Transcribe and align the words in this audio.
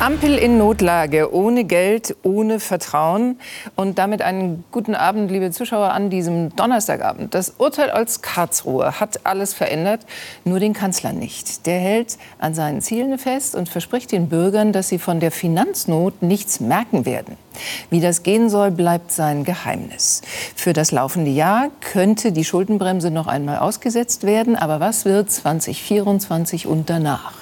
Ampel 0.00 0.38
in 0.38 0.56
Notlage, 0.56 1.34
ohne 1.34 1.64
Geld, 1.64 2.16
ohne 2.22 2.58
Vertrauen. 2.58 3.38
Und 3.76 3.98
damit 3.98 4.22
einen 4.22 4.64
guten 4.70 4.94
Abend, 4.94 5.30
liebe 5.30 5.50
Zuschauer, 5.50 5.90
an 5.90 6.08
diesem 6.08 6.56
Donnerstagabend. 6.56 7.34
Das 7.34 7.50
Urteil 7.58 7.90
als 7.90 8.22
Karlsruhe 8.22 8.98
hat 8.98 9.26
alles 9.26 9.52
verändert, 9.52 10.06
nur 10.46 10.58
den 10.58 10.72
Kanzler 10.72 11.12
nicht. 11.12 11.66
Der 11.66 11.78
hält 11.78 12.16
an 12.38 12.54
seinen 12.54 12.80
Zielen 12.80 13.18
fest 13.18 13.54
und 13.54 13.68
verspricht 13.68 14.10
den 14.10 14.30
Bürgern, 14.30 14.72
dass 14.72 14.88
sie 14.88 14.98
von 14.98 15.20
der 15.20 15.30
Finanznot 15.30 16.22
nichts 16.22 16.60
merken 16.60 17.04
werden. 17.04 17.36
Wie 17.90 18.00
das 18.00 18.22
gehen 18.22 18.48
soll, 18.48 18.70
bleibt 18.70 19.12
sein 19.12 19.44
Geheimnis. 19.44 20.22
Für 20.56 20.72
das 20.72 20.92
laufende 20.92 21.30
Jahr 21.30 21.68
könnte 21.82 22.32
die 22.32 22.44
Schuldenbremse 22.44 23.10
noch 23.10 23.26
einmal 23.26 23.58
ausgesetzt 23.58 24.24
werden. 24.24 24.56
Aber 24.56 24.80
was 24.80 25.04
wird 25.04 25.30
2024 25.30 26.66
und 26.66 26.88
danach? 26.88 27.34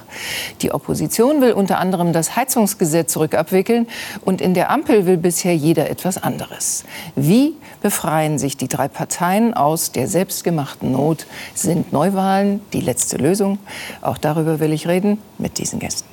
Die 0.62 0.72
Opposition 0.72 1.40
will 1.40 1.52
unter 1.52 1.78
anderem 1.78 2.12
das 2.12 2.36
Heizungsgesetz 2.36 3.16
rückabwickeln 3.16 3.86
und 4.24 4.40
in 4.40 4.54
der 4.54 4.70
Ampel 4.70 5.06
will 5.06 5.16
bisher 5.16 5.54
jeder 5.54 5.90
etwas 5.90 6.22
anderes. 6.22 6.84
Wie 7.16 7.54
befreien 7.82 8.38
sich 8.38 8.56
die 8.56 8.68
drei 8.68 8.88
Parteien 8.88 9.54
aus 9.54 9.92
der 9.92 10.08
selbstgemachten 10.08 10.92
Not? 10.92 11.26
Sind 11.54 11.92
Neuwahlen 11.92 12.60
die 12.72 12.80
letzte 12.80 13.16
Lösung? 13.16 13.58
Auch 14.00 14.18
darüber 14.18 14.60
will 14.60 14.72
ich 14.72 14.88
reden 14.88 15.18
mit 15.38 15.58
diesen 15.58 15.78
Gästen. 15.78 16.08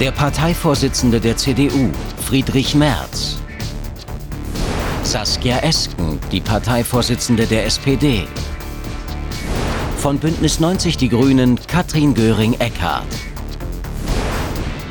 Der 0.00 0.10
Parteivorsitzende 0.10 1.20
der 1.20 1.36
CDU, 1.36 1.90
Friedrich 2.20 2.74
Merz. 2.74 3.38
Saskia 5.04 5.58
Esken, 5.58 6.18
die 6.32 6.40
Parteivorsitzende 6.40 7.46
der 7.46 7.66
SPD 7.66 8.26
von 10.04 10.18
Bündnis 10.18 10.60
90 10.60 10.98
Die 10.98 11.08
Grünen 11.08 11.58
Katrin 11.66 12.12
Göring-Eckardt. 12.12 13.06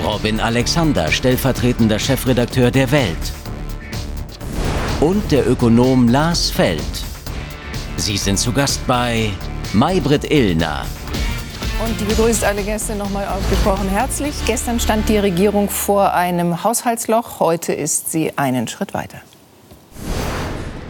Robin 0.03 0.39
Alexander, 0.39 1.11
stellvertretender 1.11 1.99
Chefredakteur 1.99 2.71
der 2.71 2.89
Welt. 2.89 3.31
Und 5.01 5.31
der 5.31 5.47
Ökonom 5.47 6.07
Lars 6.07 6.49
Feld. 6.49 6.81
Sie 7.95 8.17
sind 8.17 8.39
zu 8.39 8.51
Gast 8.53 8.87
bei 8.87 9.29
Maybrit 9.73 10.31
Illner. 10.31 10.83
Und 11.85 12.01
die 12.01 12.05
begrüßt 12.05 12.43
alle 12.43 12.63
Gäste 12.63 12.95
nochmal 12.95 13.27
ausgesprochen 13.27 13.89
herzlich. 13.89 14.33
Gestern 14.47 14.79
stand 14.79 15.07
die 15.09 15.19
Regierung 15.19 15.69
vor 15.69 16.11
einem 16.13 16.63
Haushaltsloch. 16.63 17.39
Heute 17.39 17.71
ist 17.71 18.11
sie 18.11 18.35
einen 18.35 18.67
Schritt 18.67 18.95
weiter. 18.95 19.19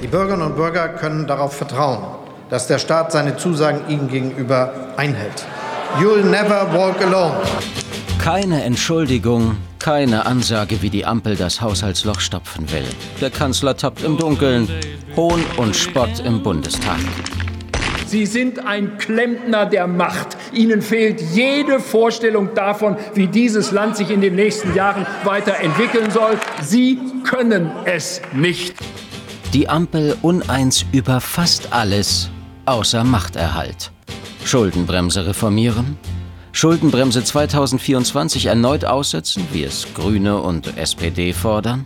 Die 0.02 0.08
Bürgerinnen 0.08 0.44
und 0.44 0.56
Bürger 0.56 0.88
können 0.88 1.28
darauf 1.28 1.52
vertrauen, 1.52 2.23
dass 2.54 2.68
der 2.68 2.78
Staat 2.78 3.12
seine 3.12 3.36
Zusagen 3.36 3.82
ihnen 3.90 4.10
gegenüber 4.10 4.94
einhält. 4.96 5.44
You'll 6.00 6.22
never 6.22 6.72
walk 6.72 7.02
alone. 7.02 7.34
Keine 8.20 8.64
Entschuldigung, 8.64 9.58
keine 9.80 10.28
Ansage, 10.28 10.84
wie 10.84 10.92
die 10.92 11.04
Ampel 11.04 11.36
das 11.36 11.62
Haushaltsloch 11.62 12.20
stopfen 12.20 12.72
will. 12.72 12.86
Der 13.22 13.32
Kanzler 13.32 13.76
tappt 13.76 14.04
im 14.04 14.20
Dunkeln. 14.20 14.70
Hohn 15.16 15.44
und 15.58 15.76
Spott 15.76 16.20
im 16.24 16.44
Bundestag. 16.44 17.00
Sie 18.06 18.28
sind 18.28 18.68
ein 18.68 19.00
Klempner 19.00 19.66
der 19.66 19.88
Macht. 19.88 20.38
Ihnen 20.54 20.84
fehlt 20.84 21.22
jede 21.34 21.80
Vorstellung 21.80 22.54
davon, 22.54 22.98
wie 23.16 23.26
dieses 23.26 23.72
Land 23.72 23.98
sich 23.98 24.12
in 24.12 24.22
den 24.22 24.36
nächsten 24.36 24.76
Jahren 24.76 25.08
weiterentwickeln 25.24 26.12
soll. 26.12 26.38
Sie 26.62 27.00
können 27.24 27.72
es 27.86 28.22
nicht. 28.32 28.76
Die 29.54 29.70
Ampel 29.70 30.16
uneins 30.22 30.86
über 30.92 31.20
fast 31.20 31.74
alles, 31.74 32.30
außer 32.66 33.04
Machterhalt. 33.04 33.92
Schuldenbremse 34.46 35.26
reformieren? 35.26 35.98
Schuldenbremse 36.52 37.24
2024 37.24 38.46
erneut 38.46 38.86
aussetzen, 38.86 39.48
wie 39.52 39.64
es 39.64 39.88
Grüne 39.94 40.38
und 40.40 40.78
SPD 40.78 41.34
fordern? 41.34 41.86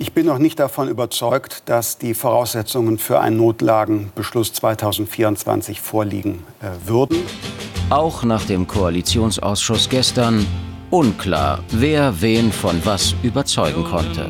Ich 0.00 0.12
bin 0.12 0.26
noch 0.26 0.38
nicht 0.38 0.60
davon 0.60 0.88
überzeugt, 0.88 1.62
dass 1.66 1.98
die 1.98 2.14
Voraussetzungen 2.14 2.98
für 2.98 3.20
einen 3.20 3.36
Notlagenbeschluss 3.36 4.52
2024 4.52 5.80
vorliegen 5.80 6.44
äh, 6.60 6.88
würden. 6.88 7.18
Auch 7.90 8.22
nach 8.22 8.44
dem 8.44 8.66
Koalitionsausschuss 8.66 9.88
gestern 9.88 10.46
unklar, 10.90 11.64
wer 11.72 12.20
wen 12.20 12.52
von 12.52 12.80
was 12.84 13.14
überzeugen 13.22 13.82
konnte. 13.84 14.28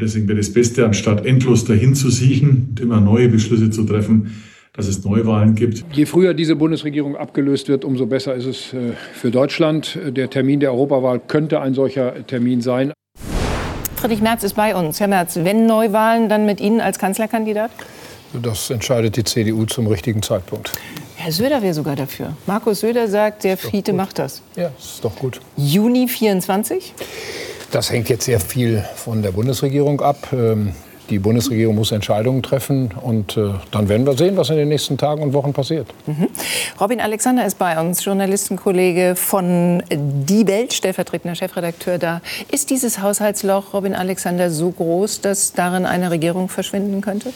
Deswegen 0.00 0.28
wäre 0.28 0.38
das 0.38 0.52
Beste, 0.52 0.84
anstatt 0.84 1.26
endlos 1.26 1.64
dahin 1.64 1.94
zu 1.94 2.10
siechen 2.10 2.68
und 2.70 2.80
immer 2.80 3.00
neue 3.00 3.28
Beschlüsse 3.28 3.70
zu 3.70 3.84
treffen, 3.84 4.42
dass 4.72 4.86
es 4.86 5.04
Neuwahlen 5.04 5.54
gibt. 5.54 5.84
Je 5.92 6.06
früher 6.06 6.34
diese 6.34 6.56
Bundesregierung 6.56 7.16
abgelöst 7.16 7.68
wird, 7.68 7.84
umso 7.84 8.06
besser 8.06 8.34
ist 8.34 8.46
es 8.46 8.72
äh, 8.72 8.92
für 9.12 9.30
Deutschland. 9.30 9.98
Der 10.06 10.30
Termin 10.30 10.60
der 10.60 10.72
Europawahl 10.72 11.20
könnte 11.20 11.60
ein 11.60 11.74
solcher 11.74 12.26
Termin 12.26 12.60
sein. 12.60 12.92
Friedrich 13.96 14.22
Merz 14.22 14.44
ist 14.44 14.54
bei 14.54 14.74
uns. 14.74 14.98
Herr 15.00 15.08
Merz, 15.08 15.36
wenn 15.36 15.66
Neuwahlen, 15.66 16.28
dann 16.28 16.46
mit 16.46 16.60
Ihnen 16.60 16.80
als 16.80 16.98
Kanzlerkandidat? 16.98 17.70
Das 18.32 18.70
entscheidet 18.70 19.16
die 19.16 19.24
CDU 19.24 19.66
zum 19.66 19.88
richtigen 19.88 20.22
Zeitpunkt. 20.22 20.72
Herr 21.16 21.32
Söder 21.32 21.60
wäre 21.60 21.74
sogar 21.74 21.96
dafür. 21.96 22.34
Markus 22.46 22.80
Söder 22.80 23.08
sagt, 23.08 23.44
der 23.44 23.58
Fiete 23.58 23.92
macht 23.92 24.18
das. 24.18 24.40
Ja, 24.56 24.70
ist 24.78 25.04
doch 25.04 25.14
gut. 25.16 25.40
Juni 25.56 26.08
24? 26.08 26.94
Das 27.72 27.90
hängt 27.90 28.08
jetzt 28.08 28.24
sehr 28.24 28.40
viel 28.40 28.82
von 28.96 29.20
der 29.20 29.32
Bundesregierung 29.32 30.00
ab. 30.00 30.28
Die 31.10 31.18
Bundesregierung 31.18 31.74
muss 31.74 31.90
Entscheidungen 31.90 32.42
treffen 32.42 32.90
und 33.02 33.36
äh, 33.36 33.50
dann 33.72 33.88
werden 33.88 34.06
wir 34.06 34.16
sehen, 34.16 34.36
was 34.36 34.48
in 34.50 34.56
den 34.56 34.68
nächsten 34.68 34.96
Tagen 34.96 35.22
und 35.22 35.32
Wochen 35.32 35.52
passiert. 35.52 35.88
Mhm. 36.06 36.28
Robin 36.80 37.00
Alexander 37.00 37.44
ist 37.44 37.58
bei 37.58 37.80
uns, 37.80 38.04
Journalistenkollege 38.04 39.14
von 39.16 39.82
Die 39.90 40.46
Welt, 40.46 40.72
stellvertretender 40.72 41.34
Chefredakteur 41.34 41.98
da. 41.98 42.20
Ist 42.52 42.70
dieses 42.70 43.02
Haushaltsloch, 43.02 43.74
Robin 43.74 43.94
Alexander, 43.94 44.50
so 44.50 44.70
groß, 44.70 45.20
dass 45.20 45.52
darin 45.52 45.84
eine 45.84 46.12
Regierung 46.12 46.48
verschwinden 46.48 47.00
könnte? 47.00 47.32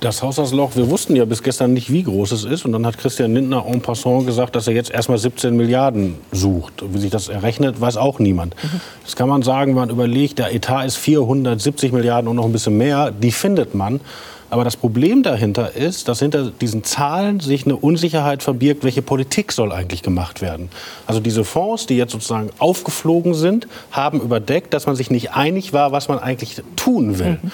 Das 0.00 0.22
Haushaltsloch, 0.22 0.76
wir 0.76 0.90
wussten 0.90 1.16
ja 1.16 1.24
bis 1.24 1.42
gestern 1.42 1.72
nicht, 1.72 1.90
wie 1.90 2.02
groß 2.02 2.32
es 2.32 2.44
ist. 2.44 2.64
Und 2.64 2.72
dann 2.72 2.86
hat 2.86 2.98
Christian 2.98 3.32
Lindner 3.34 3.64
en 3.66 3.80
passant 3.80 4.26
gesagt, 4.26 4.54
dass 4.54 4.66
er 4.66 4.74
jetzt 4.74 4.90
erstmal 4.90 5.18
17 5.18 5.56
Milliarden 5.56 6.16
sucht. 6.32 6.84
Wie 6.92 6.98
sich 6.98 7.10
das 7.10 7.28
errechnet, 7.28 7.80
weiß 7.80 7.96
auch 7.96 8.18
niemand. 8.18 8.54
Mhm. 8.62 8.80
Das 9.04 9.16
kann 9.16 9.28
man 9.28 9.42
sagen, 9.42 9.74
man 9.74 9.90
überlegt, 9.90 10.38
der 10.38 10.54
Etat 10.54 10.84
ist 10.84 10.96
470 10.96 11.92
Milliarden 11.92 12.28
und 12.28 12.36
noch 12.36 12.44
ein 12.44 12.52
bisschen 12.52 12.76
mehr. 12.76 13.10
Die 13.10 13.32
findet 13.32 13.74
man. 13.74 14.00
Aber 14.48 14.62
das 14.62 14.76
Problem 14.76 15.22
dahinter 15.24 15.74
ist, 15.74 16.08
dass 16.08 16.20
hinter 16.20 16.50
diesen 16.50 16.84
Zahlen 16.84 17.40
sich 17.40 17.64
eine 17.64 17.74
Unsicherheit 17.74 18.44
verbirgt, 18.44 18.84
welche 18.84 19.02
Politik 19.02 19.50
soll 19.50 19.72
eigentlich 19.72 20.02
gemacht 20.02 20.40
werden. 20.40 20.68
Also 21.06 21.18
diese 21.20 21.42
Fonds, 21.42 21.86
die 21.86 21.96
jetzt 21.96 22.12
sozusagen 22.12 22.50
aufgeflogen 22.58 23.34
sind, 23.34 23.66
haben 23.90 24.20
überdeckt, 24.20 24.72
dass 24.72 24.86
man 24.86 24.94
sich 24.94 25.10
nicht 25.10 25.32
einig 25.32 25.72
war, 25.72 25.90
was 25.90 26.08
man 26.08 26.20
eigentlich 26.20 26.62
tun 26.76 27.18
will. 27.18 27.38
Mhm. 27.42 27.50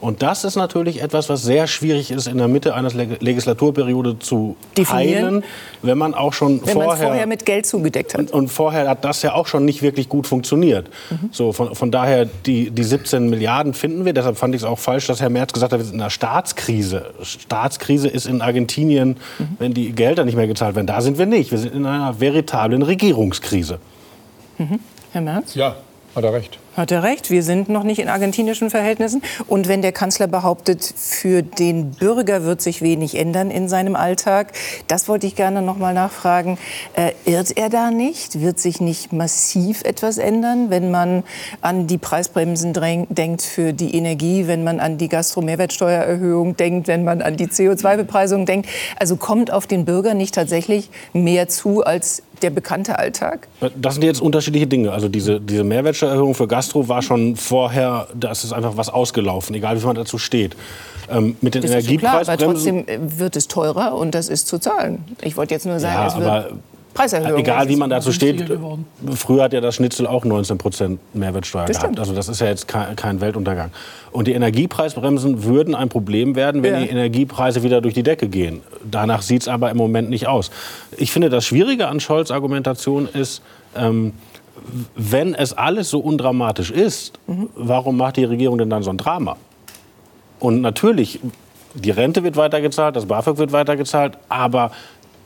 Und 0.00 0.22
das 0.22 0.44
ist 0.44 0.54
natürlich 0.54 1.02
etwas, 1.02 1.28
was 1.28 1.42
sehr 1.42 1.66
schwierig 1.66 2.12
ist, 2.12 2.28
in 2.28 2.38
der 2.38 2.46
Mitte 2.46 2.74
einer 2.74 2.90
Legislaturperiode 2.92 4.18
zu 4.20 4.56
heilen, 4.78 5.42
wenn 5.82 5.98
man 5.98 6.14
auch 6.14 6.32
schon 6.32 6.64
wenn 6.64 6.74
vorher, 6.74 7.06
vorher 7.06 7.26
mit 7.26 7.44
Geld 7.44 7.66
zugedeckt 7.66 8.14
hat. 8.14 8.20
Und, 8.20 8.32
und, 8.32 8.48
vorher 8.48 8.88
hat 8.88 9.04
das 9.04 9.22
ja 9.22 9.34
auch 9.34 9.48
schon 9.48 9.64
nicht 9.64 9.82
wirklich 9.82 10.08
gut 10.08 10.28
funktioniert. 10.28 10.88
Mhm. 11.10 11.30
So, 11.32 11.52
von, 11.52 11.74
von, 11.74 11.90
daher, 11.90 12.26
die, 12.26 12.70
die 12.70 12.84
17 12.84 13.28
Milliarden 13.28 13.74
finden 13.74 14.04
wir. 14.04 14.12
Deshalb 14.12 14.36
fand 14.36 14.54
ich 14.54 14.62
es 14.62 14.64
auch 14.64 14.78
falsch, 14.78 15.08
dass 15.08 15.20
Herr 15.20 15.30
Merz 15.30 15.52
gesagt 15.52 15.72
hat, 15.72 15.80
wir 15.80 15.84
sind 15.84 15.94
in 15.94 16.00
einer 16.00 16.10
Staatskrise. 16.10 17.06
Staatskrise 17.22 18.06
ist 18.06 18.26
in 18.26 18.40
Argentinien, 18.40 19.16
mhm. 19.38 19.48
wenn 19.58 19.74
die 19.74 19.90
Gelder 19.92 20.24
nicht 20.24 20.36
mehr 20.36 20.46
gezahlt 20.46 20.76
werden. 20.76 20.86
Da 20.86 21.00
sind 21.00 21.18
wir 21.18 21.26
nicht. 21.26 21.50
Wir 21.50 21.58
sind 21.58 21.74
in 21.74 21.86
einer 21.86 22.20
veritablen 22.20 22.82
Regierungskrise. 22.82 23.80
Mhm. 24.58 24.78
Herr 25.10 25.22
Merz? 25.22 25.54
Ja, 25.54 25.74
hat 26.14 26.22
er 26.22 26.32
recht. 26.32 26.58
Hat 26.78 26.92
er 26.92 27.02
recht. 27.02 27.30
Wir 27.30 27.42
sind 27.42 27.68
noch 27.68 27.82
nicht 27.82 27.98
in 27.98 28.08
argentinischen 28.08 28.70
Verhältnissen. 28.70 29.20
Und 29.48 29.66
wenn 29.66 29.82
der 29.82 29.90
Kanzler 29.90 30.28
behauptet, 30.28 30.94
für 30.96 31.42
den 31.42 31.90
Bürger 31.90 32.44
wird 32.44 32.62
sich 32.62 32.82
wenig 32.82 33.16
ändern 33.16 33.50
in 33.50 33.68
seinem 33.68 33.96
Alltag, 33.96 34.52
das 34.86 35.08
wollte 35.08 35.26
ich 35.26 35.34
gerne 35.34 35.60
noch 35.60 35.76
mal 35.76 35.92
nachfragen. 35.92 36.56
Äh, 36.94 37.14
irrt 37.24 37.56
er 37.56 37.68
da 37.68 37.90
nicht? 37.90 38.40
Wird 38.40 38.60
sich 38.60 38.80
nicht 38.80 39.12
massiv 39.12 39.82
etwas 39.82 40.18
ändern, 40.18 40.70
wenn 40.70 40.92
man 40.92 41.24
an 41.62 41.88
die 41.88 41.98
Preisbremsen 41.98 42.72
denkt 43.08 43.42
für 43.42 43.72
die 43.72 43.96
Energie, 43.96 44.46
wenn 44.46 44.62
man 44.62 44.78
an 44.78 44.98
die 44.98 45.08
Gastro-Mehrwertsteuererhöhung 45.08 46.56
denkt, 46.56 46.86
wenn 46.86 47.02
man 47.02 47.22
an 47.22 47.36
die 47.36 47.48
CO2-Bepreisung 47.48 48.46
denkt? 48.46 48.68
Also 49.00 49.16
kommt 49.16 49.52
auf 49.52 49.66
den 49.66 49.84
Bürger 49.84 50.14
nicht 50.14 50.32
tatsächlich 50.32 50.90
mehr 51.12 51.48
zu 51.48 51.82
als 51.82 52.22
der 52.42 52.50
bekannte 52.50 52.98
Alltag? 52.98 53.48
Das 53.76 53.94
sind 53.94 54.04
jetzt 54.04 54.20
unterschiedliche 54.20 54.66
Dinge. 54.66 54.92
Also 54.92 55.08
diese, 55.08 55.40
diese 55.40 55.64
Mehrwertsteuererhöhung 55.64 56.34
für 56.34 56.46
Gastro 56.46 56.67
Gastro 56.68 56.88
war 56.88 57.00
schon 57.00 57.36
vorher, 57.36 58.08
da 58.14 58.30
ist 58.30 58.52
einfach 58.52 58.76
was 58.76 58.90
ausgelaufen, 58.90 59.54
egal 59.54 59.80
wie 59.80 59.86
man 59.86 59.96
dazu 59.96 60.18
steht. 60.18 60.54
Ähm, 61.10 61.36
mit 61.40 61.54
den 61.54 61.62
Energiepreisbremsen. 61.62 62.28
aber 62.28 62.52
trotzdem 62.52 62.86
äh, 62.86 62.98
wird 63.18 63.36
es 63.36 63.48
teurer 63.48 63.94
und 63.94 64.14
das 64.14 64.28
ist 64.28 64.46
zu 64.46 64.58
zahlen. 64.58 65.04
Ich 65.22 65.38
wollte 65.38 65.54
jetzt 65.54 65.64
nur 65.64 65.80
sagen, 65.80 65.94
ja, 65.94 66.06
es 66.06 66.18
wird 66.18 66.60
Preiserhöhung. 66.92 67.38
Egal 67.38 67.68
wie 67.68 67.76
man 67.76 67.88
dazu 67.88 68.12
steht, 68.12 68.44
früher 69.14 69.44
hat 69.44 69.54
ja 69.54 69.62
das 69.62 69.76
Schnitzel 69.76 70.06
auch 70.06 70.26
19 70.26 70.58
Prozent 70.58 71.00
Mehrwertsteuer 71.14 71.64
das 71.64 71.78
gehabt. 71.78 71.98
Also 71.98 72.12
das 72.14 72.28
ist 72.28 72.40
ja 72.40 72.48
jetzt 72.48 72.68
kein, 72.68 72.94
kein, 72.96 73.20
Weltuntergang. 73.22 73.70
Und 74.10 74.26
die 74.26 74.32
Energiepreisbremsen 74.32 75.44
würden 75.44 75.74
ein 75.74 75.88
Problem 75.88 76.34
werden, 76.34 76.62
wenn 76.62 76.74
ja. 76.74 76.80
die 76.80 76.88
Energiepreise 76.88 77.62
wieder 77.62 77.80
durch 77.80 77.94
die 77.94 78.02
Decke 78.02 78.28
gehen. 78.28 78.60
Danach 78.90 79.22
sieht 79.22 79.42
es 79.42 79.48
aber 79.48 79.70
im 79.70 79.78
Moment 79.78 80.10
nicht 80.10 80.26
aus. 80.26 80.50
Ich 80.98 81.12
finde, 81.12 81.30
das 81.30 81.46
Schwierige 81.46 81.88
an 81.88 82.00
Scholz' 82.00 82.30
Argumentation 82.30 83.08
ist, 83.10 83.40
ähm, 83.76 84.12
wenn 84.94 85.34
es 85.34 85.52
alles 85.52 85.90
so 85.90 86.00
undramatisch 86.00 86.70
ist, 86.70 87.18
mhm. 87.26 87.48
warum 87.54 87.96
macht 87.96 88.16
die 88.16 88.24
Regierung 88.24 88.58
denn 88.58 88.70
dann 88.70 88.82
so 88.82 88.90
ein 88.90 88.96
Drama? 88.96 89.36
Und 90.40 90.60
natürlich, 90.60 91.20
die 91.74 91.90
Rente 91.90 92.22
wird 92.22 92.36
weitergezahlt, 92.36 92.96
das 92.96 93.06
BAföG 93.06 93.38
wird 93.38 93.52
weitergezahlt, 93.52 94.18
aber 94.28 94.70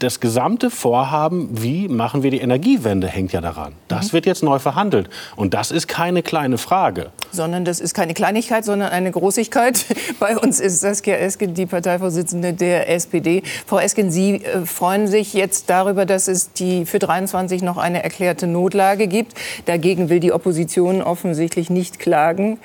das 0.03 0.21
gesamte 0.21 0.71
Vorhaben, 0.71 1.49
wie 1.53 1.89
machen 1.89 2.23
wir 2.23 2.31
die 2.31 2.41
Energiewende, 2.41 3.07
hängt 3.07 3.33
ja 3.33 3.41
daran. 3.41 3.73
Das 3.89 4.09
mhm. 4.09 4.13
wird 4.15 4.27
jetzt 4.27 4.43
neu 4.43 4.59
verhandelt. 4.59 5.09
Und 5.37 5.55
das 5.55 5.71
ist 5.71 5.87
keine 5.87 6.23
kleine 6.23 6.59
Frage. 6.59 7.11
Sondern 7.31 7.65
das 7.65 7.81
ist 7.81 7.95
keine 7.95 8.15
Kleinigkeit, 8.15 8.65
sondern 8.65 8.91
eine 8.91 9.11
Großigkeit. 9.11 9.87
Bei 10.21 10.37
uns 10.37 10.61
ist 10.61 10.81
Saskia 10.81 11.17
Esken 11.17 11.55
die 11.55 11.67
Parteivorsitzende 11.67 12.53
der 12.53 12.91
SPD. 12.91 13.43
Frau 13.67 13.79
Esken, 13.79 14.11
Sie 14.11 14.45
äh, 14.45 14.67
freuen 14.67 15.07
sich 15.07 15.35
jetzt 15.35 15.71
darüber, 15.71 16.07
dass 16.07 16.29
es 16.29 16.53
die 16.53 16.85
für 16.85 16.99
23 16.99 17.63
noch 17.63 17.77
eine 17.77 18.03
erklärte 18.03 18.47
Notlage 18.47 19.07
gibt. 19.07 19.35
Dagegen 19.67 20.09
will 20.09 20.21
die 20.21 20.33
Opposition 20.33 21.03
offensichtlich 21.03 21.71
nicht 21.71 21.99
klagen 21.99 22.59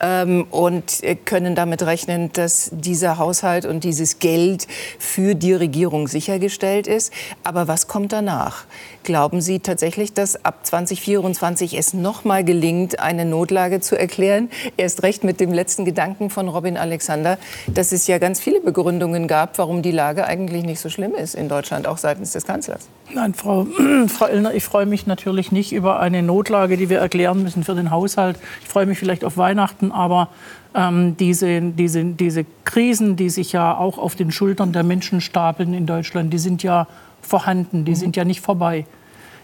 ähm, 0.00 0.46
und 0.50 1.02
äh, 1.02 1.14
können 1.14 1.54
damit 1.54 1.82
rechnen, 1.82 2.32
dass 2.32 2.70
dieser 2.72 3.18
Haushalt 3.18 3.64
und 3.64 3.84
dieses 3.84 4.18
Geld 4.18 4.66
für 4.98 5.34
die 5.34 5.52
Regierung 5.52 6.08
sichergestellt 6.08 6.81
Welt 6.82 6.86
ist. 6.86 7.12
Aber 7.44 7.68
was 7.68 7.86
kommt 7.88 8.12
danach? 8.12 8.64
Glauben 9.04 9.40
Sie 9.40 9.58
tatsächlich, 9.58 10.12
dass 10.12 10.44
ab 10.44 10.64
2024 10.64 11.76
es 11.76 11.92
noch 11.92 12.24
mal 12.24 12.44
gelingt, 12.44 13.00
eine 13.00 13.24
Notlage 13.24 13.80
zu 13.80 13.98
erklären? 13.98 14.48
Erst 14.76 15.02
recht 15.02 15.24
mit 15.24 15.40
dem 15.40 15.52
letzten 15.52 15.84
Gedanken 15.84 16.30
von 16.30 16.46
Robin 16.48 16.76
Alexander, 16.76 17.38
dass 17.66 17.90
es 17.90 18.06
ja 18.06 18.18
ganz 18.18 18.38
viele 18.38 18.60
Begründungen 18.60 19.26
gab, 19.26 19.58
warum 19.58 19.82
die 19.82 19.90
Lage 19.90 20.24
eigentlich 20.24 20.62
nicht 20.62 20.78
so 20.78 20.88
schlimm 20.88 21.14
ist 21.14 21.34
in 21.34 21.48
Deutschland, 21.48 21.88
auch 21.88 21.98
seitens 21.98 22.30
des 22.32 22.46
Kanzlers. 22.46 22.88
Nein, 23.12 23.34
Frau, 23.34 23.66
Frau 24.06 24.28
Illner, 24.28 24.54
ich 24.54 24.62
freue 24.62 24.86
mich 24.86 25.08
natürlich 25.08 25.50
nicht 25.50 25.72
über 25.72 25.98
eine 25.98 26.22
Notlage, 26.22 26.76
die 26.76 26.88
wir 26.88 26.98
erklären 26.98 27.42
müssen 27.42 27.64
für 27.64 27.74
den 27.74 27.90
Haushalt. 27.90 28.38
Ich 28.62 28.68
freue 28.68 28.86
mich 28.86 29.00
vielleicht 29.00 29.24
auf 29.24 29.36
Weihnachten, 29.36 29.90
aber 29.90 30.28
ähm, 30.76 31.16
diese, 31.16 31.60
diese, 31.60 32.04
diese 32.04 32.46
Krisen, 32.64 33.16
die 33.16 33.30
sich 33.30 33.52
ja 33.52 33.76
auch 33.76 33.98
auf 33.98 34.14
den 34.14 34.30
Schultern 34.30 34.72
der 34.72 34.84
Menschen 34.84 35.20
stapeln 35.20 35.74
in 35.74 35.86
Deutschland, 35.86 36.32
die 36.32 36.38
sind 36.38 36.62
ja 36.62 36.86
vorhanden, 37.22 37.84
die 37.84 37.92
mhm. 37.92 37.96
sind 37.96 38.16
ja 38.16 38.24
nicht 38.24 38.40
vorbei. 38.40 38.86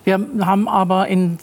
Wir 0.05 0.19
haben 0.41 0.69
aber 0.69 1.09
Ende 1.09 1.39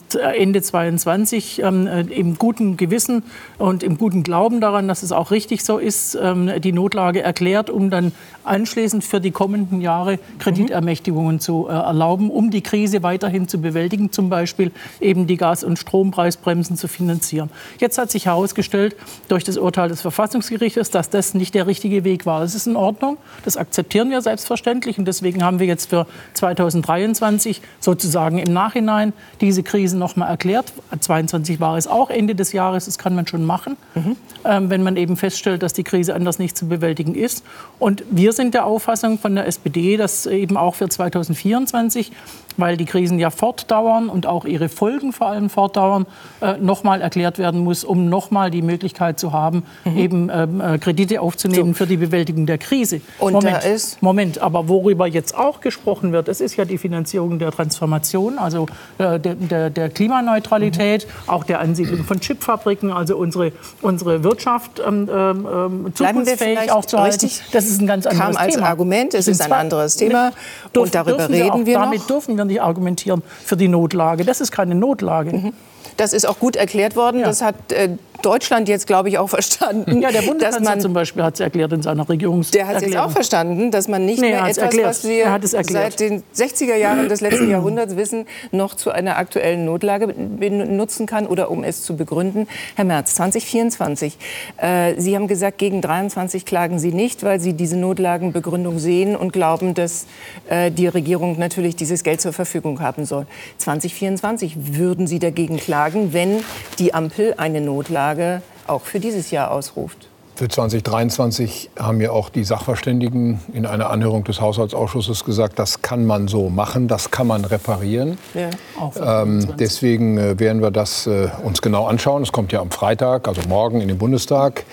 2022 0.62 1.62
ähm, 1.62 1.86
äh, 1.86 2.00
im 2.00 2.36
guten 2.36 2.76
Gewissen 2.76 3.22
und 3.58 3.82
im 3.82 3.98
guten 3.98 4.22
Glauben 4.22 4.60
daran, 4.60 4.88
dass 4.88 5.02
es 5.02 5.12
auch 5.12 5.30
richtig 5.30 5.64
so 5.64 5.78
ist, 5.78 6.18
ähm, 6.20 6.50
die 6.60 6.72
Notlage 6.72 7.22
erklärt, 7.22 7.70
um 7.70 7.90
dann 7.90 8.12
anschließend 8.44 9.04
für 9.04 9.20
die 9.20 9.30
kommenden 9.30 9.80
Jahre 9.80 10.18
Kreditermächtigungen 10.38 11.40
zu 11.40 11.66
äh, 11.68 11.72
erlauben, 11.72 12.30
um 12.30 12.50
die 12.50 12.62
Krise 12.62 13.02
weiterhin 13.02 13.48
zu 13.48 13.60
bewältigen, 13.60 14.12
zum 14.12 14.30
Beispiel 14.30 14.72
eben 15.00 15.26
die 15.26 15.36
Gas- 15.36 15.64
und 15.64 15.78
Strompreisbremsen 15.78 16.76
zu 16.76 16.88
finanzieren. 16.88 17.50
Jetzt 17.78 17.98
hat 17.98 18.10
sich 18.10 18.26
herausgestellt 18.26 18.96
durch 19.28 19.44
das 19.44 19.58
Urteil 19.58 19.88
des 19.88 20.00
Verfassungsgerichtes, 20.00 20.90
dass 20.90 21.10
das 21.10 21.34
nicht 21.34 21.54
der 21.54 21.66
richtige 21.66 22.04
Weg 22.04 22.26
war. 22.26 22.40
Das 22.40 22.54
ist 22.54 22.66
in 22.66 22.76
Ordnung, 22.76 23.18
das 23.44 23.56
akzeptieren 23.56 24.10
wir 24.10 24.22
selbstverständlich 24.22 24.98
und 24.98 25.06
deswegen 25.06 25.44
haben 25.44 25.58
wir 25.58 25.66
jetzt 25.66 25.90
für 25.90 26.06
2023 26.34 27.60
sozusagen 27.80 28.38
im 28.46 28.52
Nachhinein 28.52 29.12
diese 29.40 29.62
Krise 29.62 29.96
noch 29.96 30.16
mal 30.16 30.26
erklärt. 30.26 30.72
22 30.98 31.60
war 31.60 31.76
es 31.76 31.86
auch 31.86 32.10
Ende 32.10 32.34
des 32.34 32.52
Jahres, 32.52 32.86
das 32.86 32.98
kann 32.98 33.14
man 33.14 33.26
schon 33.26 33.44
machen, 33.44 33.76
mhm. 33.94 34.16
ähm, 34.44 34.70
wenn 34.70 34.82
man 34.82 34.96
eben 34.96 35.16
feststellt, 35.16 35.62
dass 35.62 35.72
die 35.72 35.84
Krise 35.84 36.14
anders 36.14 36.38
nicht 36.38 36.56
zu 36.56 36.68
bewältigen 36.68 37.14
ist. 37.14 37.44
Und 37.78 38.04
wir 38.10 38.32
sind 38.32 38.54
der 38.54 38.66
Auffassung 38.66 39.18
von 39.18 39.34
der 39.34 39.46
SPD, 39.46 39.96
dass 39.96 40.26
eben 40.26 40.56
auch 40.56 40.74
für 40.74 40.88
2024 40.88 42.12
weil 42.56 42.76
die 42.76 42.84
Krisen 42.84 43.18
ja 43.18 43.30
fortdauern 43.30 44.08
und 44.08 44.26
auch 44.26 44.44
ihre 44.44 44.68
Folgen 44.68 45.12
vor 45.12 45.28
allem 45.28 45.50
fortdauern, 45.50 46.06
äh, 46.40 46.56
nochmal 46.58 47.00
erklärt 47.00 47.38
werden 47.38 47.60
muss, 47.60 47.84
um 47.84 48.08
nochmal 48.08 48.50
die 48.50 48.62
Möglichkeit 48.62 49.18
zu 49.18 49.32
haben, 49.32 49.64
mhm. 49.84 49.96
eben 49.96 50.30
ähm, 50.32 50.60
äh, 50.60 50.78
Kredite 50.78 51.20
aufzunehmen 51.20 51.72
so. 51.72 51.78
für 51.78 51.86
die 51.86 51.96
Bewältigung 51.96 52.46
der 52.46 52.58
Krise. 52.58 53.00
Und 53.18 53.34
Moment, 53.34 53.56
da 53.56 53.58
ist 53.60 54.02
Moment, 54.02 54.38
aber 54.38 54.68
worüber 54.68 55.06
jetzt 55.06 55.36
auch 55.36 55.60
gesprochen 55.60 56.12
wird, 56.12 56.28
das 56.28 56.40
ist 56.40 56.56
ja 56.56 56.64
die 56.64 56.78
Finanzierung 56.78 57.38
der 57.38 57.50
Transformation, 57.52 58.38
also 58.38 58.66
äh, 58.98 59.20
der, 59.20 59.34
der, 59.34 59.70
der, 59.70 59.88
Klimaneutralität, 59.90 61.06
mhm. 61.06 61.30
auch 61.30 61.44
der 61.44 61.60
Ansiedlung 61.60 62.04
von 62.04 62.20
Chipfabriken, 62.20 62.90
also 62.90 63.16
unsere, 63.16 63.52
unsere 63.82 64.24
Wirtschaft 64.24 64.82
ähm, 64.86 65.08
ähm, 65.12 65.92
zukunftsfähig 65.94 66.72
auch 66.72 66.84
zu 66.84 66.98
halten. 66.98 67.30
Das 67.52 67.66
ist 67.66 67.80
ein 67.80 67.86
ganz 67.86 68.06
anderes 68.06 68.36
Thema. 68.36 68.38
Kam 68.38 68.44
als 68.44 68.58
Argument, 68.58 69.14
es 69.14 69.28
ist 69.28 69.40
ein 69.42 69.52
anderes 69.52 69.96
Thema 69.96 70.32
und 70.74 70.94
darüber 70.94 71.28
reden 71.28 71.66
wir, 71.66 71.66
wir 71.66 71.78
Damit 71.78 72.08
dürfen 72.08 72.36
wir 72.36 72.45
nicht 72.46 72.62
argumentieren 72.62 73.22
für 73.44 73.56
die 73.56 73.68
Notlage. 73.68 74.24
Das 74.24 74.40
ist 74.40 74.50
keine 74.52 74.74
Notlage. 74.74 75.32
Mhm. 75.32 75.52
Das 75.96 76.12
ist 76.12 76.26
auch 76.26 76.38
gut 76.38 76.56
erklärt 76.56 76.96
worden. 76.96 77.20
Ja. 77.20 77.26
Das 77.26 77.42
hat 77.42 77.72
äh, 77.72 77.90
Deutschland 78.22 78.68
jetzt, 78.68 78.86
glaube 78.86 79.08
ich, 79.08 79.18
auch 79.18 79.28
verstanden. 79.36 80.00
Ja, 80.00 80.10
der 80.10 80.22
Bundeskanzler 80.22 80.78
zum 80.80 80.92
Beispiel 80.92 81.22
hat 81.22 81.34
es 81.34 81.40
erklärt 81.40 81.72
in 81.72 81.82
seiner 81.82 82.08
Regierungs. 82.08 82.50
Der 82.50 82.66
hat 82.66 82.76
es 82.76 82.82
jetzt 82.82 82.96
auch 82.96 83.10
verstanden, 83.10 83.70
dass 83.70 83.88
man 83.88 84.04
nicht 84.04 84.20
nee, 84.20 84.30
mehr 84.30 84.42
etwas, 84.42 84.58
erklärt. 84.58 84.88
was 84.88 85.04
wir 85.04 85.38
seit 85.62 86.00
den 86.00 86.22
60er 86.34 86.74
Jahren 86.74 87.08
des 87.08 87.20
letzten 87.20 87.50
Jahrhunderts 87.50 87.96
wissen, 87.96 88.26
noch 88.50 88.74
zu 88.74 88.90
einer 88.90 89.16
aktuellen 89.16 89.64
Notlage 89.64 90.08
benutzen 90.08 91.06
kann 91.06 91.26
oder 91.26 91.50
um 91.50 91.62
es 91.64 91.82
zu 91.82 91.96
begründen. 91.96 92.48
Herr 92.74 92.84
Merz, 92.84 93.14
2024. 93.14 94.18
Äh, 94.56 94.94
Sie 94.98 95.14
haben 95.14 95.28
gesagt, 95.28 95.58
gegen 95.58 95.80
23 95.80 96.44
klagen 96.44 96.78
Sie 96.78 96.92
nicht, 96.92 97.22
weil 97.22 97.40
Sie 97.40 97.52
diese 97.52 97.76
Notlagenbegründung 97.76 98.78
sehen 98.78 99.16
und 99.16 99.32
glauben, 99.32 99.74
dass 99.74 100.06
äh, 100.48 100.70
die 100.70 100.88
Regierung 100.88 101.38
natürlich 101.38 101.76
dieses 101.76 102.02
Geld 102.02 102.20
zur 102.20 102.32
Verfügung 102.32 102.80
haben 102.80 103.04
soll. 103.04 103.26
2024 103.58 104.76
würden 104.76 105.06
Sie 105.06 105.18
dagegen 105.18 105.58
klagen, 105.58 105.75
wenn 106.12 106.42
die 106.78 106.94
Ampel 106.94 107.34
eine 107.36 107.60
Notlage 107.60 108.42
auch 108.66 108.82
für 108.82 109.00
dieses 109.00 109.30
Jahr 109.30 109.50
ausruft. 109.50 110.08
Für 110.36 110.48
2023 110.48 111.70
haben 111.78 111.98
ja 111.98 112.10
auch 112.10 112.28
die 112.28 112.44
Sachverständigen 112.44 113.40
in 113.54 113.64
einer 113.64 113.88
Anhörung 113.88 114.22
des 114.22 114.38
Haushaltsausschusses 114.38 115.24
gesagt, 115.24 115.58
das 115.58 115.80
kann 115.80 116.04
man 116.04 116.28
so 116.28 116.50
machen, 116.50 116.88
das 116.88 117.10
kann 117.10 117.26
man 117.26 117.46
reparieren. 117.46 118.18
Ja, 118.34 119.22
ähm, 119.22 119.48
deswegen 119.58 120.18
äh, 120.18 120.38
werden 120.38 120.60
wir 120.60 120.70
das 120.70 121.06
äh, 121.06 121.30
uns 121.42 121.62
genau 121.62 121.86
anschauen. 121.86 122.22
Es 122.22 122.32
kommt 122.32 122.52
ja 122.52 122.60
am 122.60 122.70
Freitag, 122.70 123.28
also 123.28 123.40
morgen 123.48 123.80
in 123.80 123.88
den 123.88 123.96
Bundestag. 123.96 124.64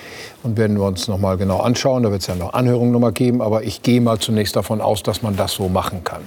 Und 0.44 0.58
werden 0.58 0.78
wir 0.78 0.86
uns 0.86 1.08
noch 1.08 1.18
mal 1.18 1.38
genau 1.38 1.60
anschauen. 1.60 2.04
Da 2.04 2.12
wird 2.12 2.20
es 2.20 2.28
ja 2.28 2.36
noch 2.36 2.52
Anhörungen 2.52 2.92
noch 2.92 3.00
mal 3.00 3.14
geben. 3.14 3.42
Aber 3.42 3.64
ich 3.64 3.82
gehe 3.82 4.02
mal 4.02 4.20
zunächst 4.20 4.58
davon 4.58 4.82
aus, 4.82 5.02
dass 5.02 5.22
man 5.22 5.38
das 5.38 5.54
so 5.54 5.70
machen 5.70 6.04
kann. 6.04 6.24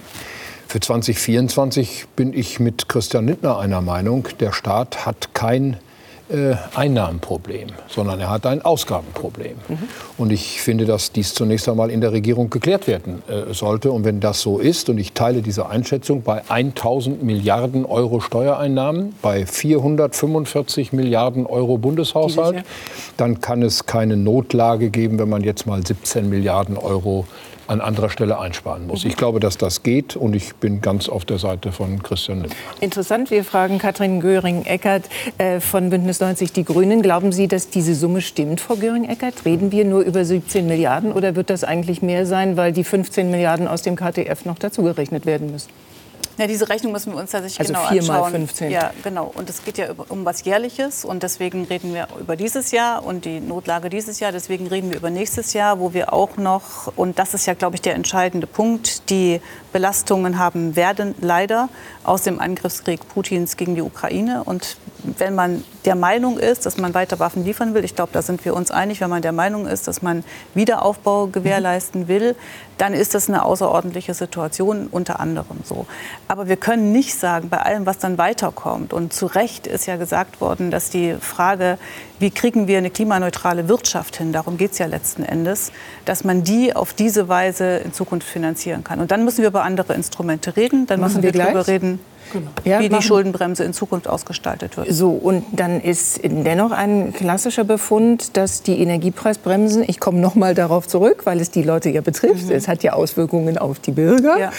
Für 0.68 0.80
2024 0.80 2.06
bin 2.16 2.32
ich 2.32 2.58
mit 2.58 2.88
Christian 2.88 3.28
Lindner 3.28 3.58
einer 3.58 3.80
Meinung. 3.80 4.28
Der 4.40 4.52
Staat 4.52 5.06
hat 5.06 5.32
kein 5.32 5.76
äh, 6.28 6.56
Einnahmenproblem, 6.75 7.68
sondern 7.87 8.18
er 8.18 8.30
hat 8.30 8.46
ein 8.46 8.61
Ausgabenproblem. 8.62 9.56
Mhm. 9.68 9.78
Und 10.18 10.32
ich 10.32 10.61
finde, 10.61 10.85
dass 10.85 11.12
dies 11.12 11.35
zunächst 11.35 11.68
einmal 11.68 11.88
in 11.88 12.00
der 12.00 12.11
Regierung 12.11 12.50
geklärt 12.50 12.88
werden 12.88 13.23
äh, 13.28 13.54
sollte. 13.54 13.92
Und 13.92 14.04
wenn 14.04 14.18
das 14.18 14.40
so 14.40 14.58
ist, 14.58 14.88
und 14.88 14.99
ich 14.99 15.12
teile 15.12 15.40
diese 15.40 15.68
Einschätzung, 15.68 16.23
bei 16.23 16.42
1000 16.49 17.23
Milliarden 17.23 17.85
Euro 17.85 18.18
Steuereinnahmen, 18.18 19.14
bei 19.23 19.46
445 19.46 20.92
Milliarden 20.92 21.46
Euro 21.46 21.78
Bundeshaushalt, 21.78 22.64
dann 23.16 23.40
kann 23.40 23.62
es 23.62 23.87
keine 23.87 24.16
Notlage 24.16 24.90
geben, 24.90 25.20
wenn 25.20 25.28
man 25.28 25.44
jetzt 25.44 25.64
mal 25.64 25.87
17 25.87 26.28
Milliarden 26.28 26.76
Euro 26.76 27.25
an 27.66 27.80
anderer 27.80 28.11
Stelle 28.11 28.38
einsparen 28.38 28.87
muss. 28.87 29.04
Ich 29.04 29.16
glaube, 29.16 29.40
dass 29.40 29.58
das 29.58 29.82
geht 29.82 30.16
und 30.16 30.35
ich 30.35 30.54
bin 30.56 30.80
ganz 30.80 31.08
auf 31.08 31.25
der 31.25 31.38
Seite 31.38 31.73
von 31.73 32.02
Christian 32.02 32.42
Lindner. 32.42 32.56
Interessant, 32.80 33.30
wir 33.30 33.44
fragen 33.44 33.78
Katrin 33.78 34.20
Göring-Eckardt 34.20 35.04
äh, 35.38 35.61
von 35.61 35.90
Bündnis 35.90 36.20
90 36.20 36.52
Die 36.52 36.64
Grünen. 36.64 37.02
Glauben 37.02 37.32
Sie, 37.32 37.49
dass 37.49 37.68
diese 37.68 37.94
Summe 37.94 38.20
stimmt, 38.20 38.61
Frau 38.61 38.75
Göring-Eckardt? 38.76 39.44
Reden 39.44 39.73
wir 39.73 39.85
nur 39.85 40.02
über 40.02 40.25
17 40.25 40.66
Milliarden 40.66 41.12
oder 41.12 41.37
wird 41.37 41.50
das 41.50 41.64
eigentlich 41.64 42.02
mehr 42.02 42.26
sein, 42.26 42.56
weil 42.56 42.73
die 42.73 42.85
15 42.85 43.30
Milliarden 43.30 43.68
aus 43.68 43.82
dem 43.82 43.96
KTF 43.96 44.44
noch 44.44 44.58
dazugerechnet 44.58 45.26
werden 45.26 45.50
müssen? 45.50 45.70
Ja, 46.38 46.47
diese 46.47 46.69
Rechnung 46.69 46.93
müssen 46.93 47.12
wir 47.12 47.19
uns 47.19 47.31
tatsächlich 47.31 47.61
also 47.61 47.73
genau 47.73 47.88
4 47.88 48.00
anschauen. 48.00 48.21
Mal 48.21 48.31
15. 48.31 48.71
Ja, 48.71 48.90
genau. 49.02 49.33
Und 49.35 49.49
es 49.49 49.64
geht 49.64 49.78
ja 49.78 49.88
um 50.09 50.25
was 50.25 50.45
Jährliches 50.45 51.05
und 51.05 51.23
deswegen 51.23 51.64
reden 51.64 51.95
wir 51.95 52.09
über 52.21 52.37
dieses 52.37 52.73
Jahr 52.73 53.05
und 53.05 53.25
die 53.25 53.40
Notlage 53.40 53.88
dieses 53.88 54.21
Jahr. 54.21 54.33
Deswegen 54.33 54.66
reden 54.66 54.90
wir 54.90 54.99
über 54.99 55.11
nächstes 55.11 55.55
Jahr, 55.55 55.81
wo 55.81 55.95
wir 55.95 56.12
auch 56.12 56.37
noch, 56.37 56.93
und 56.97 57.19
das 57.19 57.33
ist 57.35 57.47
ja, 57.47 57.55
glaube 57.55 57.76
ich, 57.76 57.83
der 57.83 57.95
entscheidende 57.95 58.47
Punkt, 58.47 59.09
die 59.09 59.40
Belastungen 59.73 60.38
haben 60.38 60.76
werden, 60.76 61.14
leider 61.21 61.69
aus 62.05 62.23
dem 62.23 62.40
Angriffskrieg 62.40 63.07
Putins 63.09 63.57
gegen 63.57 63.75
die 63.75 63.83
Ukraine. 63.83 64.43
Und 64.45 64.76
wenn 65.02 65.35
man 65.35 65.64
der 65.85 65.95
Meinung 65.95 66.38
ist, 66.38 66.66
dass 66.66 66.76
man 66.76 66.95
weiter 66.95 67.19
Waffen 67.19 67.45
liefern 67.45 67.75
will, 67.75 67.85
ich 67.85 67.95
glaube, 67.95 68.11
da 68.12 68.23
sind 68.23 68.45
wir 68.45 68.55
uns 68.55 68.71
einig, 68.71 69.00
wenn 69.00 69.11
man 69.11 69.23
der 69.23 69.33
Meinung 69.33 69.66
ist, 69.66 69.88
dass 69.88 70.02
man 70.02 70.25
Wiederaufbau 70.55 71.28
gewährleisten 71.28 72.09
will, 72.09 72.37
dann 72.78 72.92
ist 72.92 73.14
das 73.14 73.28
eine 73.28 73.45
außerordentliche 73.45 74.14
Situation 74.14 74.88
unter 74.90 75.21
anderem 75.21 75.59
so. 75.64 75.87
Aber 76.28 76.49
wir 76.49 76.56
können 76.56 76.92
nicht 76.92 77.14
sagen, 77.14 77.49
bei 77.49 77.59
allem, 77.59 77.87
was 77.87 77.99
dann 77.99 78.18
weiterkommt, 78.18 78.92
und 78.92 79.12
zu 79.12 79.26
Recht 79.26 79.66
ist 79.66 79.87
ja 79.87 79.97
gesagt 79.97 80.40
worden, 80.40 80.71
dass 80.71 80.90
die 80.90 81.14
Frage, 81.21 81.78
wie 82.18 82.30
kriegen 82.30 82.66
wir 82.66 82.78
eine 82.78 82.90
klimaneutrale 82.90 83.68
Wirtschaft 83.68 84.16
hin, 84.16 84.33
darum 84.33 84.56
geht 84.56 84.73
es 84.73 84.78
ja 84.78 84.87
letzten 84.87 85.23
Endes, 85.23 85.73
dass 86.04 86.25
man 86.25 86.45
die 86.45 86.75
auf 86.75 86.92
diese 86.92 87.28
Weise 87.28 87.78
in 87.78 87.92
Zukunft 87.92 88.28
finanzieren 88.28 88.85
kann. 88.85 89.00
Und 89.00 89.11
dann 89.11 89.25
müssen 89.25 89.42
wir 89.42 89.49
über 89.49 89.62
andere 89.62 89.95
Instrumente 89.95 90.56
reden, 90.56 90.87
dann 90.87 91.00
Machen 91.00 91.12
müssen 91.12 91.23
wir, 91.23 91.35
wir 91.35 91.42
darüber 91.42 91.66
reden. 91.66 92.00
Genau. 92.33 92.50
ja, 92.64 92.80
wie 92.80 92.88
die 92.88 93.02
Schuldenbremse 93.02 93.64
in 93.64 93.73
Zukunft 93.73 94.09
ausgestaltet 94.09 94.76
wird. 94.76 94.92
So, 94.92 95.11
und 95.11 95.45
dann 95.52 95.80
ist 95.80 96.21
dennoch 96.23 96.71
ein 96.71 97.12
klassischer 97.12 97.64
Befund, 97.64 98.37
dass 98.37 98.62
die 98.62 98.80
Energiepreisbremsen, 98.80 99.85
ich 99.87 100.00
komme 100.00 100.21
noch 100.21 100.35
mal 100.35 100.54
darauf 100.54 100.87
zurück, 100.87 101.23
weil 101.25 101.40
es 101.40 101.50
die 101.50 101.62
Leute 101.62 101.90
ja 101.90 102.00
betrifft, 102.00 102.47
mhm. 102.47 102.52
es 102.52 102.68
hat 102.68 102.83
ja 102.83 102.92
Auswirkungen 102.92 103.59
auf 103.59 103.78
die 103.78 103.92
Bürger, 103.92 104.38
ja. 104.38 104.50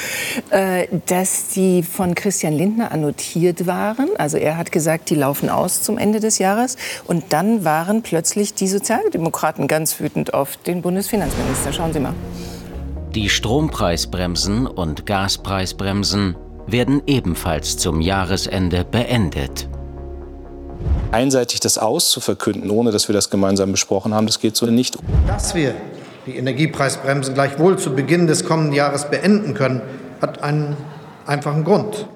äh, 0.50 0.88
dass 1.05 1.50
die 1.50 1.83
von 1.83 2.15
Christian 2.15 2.53
Lindner 2.53 2.91
annotiert 2.91 3.67
waren. 3.67 4.09
Also 4.17 4.38
er 4.38 4.57
hat 4.57 4.71
gesagt, 4.71 5.09
die 5.09 5.15
laufen 5.15 5.50
aus 5.50 5.81
zum 5.81 5.97
Ende 5.97 6.19
des 6.19 6.39
Jahres. 6.39 6.77
Und 7.05 7.25
dann 7.29 7.63
waren 7.63 8.01
plötzlich 8.01 8.53
die 8.53 8.67
Sozialdemokraten 8.67 9.67
ganz 9.67 10.00
wütend 10.00 10.33
auf 10.33 10.57
den 10.57 10.81
Bundesfinanzminister. 10.81 11.74
Schauen 11.74 11.93
Sie 11.93 12.00
mal. 12.00 12.13
Die 13.15 13.29
Strompreisbremsen 13.29 14.67
und 14.67 15.05
Gaspreisbremsen 15.05 16.36
werden 16.67 17.01
ebenfalls 17.07 17.77
zum 17.77 18.01
Jahresende 18.01 18.86
beendet. 18.86 19.67
Einseitig 21.12 21.62
das 21.62 21.77
auszuverkünden, 21.77 22.69
ohne 22.69 22.91
dass 22.91 23.07
wir 23.07 23.13
das 23.13 23.29
gemeinsam 23.29 23.71
besprochen 23.71 24.13
haben, 24.13 24.27
das 24.27 24.39
geht 24.39 24.55
so 24.55 24.65
nicht. 24.65 24.97
Dass 25.25 25.55
wir 25.55 25.74
die 26.25 26.36
Energiepreisbremsen 26.36 27.33
gleichwohl 27.33 27.79
zu 27.79 27.95
Beginn 27.95 28.27
des 28.27 28.45
kommenden 28.45 28.74
Jahres 28.74 29.09
beenden 29.09 29.53
können, 29.53 29.81
hat 30.21 30.43
einen 30.43 30.75
einfachen 31.25 31.63
Grund. 31.63 32.07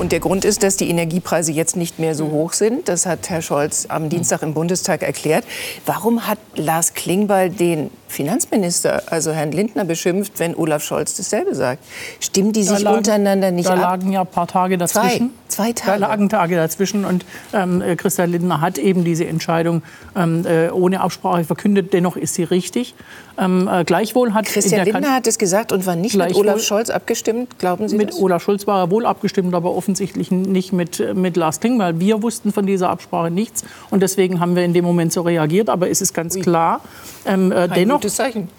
Und 0.00 0.12
der 0.12 0.20
Grund 0.20 0.46
ist, 0.46 0.62
dass 0.62 0.78
die 0.78 0.88
Energiepreise 0.88 1.52
jetzt 1.52 1.76
nicht 1.76 1.98
mehr 1.98 2.14
so 2.14 2.30
hoch 2.30 2.54
sind. 2.54 2.88
Das 2.88 3.04
hat 3.04 3.28
Herr 3.28 3.42
Scholz 3.42 3.84
am 3.90 4.08
Dienstag 4.08 4.40
im 4.40 4.54
Bundestag 4.54 5.02
erklärt. 5.02 5.44
Warum 5.84 6.26
hat 6.26 6.38
Lars 6.56 6.94
Klingbeil 6.94 7.50
den 7.50 7.90
Finanzminister, 8.08 9.02
also 9.12 9.30
Herrn 9.32 9.52
Lindner, 9.52 9.84
beschimpft, 9.84 10.38
wenn 10.38 10.56
Olaf 10.56 10.82
Scholz 10.82 11.16
dasselbe 11.16 11.54
sagt? 11.54 11.84
Stimmen 12.18 12.52
die 12.52 12.62
sich 12.62 12.80
lagen, 12.80 12.96
untereinander 12.96 13.50
nicht 13.50 13.68
da 13.68 13.74
ab? 13.74 13.78
Da 13.78 13.82
lagen 13.90 14.12
ja 14.12 14.22
ein 14.22 14.26
paar 14.26 14.46
Tage 14.46 14.78
dazwischen. 14.78 15.32
Zwei, 15.48 15.64
zwei 15.64 15.72
Tage. 15.74 16.00
Da 16.00 16.08
lagen 16.08 16.28
Tage 16.30 16.56
dazwischen. 16.56 17.04
Und 17.04 17.26
ähm, 17.52 17.82
äh, 17.82 17.94
Christian 17.94 18.30
Lindner 18.30 18.62
hat 18.62 18.78
eben 18.78 19.04
diese 19.04 19.26
Entscheidung 19.26 19.82
ähm, 20.16 20.46
äh, 20.46 20.70
ohne 20.70 21.02
Absprache 21.02 21.44
verkündet. 21.44 21.92
Dennoch 21.92 22.16
ist 22.16 22.34
sie 22.34 22.44
richtig. 22.44 22.94
Ähm, 23.38 23.68
äh, 23.72 23.84
gleichwohl 23.84 24.34
hat 24.34 24.46
Christian 24.46 24.84
Lindner 24.84 25.14
hat 25.14 25.26
es 25.26 25.38
gesagt 25.38 25.72
und 25.72 25.86
war 25.86 25.96
nicht 25.96 26.16
mit 26.16 26.34
Olaf 26.34 26.60
Scholz 26.62 26.90
abgestimmt. 26.90 27.58
Glauben 27.58 27.88
Sie 27.88 27.96
mit 27.96 28.08
das? 28.08 28.16
Mit 28.16 28.24
Olaf 28.24 28.42
Scholz 28.42 28.66
war 28.66 28.80
er 28.80 28.90
wohl 28.90 29.06
abgestimmt, 29.06 29.54
aber 29.54 29.70
offensichtlich 29.90 30.30
nicht 30.30 30.72
mit, 30.72 31.16
mit 31.16 31.36
Lars 31.36 31.58
Klingbeil. 31.58 31.98
Wir 31.98 32.22
wussten 32.22 32.52
von 32.52 32.64
dieser 32.64 32.90
Absprache 32.90 33.28
nichts 33.30 33.64
und 33.90 34.00
deswegen 34.04 34.38
haben 34.38 34.54
wir 34.54 34.64
in 34.64 34.72
dem 34.72 34.84
Moment 34.84 35.12
so 35.12 35.22
reagiert. 35.22 35.68
Aber 35.68 35.90
es 35.90 36.00
ist 36.00 36.14
ganz 36.14 36.38
klar, 36.38 36.80
ähm, 37.26 37.50
äh, 37.50 37.68
dennoch, 37.68 38.00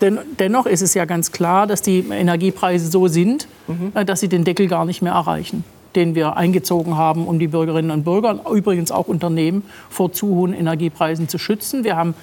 den, 0.02 0.20
dennoch 0.38 0.66
ist 0.66 0.82
es 0.82 0.94
ja 0.94 1.06
ganz 1.06 1.32
klar, 1.32 1.68
dass 1.68 1.82
die 1.82 2.00
Energiepreise 2.00 2.92
so 2.92 3.08
sind, 3.08 3.48
mhm. 3.68 3.94
äh, 3.94 4.04
dass 4.04 4.20
sie 4.20 4.28
den 4.28 4.44
Deckel 4.44 4.68
gar 4.68 4.84
nicht 4.86 5.02
mehr 5.02 5.14
erreichen 5.14 5.64
den 5.94 6.16
wir 6.16 6.38
eingezogen 6.38 6.96
haben, 6.96 7.28
um 7.28 7.38
die 7.38 7.50
Bürgerinnen 7.50 7.92
und 7.92 8.06
Bürger, 8.06 8.40
übrigens 8.50 8.94
auch 8.94 9.10
Unternehmen, 9.10 9.64
vor 9.90 10.14
zu 10.14 10.28
hohen 10.28 10.54
Energiepreisen 10.54 11.28
zu 11.28 11.38
schützen. 11.38 11.84
Wir 11.84 11.98
haben 11.98 12.14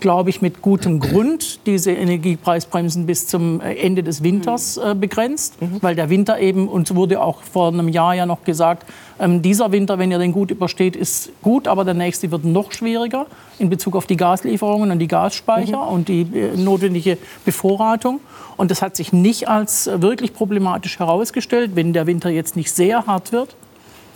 glaube 0.00 0.30
ich, 0.30 0.40
mit 0.42 0.62
gutem 0.62 1.00
Grund 1.00 1.60
diese 1.66 1.92
Energiepreisbremsen 1.92 3.06
bis 3.06 3.26
zum 3.26 3.60
äh, 3.60 3.74
Ende 3.74 4.02
des 4.02 4.22
Winters 4.22 4.76
äh, 4.76 4.94
begrenzt, 4.94 5.60
mhm. 5.60 5.78
weil 5.80 5.94
der 5.94 6.10
Winter 6.10 6.38
eben, 6.38 6.68
uns 6.68 6.94
wurde 6.94 7.20
auch 7.20 7.42
vor 7.42 7.68
einem 7.68 7.88
Jahr 7.88 8.14
ja 8.14 8.26
noch 8.26 8.44
gesagt, 8.44 8.84
ähm, 9.20 9.42
dieser 9.42 9.72
Winter, 9.72 9.98
wenn 9.98 10.10
ihr 10.10 10.18
den 10.18 10.32
gut 10.32 10.50
übersteht, 10.50 10.96
ist 10.96 11.30
gut, 11.42 11.66
aber 11.68 11.84
der 11.84 11.94
nächste 11.94 12.30
wird 12.30 12.44
noch 12.44 12.72
schwieriger 12.72 13.26
in 13.58 13.68
Bezug 13.68 13.96
auf 13.96 14.06
die 14.06 14.16
Gaslieferungen 14.16 14.90
und 14.90 14.98
die 14.98 15.08
Gasspeicher 15.08 15.84
mhm. 15.84 15.88
und 15.88 16.08
die 16.08 16.22
äh, 16.22 16.56
notwendige 16.56 17.18
Bevorratung. 17.44 18.20
Und 18.56 18.70
das 18.70 18.82
hat 18.82 18.96
sich 18.96 19.12
nicht 19.12 19.48
als 19.48 19.86
äh, 19.86 20.00
wirklich 20.02 20.32
problematisch 20.34 20.98
herausgestellt, 20.98 21.72
wenn 21.74 21.92
der 21.92 22.06
Winter 22.06 22.30
jetzt 22.30 22.56
nicht 22.56 22.72
sehr 22.72 23.06
hart 23.06 23.32
wird 23.32 23.56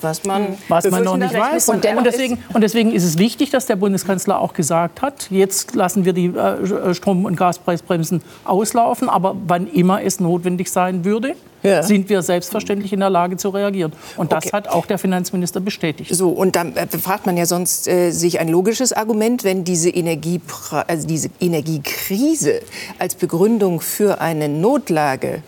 was 0.02 0.25
man, 0.25 0.59
was 0.68 0.90
man 0.90 1.04
noch 1.04 1.16
nicht 1.16 1.35
weiß. 1.35 1.68
Und, 1.68 1.85
und, 1.85 2.04
deswegen, 2.04 2.38
und, 2.52 2.61
deswegen, 2.62 2.92
ist 2.92 3.04
es 3.04 3.18
wichtig, 3.18 3.50
dass 3.50 3.66
der 3.66 3.76
Bundeskanzler 3.76 4.40
auch 4.40 4.54
gesagt 4.54 5.02
hat, 5.02 5.28
jetzt 5.30 5.75
lassen 5.75 6.04
wir 6.04 6.12
die 6.12 6.26
äh, 6.26 6.94
Strom- 6.94 7.25
und 7.25 7.37
Gaspreisbremsen 7.37 8.23
auslaufen, 8.44 9.09
aber 9.09 9.37
wann 9.47 9.66
immer 9.66 10.02
es 10.02 10.21
notwendig 10.21 10.71
sein 10.71 11.04
würde, 11.04 11.35
ja. 11.62 11.82
sind 11.82 12.09
wir 12.09 12.23
selbstverständlich 12.23 12.92
in 12.92 13.00
der 13.00 13.11
Lage 13.11 13.37
zu 13.37 13.50
reagieren. 13.50 13.92
Und 14.16 14.32
das 14.32 14.47
okay. 14.47 14.56
hat 14.56 14.68
auch 14.68 14.87
der 14.87 14.99
Finanzminister 14.99 15.61
bestätigt. 15.61 16.14
So, 16.14 16.30
und 16.30 16.56
dann 16.56 16.76
äh, 16.76 16.87
fragt 16.87 17.26
man 17.26 17.37
ja 17.37 17.47
sonst 17.47 17.88
äh, 17.88 18.11
sich 18.11 18.40
ein 18.40 18.49
logisches 18.49 18.92
Argument, 18.92 19.44
wenn 19.44 19.64
diese, 19.64 19.90
Energiepre 19.90 20.88
also 20.88 21.06
diese 21.06 21.30
Energiekrise 21.40 22.61
als 22.99 23.14
Begründung 23.14 23.80
für 23.80 24.21
eine 24.21 24.49
Notlage 24.49 25.42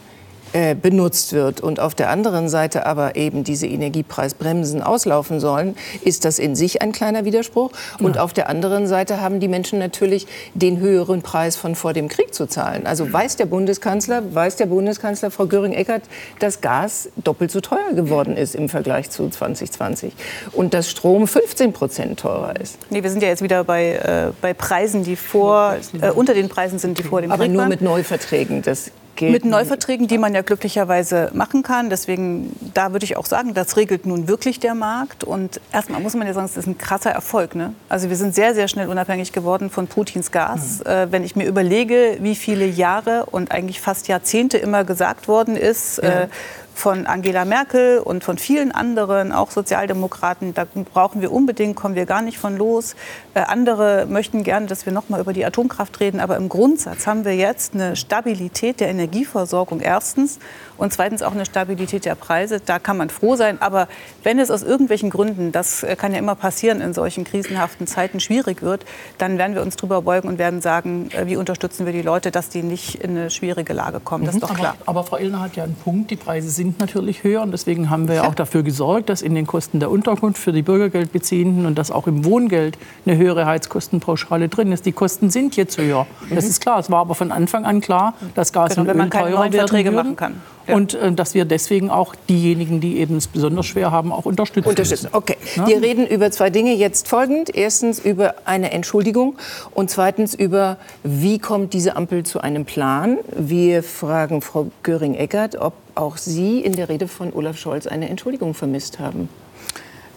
äh, 0.54 0.76
benutzt 0.76 1.32
wird 1.32 1.60
und 1.60 1.80
auf 1.80 1.96
der 1.96 2.10
anderen 2.10 2.48
Seite 2.48 2.86
aber 2.86 3.16
eben 3.16 3.42
diese 3.42 3.66
Energiepreisbremsen 3.66 4.84
auslaufen 4.84 5.40
sollen, 5.40 5.74
ist 6.02 6.24
das 6.24 6.38
in 6.38 6.54
sich 6.54 6.80
ein 6.80 6.92
kleiner 6.92 7.24
Widerspruch. 7.24 7.72
Und 7.98 8.14
ja. 8.14 8.22
auf 8.22 8.32
der 8.32 8.48
anderen 8.48 8.86
Seite 8.86 9.20
haben 9.20 9.40
die 9.40 9.48
Menschen 9.48 9.80
natürlich 9.80 10.28
den 10.54 10.78
höheren 10.78 11.22
Preis 11.22 11.56
von 11.56 11.74
vor 11.74 11.92
dem 11.92 12.08
Krieg 12.08 12.32
zu 12.32 12.46
zahlen. 12.46 12.86
Also 12.86 13.12
weiß 13.12 13.34
der 13.34 13.46
Bundeskanzler, 13.46 14.22
weiß 14.32 14.54
der 14.54 14.66
Bundeskanzler, 14.66 15.32
Frau 15.32 15.46
Göring-Eckardt, 15.46 16.04
dass 16.38 16.60
Gas 16.60 17.08
doppelt 17.16 17.50
so 17.50 17.60
teuer 17.60 17.92
geworden 17.92 18.36
ist 18.36 18.54
im 18.54 18.68
Vergleich 18.68 19.10
zu 19.10 19.28
2020 19.28 20.12
und 20.52 20.72
dass 20.72 20.88
Strom 20.88 21.26
15 21.26 21.72
Prozent 21.72 22.20
teurer 22.20 22.54
ist. 22.60 22.78
Nee, 22.90 23.02
wir 23.02 23.10
sind 23.10 23.24
ja 23.24 23.28
jetzt 23.28 23.42
wieder 23.42 23.64
bei, 23.64 23.94
äh, 23.94 24.32
bei 24.40 24.54
Preisen, 24.54 25.02
die 25.02 25.16
vor, 25.16 25.78
äh, 26.00 26.12
unter 26.12 26.32
den 26.32 26.48
Preisen 26.48 26.78
sind, 26.78 26.96
die 26.98 27.02
vor 27.02 27.22
dem 27.22 27.32
aber 27.32 27.44
Krieg 27.44 27.56
waren. 27.56 27.58
Aber 27.58 27.68
nur 27.68 27.68
mit 27.68 27.82
Neuverträgen. 27.82 28.62
Das 28.62 28.92
gelten. 29.16 29.32
Mit 29.32 29.44
Neuverträgen, 29.44 30.06
die 30.06 30.18
man 30.18 30.34
ja 30.34 30.42
glücklicherweise 30.42 31.30
machen 31.34 31.62
kann. 31.62 31.90
Deswegen, 31.90 32.54
da 32.74 32.92
würde 32.92 33.04
ich 33.04 33.16
auch 33.16 33.26
sagen, 33.26 33.54
das 33.54 33.76
regelt 33.76 34.06
nun 34.06 34.28
wirklich 34.28 34.60
der 34.60 34.74
Markt. 34.74 35.24
Und 35.24 35.60
erstmal 35.72 36.00
muss 36.00 36.14
man 36.14 36.26
ja 36.26 36.32
sagen, 36.32 36.46
es 36.46 36.56
ist 36.56 36.66
ein 36.66 36.78
krasser 36.78 37.10
Erfolg. 37.10 37.54
Ne? 37.54 37.74
Also 37.88 38.10
wir 38.10 38.16
sind 38.16 38.34
sehr, 38.34 38.54
sehr 38.54 38.68
schnell 38.68 38.88
unabhängig 38.88 39.32
geworden 39.32 39.70
von 39.70 39.86
Putins 39.86 40.30
Gas. 40.30 40.80
Mhm. 40.80 40.90
Äh, 40.90 41.12
wenn 41.12 41.24
ich 41.24 41.36
mir 41.36 41.46
überlege, 41.46 42.18
wie 42.20 42.34
viele 42.34 42.66
Jahre 42.66 43.26
und 43.30 43.52
eigentlich 43.52 43.80
fast 43.80 44.08
Jahrzehnte 44.08 44.58
immer 44.58 44.84
gesagt 44.84 45.28
worden 45.28 45.56
ist, 45.56 46.00
ja. 46.02 46.22
äh, 46.22 46.28
von 46.74 47.06
Angela 47.06 47.44
Merkel 47.44 48.00
und 48.00 48.24
von 48.24 48.36
vielen 48.36 48.72
anderen, 48.72 49.32
auch 49.32 49.50
Sozialdemokraten. 49.50 50.54
Da 50.54 50.66
brauchen 50.92 51.20
wir 51.20 51.32
unbedingt, 51.32 51.76
kommen 51.76 51.94
wir 51.94 52.04
gar 52.04 52.20
nicht 52.20 52.38
von 52.38 52.56
los. 52.56 52.96
Äh, 53.34 53.40
andere 53.40 54.06
möchten 54.08 54.42
gerne, 54.42 54.66
dass 54.66 54.84
wir 54.84 54.92
noch 54.92 55.08
mal 55.08 55.20
über 55.20 55.32
die 55.32 55.44
Atomkraft 55.44 56.00
reden. 56.00 56.20
Aber 56.20 56.36
im 56.36 56.48
Grundsatz 56.48 57.06
haben 57.06 57.24
wir 57.24 57.36
jetzt 57.36 57.74
eine 57.74 57.96
Stabilität 57.96 58.80
der 58.80 58.88
Energieversorgung 58.88 59.80
erstens 59.80 60.38
und 60.76 60.92
zweitens 60.92 61.22
auch 61.22 61.32
eine 61.32 61.44
Stabilität 61.44 62.04
der 62.04 62.14
Preise. 62.14 62.60
Da 62.64 62.78
kann 62.78 62.96
man 62.96 63.10
froh 63.10 63.36
sein. 63.36 63.60
Aber 63.60 63.88
wenn 64.22 64.38
es 64.38 64.50
aus 64.50 64.62
irgendwelchen 64.62 65.10
Gründen, 65.10 65.52
das 65.52 65.82
äh, 65.82 65.96
kann 65.96 66.12
ja 66.12 66.18
immer 66.18 66.34
passieren 66.34 66.80
in 66.80 66.94
solchen 66.94 67.24
krisenhaften 67.24 67.86
Zeiten, 67.86 68.20
schwierig 68.20 68.62
wird, 68.62 68.84
dann 69.18 69.38
werden 69.38 69.54
wir 69.54 69.62
uns 69.62 69.76
drüber 69.76 70.02
beugen 70.02 70.28
und 70.28 70.38
werden 70.38 70.60
sagen, 70.60 71.10
äh, 71.12 71.26
wie 71.26 71.36
unterstützen 71.36 71.86
wir 71.86 71.92
die 71.92 72.02
Leute, 72.02 72.30
dass 72.30 72.48
die 72.48 72.62
nicht 72.62 72.96
in 72.96 73.10
eine 73.10 73.30
schwierige 73.30 73.72
Lage 73.72 74.00
kommen. 74.00 74.24
Das 74.24 74.34
ist 74.34 74.42
doch 74.42 74.54
klar. 74.54 74.76
Aber, 74.80 75.00
aber 75.00 75.04
Frau 75.04 75.16
Illner 75.18 75.40
hat 75.40 75.56
ja 75.56 75.64
einen 75.64 75.76
Punkt. 75.76 76.10
Die 76.10 76.16
Preise 76.16 76.50
sind 76.50 76.80
natürlich 76.80 77.24
höher. 77.24 77.42
Und 77.42 77.52
deswegen 77.52 77.90
haben 77.90 78.08
wir 78.08 78.16
ja 78.16 78.24
auch 78.26 78.34
dafür 78.34 78.62
gesorgt, 78.62 79.08
dass 79.08 79.22
in 79.22 79.34
den 79.34 79.46
Kosten 79.46 79.80
der 79.80 79.90
Unterkunft 79.90 80.38
für 80.38 80.52
die 80.52 80.62
Bürgergeldbeziehenden 80.62 81.66
und 81.66 81.76
dass 81.76 81.90
auch 81.90 82.06
im 82.06 82.24
Wohngeld 82.24 82.78
eine 83.06 83.16
höhere 83.16 83.46
Heizkostenpauschale 83.46 84.48
drin 84.48 84.72
ist. 84.72 84.86
Die 84.86 84.92
Kosten 84.92 85.30
sind 85.30 85.56
jetzt 85.56 85.78
höher. 85.78 86.06
Das 86.30 86.44
ist 86.44 86.60
klar. 86.60 86.78
Es 86.78 86.90
war 86.90 87.00
aber 87.00 87.14
von 87.14 87.32
Anfang 87.32 87.64
an 87.64 87.80
klar, 87.80 88.14
dass 88.34 88.52
Gas 88.52 88.74
genau, 88.74 88.90
und 88.90 89.00
Öl 89.00 89.10
teurer 89.10 89.52
werden 89.52 89.70
würden. 89.70 89.94
Machen 89.94 90.16
kann. 90.16 90.40
Ja. 90.66 90.74
Und 90.74 90.94
äh, 90.94 91.12
dass 91.12 91.34
wir 91.34 91.44
deswegen 91.44 91.90
auch 91.90 92.14
diejenigen, 92.28 92.80
die 92.80 92.98
eben 92.98 93.16
es 93.16 93.26
besonders 93.26 93.66
schwer 93.66 93.90
haben, 93.90 94.12
auch 94.12 94.24
unterstützen. 94.24 94.68
Unterstützen, 94.68 95.08
okay. 95.12 95.36
Ja? 95.56 95.66
Wir 95.66 95.82
reden 95.82 96.06
über 96.06 96.30
zwei 96.30 96.50
Dinge 96.50 96.74
jetzt 96.74 97.08
folgend. 97.08 97.54
Erstens 97.54 97.98
über 97.98 98.34
eine 98.44 98.72
Entschuldigung 98.72 99.36
und 99.72 99.90
zweitens 99.90 100.34
über, 100.34 100.78
wie 101.02 101.38
kommt 101.38 101.72
diese 101.72 101.96
Ampel 101.96 102.24
zu 102.24 102.40
einem 102.40 102.64
Plan. 102.64 103.18
Wir 103.36 103.82
fragen 103.82 104.40
Frau 104.40 104.70
Göring-Eckert, 104.82 105.56
ob 105.56 105.74
auch 105.94 106.16
Sie 106.16 106.60
in 106.60 106.72
der 106.72 106.88
Rede 106.88 107.08
von 107.08 107.32
Olaf 107.32 107.58
Scholz 107.58 107.86
eine 107.86 108.08
Entschuldigung 108.08 108.54
vermisst 108.54 108.98
haben. 108.98 109.28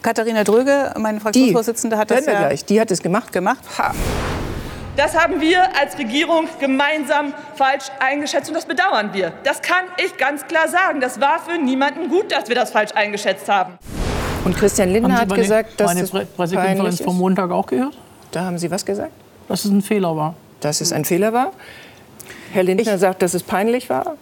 Katharina 0.02 0.44
Dröge, 0.44 0.94
meine 0.98 1.20
Fraktionsvorsitzende, 1.20 1.98
hat 1.98 2.12
das 2.12 2.26
ja 2.26 2.40
gleich. 2.40 2.66
Die 2.66 2.80
hat 2.80 2.92
es 2.92 3.02
gemacht. 3.02 3.34
gemacht. 3.34 3.60
Ha. 3.78 3.94
Das 4.98 5.16
haben 5.16 5.40
wir 5.40 5.62
als 5.80 5.96
Regierung 6.00 6.48
gemeinsam 6.60 7.32
falsch 7.54 7.86
eingeschätzt 8.00 8.50
und 8.50 8.56
das 8.56 8.66
bedauern 8.66 9.12
wir. 9.14 9.32
Das 9.44 9.62
kann 9.62 9.86
ich 10.04 10.18
ganz 10.18 10.48
klar 10.48 10.68
sagen. 10.68 11.02
Das 11.02 11.22
war 11.22 11.38
für 11.38 11.56
niemanden 11.56 12.10
gut, 12.10 12.32
dass 12.32 12.50
wir 12.50 12.56
das 12.56 12.72
falsch 12.72 12.94
eingeschätzt 12.96 13.48
haben. 13.48 13.78
Und 14.44 14.58
Christian 14.58 14.90
Lindner 14.90 15.20
hat 15.20 15.30
meine, 15.30 15.44
gesagt, 15.44 15.80
dass 15.80 15.94
meine 15.94 16.02
das 16.02 16.10
Pressekonferenz 16.10 17.02
vom 17.02 17.16
Montag 17.16 17.52
auch 17.52 17.68
gehört? 17.68 17.96
Da 18.32 18.46
haben 18.46 18.58
Sie 18.58 18.72
was 18.72 18.84
gesagt? 18.84 19.12
Dass 19.48 19.66
es 19.66 19.72
ein 19.72 19.84
Fehler 19.84 20.16
war. 20.16 20.34
Dass 20.62 20.82
es 20.82 20.92
ein 20.92 21.06
Fehler 21.06 21.32
war? 21.32 21.52
Herr 22.52 22.64
Lindner 22.64 22.96
ich, 22.96 23.00
sagt, 23.00 23.22
dass 23.22 23.36
es 23.36 23.44
peinlich 23.44 23.92
war? 23.92 24.16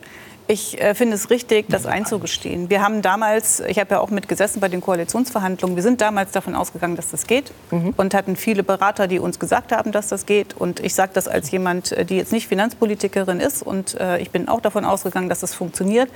Ich 0.47 0.79
äh, 0.79 0.93
finde 0.93 1.15
es 1.15 1.31
richtig, 1.31 1.65
das 1.69 1.87
einzugestehen. 1.87 2.69
Wir 2.69 2.83
haben 2.83 3.01
damals, 3.01 3.61
ich 3.61 3.79
habe 3.79 3.95
ja 3.95 3.99
auch 3.99 4.11
mitgesessen 4.11 4.61
bei 4.61 4.67
den 4.67 4.79
Koalitionsverhandlungen, 4.79 5.75
wir 5.75 5.81
sind 5.81 6.01
damals 6.01 6.31
davon 6.31 6.53
ausgegangen, 6.53 6.95
dass 6.95 7.09
das 7.09 7.25
geht 7.25 7.51
mhm. 7.71 7.95
und 7.97 8.13
hatten 8.13 8.35
viele 8.35 8.61
Berater, 8.61 9.07
die 9.07 9.17
uns 9.17 9.39
gesagt 9.39 9.71
haben, 9.71 9.91
dass 9.91 10.09
das 10.09 10.27
geht. 10.27 10.53
Und 10.55 10.79
ich 10.81 10.93
sage 10.93 11.11
das 11.15 11.27
als 11.27 11.49
jemand, 11.49 11.93
äh, 11.93 12.05
die 12.05 12.17
jetzt 12.17 12.31
nicht 12.31 12.47
Finanzpolitikerin 12.47 13.39
ist 13.39 13.63
und 13.63 13.99
äh, 13.99 14.19
ich 14.19 14.29
bin 14.29 14.47
auch 14.47 14.61
davon 14.61 14.85
ausgegangen, 14.85 15.29
dass 15.29 15.39
das 15.39 15.55
funktioniert. 15.55 16.09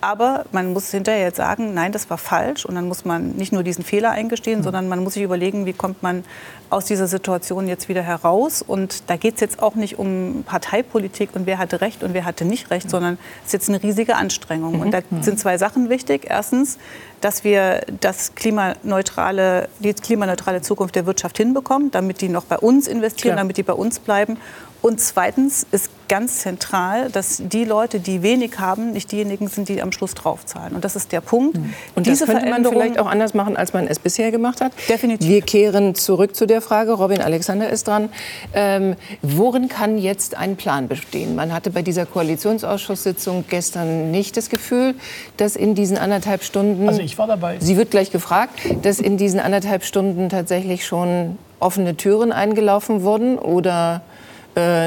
Aber 0.00 0.44
man 0.52 0.72
muss 0.72 0.90
hinterher 0.90 1.24
jetzt 1.24 1.36
sagen, 1.36 1.74
nein, 1.74 1.92
das 1.92 2.08
war 2.10 2.18
falsch. 2.18 2.64
Und 2.64 2.74
dann 2.74 2.88
muss 2.88 3.04
man 3.04 3.32
nicht 3.32 3.52
nur 3.52 3.62
diesen 3.62 3.84
Fehler 3.84 4.10
eingestehen, 4.10 4.60
mhm. 4.60 4.64
sondern 4.64 4.88
man 4.88 5.02
muss 5.02 5.14
sich 5.14 5.22
überlegen, 5.22 5.66
wie 5.66 5.72
kommt 5.72 6.02
man 6.02 6.24
aus 6.70 6.84
dieser 6.84 7.06
Situation 7.06 7.68
jetzt 7.68 7.88
wieder 7.88 8.02
heraus. 8.02 8.62
Und 8.62 9.10
da 9.10 9.16
geht 9.16 9.34
es 9.34 9.40
jetzt 9.40 9.62
auch 9.62 9.74
nicht 9.74 9.98
um 9.98 10.44
Parteipolitik 10.46 11.30
und 11.34 11.46
wer 11.46 11.58
hatte 11.58 11.80
Recht 11.80 12.02
und 12.02 12.14
wer 12.14 12.24
hatte 12.24 12.44
nicht 12.44 12.70
Recht, 12.70 12.86
mhm. 12.86 12.90
sondern 12.90 13.18
es 13.40 13.48
ist 13.48 13.52
jetzt 13.52 13.68
eine 13.68 13.82
riesige 13.82 14.16
Anstrengung. 14.16 14.76
Mhm. 14.76 14.80
Und 14.80 14.90
da 14.92 15.00
sind 15.20 15.38
zwei 15.38 15.58
Sachen 15.58 15.90
wichtig. 15.90 16.26
Erstens, 16.28 16.78
dass 17.20 17.44
wir 17.44 17.82
das 18.00 18.34
klimaneutrale, 18.34 19.68
die 19.80 19.92
klimaneutrale 19.92 20.62
Zukunft 20.62 20.94
der 20.94 21.06
Wirtschaft 21.06 21.36
hinbekommen, 21.36 21.90
damit 21.90 22.20
die 22.20 22.28
noch 22.28 22.44
bei 22.44 22.58
uns 22.58 22.88
investieren, 22.88 23.34
Klar. 23.34 23.44
damit 23.44 23.56
die 23.56 23.62
bei 23.62 23.74
uns 23.74 23.98
bleiben. 23.98 24.38
Und 24.82 25.00
zweitens 25.00 25.66
ist 25.70 25.90
ganz 26.08 26.40
zentral, 26.40 27.08
dass 27.10 27.40
die 27.44 27.64
Leute, 27.64 28.00
die 28.00 28.22
wenig 28.22 28.58
haben, 28.58 28.92
nicht 28.92 29.12
diejenigen 29.12 29.46
sind, 29.46 29.68
die 29.68 29.80
am 29.80 29.92
Schluss 29.92 30.14
draufzahlen. 30.14 30.74
Und 30.74 30.84
das 30.84 30.96
ist 30.96 31.12
der 31.12 31.20
Punkt. 31.20 31.56
Hm. 31.56 31.72
Und 31.94 32.06
Diese 32.06 32.26
das 32.26 32.34
könnte 32.34 32.50
man 32.50 32.64
vielleicht 32.64 32.98
auch 32.98 33.06
anders 33.06 33.32
machen, 33.32 33.56
als 33.56 33.72
man 33.72 33.86
es 33.86 34.00
bisher 34.00 34.32
gemacht 34.32 34.60
hat. 34.60 34.72
Definitiv. 34.88 35.28
Wir 35.28 35.40
kehren 35.42 35.94
zurück 35.94 36.34
zu 36.34 36.46
der 36.46 36.62
Frage. 36.62 36.92
Robin 36.92 37.20
Alexander 37.20 37.70
ist 37.70 37.86
dran. 37.86 38.08
Ähm, 38.54 38.96
worin 39.22 39.68
kann 39.68 39.98
jetzt 39.98 40.36
ein 40.36 40.56
Plan 40.56 40.88
bestehen? 40.88 41.36
Man 41.36 41.52
hatte 41.52 41.70
bei 41.70 41.82
dieser 41.82 42.06
Koalitionsausschusssitzung 42.06 43.44
gestern 43.48 44.10
nicht 44.10 44.36
das 44.36 44.50
Gefühl, 44.50 44.96
dass 45.36 45.54
in 45.54 45.76
diesen 45.76 45.96
anderthalb 45.96 46.42
Stunden. 46.42 46.88
Also 46.88 47.02
ich 47.02 47.18
war 47.18 47.28
dabei. 47.28 47.58
Sie 47.60 47.76
wird 47.76 47.92
gleich 47.92 48.10
gefragt, 48.10 48.58
dass 48.82 48.98
in 48.98 49.16
diesen 49.16 49.38
anderthalb 49.38 49.84
Stunden 49.84 50.28
tatsächlich 50.28 50.86
schon 50.86 51.38
offene 51.60 51.96
Türen 51.96 52.32
eingelaufen 52.32 53.02
wurden 53.02 53.38
oder 53.38 54.02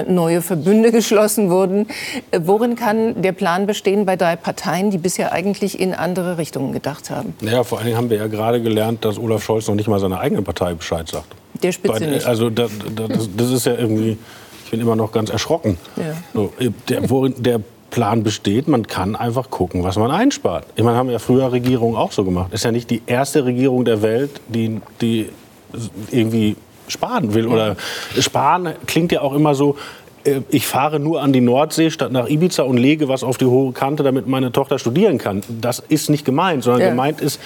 neue 0.08 0.42
Verbünde 0.42 0.92
geschlossen 1.04 1.50
wurden. 1.50 1.88
Äh, 2.32 2.42
worin 2.44 2.76
kann 2.76 3.22
der 3.22 3.32
Plan 3.32 3.66
bestehen 3.66 4.06
bei 4.06 4.16
drei 4.16 4.36
Parteien, 4.36 4.92
die 4.92 4.98
bisher 4.98 5.32
eigentlich 5.32 5.80
in 5.80 5.94
andere 5.94 6.38
Richtungen 6.38 6.74
gedacht 6.74 7.10
haben? 7.10 7.34
Naja, 7.42 7.64
vor 7.64 7.78
allen 7.78 7.88
Dingen 7.88 7.98
haben 7.98 8.10
wir 8.10 8.18
ja 8.18 8.28
gerade 8.28 8.62
gelernt, 8.62 9.06
dass 9.06 9.18
Olaf 9.18 9.44
Scholz 9.44 9.68
noch 9.68 9.76
nicht 9.76 9.88
mal 9.88 10.00
seiner 10.00 10.20
eigenen 10.20 10.44
Partei 10.44 10.74
Bescheid 10.74 11.08
sagt. 11.08 11.28
Der 11.62 11.72
Spitze 11.72 12.00
bei, 12.00 12.06
nicht. 12.08 12.26
Also 12.26 12.50
das, 12.50 12.72
das, 12.96 13.30
das, 13.36 13.52
ist 13.52 13.66
ja 13.66 13.76
irgendwie, 13.76 14.18
ich 14.66 14.72
bin 14.72 14.80
immer 14.80 14.96
noch 14.96 15.12
ganz 15.12 15.30
erschrocken. 15.30 15.78
Ja. 15.96 16.14
So, 16.34 16.54
äh, 16.60 16.70
der, 16.90 17.10
worin, 17.10 17.36
der 17.38 17.62
Plan 17.94 18.24
besteht, 18.24 18.68
man 18.68 18.88
kann 18.88 19.16
einfach 19.16 19.52
gucken, 19.52 19.84
was 19.84 19.98
man 19.98 20.10
einspart. 20.10 20.66
Ich 20.76 20.84
meine, 20.84 20.98
haben 20.98 21.12
ja 21.12 21.20
früher 21.20 21.52
Regierungen 21.52 21.96
auch 21.96 22.12
so 22.12 22.24
gemacht. 22.24 22.52
Ist 22.52 22.66
ja 22.66 22.72
nicht 22.72 22.90
die 22.90 23.04
erste 23.06 23.46
Regierung 23.46 23.86
der 23.86 24.02
Welt, 24.02 24.42
die, 24.48 24.82
die 25.00 25.30
irgendwie 26.12 26.56
sparen 26.88 27.34
will. 27.34 27.48
Oder 27.48 27.76
sparen 28.20 28.74
klingt 28.86 29.12
ja 29.12 29.22
auch 29.22 29.34
immer 29.34 29.56
so, 29.56 29.76
äh, 30.24 30.42
ich 30.50 30.68
fahre 30.68 31.00
nur 31.00 31.22
an 31.22 31.34
die 31.34 31.42
Nordsee 31.42 31.90
statt 31.92 32.12
nach 32.12 32.28
Ibiza 32.28 32.64
und 32.64 32.78
lege 32.78 33.08
was 33.08 33.24
auf 33.24 33.38
die 33.38 33.46
hohe 33.46 33.72
Kante, 33.74 34.04
damit 34.04 34.28
meine 34.28 34.52
Tochter 34.52 34.80
studieren 34.80 35.18
kann. 35.18 35.42
Das 35.62 35.80
ist 35.80 36.10
nicht 36.10 36.26
gemeint, 36.26 36.64
sondern 36.64 36.82
ja. 36.82 36.90
gemeint 36.90 37.22
ist, 37.22 37.40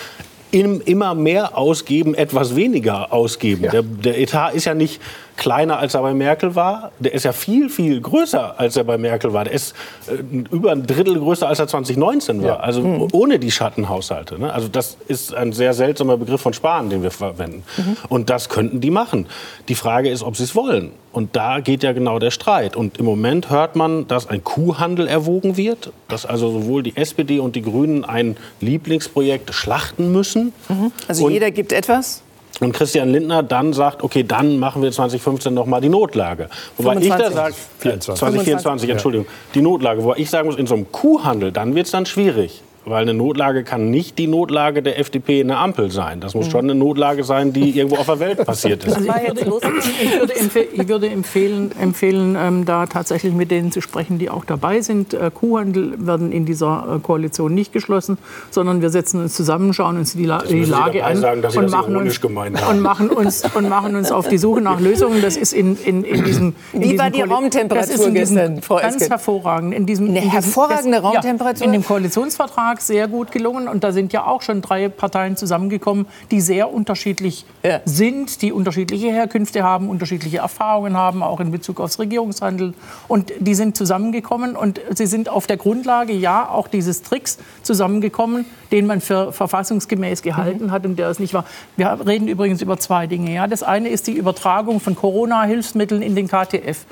immer 0.51 1.13
mehr 1.13 1.57
ausgeben, 1.57 2.15
etwas 2.15 2.55
weniger 2.55 3.11
ausgeben. 3.11 3.65
Ja. 3.65 3.71
Der, 3.71 3.81
der, 3.83 4.17
Etat 4.17 4.53
ist 4.53 4.65
ja 4.65 4.73
nicht 4.73 5.01
kleiner, 5.37 5.79
als 5.79 5.93
er 5.93 6.01
bei 6.01 6.13
Merkel 6.13 6.55
war. 6.55 6.91
Der 6.99 7.13
ist 7.13 7.23
ja 7.23 7.31
viel, 7.31 7.69
viel 7.69 8.01
größer, 8.01 8.59
als 8.59 8.75
er 8.75 8.83
bei 8.83 8.97
Merkel 8.97 9.33
war. 9.33 9.45
Der 9.45 9.53
ist 9.53 9.73
äh, 10.07 10.13
über 10.51 10.71
ein 10.71 10.85
Drittel 10.85 11.19
größer, 11.19 11.47
als 11.47 11.59
er 11.59 11.67
2019 11.67 12.41
war. 12.41 12.47
Ja. 12.47 12.55
Also 12.57 12.81
mhm. 12.81 13.07
ohne 13.11 13.39
die 13.39 13.51
Schattenhaushalte. 13.51 14.39
Ne? 14.39 14.51
Also 14.51 14.67
das 14.67 14.97
ist 15.07 15.33
ein 15.33 15.53
sehr 15.53 15.73
seltsamer 15.73 16.17
Begriff 16.17 16.41
von 16.41 16.53
Sparen, 16.53 16.89
den 16.89 17.03
wir 17.03 17.11
verwenden. 17.11 17.63
Mhm. 17.77 17.97
Und 18.09 18.29
das 18.29 18.49
könnten 18.49 18.81
die 18.81 18.91
machen. 18.91 19.27
Die 19.69 19.75
Frage 19.75 20.09
ist, 20.09 20.23
ob 20.23 20.35
sie 20.35 20.43
es 20.43 20.55
wollen. 20.55 20.91
Und 21.11 21.35
da 21.35 21.61
geht 21.61 21.83
ja 21.83 21.93
genau 21.93 22.19
der 22.19 22.31
Streit. 22.31 22.75
Und 22.75 22.99
im 22.99 23.05
Moment 23.05 23.49
hört 23.49 23.75
man, 23.75 24.07
dass 24.07 24.27
ein 24.27 24.43
Kuhhandel 24.43 25.07
erwogen 25.07 25.57
wird, 25.57 25.91
dass 26.09 26.25
also 26.25 26.51
sowohl 26.51 26.83
die 26.83 26.95
SPD 26.95 27.39
und 27.39 27.55
die 27.55 27.61
Grünen 27.61 28.05
ein 28.05 28.37
Lieblingsprojekt 28.59 29.53
schlachten 29.53 30.11
müssen. 30.11 30.53
Mhm. 30.69 30.91
Also 31.07 31.25
und 31.25 31.31
jeder 31.31 31.51
gibt 31.51 31.71
etwas? 31.73 32.21
Und 32.59 32.73
Christian 32.73 33.09
Lindner 33.09 33.43
dann 33.43 33.73
sagt, 33.73 34.03
okay, 34.03 34.23
dann 34.23 34.57
machen 34.57 34.81
wir 34.81 34.91
2015 34.91 35.53
noch 35.53 35.65
mal 35.65 35.79
die 35.79 35.89
Notlage. 35.89 36.49
Wobei 36.77 36.93
25. 36.93 37.07
ich 37.07 37.35
da 37.35 37.51
sage, 37.81 37.99
2024, 37.99 38.89
Entschuldigung, 38.89 39.27
die 39.53 39.61
Notlage. 39.61 40.03
Wobei 40.03 40.17
ich 40.17 40.29
sagen 40.29 40.47
muss, 40.47 40.57
in 40.57 40.67
so 40.67 40.75
einem 40.75 40.91
Kuhhandel, 40.91 41.51
dann 41.51 41.75
wird 41.75 41.85
es 41.85 41.91
dann 41.91 42.05
schwierig. 42.05 42.63
Weil 42.87 43.01
eine 43.01 43.13
Notlage 43.13 43.65
kann 43.65 43.89
nicht 43.89 44.17
die 44.17 44.27
Notlage 44.27 44.81
der 44.81 44.97
FDP 44.97 45.41
in 45.41 45.49
der 45.49 45.59
Ampel 45.59 45.91
sein. 45.91 46.21
Das 46.21 46.35
muss 46.35 46.47
schon 46.47 46.61
eine 46.61 46.75
Notlage 46.75 47.25
sein, 47.25 47.51
die 47.51 47.77
irgendwo 47.77 47.97
auf 47.97 48.05
der 48.05 48.19
Welt 48.19 48.45
passiert 48.45 48.85
ist. 48.85 48.97
Also 49.07 49.41
ich, 49.41 49.45
würde, 49.45 49.67
ich, 50.01 50.19
würde 50.19 50.33
ich, 50.73 50.87
würde, 50.87 51.09
empfehlen, 51.09 51.71
empfehlen 51.79 52.37
ähm, 52.39 52.65
da 52.65 52.85
tatsächlich 52.85 53.33
mit 53.33 53.51
denen 53.51 53.71
zu 53.71 53.81
sprechen, 53.81 54.19
die 54.19 54.29
auch 54.29 54.45
dabei 54.45 54.81
sind. 54.81 55.13
Äh, 55.13 55.31
Kuhhandel 55.33 55.93
werden 56.05 56.31
in 56.31 56.45
dieser 56.45 56.95
äh, 56.95 56.99
Koalition 56.99 57.53
nicht 57.53 57.73
geschlossen, 57.73 58.17
sondern 58.51 58.81
wir 58.81 58.89
setzen 58.89 59.21
uns 59.21 59.35
zusammen, 59.35 59.73
schauen 59.73 59.97
uns 59.97 60.13
die, 60.13 60.25
La 60.25 60.43
die 60.43 60.63
Lage 60.63 61.03
an 61.03 61.17
sagen, 61.17 61.41
und, 61.45 61.71
machen 61.71 61.95
uns, 61.95 62.19
und, 62.23 62.81
machen 62.81 63.09
uns, 63.09 63.43
und 63.55 63.69
machen 63.69 63.95
uns 63.95 64.11
auf 64.11 64.27
die 64.27 64.37
Suche 64.37 64.61
nach 64.61 64.79
Lösungen. 64.79 65.21
Das 65.21 65.37
ist 65.37 65.53
in, 65.53 65.77
in, 65.83 66.03
in 66.03 66.23
diesem 66.23 66.55
in 66.73 66.81
Wie 66.81 66.97
war 66.97 67.09
die 67.09 67.21
Raumtemperatur 67.21 68.11
gestern, 68.11 68.61
Frau 68.61 68.77
Ganz 68.77 69.09
hervorragend. 69.09 69.73
In 69.73 69.85
diesem, 69.85 70.09
Eine 70.09 70.21
hervorragende 70.21 70.99
Raumtemperatur? 70.99 71.61
Ja, 71.61 71.65
in 71.65 71.71
dem 71.73 71.85
Koalitionsvertrag 71.85 72.76
Vertrag 72.77 72.81
sehr 72.81 73.07
gut 73.07 73.31
gelungen. 73.31 73.67
Und 73.67 73.83
da 73.83 73.91
sind 73.91 74.13
ja 74.13 74.25
auch 74.25 74.41
schon 74.41 74.61
drei 74.61 74.89
Parteien 74.89 75.35
zusammengekommen, 75.35 76.05
die 76.31 76.41
sehr 76.41 76.73
unterschiedlich 76.73 77.45
ja. 77.63 77.81
sind, 77.85 78.41
die 78.41 78.51
unterschiedliche 78.51 79.11
Herkünfte 79.11 79.63
haben, 79.63 79.89
unterschiedliche 79.89 80.37
Erfahrungen 80.37 80.95
haben, 80.95 81.23
auch 81.23 81.39
in 81.39 81.51
Bezug 81.51 81.79
aufs 81.79 81.99
Regierungshandeln. 81.99 82.73
Und 83.07 83.31
die 83.39 83.55
sind 83.55 83.75
zusammengekommen 83.75 84.55
und 84.55 84.79
sie 84.93 85.05
sind 85.05 85.29
auf 85.29 85.47
der 85.47 85.57
Grundlage, 85.57 86.13
ja, 86.13 86.49
auch 86.49 86.67
dieses 86.67 87.01
Tricks 87.01 87.37
zusammengekommen, 87.63 88.45
den 88.71 88.85
man 88.85 89.01
für 89.01 89.33
verfassungsgemäß 89.33 90.21
gehalten 90.21 90.65
mhm. 90.65 90.71
hat 90.71 90.85
und 90.85 90.97
der 90.97 91.09
es 91.09 91.19
nicht 91.19 91.33
war. 91.33 91.45
Wir 91.75 91.99
reden 92.05 92.27
übrigens 92.27 92.61
über 92.61 92.77
zwei 92.77 93.07
Dinge. 93.07 93.33
Ja. 93.33 93.47
Das 93.47 93.63
eine 93.63 93.89
ist 93.89 94.07
die 94.07 94.13
Übertragung 94.13 94.79
von 94.79 94.95
Corona-Hilfsmitteln 94.95 96.01
in 96.01 96.15
den 96.15 96.27
KTF 96.27 96.85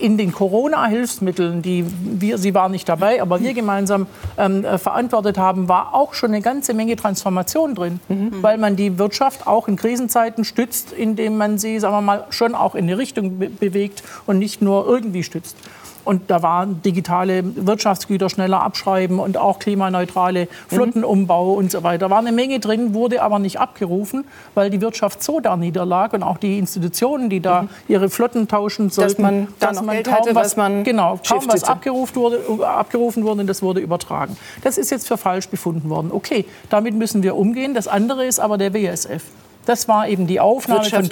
in 0.00 0.16
den 0.16 0.32
Corona-Hilfsmitteln, 0.32 1.62
die 1.62 1.84
wir, 1.86 2.38
Sie 2.38 2.54
waren 2.54 2.72
nicht 2.72 2.88
dabei, 2.88 3.20
aber 3.20 3.40
wir 3.40 3.54
gemeinsam 3.54 4.06
ähm, 4.38 4.64
äh, 4.64 4.78
verantwortet 4.78 5.38
haben, 5.38 5.68
war 5.68 5.94
auch 5.94 6.14
schon 6.14 6.30
eine 6.30 6.40
ganze 6.40 6.74
Menge 6.74 6.96
Transformation 6.96 7.74
drin, 7.74 8.00
mhm. 8.08 8.42
weil 8.42 8.58
man 8.58 8.76
die 8.76 8.98
Wirtschaft 8.98 9.46
auch 9.46 9.68
in 9.68 9.76
Krisenzeiten 9.76 10.44
stützt, 10.44 10.92
indem 10.92 11.36
man 11.36 11.58
sie, 11.58 11.78
sagen 11.78 11.94
wir 11.94 12.00
mal, 12.00 12.24
schon 12.30 12.54
auch 12.54 12.74
in 12.74 12.84
eine 12.84 12.98
Richtung 12.98 13.38
be 13.38 13.50
bewegt 13.50 14.02
und 14.26 14.38
nicht 14.38 14.62
nur 14.62 14.86
irgendwie 14.86 15.22
stützt. 15.22 15.56
Und 16.04 16.30
da 16.30 16.42
waren 16.42 16.82
digitale 16.82 17.42
Wirtschaftsgüter 17.66 18.28
schneller 18.30 18.62
abschreiben 18.62 19.18
und 19.18 19.36
auch 19.36 19.58
klimaneutrale 19.58 20.48
Flottenumbau 20.68 21.52
und 21.52 21.70
so 21.70 21.82
weiter. 21.82 22.06
Da 22.06 22.10
war 22.10 22.18
eine 22.18 22.32
Menge 22.32 22.60
drin, 22.60 22.94
wurde 22.94 23.22
aber 23.22 23.38
nicht 23.38 23.60
abgerufen, 23.60 24.24
weil 24.54 24.70
die 24.70 24.80
Wirtschaft 24.80 25.22
so 25.22 25.40
da 25.40 25.56
niederlag 25.56 26.12
und 26.12 26.22
auch 26.22 26.38
die 26.38 26.58
Institutionen, 26.58 27.30
die 27.30 27.40
da 27.40 27.62
mhm. 27.62 27.68
ihre 27.88 28.10
Flotten 28.10 28.48
tauschen 28.48 28.90
sollten, 28.90 29.10
dass 29.10 29.18
man, 29.18 29.48
da 29.58 29.66
dass 29.68 29.82
man 29.82 29.94
Geld 29.96 30.06
kaum 30.06 30.16
hatte, 30.16 30.34
was, 30.34 30.56
man 30.56 30.84
genau, 30.84 31.18
kaum 31.26 31.42
was 31.46 31.64
abgerufen 31.64 32.16
wurde, 32.16 32.40
abgerufen 32.66 33.24
wurde 33.24 33.42
und 33.42 33.46
das 33.46 33.62
wurde 33.62 33.80
übertragen. 33.80 34.36
Das 34.62 34.78
ist 34.78 34.90
jetzt 34.90 35.08
für 35.08 35.16
falsch 35.16 35.48
befunden 35.48 35.90
worden. 35.90 36.10
Okay, 36.12 36.44
damit 36.68 36.94
müssen 36.94 37.22
wir 37.22 37.36
umgehen. 37.36 37.74
Das 37.74 37.88
andere 37.88 38.24
ist 38.24 38.40
aber 38.40 38.58
der 38.58 38.72
WSF. 38.74 39.22
Das 39.66 39.88
war 39.88 40.08
eben 40.08 40.26
die 40.26 40.40
Aufnahme 40.40 40.84
von 40.84 41.08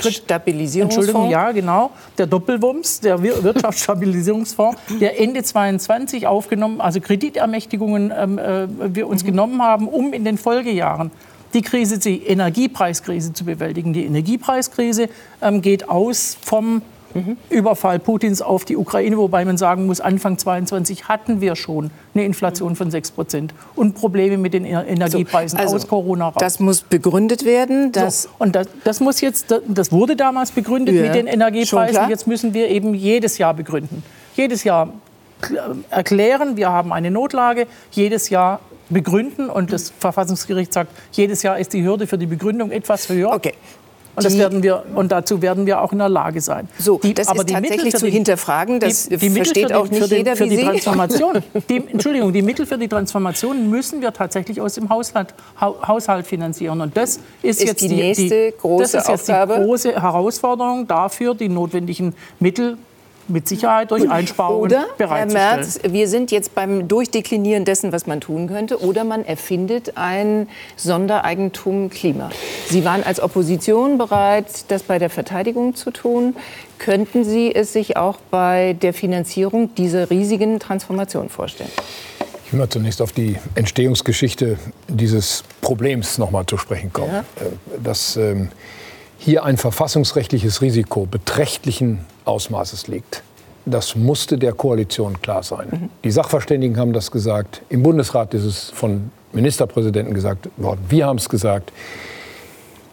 Entschuldigung, 0.86 1.30
ja, 1.30 1.52
genau, 1.52 1.90
der 2.16 2.26
Doppelwumms, 2.26 3.00
der 3.00 3.22
Wirtschaftsstabilisierungsfonds, 3.44 4.80
der 5.00 5.20
Ende 5.20 5.42
22 5.42 6.26
aufgenommen, 6.26 6.80
also 6.80 7.00
Kreditermächtigungen 7.00 8.12
ähm, 8.16 8.38
äh, 8.38 8.66
wir 8.94 9.06
uns 9.06 9.22
mhm. 9.22 9.28
genommen 9.28 9.62
haben, 9.62 9.88
um 9.88 10.12
in 10.12 10.24
den 10.24 10.38
Folgejahren 10.38 11.10
die 11.54 11.62
Krise, 11.62 11.98
die 11.98 12.22
Energiepreiskrise 12.24 13.32
zu 13.32 13.44
bewältigen. 13.44 13.92
Die 13.92 14.04
Energiepreiskrise 14.04 15.08
ähm, 15.40 15.62
geht 15.62 15.88
aus 15.88 16.36
vom 16.40 16.82
Mhm. 17.14 17.36
Überfall 17.50 17.98
Putins 17.98 18.42
auf 18.42 18.64
die 18.64 18.76
Ukraine, 18.76 19.16
wobei 19.16 19.44
man 19.44 19.56
sagen 19.56 19.86
muss, 19.86 20.00
Anfang 20.00 20.38
22 20.38 21.08
hatten 21.08 21.40
wir 21.40 21.56
schon 21.56 21.90
eine 22.14 22.24
Inflation 22.24 22.76
von 22.76 22.90
6 22.90 23.12
Prozent 23.12 23.54
und 23.74 23.94
Probleme 23.94 24.36
mit 24.36 24.54
den 24.54 24.64
Energiepreisen 24.64 25.58
also, 25.58 25.76
aus 25.76 25.88
Corona 25.88 26.28
raus. 26.28 26.36
Das 26.38 26.60
muss 26.60 26.82
begründet 26.82 27.44
werden. 27.44 27.92
So, 27.94 28.28
und 28.38 28.54
das, 28.54 28.68
das, 28.84 29.00
muss 29.00 29.20
jetzt, 29.20 29.54
das 29.66 29.92
wurde 29.92 30.16
damals 30.16 30.52
begründet 30.52 30.94
ja, 30.94 31.02
mit 31.02 31.14
den 31.14 31.26
Energiepreisen. 31.26 32.08
Jetzt 32.08 32.26
müssen 32.26 32.54
wir 32.54 32.68
eben 32.68 32.94
jedes 32.94 33.38
Jahr 33.38 33.54
begründen. 33.54 34.02
Jedes 34.34 34.64
Jahr 34.64 34.92
erklären, 35.90 36.56
wir 36.56 36.70
haben 36.70 36.92
eine 36.92 37.10
Notlage, 37.10 37.66
jedes 37.90 38.28
Jahr 38.28 38.60
begründen 38.90 39.50
und 39.50 39.72
das 39.72 39.90
Verfassungsgericht 39.90 40.72
sagt, 40.72 40.90
jedes 41.12 41.42
Jahr 41.42 41.58
ist 41.58 41.72
die 41.72 41.84
Hürde 41.84 42.06
für 42.06 42.18
die 42.18 42.26
Begründung 42.26 42.70
etwas 42.70 43.08
höher. 43.08 43.32
Okay. 43.32 43.54
Und, 44.14 44.24
das 44.24 44.36
werden 44.36 44.62
wir, 44.62 44.84
und 44.94 45.12
dazu 45.12 45.42
werden 45.42 45.66
wir 45.66 45.80
auch 45.80 45.92
in 45.92 45.98
der 45.98 46.08
Lage 46.08 46.40
sein. 46.40 46.68
So, 46.78 46.98
die, 46.98 47.14
das 47.14 47.28
aber 47.28 47.40
ist 47.40 47.50
tatsächlich 47.50 47.94
zu 47.94 48.06
hinterfragen. 48.06 48.80
Das 48.80 49.08
die, 49.08 49.16
die 49.16 49.30
versteht 49.30 49.72
auch 49.72 49.88
nicht 49.88 50.04
für 50.04 50.16
jeder, 50.16 50.36
für 50.36 50.48
die 50.48 50.56
Transformation. 50.56 51.42
Die, 51.68 51.76
Entschuldigung, 51.76 52.32
die 52.32 52.42
Mittel 52.42 52.66
für 52.66 52.78
die 52.78 52.88
Transformation 52.88 53.68
müssen 53.68 54.00
wir 54.00 54.12
tatsächlich 54.12 54.60
aus 54.60 54.74
dem 54.74 54.88
Haushalt, 54.88 55.34
Haushalt 55.60 56.26
finanzieren. 56.26 56.80
Und 56.80 56.96
das 56.96 57.18
ist, 57.42 57.60
ist 57.60 57.64
jetzt 57.64 57.82
die 57.82 57.88
nächste 57.88 58.52
große 58.52 58.82
das 58.82 58.94
ist 58.94 59.08
jetzt 59.08 59.30
Aufgabe. 59.30 59.54
die 59.58 59.64
große 59.64 60.02
Herausforderung 60.02 60.86
dafür, 60.86 61.34
die 61.34 61.48
notwendigen 61.48 62.14
Mittel 62.40 62.76
mit 63.28 63.48
Sicherheit 63.48 63.90
durch 63.90 64.08
Einsparungen 64.08 64.62
oder, 64.62 64.86
bereitzustellen. 64.96 65.46
Herr 65.46 65.56
Merz, 65.56 65.80
wir 65.82 66.08
sind 66.08 66.30
jetzt 66.30 66.54
beim 66.54 66.88
Durchdeklinieren 66.88 67.64
dessen, 67.64 67.92
was 67.92 68.06
man 68.06 68.20
tun 68.20 68.48
könnte, 68.48 68.80
oder 68.80 69.04
man 69.04 69.24
erfindet 69.24 69.96
ein 69.96 70.48
Sondereigentum 70.76 71.90
Klima. 71.90 72.30
Sie 72.68 72.84
waren 72.84 73.02
als 73.02 73.20
Opposition 73.20 73.98
bereit, 73.98 74.64
das 74.68 74.82
bei 74.82 74.98
der 74.98 75.10
Verteidigung 75.10 75.74
zu 75.74 75.90
tun. 75.90 76.36
Könnten 76.78 77.24
Sie 77.24 77.54
es 77.54 77.72
sich 77.72 77.96
auch 77.96 78.18
bei 78.30 78.76
der 78.80 78.94
Finanzierung 78.94 79.74
dieser 79.74 80.10
riesigen 80.10 80.60
Transformation 80.60 81.28
vorstellen? 81.28 81.70
Ich 82.46 82.52
will 82.52 82.60
mal 82.60 82.70
zunächst 82.70 83.02
auf 83.02 83.12
die 83.12 83.36
Entstehungsgeschichte 83.56 84.58
dieses 84.88 85.44
Problems 85.60 86.16
noch 86.16 86.30
mal 86.30 86.46
zu 86.46 86.56
sprechen 86.56 86.92
kommen. 86.92 87.12
Ja. 87.12 87.20
Äh, 87.20 87.50
dass 87.82 88.16
ähm, 88.16 88.48
hier 89.18 89.44
ein 89.44 89.56
verfassungsrechtliches 89.56 90.62
Risiko 90.62 91.04
beträchtlichen 91.04 92.06
Ausmaßes 92.28 92.86
liegt. 92.86 93.22
Das 93.66 93.96
musste 93.96 94.38
der 94.38 94.52
Koalition 94.52 95.20
klar 95.20 95.42
sein. 95.42 95.68
Mhm. 95.70 95.88
Die 96.04 96.10
Sachverständigen 96.10 96.78
haben 96.78 96.92
das 96.92 97.10
gesagt. 97.10 97.62
Im 97.68 97.82
Bundesrat 97.82 98.32
ist 98.34 98.44
es 98.44 98.70
von 98.70 99.10
Ministerpräsidenten 99.32 100.14
gesagt 100.14 100.48
worden. 100.56 100.80
Wir 100.88 101.06
haben 101.06 101.18
es 101.18 101.28
gesagt. 101.28 101.72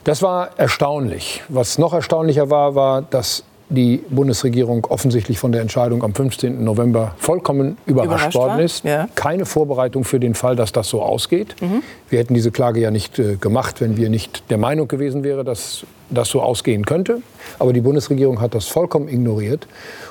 Das 0.04 0.21
war 0.21 0.50
erstaunlich. 0.58 1.43
Was 1.50 1.78
noch 1.78 1.93
erstaunlicher 1.93 2.50
war, 2.50 2.76
war, 2.76 3.02
dass 3.02 3.43
die 3.69 4.04
Bundesregierung 4.10 4.86
offensichtlich 4.86 5.39
von 5.39 5.51
der 5.51 5.62
Entscheidung 5.62 6.04
am 6.04 6.13
15. 6.13 6.63
November 6.63 7.15
vollkommen 7.17 7.78
überrascht, 7.86 8.08
überrascht 8.08 8.36
worden 8.36 8.60
ist. 8.60 8.86
Ja. 8.86 9.08
Keine 9.15 9.45
Vorbereitung 9.45 10.04
für 10.04 10.19
den 10.19 10.36
Fall, 10.36 10.56
dass 10.56 10.71
das 10.71 10.88
so 10.88 11.01
ausgeht. 11.01 11.56
Mhm. 11.62 11.82
Wir 12.10 12.19
hätten 12.19 12.36
diese 12.36 12.51
Klage 12.51 12.80
ja 12.80 12.91
nicht 12.91 13.17
äh, 13.17 13.38
gemacht, 13.38 13.82
wenn 13.82 13.97
wir 13.97 14.10
nicht 14.10 14.43
der 14.49 14.58
Meinung 14.58 14.88
gewesen 14.88 15.23
wären, 15.23 15.45
dass 15.45 15.86
das 16.10 16.30
so 16.30 16.41
ausgehen 16.41 16.86
könnte. 16.86 17.21
Aber 17.58 17.73
die 17.73 17.82
Bundesregierung 17.82 18.39
hat 18.39 18.54
das 18.54 18.67
vollkommen 18.67 19.08
ignoriert. 19.08 19.67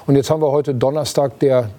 Und 0.07 0.17
jetzt 0.17 0.31
haben 0.31 0.43
wir 0.43 0.51
heute 0.51 0.75
Donnerstag, 0.75 1.39
der 1.39 1.71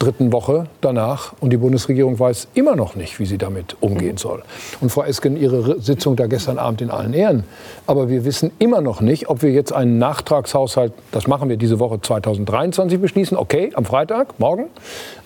dritten 0.00 0.32
Woche 0.32 0.66
danach 0.80 1.34
und 1.40 1.50
die 1.50 1.58
Bundesregierung 1.58 2.18
weiß 2.18 2.48
immer 2.54 2.74
noch 2.74 2.96
nicht, 2.96 3.20
wie 3.20 3.26
sie 3.26 3.38
damit 3.38 3.76
umgehen 3.80 4.16
soll. 4.16 4.42
Und 4.80 4.90
Frau 4.90 5.04
Esken, 5.04 5.36
Ihre 5.36 5.80
Sitzung 5.80 6.16
da 6.16 6.26
gestern 6.26 6.58
Abend 6.58 6.80
in 6.80 6.90
allen 6.90 7.12
Ehren. 7.12 7.44
Aber 7.86 8.08
wir 8.08 8.24
wissen 8.24 8.50
immer 8.58 8.80
noch 8.80 9.00
nicht, 9.00 9.28
ob 9.28 9.42
wir 9.42 9.52
jetzt 9.52 9.72
einen 9.72 9.98
Nachtragshaushalt, 9.98 10.92
das 11.12 11.26
machen 11.26 11.48
wir 11.48 11.56
diese 11.56 11.78
Woche 11.78 12.00
2023 12.00 13.00
beschließen, 13.00 13.36
okay, 13.36 13.70
am 13.74 13.84
Freitag, 13.84 14.40
morgen. 14.40 14.66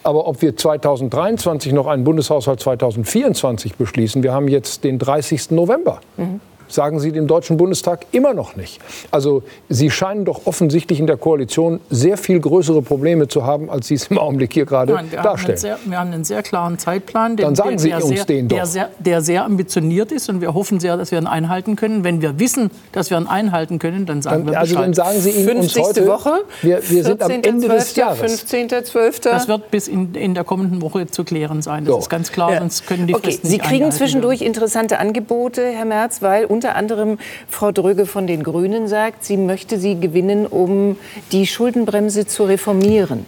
Aber 0.02 0.26
ob 0.26 0.42
wir 0.42 0.56
2023 0.56 1.72
noch 1.72 1.86
einen 1.86 2.04
Bundeshaushalt 2.04 2.60
2024 2.60 3.76
beschließen, 3.76 4.22
wir 4.22 4.32
haben 4.32 4.48
jetzt 4.48 4.84
den 4.84 4.98
30. 4.98 5.52
November. 5.52 6.00
Mhm 6.16 6.40
sagen 6.74 7.00
Sie 7.00 7.12
dem 7.12 7.26
Deutschen 7.26 7.56
Bundestag 7.56 8.06
immer 8.12 8.34
noch 8.34 8.56
nicht. 8.56 8.80
Also 9.10 9.42
Sie 9.68 9.90
scheinen 9.90 10.24
doch 10.24 10.46
offensichtlich 10.46 11.00
in 11.00 11.06
der 11.06 11.16
Koalition 11.16 11.80
sehr 11.90 12.16
viel 12.16 12.40
größere 12.40 12.82
Probleme 12.82 13.28
zu 13.28 13.44
haben, 13.44 13.70
als 13.70 13.88
Sie 13.88 13.94
es 13.94 14.08
im 14.08 14.18
Augenblick 14.18 14.52
hier 14.52 14.66
gerade 14.66 14.92
Nein, 14.92 15.10
wir 15.10 15.22
darstellen. 15.22 15.52
Haben 15.52 15.60
sehr, 15.60 15.78
wir 15.84 15.98
haben 15.98 16.12
einen 16.12 16.24
sehr 16.24 16.42
klaren 16.42 16.78
Zeitplan, 16.78 17.36
den, 17.36 17.44
Dann 17.44 17.54
sagen 17.54 17.78
Sie 17.78 17.92
uns 17.92 18.08
sehr, 18.08 18.24
den 18.24 18.48
doch. 18.48 18.56
Der 18.56 18.66
sehr, 18.66 18.90
der 18.98 19.20
sehr, 19.20 19.44
ambitioniert 19.44 20.12
ist 20.12 20.28
und 20.28 20.40
wir 20.40 20.54
hoffen 20.54 20.80
sehr, 20.80 20.96
dass 20.96 21.10
wir 21.10 21.18
ihn 21.18 21.26
einhalten 21.26 21.76
können. 21.76 22.04
Wenn 22.04 22.22
wir 22.22 22.38
wissen, 22.38 22.70
dass 22.92 23.10
wir 23.10 23.18
ihn 23.18 23.26
einhalten 23.26 23.78
können, 23.78 24.06
dann 24.06 24.22
sagen 24.22 24.44
dann, 24.44 24.52
wir 24.52 24.58
also 24.58 24.74
Bescheid. 24.74 24.88
Also 24.88 25.02
dann 25.02 25.12
sagen 25.12 25.20
Sie 25.20 25.30
ihn 25.30 25.58
uns 25.58 25.78
heute. 25.78 26.06
Woche, 26.06 26.44
wir, 26.62 26.90
wir 26.90 27.04
sind 27.04 27.22
am 27.22 27.30
Ende 27.30 27.66
12. 27.66 27.74
des 27.74 27.96
Jahres. 27.96 28.18
15. 28.18 28.84
12. 28.84 29.20
Das 29.20 29.48
wird 29.48 29.70
bis 29.70 29.88
in, 29.88 30.14
in 30.14 30.34
der 30.34 30.44
kommenden 30.44 30.80
Woche 30.82 31.06
zu 31.06 31.24
klären 31.24 31.62
sein. 31.62 31.84
Das 31.84 31.92
so. 31.92 31.98
ist 32.00 32.10
ganz 32.10 32.32
klar, 32.32 32.52
ja. 32.52 32.58
sonst 32.60 32.86
können 32.86 33.06
die 33.06 33.14
okay. 33.14 33.24
Fristen 33.24 33.48
Sie 33.48 33.58
kriegen 33.58 33.90
zwischendurch 33.92 34.40
werden. 34.40 34.48
interessante 34.48 34.98
Angebote, 34.98 35.66
Herr 35.66 35.84
Merz, 35.84 36.22
weil 36.22 36.46
unter 36.46 36.63
anderem 36.72 37.18
Frau 37.48 37.72
Dröge 37.72 38.06
von 38.06 38.26
den 38.26 38.42
Grünen 38.42 38.88
sagt, 38.88 39.24
sie 39.24 39.36
möchte 39.36 39.78
sie 39.78 39.98
gewinnen, 39.98 40.46
um 40.46 40.96
die 41.32 41.46
Schuldenbremse 41.46 42.26
zu 42.26 42.44
reformieren. 42.44 43.26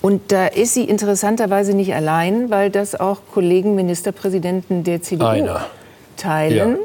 Und 0.00 0.32
da 0.32 0.46
ist 0.46 0.74
sie 0.74 0.84
interessanterweise 0.84 1.74
nicht 1.74 1.94
allein, 1.94 2.50
weil 2.50 2.70
das 2.70 2.98
auch 2.98 3.20
Kollegen 3.32 3.74
Ministerpräsidenten 3.74 4.84
der 4.84 5.02
CDU 5.02 5.26
Einer. 5.26 5.66
teilen. 6.16 6.78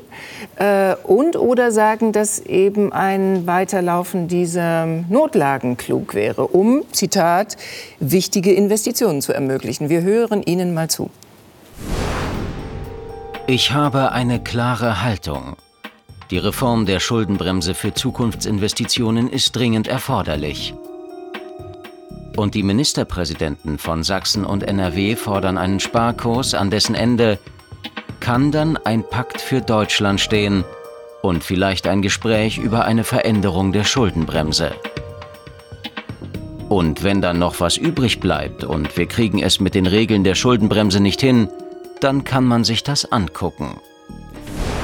Ja. 0.57 0.91
Äh, 0.91 0.95
und 1.03 1.35
oder 1.35 1.71
sagen, 1.71 2.11
dass 2.11 2.39
eben 2.39 2.91
ein 2.91 3.47
Weiterlaufen 3.47 4.27
dieser 4.27 4.85
Notlagen 4.85 5.77
klug 5.77 6.13
wäre, 6.13 6.47
um, 6.47 6.83
Zitat, 6.91 7.57
wichtige 7.99 8.53
Investitionen 8.53 9.21
zu 9.21 9.33
ermöglichen. 9.33 9.89
Wir 9.89 10.01
hören 10.01 10.43
Ihnen 10.43 10.73
mal 10.73 10.89
zu. 10.89 11.09
Ich 13.47 13.71
habe 13.71 14.11
eine 14.11 14.39
klare 14.39 15.01
Haltung. 15.03 15.55
Die 16.31 16.37
Reform 16.37 16.85
der 16.85 16.99
Schuldenbremse 16.99 17.73
für 17.73 17.93
Zukunftsinvestitionen 17.93 19.29
ist 19.29 19.55
dringend 19.55 19.87
erforderlich. 19.87 20.75
Und 22.37 22.53
die 22.53 22.61
Ministerpräsidenten 22.61 23.79
von 23.79 24.03
Sachsen 24.03 24.45
und 24.45 24.61
NRW 24.61 25.15
fordern 25.15 25.57
einen 25.57 25.79
Sparkurs, 25.79 26.53
an 26.53 26.69
dessen 26.69 26.93
Ende 26.93 27.39
kann 28.19 28.51
dann 28.51 28.77
ein 28.77 29.03
Pakt 29.03 29.41
für 29.41 29.61
Deutschland 29.61 30.21
stehen 30.21 30.63
und 31.23 31.43
vielleicht 31.43 31.87
ein 31.87 32.03
Gespräch 32.03 32.59
über 32.59 32.85
eine 32.85 33.03
Veränderung 33.03 33.71
der 33.71 33.83
Schuldenbremse. 33.83 34.75
Und 36.69 37.03
wenn 37.03 37.21
dann 37.21 37.39
noch 37.39 37.59
was 37.59 37.75
übrig 37.75 38.19
bleibt 38.19 38.63
und 38.63 38.95
wir 38.95 39.07
kriegen 39.07 39.41
es 39.41 39.59
mit 39.59 39.73
den 39.73 39.87
Regeln 39.87 40.23
der 40.23 40.35
Schuldenbremse 40.35 40.99
nicht 40.99 41.21
hin, 41.21 41.49
dann 42.01 42.23
kann 42.23 42.45
man 42.45 42.63
sich 42.63 42.83
das 42.83 43.11
angucken. 43.11 43.79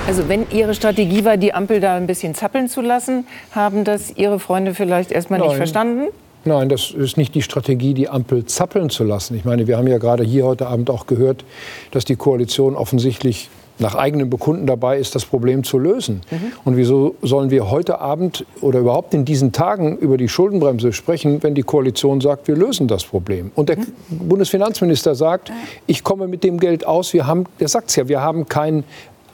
Also 0.07 0.29
wenn 0.29 0.45
Ihre 0.51 0.75
Strategie 0.75 1.25
war, 1.25 1.35
die 1.35 1.53
Ampel 1.53 1.79
da 1.79 1.95
ein 1.95 2.05
bisschen 2.05 2.35
zappeln 2.35 2.69
zu 2.69 2.81
lassen, 2.81 3.25
haben 3.51 3.83
das 3.83 4.15
Ihre 4.15 4.39
Freunde 4.39 4.75
vielleicht 4.75 5.11
erstmal 5.11 5.39
nicht 5.39 5.55
verstanden? 5.55 6.09
Nein, 6.43 6.69
das 6.69 6.91
ist 6.91 7.17
nicht 7.17 7.33
die 7.33 7.41
Strategie, 7.41 7.95
die 7.95 8.07
Ampel 8.07 8.45
zappeln 8.45 8.91
zu 8.91 9.03
lassen. 9.03 9.35
Ich 9.35 9.45
meine, 9.45 9.65
wir 9.65 9.77
haben 9.77 9.87
ja 9.87 9.97
gerade 9.97 10.23
hier 10.23 10.45
heute 10.45 10.67
Abend 10.67 10.91
auch 10.91 11.07
gehört, 11.07 11.43
dass 11.89 12.05
die 12.05 12.15
Koalition 12.15 12.75
offensichtlich 12.75 13.49
nach 13.79 13.95
eigenem 13.95 14.29
Bekunden 14.29 14.67
dabei 14.67 14.99
ist, 14.99 15.15
das 15.15 15.25
Problem 15.25 15.63
zu 15.63 15.79
lösen. 15.79 16.21
Mhm. 16.29 16.37
Und 16.63 16.77
wieso 16.77 17.15
sollen 17.23 17.49
wir 17.49 17.71
heute 17.71 17.99
Abend 17.99 18.45
oder 18.61 18.79
überhaupt 18.79 19.13
in 19.15 19.25
diesen 19.25 19.51
Tagen 19.53 19.97
über 19.97 20.17
die 20.17 20.29
Schuldenbremse 20.29 20.93
sprechen, 20.93 21.41
wenn 21.41 21.55
die 21.55 21.63
Koalition 21.63 22.21
sagt, 22.21 22.47
wir 22.47 22.55
lösen 22.55 22.87
das 22.87 23.03
Problem? 23.03 23.51
Und 23.55 23.69
der 23.69 23.79
mhm. 23.79 23.87
Bundesfinanzminister 24.09 25.15
sagt, 25.15 25.51
ich 25.87 26.03
komme 26.03 26.27
mit 26.27 26.43
dem 26.43 26.59
Geld 26.59 26.85
aus. 26.85 27.11
Wir 27.11 27.25
haben, 27.25 27.45
der 27.59 27.67
sagt 27.67 27.89
es 27.89 27.95
ja, 27.95 28.07
wir 28.07 28.21
haben 28.21 28.47
kein 28.47 28.83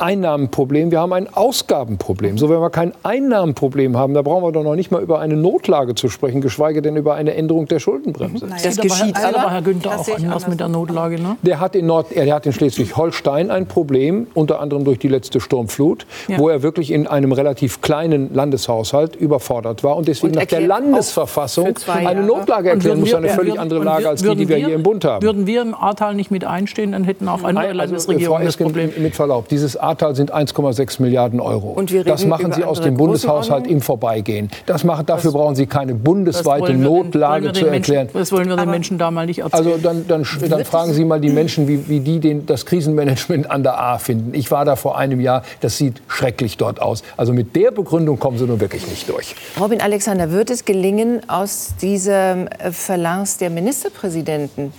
Einnahmenproblem, 0.01 0.91
wir 0.91 0.99
haben 0.99 1.13
ein 1.13 1.31
Ausgabenproblem. 1.31 2.37
So, 2.37 2.49
wenn 2.49 2.59
wir 2.59 2.71
kein 2.71 2.93
Einnahmenproblem 3.03 3.95
haben, 3.97 4.13
da 4.15 4.23
brauchen 4.23 4.43
wir 4.43 4.51
doch 4.51 4.63
noch 4.63 4.75
nicht 4.75 4.91
mal 4.91 5.01
über 5.01 5.19
eine 5.19 5.35
Notlage 5.35 5.93
zu 5.93 6.09
sprechen, 6.09 6.41
geschweige 6.41 6.81
denn 6.81 6.95
über 6.95 7.13
eine 7.13 7.35
Änderung 7.35 7.67
der 7.67 7.79
Schuldenbremse. 7.79 8.47
Naja, 8.47 8.61
das 8.63 8.77
geschieht 8.77 9.15
aber, 9.15 9.39
aber 9.39 9.51
Herr 9.51 9.61
Günther 9.61 9.99
auch 9.99 10.07
anders 10.07 10.47
mit 10.47 10.59
der 10.59 10.69
Notlage. 10.69 11.21
Ne? 11.21 11.37
Der 11.43 11.59
hat 11.59 11.75
in, 11.75 11.85
Nord, 11.85 12.11
er 12.11 12.33
hat 12.33 12.45
in 12.47 12.53
Schleswig-Holstein 12.53 13.51
ein 13.51 13.67
Problem, 13.67 14.27
unter 14.33 14.59
anderem 14.59 14.85
durch 14.85 14.97
die 14.97 15.07
letzte 15.07 15.39
Sturmflut, 15.39 16.07
ja. 16.27 16.39
wo 16.39 16.49
er 16.49 16.63
wirklich 16.63 16.91
in 16.91 17.05
einem 17.05 17.31
relativ 17.31 17.81
kleinen 17.81 18.33
Landeshaushalt 18.33 19.15
überfordert 19.15 19.83
war 19.83 19.97
und 19.97 20.07
deswegen 20.07 20.33
und 20.33 20.39
nach 20.39 20.45
der 20.45 20.61
Landesverfassung 20.61 21.75
eine 21.87 22.23
Notlage 22.23 22.69
erklären 22.71 22.99
muss, 22.99 23.13
eine 23.13 23.29
völlig 23.29 23.59
andere 23.59 23.83
Lage 23.83 24.09
als 24.09 24.23
die, 24.23 24.35
die 24.35 24.49
wir, 24.49 24.57
wir, 24.57 24.65
hier 24.65 24.75
im 24.75 24.83
Bund 24.83 25.05
haben. 25.05 25.21
Würden 25.21 25.45
wir 25.45 25.61
im 25.61 25.75
Ahrtal 25.75 26.15
nicht 26.15 26.31
mit 26.31 26.43
einstehen, 26.43 26.93
dann 26.93 27.03
hätten 27.03 27.27
auch 27.27 27.43
andere 27.43 27.67
also, 27.67 27.77
Landesregierungen 27.77 28.45
das 28.45 28.57
Problem. 28.57 28.91
Mit 28.97 29.15
Verlaub, 29.15 29.47
dieses 29.47 29.77
Ahrtal 29.77 29.90
sind 30.13 30.33
1,6 30.33 31.01
Milliarden 31.01 31.39
Euro. 31.39 31.81
das 32.05 32.25
machen 32.25 32.51
Sie 32.53 32.63
aus 32.63 32.81
dem 32.81 32.97
Bundeshaushalt 32.97 33.67
im 33.67 33.81
Vorbeigehen. 33.81 34.49
Das 34.65 34.83
machen, 34.83 35.05
dafür 35.05 35.31
das, 35.31 35.39
brauchen 35.39 35.55
Sie 35.55 35.65
keine 35.65 35.93
bundesweite 35.93 36.73
Notlage 36.73 37.51
den, 37.51 37.53
zu 37.53 37.65
erklären. 37.67 38.05
Menschen, 38.05 38.19
das 38.19 38.31
wollen 38.31 38.49
wir 38.49 38.57
den 38.57 38.69
Menschen 38.69 38.97
da 38.97 39.11
mal 39.11 39.25
nicht 39.25 39.39
erzählen. 39.39 39.65
Also 39.65 39.77
dann, 39.81 40.07
dann, 40.07 40.25
dann 40.49 40.65
fragen 40.65 40.93
Sie 40.93 41.05
mal 41.05 41.19
die 41.19 41.29
Menschen, 41.29 41.67
wie, 41.67 41.87
wie 41.87 41.99
die 41.99 42.19
den, 42.19 42.45
das 42.45 42.65
Krisenmanagement 42.65 43.49
an 43.49 43.63
der 43.63 43.79
A 43.79 43.97
finden. 43.97 44.33
Ich 44.33 44.51
war 44.51 44.65
da 44.65 44.75
vor 44.75 44.97
einem 44.97 45.19
Jahr, 45.19 45.43
das 45.61 45.77
sieht 45.77 46.01
schrecklich 46.07 46.57
dort 46.57 46.81
aus. 46.81 47.03
Also 47.17 47.33
mit 47.33 47.55
der 47.55 47.71
Begründung 47.71 48.19
kommen 48.19 48.37
Sie 48.37 48.45
nun 48.45 48.59
wirklich 48.59 48.87
nicht 48.87 49.09
durch. 49.09 49.35
Robin 49.59 49.81
Alexander, 49.81 50.31
wird 50.31 50.49
es 50.49 50.65
gelingen, 50.65 51.21
aus 51.27 51.73
diesem 51.81 52.47
Verlangs 52.71 53.37
der 53.37 53.49
Ministerpräsidenten 53.49 54.73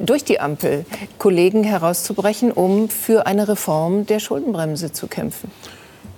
durch 0.00 0.24
die 0.24 0.40
Ampel 0.40 0.84
Kollegen 1.18 1.64
herauszubrechen, 1.64 2.52
um 2.52 2.88
für 2.88 3.26
eine 3.26 3.48
Reform 3.48 4.06
der 4.06 4.20
Schuldenbremse 4.20 4.92
zu 4.92 5.06
kämpfen? 5.06 5.50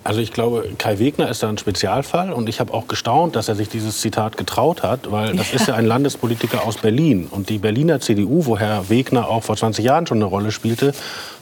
Also 0.02 0.20
ich 0.20 0.32
glaube, 0.32 0.66
Kai 0.78 0.98
Wegner 0.98 1.28
ist 1.28 1.42
da 1.42 1.48
ein 1.50 1.58
Spezialfall 1.58 2.32
und 2.32 2.48
ich 2.48 2.58
habe 2.58 2.72
auch 2.72 2.88
gestaunt, 2.88 3.36
dass 3.36 3.48
er 3.48 3.54
sich 3.54 3.68
dieses 3.68 4.00
Zitat 4.00 4.38
getraut 4.38 4.82
hat, 4.82 5.10
weil 5.12 5.36
das 5.36 5.52
ist 5.52 5.68
ja 5.68 5.74
ein 5.74 5.84
Landespolitiker 5.84 6.64
aus 6.66 6.78
Berlin 6.78 7.28
und 7.30 7.50
die 7.50 7.58
Berliner 7.58 8.00
CDU, 8.00 8.46
wo 8.46 8.58
Herr 8.58 8.88
Wegner 8.88 9.28
auch 9.28 9.42
vor 9.42 9.56
20 9.56 9.84
Jahren 9.84 10.06
schon 10.06 10.16
eine 10.16 10.24
Rolle 10.24 10.52
spielte, 10.52 10.92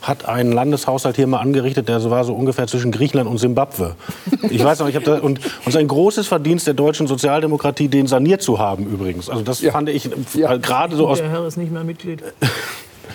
hat 0.03 0.29
einen 0.29 0.51
Landeshaushalt 0.53 1.15
hier 1.15 1.29
mal 1.29 1.39
angerichtet, 1.39 1.89
der 1.89 2.01
so 2.01 2.11
war 2.11 2.25
so 2.25 2.35
ungefähr 2.35 2.67
zwischen 2.67 2.91
Griechenland 2.91 3.31
und 3.31 3.39
Simbabwe. 3.39 3.95
Ich 4.51 4.63
weiß 4.63 4.81
noch, 4.81 4.89
ich 4.89 4.97
habe 4.97 5.05
da 5.05 5.15
und, 5.15 5.23
und 5.23 5.41
es 5.63 5.69
ist 5.69 5.77
ein 5.77 5.89
großes 5.89 6.27
Verdienst 6.27 6.67
der 6.67 6.75
deutschen 6.75 7.07
Sozialdemokratie, 7.07 7.89
den 7.89 8.09
saniert 8.09 8.43
zu 8.43 8.59
haben 8.59 8.87
übrigens. 8.87 9.31
Also 9.31 9.43
das 9.43 9.61
ja. 9.61 9.71
fand 9.71 9.89
ich 9.89 10.11
ja. 10.35 10.57
gerade 10.57 10.97
so 10.97 11.07
aus. 11.07 11.19
Der 11.19 11.31
Herr 11.31 11.47
ist 11.47 11.59
nicht 11.59 11.71
mehr 11.71 11.85
Mitglied. 11.85 12.23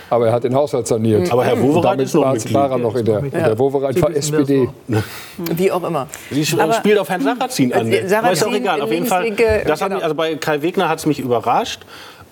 Aber 0.10 0.27
er 0.27 0.34
hat 0.34 0.43
den 0.43 0.56
Haushalt 0.56 0.88
saniert. 0.88 1.32
Aber 1.32 1.43
Herr 1.45 1.60
Wowereit 1.62 1.99
ist 2.01 2.13
noch 2.13 2.32
Mitglied. 2.34 2.53
war 2.53 2.71
er 2.71 2.77
noch 2.77 2.95
in 2.95 3.06
der, 3.06 3.19
in 3.19 3.32
der 3.32 3.58
Wowereit 3.60 4.01
war 4.01 4.12
SPD. 4.15 4.69
Wie 5.56 5.71
auch 5.71 5.84
immer. 5.84 6.08
Sie 6.32 6.45
Aber- 6.60 6.73
spielt 6.73 6.97
auf 6.99 7.10
Herrn 7.10 7.21
Sarrazin 7.21 7.73
an. 7.73 7.88
Äh, 7.91 8.08
Sarrazin, 8.08 8.15
Aber 8.17 8.32
ist 8.32 8.45
auch 8.45 8.53
egal. 8.53 8.82
Auf 8.82 8.91
jeden 8.91 9.06
Fall. 9.06 9.32
Das 9.65 9.82
hat 9.82 9.88
genau. 9.89 9.95
mich, 9.95 10.03
also 10.03 10.15
bei 10.15 10.36
Kai 10.36 10.62
Wegner 10.62 10.89
hat 10.89 10.99
es 10.99 11.06
mich 11.06 11.19
überrascht. 11.19 11.82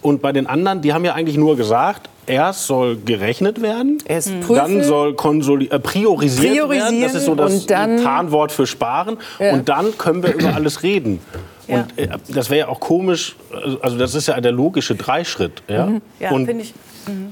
Und 0.02 0.22
bei 0.22 0.32
den 0.32 0.48
anderen, 0.48 0.82
die 0.82 0.94
haben 0.94 1.06
ja 1.06 1.14
eigentlich 1.14 1.38
nur 1.38 1.56
gesagt, 1.56 2.10
erst 2.26 2.66
soll 2.66 2.98
gerechnet 2.98 3.62
werden, 3.62 4.00
Erst 4.08 4.30
prüfen. 4.42 4.56
dann 4.56 4.84
soll 4.84 5.14
konsoli 5.14 5.68
äh, 5.68 5.78
priorisiert 5.78 6.56
werden. 6.56 6.70
Priorisieren 6.70 7.02
Das 7.04 7.14
ist 7.14 7.26
so 7.26 7.36
das 7.36 7.54
und 7.54 7.70
dann- 7.70 8.02
Tarnwort 8.02 8.52
für 8.52 8.66
Sparen. 8.66 9.18
Ja. 9.40 9.54
Und 9.54 9.70
dann 9.70 9.96
können 10.00 10.24
wir 10.24 10.34
über 10.34 10.56
alles 10.56 10.82
reden. 10.82 11.20
Ja. 11.68 11.76
Und 11.82 12.00
äh, 12.00 12.08
das 12.30 12.50
wäre 12.50 12.62
ja 12.62 12.68
auch 12.70 12.80
komisch, 12.80 13.36
also 13.82 13.96
das 13.98 14.16
ist 14.16 14.28
ja 14.28 14.42
der 14.42 14.52
logische 14.52 14.96
Dreischritt. 14.96 15.62
Ja? 15.68 15.86
Mhm. 15.86 16.02
Ja, 16.20 16.32
und 16.32 16.48
finde 16.48 16.64
ich. 16.64 16.74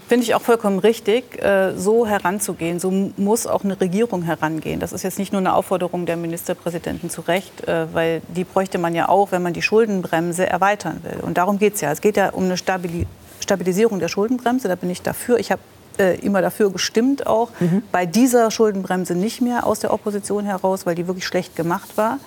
Finde 0.08 0.23
ich 0.23 0.36
auch 0.36 0.41
vollkommen 0.41 0.79
richtig, 0.79 1.41
äh, 1.43 1.73
so 1.75 2.08
heranzugehen. 2.08 2.79
So 2.79 2.91
muss 3.17 3.47
auch 3.47 3.63
eine 3.63 3.79
Regierung 3.79 4.23
herangehen. 4.23 4.79
Das 4.79 4.93
ist 4.93 5.03
jetzt 5.03 5.19
nicht 5.19 5.32
nur 5.32 5.39
eine 5.39 5.53
Aufforderung 5.53 6.05
der 6.05 6.17
Ministerpräsidenten 6.17 7.10
zu 7.10 7.21
Recht, 7.21 7.67
äh, 7.67 7.88
weil 7.93 8.21
die 8.27 8.43
bräuchte 8.43 8.77
man 8.77 8.95
ja 8.95 9.10
auch, 9.10 9.32
wenn 9.32 9.41
man 9.41 9.53
die 9.53 9.62
Schuldenbremse 9.62 10.47
erweitern 10.47 11.01
will. 11.03 11.19
Und 11.21 11.38
darum 11.38 11.60
geht 11.60 11.75
es 11.75 11.82
ja. 11.82 11.91
Es 11.91 12.01
geht 12.01 12.17
ja 12.17 12.29
um 12.29 12.45
eine 12.45 12.58
Stabili 12.58 13.05
Stabilisierung 13.41 13.99
der 13.99 14.10
Schuldenbremse. 14.10 14.67
Da 14.67 14.75
bin 14.75 14.89
ich 14.89 15.01
dafür. 15.01 15.39
Ich 15.39 15.51
habe 15.51 15.62
äh, 15.97 16.19
immer 16.19 16.41
dafür 16.41 16.71
gestimmt 16.71 17.25
auch. 17.25 17.49
Bei 17.91 18.05
dieser 18.05 18.51
Schuldenbremse 18.51 19.15
nicht 19.15 19.41
mehr 19.41 19.65
aus 19.65 19.79
der 19.79 19.93
Opposition 19.93 20.45
heraus, 20.45 20.86
weil 20.86 20.95
die 20.95 21.08
wirklich 21.08 21.25
schlecht 21.25 21.55
gemacht 21.55 21.97
war. 21.97 22.19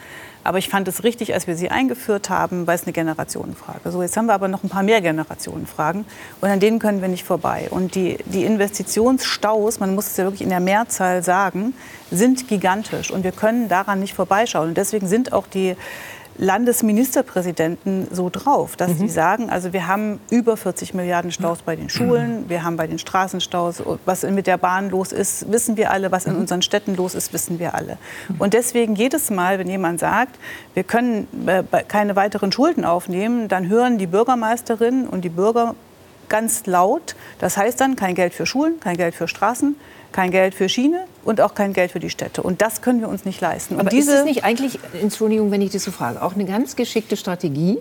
Aber 0.44 0.58
ich 0.58 0.68
fand 0.68 0.88
es 0.88 1.04
richtig, 1.04 1.34
als 1.34 1.46
wir 1.46 1.56
sie 1.56 1.70
eingeführt 1.70 2.30
haben, 2.30 2.66
weil 2.66 2.74
es 2.74 2.84
eine 2.84 2.92
Generationenfrage. 2.92 3.90
So, 3.90 4.02
jetzt 4.02 4.16
haben 4.16 4.26
wir 4.26 4.34
aber 4.34 4.48
noch 4.48 4.64
ein 4.64 4.68
paar 4.68 4.82
mehr 4.82 5.00
Generationenfragen 5.00 6.04
und 6.40 6.48
an 6.48 6.60
denen 6.60 6.78
können 6.78 7.00
wir 7.00 7.08
nicht 7.08 7.24
vorbei. 7.24 7.68
Und 7.70 7.94
die, 7.94 8.18
die 8.26 8.44
Investitionsstaus, 8.44 9.80
man 9.80 9.94
muss 9.94 10.08
es 10.08 10.16
ja 10.16 10.24
wirklich 10.24 10.42
in 10.42 10.50
der 10.50 10.60
Mehrzahl 10.60 11.22
sagen, 11.22 11.74
sind 12.10 12.48
gigantisch 12.48 13.10
und 13.10 13.24
wir 13.24 13.32
können 13.32 13.68
daran 13.68 14.00
nicht 14.00 14.14
vorbeischauen. 14.14 14.68
Und 14.70 14.76
deswegen 14.76 15.06
sind 15.06 15.32
auch 15.32 15.46
die 15.46 15.76
Landesministerpräsidenten 16.38 18.08
so 18.10 18.30
drauf, 18.30 18.76
dass 18.76 18.98
sie 18.98 19.08
sagen, 19.08 19.50
also 19.50 19.72
wir 19.72 19.86
haben 19.86 20.20
über 20.30 20.56
40 20.56 20.94
Milliarden 20.94 21.30
Staus 21.30 21.62
bei 21.62 21.76
den 21.76 21.88
Schulen, 21.88 22.48
wir 22.48 22.62
haben 22.62 22.76
bei 22.76 22.86
den 22.86 22.98
Straßenstaus, 22.98 23.82
was 24.04 24.22
mit 24.22 24.46
der 24.46 24.58
Bahn 24.58 24.90
los 24.90 25.12
ist, 25.12 25.50
wissen 25.52 25.76
wir 25.76 25.90
alle, 25.90 26.10
was 26.10 26.26
in 26.26 26.36
unseren 26.36 26.62
Städten 26.62 26.96
los 26.96 27.14
ist, 27.14 27.32
wissen 27.32 27.58
wir 27.58 27.74
alle. 27.74 27.98
Und 28.38 28.54
deswegen 28.54 28.94
jedes 28.94 29.30
Mal, 29.30 29.58
wenn 29.58 29.68
jemand 29.68 30.00
sagt, 30.00 30.38
wir 30.74 30.84
können 30.84 31.28
äh, 31.46 31.62
keine 31.86 32.16
weiteren 32.16 32.50
Schulden 32.52 32.84
aufnehmen, 32.84 33.48
dann 33.48 33.68
hören 33.68 33.98
die 33.98 34.06
Bürgermeisterinnen 34.06 35.06
und 35.06 35.22
die 35.22 35.28
Bürger 35.28 35.74
ganz 36.28 36.66
laut, 36.66 37.14
das 37.38 37.56
heißt 37.56 37.80
dann 37.80 37.96
kein 37.96 38.14
Geld 38.14 38.34
für 38.34 38.46
Schulen, 38.46 38.80
kein 38.80 38.96
Geld 38.96 39.14
für 39.14 39.28
Straßen, 39.28 39.76
kein 40.12 40.30
Geld 40.30 40.54
für 40.54 40.68
Schiene 40.68 41.04
und 41.24 41.40
auch 41.40 41.54
kein 41.54 41.72
Geld 41.72 41.90
für 41.90 42.00
die 42.00 42.10
Städte. 42.10 42.42
Und 42.42 42.60
das 42.60 42.82
können 42.82 43.00
wir 43.00 43.08
uns 43.08 43.24
nicht 43.24 43.40
leisten. 43.40 43.74
Und 43.74 43.80
Aber 43.80 43.92
ist 43.96 44.08
es 44.08 44.24
nicht 44.24 44.44
eigentlich, 44.44 44.78
Entschuldigung, 45.00 45.50
wenn 45.50 45.62
ich 45.62 45.70
das 45.70 45.84
so 45.84 45.90
frage, 45.90 46.22
auch 46.22 46.34
eine 46.34 46.44
ganz 46.44 46.76
geschickte 46.76 47.16
Strategie? 47.16 47.78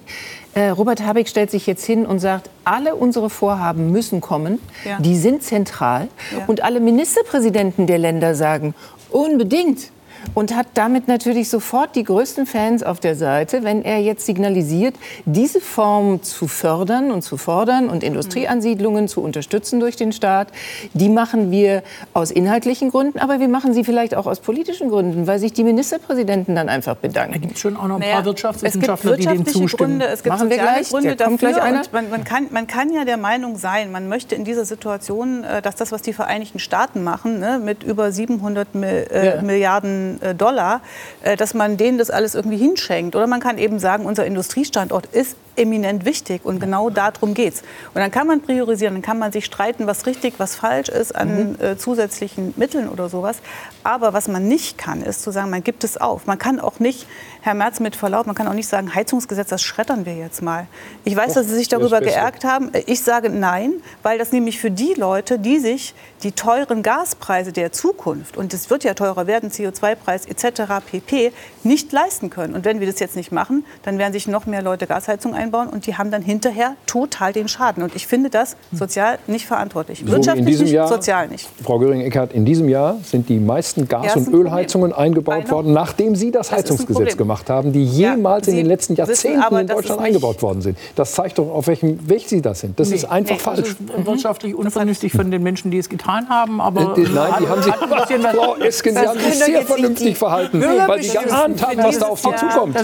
Äh, 0.54 0.70
Robert 0.70 1.02
Habeck 1.02 1.28
stellt 1.28 1.52
sich 1.52 1.68
jetzt 1.68 1.86
hin 1.86 2.06
und 2.06 2.20
sagt, 2.20 2.50
alle 2.64 2.96
unsere 2.96 3.30
Vorhaben 3.30 3.92
müssen 3.92 4.22
kommen, 4.22 4.60
Ja. 4.86 5.00
die 5.00 5.18
sind 5.18 5.44
zentral. 5.44 6.08
Ja. 6.38 6.46
Und 6.48 6.64
alle 6.64 6.80
Ministerpräsidenten 6.80 7.86
der 7.88 7.98
Länder 7.98 8.34
sagen, 8.36 8.76
unbedingt. 9.10 9.92
Und 10.34 10.56
hat 10.56 10.68
damit 10.76 11.08
natürlich 11.08 11.50
sofort 11.50 11.96
die 11.96 12.04
größten 12.04 12.46
Fans 12.46 12.84
auf 12.84 13.00
der 13.00 13.16
Seite, 13.16 13.64
wenn 13.64 13.84
er 13.84 14.00
jetzt 14.00 14.26
signalisiert, 14.26 14.96
diese 15.26 15.60
Form 15.60 16.24
zu 16.24 16.48
fördern 16.48 17.12
und 17.12 17.22
zu 17.24 17.38
fordern 17.38 17.90
und 17.90 18.04
Industrieansiedlungen 18.04 19.08
zu 19.08 19.22
unterstützen 19.22 19.80
durch 19.80 19.96
den 19.96 20.12
Staat. 20.12 20.48
Die 20.94 21.10
machen 21.10 21.52
wir 21.52 21.84
aus 22.14 22.32
inhaltlichen 22.32 22.90
Gründen, 22.92 23.20
aber 23.20 23.40
wir 23.40 23.48
machen 23.48 23.74
sie 23.74 23.84
vielleicht 23.84 24.16
auch 24.16 24.26
aus 24.28 24.40
politischen 24.40 24.90
Gründen, 24.90 25.28
weil 25.28 25.40
sich 25.40 25.54
die 25.54 25.64
Ministerpräsidenten 25.64 26.56
dann 26.56 26.70
einfach 26.70 26.96
bedanken. 26.96 27.34
Da 27.34 27.40
gibt 27.40 27.56
es 27.56 27.60
schon 27.60 27.76
auch 27.78 27.88
noch 27.88 27.96
ein 27.96 28.02
Naja, 28.02 28.16
paar 28.16 28.26
Wirtschaftswissenschaftler, 28.26 29.12
es 29.12 29.18
gibt 29.18 29.30
die 29.30 29.34
dem 29.34 29.38
wirtschaftliche 29.46 29.68
zustimmen. 29.70 29.90
Gründe, 30.00 30.06
es 30.08 30.24
gibt 30.24 30.36
Machen 30.36 30.50
wir 30.50 30.58
gleich. 30.58 30.90
Gründe 30.90 31.16
Da 31.16 31.26
kommt 31.26 31.42
dafür. 31.42 31.54
gleich 31.56 31.64
einer. 31.64 31.80
Und 31.82 31.94
man, 31.94 32.10
man, 32.10 32.24
kann, 32.24 32.48
man 32.52 32.68
kann 32.68 32.94
ja 32.94 33.06
der 33.06 33.18
Meinung 33.18 33.58
sein, 33.58 33.92
man 33.92 34.08
möchte 34.08 34.36
in 34.36 34.44
dieser 34.46 34.66
Situation, 34.66 35.44
äh, 35.44 35.62
dass 35.62 35.76
das, 35.76 35.92
was 35.92 36.02
die 36.02 36.14
Vereinigten 36.14 36.60
Staaten 36.60 37.04
machen, 37.04 37.40
ne, 37.40 37.60
mit 37.64 37.84
über 37.84 38.12
700 38.12 38.76
Mi- 38.76 38.86
äh, 38.88 39.36
Ja. 39.36 39.42
Milliarden 39.42 40.11
äh, 40.22 40.36
Dollar, 40.36 40.82
äh, 41.24 41.38
dass 41.38 41.54
man 41.54 41.78
denen 41.78 41.98
das 41.98 42.10
alles 42.10 42.36
irgendwie 42.36 42.58
hinschenkt. 42.58 43.16
Oder 43.16 43.28
man 43.28 43.40
kann 43.40 43.58
eben 43.58 43.80
sagen, 43.80 44.06
unser 44.06 44.26
Industriestandort 44.26 45.08
ist 45.08 45.36
eminent 45.56 46.06
wichtig 46.06 46.46
und 46.46 46.60
genau 46.60 46.90
darum 46.90 47.34
geht 47.34 47.54
es. 47.56 47.62
Und 47.94 48.02
dann 48.02 48.12
kann 48.12 48.28
man 48.28 48.42
priorisieren, 48.42 48.96
dann 48.96 49.02
kann 49.02 49.20
man 49.20 49.32
sich 49.32 49.46
streiten, 49.46 49.88
was 49.88 50.06
richtig, 50.06 50.36
was 50.38 50.56
falsch 50.56 50.90
ist 50.90 51.16
an 51.16 51.60
äh, 51.60 51.78
zusätzlichen 51.78 52.54
Mitteln 52.58 52.90
oder 52.90 53.10
sowas. 53.10 53.38
Aber 53.84 54.14
was 54.14 54.28
man 54.28 54.48
nicht 54.48 54.78
kann, 54.78 55.02
ist 55.02 55.24
zu 55.24 55.32
sagen, 55.32 55.50
man 55.50 55.64
gibt 55.64 55.84
es 55.84 56.00
auf. 56.00 56.28
Man 56.28 56.38
kann 56.38 56.60
auch 56.60 56.80
nicht, 56.80 57.08
Herr 57.42 57.54
Merz 57.54 57.80
mit 57.80 57.96
Verlaub, 57.96 58.28
man 58.28 58.36
kann 58.36 58.48
auch 58.48 58.54
nicht 58.54 58.68
sagen, 58.68 58.94
Heizungsgesetz, 58.94 59.50
das 59.50 59.62
schreddern 59.62 60.06
wir 60.06 60.16
jetzt 60.16 60.42
mal. 60.42 60.68
Ich 61.04 61.16
weiß, 61.16 61.34
dass 61.34 61.48
Sie 61.48 61.56
sich 61.56 61.68
darüber 61.68 62.00
geärgert 62.00 62.44
haben. 62.44 62.72
Ich 62.86 63.02
sage 63.02 63.30
nein, 63.30 63.74
weil 64.04 64.18
das 64.18 64.32
nämlich 64.32 64.60
für 64.60 64.72
die 64.72 64.94
Leute, 64.94 65.40
die 65.40 65.60
sich 65.60 65.94
die 66.24 66.32
teuren 66.32 66.84
Gaspreise 66.84 67.52
der 67.52 67.72
Zukunft, 67.72 68.38
und 68.38 68.54
es 68.54 68.70
wird 68.70 68.84
ja 68.84 68.94
teurer 68.94 69.28
werden, 69.28 69.50
CO2-Preis 69.50 70.26
etc. 70.26 70.84
pp., 70.86 71.32
nicht 71.64 71.92
leisten 71.92 72.30
können. 72.30 72.54
Und 72.54 72.66
wenn 72.66 72.80
wir 72.80 72.88
das 72.88 73.00
jetzt 73.00 73.16
nicht 73.16 73.32
machen, 73.32 73.66
dann 73.84 73.98
werden 73.98 74.14
sich 74.14 74.28
noch 74.28 74.46
mehr 74.46 74.62
Leute 74.62 74.88
Gasheizung 74.88 75.34
einbauen 75.42 75.68
und 75.70 75.88
die 75.88 75.96
haben 75.98 76.12
dann 76.12 76.22
hinterher 76.22 76.76
total 76.86 77.34
den 77.34 77.48
Schaden. 77.48 77.84
Und 77.84 77.96
ich 77.96 78.08
finde 78.08 78.30
das 78.30 78.56
sozial 78.72 79.18
nicht 79.28 79.46
verantwortlich. 79.46 80.04
So 80.06 80.12
Wirtschaftlich 80.12 80.40
in 80.40 80.46
diesem 80.46 80.66
nicht, 80.66 80.74
Jahr, 80.74 80.88
sozial 80.88 81.28
nicht. 81.28 81.48
Frau 81.64 81.80
Göring-Eckardt, 81.80 82.34
in 82.34 82.46
diesem 82.46 82.70
Jahr 82.70 82.98
sind 83.04 83.28
die 83.30 83.40
meisten 83.40 83.88
Gas- 83.88 84.06
Ja, 84.06 84.14
und. 84.16 84.32
Ölheizungen 84.34 84.94
eingebaut 84.94 85.50
worden, 85.52 85.74
nachdem 85.74 86.16
Sie 86.16 86.32
das 86.32 86.50
Das 86.50 86.58
Heizungsgesetz 86.60 87.18
gemacht 87.18 87.50
haben, 87.50 87.72
die 87.74 87.84
Ja, 87.86 88.12
jemals 88.16 88.48
in 88.48 88.54
Sie 88.54 88.58
den 88.60 88.68
letzten 88.68 88.96
Jahrzehnten 88.96 89.42
aber, 89.42 89.62
in 89.62 89.68
Deutschland 89.68 90.00
nicht- 90.02 90.08
eingebaut 90.08 90.42
worden 90.42 90.62
sind. 90.62 90.78
Das 90.96 91.14
zeigt 91.14 91.38
doch, 91.40 91.50
auf 91.52 91.68
welchem 91.68 92.08
Weg 92.10 92.24
Sie 92.28 92.42
das 92.42 92.60
sind. 92.62 92.80
Das 92.80 92.92
ist 92.92 93.06
einfach 93.06 93.36
Nee, 93.36 93.40
falsch. 93.40 93.60
Das 93.60 93.70
ist 94.00 94.06
wirtschaftlich 94.06 94.56
unvernünftig 94.56 95.12
von 95.12 95.32
den 95.32 95.42
Menschen, 95.44 95.72
die 95.72 95.78
es 95.80 95.90
getan 95.90 96.30
haben. 96.30 96.62
Aber 96.62 96.98
Äh, 96.98 97.02
Nein, 97.14 97.34
die 97.40 97.48
haben 97.48 97.62
sich, 97.64 97.74
Frau 97.74 98.56
Esken, 98.58 98.94
Sie 98.94 99.00
Das 99.02 99.08
haben 99.10 99.20
sich 99.20 99.40
sehr 99.40 99.62
vernünftig 99.64 100.08
die 100.08 100.16
verhalten, 100.16 100.62
weil 100.62 101.02
Sie 101.02 101.10
geahnt 101.18 101.66
haben, 101.66 101.78
was 101.78 101.98
da 102.00 102.08
auf 102.08 102.20
Sie 102.20 102.30
zukommt. 102.36 102.76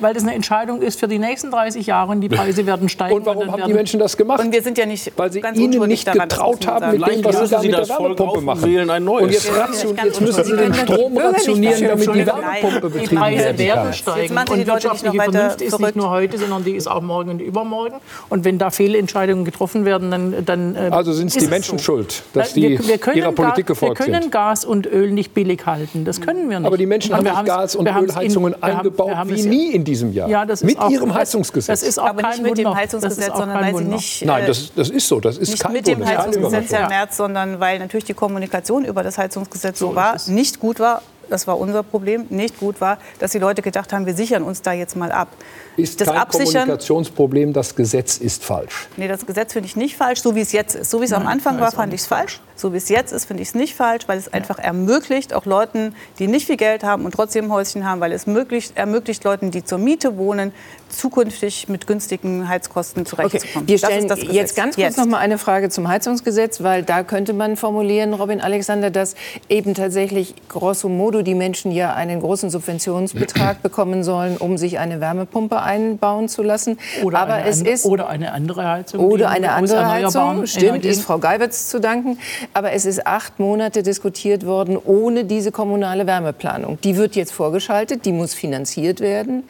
Weil 0.00 0.14
das 0.14 0.22
eine 0.22 0.34
Entscheidung 0.34 0.82
ist 0.82 1.00
für 1.00 1.08
die 1.08 1.18
nächsten 1.18 1.50
30 1.50 1.86
Jahre 1.86 1.95
und 2.04 2.20
die 2.20 2.28
Preise 2.28 2.64
werden 2.66 2.88
steigen. 2.88 3.14
Und 3.16 3.26
warum 3.26 3.40
dann 3.46 3.52
haben 3.52 3.62
die 3.66 3.74
Menschen 3.74 3.98
das 4.00 4.16
gemacht? 4.16 4.40
Und 4.40 4.52
wir 4.52 4.62
sind 4.62 4.78
ja 4.78 4.86
nicht 4.86 5.12
Weil 5.16 5.32
sie 5.32 5.40
ganz 5.40 5.58
ihnen 5.58 5.86
nicht 5.88 6.06
daran, 6.06 6.28
getraut 6.28 6.66
haben 6.66 6.92
mit 6.98 7.06
dem, 7.06 7.24
was 7.24 7.38
sie 7.40 7.48
da 7.48 7.60
Sie 7.60 7.68
mit 7.68 7.78
der 7.78 7.88
Wärmepumpe 7.88 8.38
und 8.38 8.44
machen. 8.44 8.62
wählen 8.64 8.90
ein 8.90 9.04
neues. 9.04 9.24
Und 9.24 9.30
jetzt, 9.32 9.46
Ja, 9.48 9.64
ration, 9.64 9.96
jetzt 10.04 10.20
müssen 10.20 10.44
sie 10.44 10.56
den. 10.56 10.74
Strom 10.74 11.16
rationieren, 11.18 11.84
damit 11.88 12.02
die 12.14 12.26
Wärmepumpe 12.26 12.40
nein. 12.42 12.80
Die 12.82 12.88
betrieben 12.98 13.16
Preise 13.20 13.58
werden 13.58 13.92
steigen. 13.92 14.36
Und 14.38 14.56
die 14.58 14.66
wirtschaftliche 14.66 15.16
Vernunft 15.16 15.62
ist 15.62 15.78
nicht 15.80 15.96
nur 15.96 16.10
heute, 16.10 16.38
sondern 16.38 16.64
die 16.64 16.72
ist 16.76 16.86
auch 16.86 17.02
morgen 17.02 17.30
und 17.30 17.40
übermorgen. 17.40 17.96
Und 18.28 18.44
wenn 18.44 18.58
da 18.58 18.70
Fehlentscheidungen 18.70 19.44
getroffen 19.44 19.84
werden, 19.84 20.10
dann. 20.10 20.44
dann 20.44 20.76
äh, 20.76 20.90
Also 20.90 21.12
sind 21.12 21.28
es 21.28 21.34
die 21.36 21.46
Menschen 21.46 21.78
so. 21.78 21.84
schuld, 21.84 22.22
dass 22.32 22.52
die 22.52 22.62
wir, 22.78 22.86
wir 22.88 22.98
können 22.98 23.16
ihrer 23.18 23.32
Politik 23.32 23.66
gefolgt 23.66 23.98
Wir 24.00 24.06
können 24.06 24.22
sind. 24.22 24.32
Gas 24.32 24.64
und 24.64 24.86
Öl 24.86 25.10
nicht 25.12 25.34
billig 25.34 25.64
halten. 25.66 26.04
Das 26.04 26.20
können 26.20 26.50
wir 26.50 26.58
nicht. 26.60 26.66
Aber 26.66 26.76
die 26.76 26.86
Menschen 26.86 27.14
Und 27.14 27.30
haben 27.32 27.46
Gas- 27.46 27.76
und 27.76 27.86
in- 27.88 27.96
Ölheizungen 27.96 28.54
haben- 28.54 28.62
eingebaut 28.62 29.14
haben 29.14 29.30
wie 29.30 29.42
nie 29.42 29.70
in 29.72 29.84
diesem 29.84 30.12
Jahr. 30.12 30.28
Ja, 30.28 30.44
das 30.44 30.62
ist 30.62 30.66
Mit 30.66 30.78
auch, 30.78 30.90
ihrem 30.90 31.08
das- 31.08 31.18
Heizungsgesetz. 31.18 31.82
Ist 31.86 31.98
auch 31.98 32.06
Aber 32.06 32.22
kein 32.22 32.42
nicht 32.42 32.42
mit 32.42 32.58
dem 32.58 32.74
Heizungsgesetz, 32.74 33.36
sondern 33.36 33.60
weil 33.60 33.76
sie 33.76 33.84
nicht 33.84 34.24
Nein, 34.24 34.44
äh, 34.44 34.46
das, 34.46 34.72
das 34.74 34.90
ist 34.90 35.08
so. 35.08 35.20
Das 35.20 35.38
ist 35.38 35.50
nicht 35.50 35.62
kein 35.62 35.72
mit 35.72 35.86
dem 35.86 36.04
Heizungsgesetz. 36.04 36.72
Herr 36.72 36.88
Merz, 36.88 37.16
sondern 37.16 37.60
weil 37.60 37.78
natürlich 37.78 38.04
die 38.04 38.14
Kommunikation 38.14 38.84
über 38.84 39.02
das 39.02 39.18
Heizungsgesetz 39.18 39.78
so, 39.78 39.88
So 39.90 39.94
war, 39.94 40.16
nicht 40.26 40.60
gut 40.60 40.80
war. 40.80 41.02
Das 41.28 41.46
war 41.46 41.58
unser 41.58 41.82
Problem, 41.82 42.26
nicht 42.30 42.58
gut 42.60 42.80
war, 42.80 42.98
dass 43.18 43.32
die 43.32 43.38
Leute 43.38 43.60
gedacht 43.60 43.92
haben, 43.92 44.06
wir 44.06 44.14
sichern 44.14 44.44
uns 44.44 44.62
da 44.62 44.72
jetzt 44.72 44.94
mal 44.96 45.10
ab. 45.10 45.28
Ist 45.76 46.00
das 46.00 46.08
kein 46.08 46.16
Absichern, 46.16 46.52
Kommunikationsproblem, 46.62 47.52
das 47.52 47.74
Gesetz 47.74 48.16
ist 48.18 48.44
falsch. 48.44 48.88
nee, 48.96 49.08
das 49.08 49.26
Gesetz 49.26 49.52
finde 49.52 49.66
ich 49.68 49.76
nicht 49.76 49.96
falsch, 49.96 50.20
so 50.20 50.34
wie 50.34 50.40
es 50.40 50.52
jetzt 50.52 50.74
ist. 50.74 50.90
So 50.90 51.00
wie 51.00 51.04
es 51.04 51.12
am 51.12 51.26
Anfang 51.26 51.60
war, 51.60 51.72
fand 51.72 51.92
ich 51.92 52.00
es 52.00 52.06
falsch. 52.06 52.40
So 52.54 52.72
wie 52.72 52.78
es 52.78 52.88
jetzt 52.88 53.12
ist, 53.12 53.26
finde 53.26 53.42
ich 53.42 53.50
es 53.50 53.54
nicht 53.54 53.74
falsch, 53.74 54.04
weil 54.06 54.18
es 54.18 54.32
einfach 54.32 54.58
ermöglicht, 54.58 55.34
auch 55.34 55.44
Leuten, 55.44 55.94
die 56.18 56.26
nicht 56.26 56.46
viel 56.46 56.56
Geld 56.56 56.84
haben 56.84 57.04
und 57.04 57.12
trotzdem 57.12 57.46
ein 57.46 57.52
Häuschen 57.52 57.84
haben, 57.86 58.00
weil 58.00 58.12
es 58.12 58.26
möglicht, 58.26 58.78
ermöglicht 58.78 59.24
Leuten, 59.24 59.50
die 59.50 59.62
zur 59.62 59.76
Miete 59.76 60.16
wohnen, 60.16 60.52
zukünftig 60.88 61.68
mit 61.68 61.86
günstigen 61.86 62.48
Heizkosten 62.48 63.02
Okay, 63.02 63.10
zurechtzukommen. 63.10 63.68
wir 63.68 63.78
Das 63.78 63.90
stellen 63.90 64.02
ist 64.04 64.10
das 64.10 64.20
Gesetz. 64.20 64.34
jetzt 64.34 64.56
ganz 64.56 64.74
kurz 64.76 64.86
Jetzt. 64.86 64.96
noch 64.98 65.06
mal 65.06 65.18
eine 65.18 65.36
Frage 65.36 65.68
zum 65.68 65.88
Heizungsgesetz, 65.88 66.62
weil 66.62 66.82
da 66.82 67.02
könnte 67.02 67.32
man 67.34 67.56
formulieren, 67.56 68.14
Robin 68.14 68.40
Alexander, 68.40 68.90
dass 68.90 69.14
eben 69.50 69.74
tatsächlich 69.74 70.34
grosso 70.48 70.88
modo 70.88 71.22
die 71.22 71.34
Menschen 71.34 71.72
ja 71.72 71.92
einen 71.94 72.20
großen 72.20 72.48
Subventionsbetrag 72.50 73.62
bekommen 73.62 74.02
sollen, 74.02 74.36
um 74.38 74.56
sich 74.56 74.78
eine 74.78 75.00
Wärmepumpe 75.00 75.60
einbauen 75.66 76.28
zu 76.28 76.42
lassen. 76.42 76.78
Oder, 77.02 77.18
Aber 77.18 77.34
eine, 77.34 77.48
es 77.48 77.58
andere- 77.58 77.74
ist 77.74 77.84
oder 77.84 78.08
eine 78.08 78.32
andere 78.32 78.66
Heizung. 78.66 79.00
oder 79.04 79.28
eine 79.28 79.52
andere 79.52 79.86
Heizung. 79.86 80.46
Stimmt, 80.46 80.64
Energien- 80.64 80.90
ist 80.92 81.02
Frau 81.02 81.18
Geiwitz 81.18 81.68
zu 81.68 81.80
danken. 81.80 82.18
Aber 82.54 82.72
es 82.72 82.86
ist 82.86 83.06
acht 83.06 83.38
Monate 83.38 83.82
diskutiert 83.82 84.46
worden 84.46 84.78
ohne 84.82 85.24
diese 85.24 85.52
kommunale 85.52 86.06
Wärmeplanung. 86.06 86.78
Die 86.82 86.96
wird 86.96 87.16
jetzt 87.16 87.32
vorgeschaltet, 87.32 88.04
die 88.06 88.12
muss 88.12 88.32
finanziert 88.32 89.00
werden. 89.00 89.44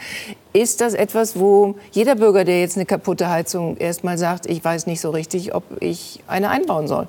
Ist 0.53 0.81
das 0.81 0.95
etwas, 0.95 1.39
wo 1.39 1.75
jeder 1.93 2.15
Bürger, 2.17 2.45
der 2.45 2.61
jetzt 2.61 2.77
eine 2.77 2.87
kaputte 2.87 3.29
Heizung 3.29 3.77
erst 3.77 4.05
mal 4.05 4.17
sagt, 4.17 4.47
ich 4.47 4.65
weiß 4.65 4.87
nicht 4.87 5.01
so 5.03 5.11
richtig, 5.11 5.55
ob 5.55 5.63
ich 5.81 6.21
eine 6.27 6.49
einbauen 6.49 6.89
soll? 6.89 7.07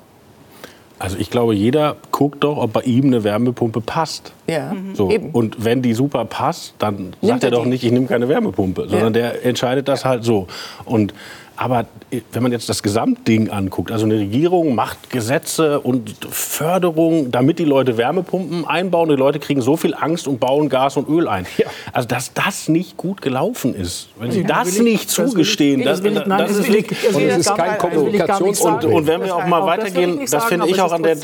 Also 0.98 1.16
ich 1.18 1.30
glaube, 1.30 1.54
jeder 1.54 1.96
guckt 2.10 2.42
doch, 2.44 2.56
ob 2.56 2.72
bei 2.72 2.82
ihm 2.82 3.06
eine 3.06 3.22
Wärmepumpe 3.24 3.80
passt. 3.80 4.32
Ja, 4.48 4.74
So. 4.94 5.10
eben. 5.10 5.30
Und 5.30 5.64
wenn 5.64 5.80
die 5.82 5.94
super 5.94 6.24
passt, 6.24 6.74
dann 6.78 7.14
sagt 7.22 7.44
er 7.44 7.48
er 7.48 7.50
doch 7.52 7.62
die. 7.64 7.68
nicht, 7.70 7.84
ich 7.84 7.92
nehme 7.92 8.06
keine 8.06 8.28
Wärmepumpe, 8.28 8.88
sondern 8.88 9.12
der 9.12 9.44
entscheidet 9.44 9.86
das 9.88 10.04
halt 10.04 10.24
so. 10.24 10.48
Und 10.84 11.14
aber 11.58 11.86
wenn 12.32 12.42
man 12.42 12.52
jetzt 12.52 12.68
das 12.68 12.82
Gesamtding 12.82 13.50
anguckt, 13.50 13.90
also 13.90 14.04
eine 14.06 14.14
Regierung 14.14 14.74
macht 14.74 15.10
Gesetze 15.10 15.80
und 15.80 16.14
Förderung, 16.30 17.30
damit 17.30 17.58
die 17.58 17.64
Leute 17.64 17.96
Wärmepumpen 17.98 18.64
einbauen. 18.64 19.08
Die 19.08 19.16
Leute 19.16 19.38
kriegen 19.40 19.60
so 19.60 19.76
viel 19.76 19.94
Angst 19.94 20.28
und 20.28 20.38
bauen 20.38 20.68
Gas 20.68 20.96
und 20.96 21.08
Öl 21.08 21.26
ein. 21.28 21.46
Also 21.92 22.06
dass 22.08 22.32
das 22.32 22.68
nicht 22.68 22.96
gut 22.96 23.22
gelaufen 23.22 23.74
ist, 23.74 24.08
wenn 24.18 24.30
Sie 24.30 24.42
Ja, 24.42 24.46
das 24.46 24.78
nicht 24.78 25.10
zugestehen, 25.10 25.82
das 25.84 26.00
das 26.02 26.14
das 26.24 26.50
ist 26.52 26.58
das 26.60 26.68
will 26.68 26.76
ich 26.76 27.14
Und 27.14 27.22
es 27.22 27.38
ist 27.38 27.54
kein 27.56 27.72
nicht- 27.72 28.40
nicht 28.40 28.56
sagen. 28.56 28.86
und, 28.86 28.94
und 28.94 29.06
wenn 29.06 29.22
wir 29.24 29.34
auch 29.34 29.46
mal 29.46 29.66
weitergehen, 29.66 30.18
nicht 30.18 30.32
das 30.32 30.44
finde 30.44 30.68
ich 30.68 30.80
auch 30.80 30.86
ist 30.86 30.92
an 30.92 31.02
der, 31.02 31.16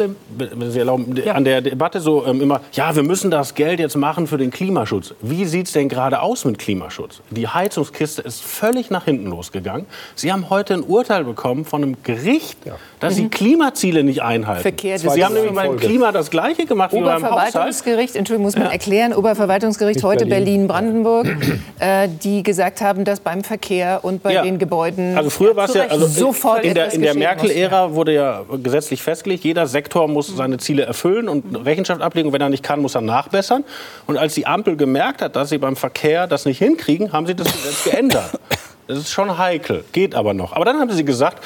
erlauben, 0.76 1.14
an 1.28 1.44
der 1.44 1.60
Debatte 1.60 2.00
so 2.00 2.26
ähm, 2.26 2.40
immer, 2.40 2.60
ja, 2.72 2.94
wir 2.94 3.02
müssen 3.02 3.30
das 3.30 3.54
Geld 3.54 3.78
jetzt 3.80 3.96
machen 3.96 4.26
für 4.26 4.38
den 4.38 4.50
Klimaschutz. 4.50 5.14
Wie 5.20 5.44
sieht 5.44 5.66
es 5.66 5.72
denn 5.72 5.88
gerade 5.88 6.20
aus 6.20 6.44
mit 6.44 6.58
Klimaschutz? 6.58 7.20
Die 7.30 7.46
Heizungskiste 7.48 8.22
ist 8.22 8.42
völlig 8.42 8.90
nach 8.90 9.04
hinten 9.04 9.26
losgegangen. 9.30 9.86
Sie 10.14 10.23
haben 10.32 10.50
heute 10.50 10.74
ein 10.74 10.82
Urteil 10.82 11.24
bekommen 11.24 11.64
von 11.64 11.82
einem 11.82 11.96
Gericht, 12.02 12.58
dass 13.00 13.16
Sie 13.16 13.28
Klimaziele 13.28 14.04
nicht 14.04 14.22
einhalten. 14.22 14.62
Verkehr 14.62 14.98
Sie 14.98 15.24
haben 15.24 15.34
nämlich 15.34 15.52
beim. 15.52 15.76
Klima 15.76 16.12
das 16.12 16.30
Gleiche 16.30 16.66
gemacht 16.66 16.92
wie 16.92 17.00
beim. 17.00 17.22
Oberverwaltungsgericht, 17.22 18.16
Entschuldigung, 18.16 18.44
muss 18.46 18.56
man 18.56 18.70
erklären, 18.70 19.12
Oberverwaltungsgericht 19.12 19.96
Nicht 19.96 20.04
heute 20.04 20.26
Berlin. 20.26 20.44
Berlin-Brandenburg, 20.44 21.26
äh, 21.78 22.08
die 22.22 22.42
gesagt 22.42 22.80
haben, 22.80 23.04
dass 23.04 23.20
beim 23.20 23.42
Verkehr 23.42 24.00
und 24.02 24.22
bei 24.22 24.32
Ja. 24.34 24.42
den 24.42 24.58
Gebäuden 24.58 25.16
Also 25.16 25.30
früher 25.30 25.56
war 25.56 25.68
es 25.68 25.74
ja, 25.74 25.86
also 25.86 26.06
sofort 26.06 26.64
in 26.64 26.74
der, 26.74 26.92
in 26.92 27.02
der. 27.02 27.14
Merkel-Ära 27.14 27.94
wurde 27.94 28.12
ja 28.14 28.42
gesetzlich 28.62 29.02
festgelegt, 29.02 29.44
jeder 29.44 29.66
Sektor 29.66 30.08
muss 30.08 30.28
seine 30.28 30.58
Ziele 30.58 30.82
erfüllen 30.84 31.28
und 31.28 31.64
Rechenschaft 31.64 32.02
ablegen. 32.02 32.28
Und 32.28 32.34
wenn 32.34 32.40
er 32.40 32.48
nicht 32.50 32.62
kann, 32.62 32.80
muss 32.80 32.94
er 32.94 33.00
nachbessern. 33.00 33.64
Und 34.06 34.18
als 34.18 34.34
die 34.34 34.46
Ampel 34.46 34.76
gemerkt 34.76 35.22
hat, 35.22 35.36
dass 35.36 35.48
sie 35.48 35.58
beim 35.58 35.76
Verkehr 35.76 36.26
das 36.26 36.44
nicht 36.44 36.58
hinkriegen, 36.58 37.12
haben 37.12 37.26
sie 37.26 37.34
das 37.34 37.50
Gesetz 37.52 37.84
geändert. 37.84 38.38
Das 38.86 38.98
ist 38.98 39.10
schon 39.10 39.38
heikel, 39.38 39.84
geht 39.92 40.14
aber 40.14 40.34
noch. 40.34 40.52
Aber 40.52 40.64
dann 40.64 40.78
haben 40.78 40.90
sie 40.92 41.04
gesagt, 41.04 41.42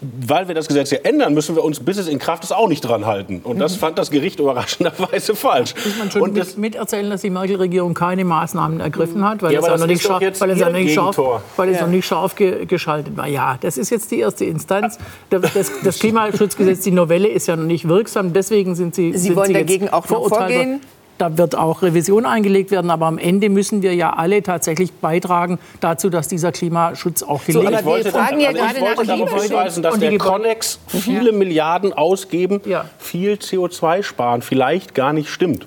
weil 0.00 0.46
wir 0.46 0.54
das 0.54 0.68
Gesetz 0.68 0.90
ja 0.92 0.98
ändern, 1.02 1.34
müssen 1.34 1.56
wir 1.56 1.64
uns, 1.64 1.80
bis 1.80 1.96
es 1.98 2.06
in 2.06 2.18
Kraft 2.20 2.44
ist, 2.44 2.52
auch 2.52 2.68
nicht 2.68 2.82
dran 2.82 3.04
halten. 3.06 3.40
Und 3.42 3.58
das 3.58 3.74
fand 3.74 3.98
das 3.98 4.10
Gericht 4.12 4.38
überraschenderweise 4.38 5.34
falsch. 5.34 5.74
Muss 5.84 5.98
man 5.98 6.10
schon 6.10 6.22
Und 6.22 6.36
das, 6.36 6.50
mit, 6.50 6.74
miterzählen, 6.74 7.10
dass 7.10 7.22
die 7.22 7.30
Merkel-Regierung 7.30 7.94
keine 7.94 8.24
Maßnahmen 8.24 8.78
ergriffen 8.80 9.24
hat, 9.28 9.42
weil 9.42 9.52
Ja, 9.54 9.60
es 9.60 9.80
noch 9.80 9.86
nicht 9.88 10.02
scharf, 10.02 10.22
weil 10.40 10.50
es 10.50 10.72
nicht 10.72 10.94
scharf, 10.94 11.18
weil 11.56 11.68
es 11.70 11.76
Ja. 11.80 11.86
noch 11.86 11.90
nicht 11.90 12.06
scharf 12.06 12.36
ge 12.36 12.64
geschaltet 12.66 13.16
war. 13.16 13.26
Ja, 13.26 13.58
das 13.60 13.76
ist 13.76 13.90
jetzt 13.90 14.10
die 14.12 14.20
erste 14.20 14.44
Instanz. 14.44 14.98
Das, 15.30 15.42
das, 15.52 15.72
das 15.82 15.98
Klimaschutzgesetz, 16.00 16.80
die 16.82 16.92
Novelle 16.92 17.28
ist 17.28 17.48
ja 17.48 17.56
noch 17.56 17.64
nicht 17.64 17.88
wirksam. 17.88 18.32
Deswegen 18.32 18.76
sind 18.76 18.94
Sie, 18.94 19.12
Sie 19.12 19.18
sind 19.18 19.36
wollen 19.36 19.48
Sie 19.48 19.54
jetzt 19.54 19.62
dagegen 19.68 19.88
auch 19.88 20.08
noch 20.08 20.28
vorgehen? 20.28 20.80
Da 21.18 21.36
wird 21.36 21.56
auch 21.56 21.82
Revision 21.82 22.24
eingelegt 22.26 22.70
werden, 22.70 22.90
aber 22.90 23.06
am 23.06 23.18
Ende 23.18 23.48
müssen 23.48 23.82
wir 23.82 23.94
ja 23.94 24.12
alle 24.12 24.42
tatsächlich 24.42 24.92
beitragen 24.92 25.58
dazu, 25.80 26.10
dass 26.10 26.28
dieser 26.28 26.52
Klimaschutz 26.52 27.22
auch 27.24 27.40
So, 27.42 27.60
gelingt. 27.60 27.74
aber 27.76 27.96
wir 27.96 28.04
fragen 28.10 28.38
ja 28.40 28.50
also 28.50 28.60
ich 28.60 28.66
gerade 28.74 28.80
wollte 28.80 29.00
nach 29.10 29.18
darauf 29.26 29.42
hinweisen, 29.42 29.82
dass 29.82 29.98
der 29.98 30.16
Connex 30.18 30.78
viele 30.86 31.32
Milliarden 31.32 31.92
ausgeben, 31.92 32.60
Ja. 32.64 32.84
viel 32.98 33.32
CO2 33.34 34.02
sparen, 34.04 34.42
vielleicht 34.42 34.94
gar 34.94 35.12
nicht 35.12 35.28
stimmt. 35.28 35.66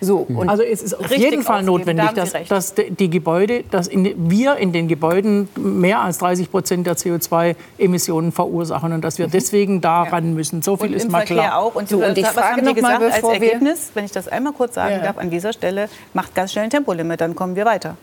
So, 0.00 0.26
und 0.28 0.48
Also 0.48 0.62
es 0.62 0.82
ist 0.82 0.94
auf 0.98 1.10
jeden 1.14 1.42
Fall 1.42 1.62
notwendig, 1.62 2.10
dass, 2.12 2.32
dass 2.48 2.74
die 2.74 3.10
Gebäude, 3.10 3.64
dass 3.70 3.86
in, 3.86 4.30
wir 4.30 4.56
in 4.56 4.72
den 4.72 4.88
Gebäuden 4.88 5.48
mehr 5.56 6.00
als 6.00 6.18
30 6.18 6.50
Prozent 6.50 6.86
der 6.86 6.96
CO2-Emissionen 6.96 8.32
verursachen 8.32 8.92
und 8.92 9.02
dass 9.02 9.18
wir 9.18 9.26
deswegen 9.28 9.80
daran 9.80 10.34
müssen. 10.34 10.62
So 10.62 10.76
viel 10.76 10.88
Und 10.88 10.94
ist 10.94 11.04
im 11.06 11.12
mal 11.12 11.26
Verkehr 11.26 11.44
klar. 11.48 11.58
auch. 11.58 11.74
Und 11.74 11.88
So, 11.88 11.98
und 12.04 12.16
ich 12.16 12.24
was 12.24 12.32
frage 12.32 12.46
haben 12.62 12.64
noch 12.64 12.74
mal, 12.80 12.98
gesagt 12.98 13.14
bevor 13.14 13.30
als 13.32 13.42
Ergebnis, 13.42 13.90
wenn 13.94 14.04
ich 14.04 14.12
das 14.12 14.28
einmal 14.28 14.52
kurz 14.52 14.74
sagen 14.74 14.96
Ja. 14.96 15.02
darf, 15.02 15.18
an 15.18 15.30
dieser 15.30 15.52
Stelle, 15.52 15.88
macht 16.14 16.34
ganz 16.34 16.52
schnell 16.52 16.64
ein 16.64 16.70
Tempolimit, 16.70 17.20
dann 17.20 17.34
kommen 17.34 17.56
wir 17.56 17.64
weiter. 17.64 17.96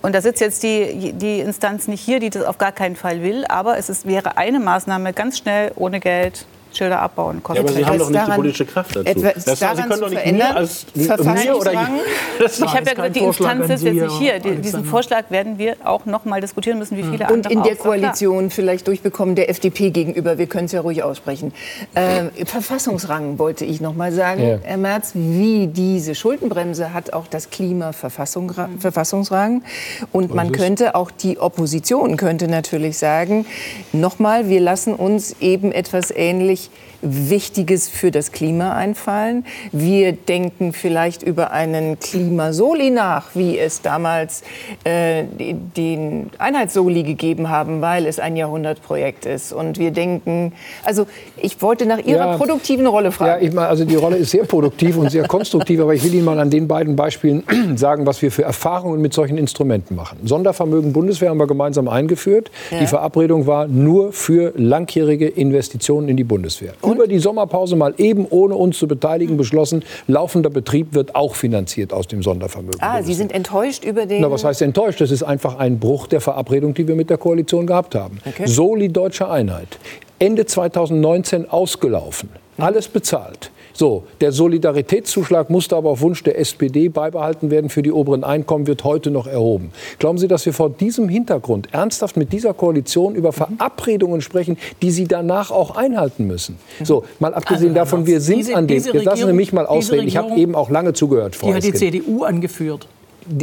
Und 0.00 0.14
da 0.14 0.20
sitzt 0.22 0.40
jetzt 0.40 0.62
die, 0.62 1.12
die 1.12 1.40
Instanz 1.40 1.88
nicht 1.88 2.00
hier, 2.00 2.20
die 2.20 2.30
das 2.30 2.44
auf 2.44 2.56
gar 2.56 2.70
keinen 2.72 2.94
Fall 2.96 3.22
will, 3.22 3.44
aber 3.48 3.76
es 3.76 3.88
ist, 3.90 4.06
wäre 4.06 4.36
eine 4.38 4.60
Maßnahme 4.60 5.12
ganz 5.12 5.38
schnell 5.38 5.72
ohne 5.74 5.98
Geld 6.00 6.46
Schilder 6.76 7.00
abbauen 7.00 7.42
Ja, 7.52 7.60
aber 7.60 7.68
Sie 7.72 7.84
haben 7.84 7.98
doch 7.98 8.06
nicht 8.08 8.08
die 8.10 8.12
daran- 8.14 8.36
politische 8.36 8.66
Kraft 8.66 8.96
dazu. 8.96 9.08
etwas 9.08 9.44
Das, 9.44 9.58
Sie 9.58 9.64
daran 9.64 9.76
können 9.76 9.88
doch 9.90 9.96
zu 9.96 10.04
nicht 10.04 10.12
verändern? 10.22 10.48
mir 10.52 10.56
als 10.56 10.86
mir 10.94 11.04
Verfassungsrang? 11.04 11.56
oder 11.60 11.72
ich 11.74 11.78
habe 11.80 11.98
ja 12.38 12.44
ist 12.46 12.60
kein 12.60 12.84
gesagt, 12.84 13.16
die 13.16 13.20
Vorschlag 13.20 13.50
Instanz 13.58 13.64
an 13.64 13.70
ist 13.76 13.82
jetzt 13.82 13.94
Sie, 13.94 14.00
nicht 14.00 14.18
hier. 14.18 14.38
Die, 14.40 14.54
diesen. 14.56 14.84
Vorschlag 14.84 15.24
werden 15.30 15.58
wir 15.58 15.76
auch 15.84 16.06
noch 16.06 16.24
mal 16.24 16.40
diskutieren 16.40 16.78
müssen, 16.78 16.96
wie 16.96 17.02
viele 17.02 17.24
Und 17.26 17.32
andere 17.46 17.52
in 17.52 17.58
auch. 17.60 17.64
der 17.64 17.74
klar. 17.76 17.86
Koalition 17.86 18.50
vielleicht 18.50 18.86
durchbekommen, 18.86 19.34
der 19.34 19.48
FDP 19.50 19.90
gegenüber. 19.90 20.38
Wir 20.38 20.46
können 20.46 20.66
es 20.66 20.72
ja 20.72 20.80
ruhig 20.80 21.02
aussprechen. 21.02 21.52
Äh, 21.94 22.44
Verfassungsrang 22.44 23.38
wollte 23.38 23.64
ich 23.64 23.80
noch 23.80 23.94
mal 23.94 24.12
sagen. 24.12 24.42
Ja. 24.46 24.58
Herr 24.62 24.76
Merz, 24.76 25.12
wie 25.14 25.66
diese 25.66 26.14
Schuldenbremse 26.14 26.92
hat 26.92 27.12
auch 27.12 27.26
das 27.26 27.50
Klima 27.50 27.92
Verfassung, 27.92 28.52
Verfassungsrang. 28.78 29.62
Und 30.12 30.34
man 30.34 30.52
könnte, 30.52 30.94
auch 30.94 31.10
die 31.10 31.38
Opposition 31.38 32.16
könnte 32.16 32.48
natürlich 32.48 32.98
sagen, 32.98 33.46
nochmal, 33.92 34.48
wir 34.48 34.60
lassen 34.60 34.94
uns 34.94 35.36
eben 35.40 35.72
etwas 35.72 36.10
ähnlich 36.10 36.65
Wichtiges 37.02 37.88
für 37.88 38.10
das 38.10 38.32
Klima 38.32 38.72
einfallen. 38.74 39.44
Wir 39.70 40.12
denken 40.12 40.72
vielleicht 40.72 41.22
über 41.22 41.50
einen 41.52 41.98
Klimasoli 42.00 42.90
nach, 42.90 43.28
wie 43.34 43.58
es 43.58 43.82
damals 43.82 44.42
äh, 44.84 45.24
den 45.76 46.30
Einheitssoli 46.38 47.02
gegeben 47.02 47.48
haben, 47.50 47.80
weil 47.82 48.06
es 48.06 48.18
ein 48.18 48.34
Jahrhundertprojekt 48.36 49.26
ist. 49.26 49.52
Und 49.52 49.78
wir 49.78 49.90
denken, 49.90 50.52
also 50.84 51.06
ich 51.36 51.60
wollte 51.62 51.86
nach 51.86 51.98
Ihrer 51.98 52.30
Ja. 52.32 52.36
produktiven 52.38 52.86
Rolle 52.86 53.06
Ja, 53.08 53.12
fragen. 53.12 53.46
ich 53.46 53.52
meine, 53.52 53.68
also 53.68 53.84
die 53.84 53.94
Rolle 53.94 54.16
ist 54.16 54.30
sehr 54.30 54.44
produktiv 54.44 54.96
und 54.96 55.10
sehr 55.10 55.28
konstruktiv, 55.28 55.80
aber 55.80 55.94
ich 55.94 56.02
will 56.02 56.14
Ihnen 56.14 56.24
mal 56.24 56.40
an 56.40 56.50
den 56.50 56.66
beiden 56.66 56.96
Beispielen 56.96 57.44
sagen, 57.76 58.06
was 58.06 58.22
wir 58.22 58.32
für 58.32 58.42
Erfahrungen 58.42 59.00
mit 59.02 59.12
solchen 59.12 59.36
Instrumenten 59.38 59.94
machen. 59.96 60.18
Sondervermögen 60.24 60.92
Bundeswehr 60.92 61.28
haben 61.30 61.38
wir 61.38 61.46
gemeinsam 61.46 61.88
eingeführt. 61.88 62.50
Die 62.80 62.86
Verabredung 62.86 63.46
war 63.46 63.68
nur 63.68 64.12
für 64.12 64.52
langjährige 64.56 65.28
Investitionen 65.28 66.08
in 66.08 66.16
die 66.16 66.24
Bundeswehr. 66.24 66.55
Über 66.84 67.06
die 67.06 67.18
Sommerpause 67.18 67.76
mal 67.76 67.94
eben 67.98 68.26
ohne 68.28 68.54
uns 68.54 68.78
zu 68.78 68.88
beteiligen 68.88 69.36
beschlossen, 69.36 69.84
laufender 70.06 70.50
Betrieb 70.50 70.94
wird 70.94 71.14
auch 71.14 71.34
finanziert 71.34 71.92
aus 71.92 72.06
dem 72.06 72.22
Sondervermögen. 72.22 72.80
Ah, 72.80 73.02
Sie 73.02 73.14
sind 73.14 73.32
enttäuscht 73.32 73.84
über 73.84 74.06
den. 74.06 74.22
Na, 74.22 74.30
was 74.30 74.44
heißt 74.44 74.62
enttäuscht? 74.62 75.00
Das 75.00 75.10
ist 75.10 75.22
einfach 75.22 75.56
ein 75.56 75.78
Bruch 75.78 76.06
der 76.06 76.20
Verabredung, 76.20 76.74
die 76.74 76.86
wir 76.88 76.94
mit 76.94 77.10
der 77.10 77.18
Koalition 77.18 77.66
gehabt 77.66 77.94
haben. 77.94 78.18
Okay. 78.24 78.46
Soli 78.46 78.88
Deutsche 78.88 79.28
Einheit. 79.28 79.78
Ende 80.18 80.46
2019 80.46 81.48
ausgelaufen. 81.50 82.30
Alles 82.58 82.88
bezahlt. 82.88 83.50
So, 83.76 84.04
der 84.22 84.32
Solidaritätszuschlag 84.32 85.50
musste 85.50 85.76
aber 85.76 85.90
auf 85.90 86.00
Wunsch 86.00 86.22
der 86.22 86.38
SPD 86.38 86.88
beibehalten 86.88 87.50
werden 87.50 87.68
für 87.68 87.82
die 87.82 87.92
oberen 87.92 88.24
Einkommen, 88.24 88.66
wird 88.66 88.84
heute 88.84 89.10
noch 89.10 89.26
erhoben. 89.26 89.70
Glauben 89.98 90.16
Sie, 90.16 90.28
dass 90.28 90.46
wir 90.46 90.54
vor 90.54 90.70
diesem 90.70 91.08
Hintergrund 91.10 91.68
ernsthaft 91.72 92.16
mit 92.16 92.32
dieser 92.32 92.54
Koalition 92.54 93.14
über 93.14 93.32
Verabredungen 93.32 94.22
sprechen, 94.22 94.56
die 94.80 94.90
sie 94.90 95.06
danach 95.06 95.50
auch 95.50 95.76
einhalten 95.76 96.26
müssen? 96.26 96.56
So, 96.82 97.04
mal 97.20 97.34
abgesehen 97.34 97.68
Also, 97.70 97.74
davon, 97.80 98.06
wir 98.06 98.20
sind 98.22 98.38
diese- 98.38 98.54
an 98.56 98.66
dem, 98.66 98.76
jetzt 98.82 99.04
lassen 99.04 99.26
Sie 99.26 99.32
mich 99.34 99.52
mal 99.52 99.66
ausreden, 99.66 100.08
ich 100.08 100.16
habe 100.16 100.34
eben 100.36 100.54
auch 100.54 100.70
lange 100.70 100.94
zugehört, 100.94 101.36
Frau 101.36 101.48
Die 101.48 101.54
hat 101.54 101.62
die. 101.62 101.74
CDU 101.74 102.22
angeführt. 102.24 102.88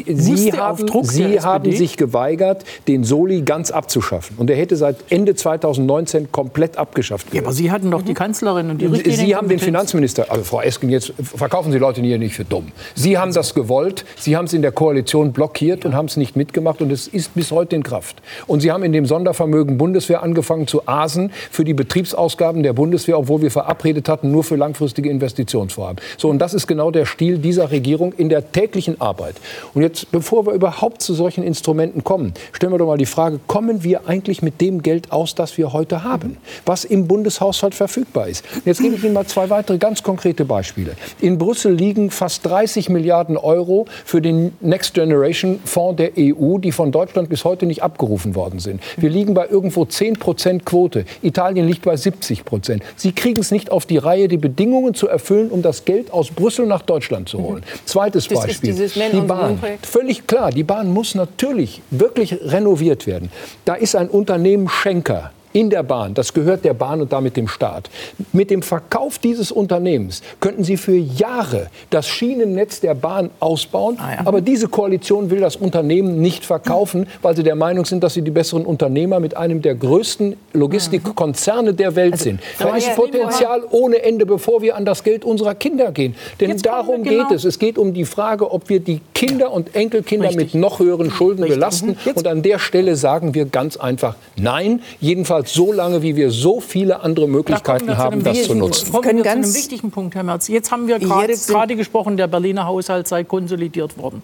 Sie, 0.07 0.53
haben, 0.53 1.03
Sie 1.03 1.39
haben 1.41 1.71
sich 1.71 1.97
geweigert, 1.97 2.63
den 2.87 3.03
Soli 3.03 3.41
ganz 3.41 3.71
abzuschaffen. 3.71 4.37
Und 4.37 4.47
der 4.47 4.55
hätte 4.55 4.75
seit 4.75 4.97
Ende 5.09 5.35
2019 5.35 6.31
komplett 6.31 6.77
abgeschafft 6.77 7.27
Ja, 7.27 7.33
werden. 7.35 7.45
aber 7.45 7.53
Sie 7.53 7.71
hatten 7.71 7.91
doch 7.91 8.01
die 8.01 8.13
Kanzlerin 8.13 8.69
und 8.69 8.81
die 8.81 9.11
Sie 9.11 9.35
haben 9.35 9.49
den. 9.49 9.59
Finanzminister, 9.63 10.25
also 10.29 10.43
Frau 10.43 10.61
Esken, 10.61 10.89
jetzt 10.89 11.13
verkaufen 11.21 11.71
Sie 11.71 11.77
Leute 11.77 12.01
hier 12.01 12.17
nicht 12.17 12.35
für 12.35 12.43
dumm. 12.43 12.67
Sie 12.95 13.17
haben 13.17 13.33
das 13.33 13.53
gewollt, 13.53 14.03
Sie 14.17 14.35
haben 14.35 14.45
es 14.45 14.53
in 14.53 14.61
der 14.61 14.71
Koalition 14.71 15.31
blockiert 15.31 15.85
und 15.85 15.95
haben 15.95 16.07
es 16.07 16.17
nicht 16.17 16.35
mitgemacht 16.35 16.81
und 16.81 16.91
es 16.91 17.07
ist 17.07 17.33
bis 17.35 17.51
heute 17.51 17.75
in 17.75 17.83
Kraft. 17.83 18.21
Und 18.47 18.59
Sie 18.61 18.71
haben 18.71 18.83
in 18.83 18.91
dem 18.91 19.05
Sondervermögen 19.05 19.77
Bundeswehr 19.77 20.21
angefangen 20.21 20.67
zu 20.67 20.87
asen 20.87 21.31
für 21.49 21.63
die 21.63 21.73
Betriebsausgaben 21.73 22.61
der 22.63 22.73
Bundeswehr, 22.73 23.17
obwohl 23.17 23.41
wir 23.41 23.51
verabredet 23.51 24.09
hatten, 24.09 24.31
nur 24.31 24.43
für 24.43 24.55
langfristige 24.55 25.09
Investitionsvorhaben. 25.09 26.01
So, 26.17 26.29
und 26.29 26.39
das 26.39 26.53
ist 26.53 26.67
genau 26.67 26.91
der 26.91 27.05
Stil 27.05 27.37
dieser 27.37 27.71
Regierung 27.71 28.13
in 28.13 28.29
der 28.29 28.51
täglichen 28.51 28.99
Arbeit. 28.99 29.35
Und 29.73 29.81
jetzt, 29.81 30.11
bevor 30.11 30.45
wir 30.45 30.53
überhaupt 30.53 31.01
zu 31.01 31.13
solchen 31.13 31.43
Instrumenten 31.43 32.03
kommen, 32.03 32.33
stellen 32.51 32.71
wir 32.71 32.77
doch 32.77 32.87
mal 32.87 32.97
die 32.97 33.05
Frage, 33.05 33.39
kommen 33.47 33.83
wir 33.83 34.07
eigentlich 34.07 34.41
mit 34.41 34.61
dem 34.61 34.81
Geld 34.81 35.11
aus, 35.11 35.35
das 35.35 35.57
wir 35.57 35.73
heute 35.73 36.03
haben, 36.03 36.37
was 36.65 36.85
im 36.85 37.07
Bundeshaushalt 37.07 37.73
verfügbar 37.73 38.27
ist? 38.27 38.45
Jetzt 38.65 38.81
gebe 38.81 38.95
ich 38.95 39.03
Ihnen 39.03 39.13
mal 39.13 39.25
zwei 39.25 39.49
weitere 39.49 39.77
ganz 39.77 40.03
konkrete 40.03 40.45
Beispiele. 40.45 40.95
In 41.21 41.37
Brüssel 41.37 41.73
liegen 41.73 42.11
fast 42.11 42.45
30 42.45 42.89
Milliarden 42.89 43.37
Euro 43.37 43.85
für 44.05 44.21
den 44.21 44.53
Next 44.61 44.93
Generation 44.93 45.59
Fonds 45.65 45.97
der 45.97 46.11
EU, 46.17 46.57
die 46.57 46.71
von 46.71 46.91
Deutschland 46.91 47.29
bis 47.29 47.43
heute 47.43 47.65
nicht 47.65 47.81
abgerufen 47.83 48.35
worden 48.35 48.59
sind. 48.59 48.81
Wir 48.97 49.09
liegen 49.09 49.33
bei 49.33 49.47
irgendwo 49.47 49.85
10 49.85 50.13
Prozent 50.19 50.65
Quote. 50.65 51.05
Italien 51.21 51.67
liegt 51.67 51.83
bei 51.83 51.95
70 51.97 52.45
Prozent. 52.45 52.83
Sie 52.95 53.11
kriegen 53.11 53.39
es 53.39 53.51
nicht 53.51 53.71
auf 53.71 53.85
die 53.85 53.97
Reihe, 53.97 54.27
die 54.27 54.37
Bedingungen 54.37 54.93
zu 54.93 55.07
erfüllen, 55.07 55.49
um 55.49 55.61
das 55.61 55.85
Geld 55.85 56.11
aus 56.11 56.29
Brüssel 56.29 56.65
nach 56.65 56.81
Deutschland 56.83 57.29
zu 57.29 57.39
holen. 57.39 57.63
Zweites 57.85 58.27
Das 58.27 58.39
Beispiel. 58.39 58.73
die 58.73 59.21
Bahn. 59.21 59.59
Projekt. 59.63 59.85
Völlig 59.85 60.27
klar, 60.27 60.51
die 60.51 60.63
Bahn 60.63 60.91
muss 60.91 61.15
natürlich 61.15 61.81
wirklich 61.89 62.33
renoviert 62.41 63.07
werden. 63.07 63.31
Da 63.63 63.75
ist 63.75 63.95
ein 63.95 64.09
Unternehmen 64.09 64.67
Schenker 64.67 65.31
in 65.53 65.69
der 65.69 65.83
Bahn, 65.83 66.13
das 66.13 66.33
gehört 66.33 66.65
der 66.65 66.73
Bahn 66.73 67.01
und 67.01 67.13
damit 67.13 67.37
dem 67.37 67.47
Staat. 67.47 67.89
Mit 68.31 68.49
dem 68.49 68.61
Verkauf 68.61 69.19
dieses 69.19 69.51
Unternehmens 69.51 70.21
könnten 70.39 70.63
Sie 70.63 70.77
für 70.77 70.95
Jahre 70.95 71.69
das 71.89 72.07
Schienennetz 72.07 72.79
der 72.79 72.95
Bahn 72.95 73.29
ausbauen. 73.39 73.97
Ah, 73.99 74.15
ja. 74.15 74.21
Aber 74.25 74.41
diese 74.41 74.67
Koalition 74.67 75.29
will 75.29 75.39
das 75.39 75.55
Unternehmen 75.55 76.19
nicht 76.21 76.45
verkaufen, 76.45 77.07
weil 77.21 77.35
sie 77.35 77.43
der 77.43 77.55
Meinung 77.55 77.85
sind, 77.85 78.03
dass 78.03 78.15
sie 78.15 78.21
die 78.21 78.31
besseren 78.31 78.65
Unternehmer 78.65 79.19
mit 79.19 79.37
einem 79.37 79.61
der 79.61 79.75
größten 79.75 80.35
Logistikkonzerne 80.53 81.73
der 81.73 81.95
Welt 81.95 82.13
also, 82.13 82.23
sind. 82.23 82.39
Da 82.59 82.75
ist 82.75 82.95
Potenzial 82.95 83.63
ohne 83.69 84.03
Ende, 84.03 84.25
bevor 84.25 84.61
wir 84.61 84.75
an 84.75 84.85
das 84.85 85.03
Geld 85.03 85.23
unserer 85.23 85.55
Kinder 85.55 85.91
gehen. 85.91 86.15
Denn 86.39 86.49
Jetzt 86.49 86.65
darum 86.65 87.03
genau. 87.03 87.27
geht 87.27 87.37
es. 87.37 87.45
Es 87.45 87.59
geht 87.59 87.77
um 87.77 87.93
die 87.93 88.05
Frage, 88.05 88.51
ob 88.51 88.69
wir 88.69 88.79
die 88.79 89.01
Kinder 89.13 89.51
und 89.51 89.75
Enkelkinder 89.75 90.29
Richtig. 90.29 90.53
mit 90.53 90.61
noch 90.61 90.79
höheren 90.79 91.11
Schulden 91.11 91.43
Richtig. 91.43 91.59
belasten. 91.59 91.87
Mhm. 91.89 92.11
Und 92.15 92.27
an 92.27 92.41
der 92.41 92.59
Stelle 92.59 92.95
sagen 92.95 93.33
wir 93.33 93.45
ganz 93.45 93.77
einfach 93.77 94.15
Nein. 94.35 94.81
Jedenfalls 94.99 95.42
so 95.47 95.71
lange, 95.71 96.01
wie 96.01 96.15
wir 96.15 96.31
so 96.31 96.59
viele 96.59 97.01
andere 97.01 97.27
Möglichkeiten 97.27 97.97
haben, 97.97 98.23
das 98.23 98.43
zu 98.43 98.55
nutzen. 98.55 98.93
Wir 98.93 99.01
kommen 99.01 99.17
wir 99.17 99.23
zu 99.23 99.29
einem 99.29 99.55
wichtigen 99.55 99.91
Punkt, 99.91 100.15
Herr 100.15 100.23
Merz. 100.23 100.47
Jetzt 100.47 100.71
haben 100.71 100.87
wir 100.87 100.99
gerade 100.99 101.75
gesprochen, 101.75 102.17
der 102.17 102.27
Berliner 102.27 102.65
Haushalt 102.65 103.07
sei 103.07 103.23
konsolidiert 103.23 103.97
worden 103.97 104.21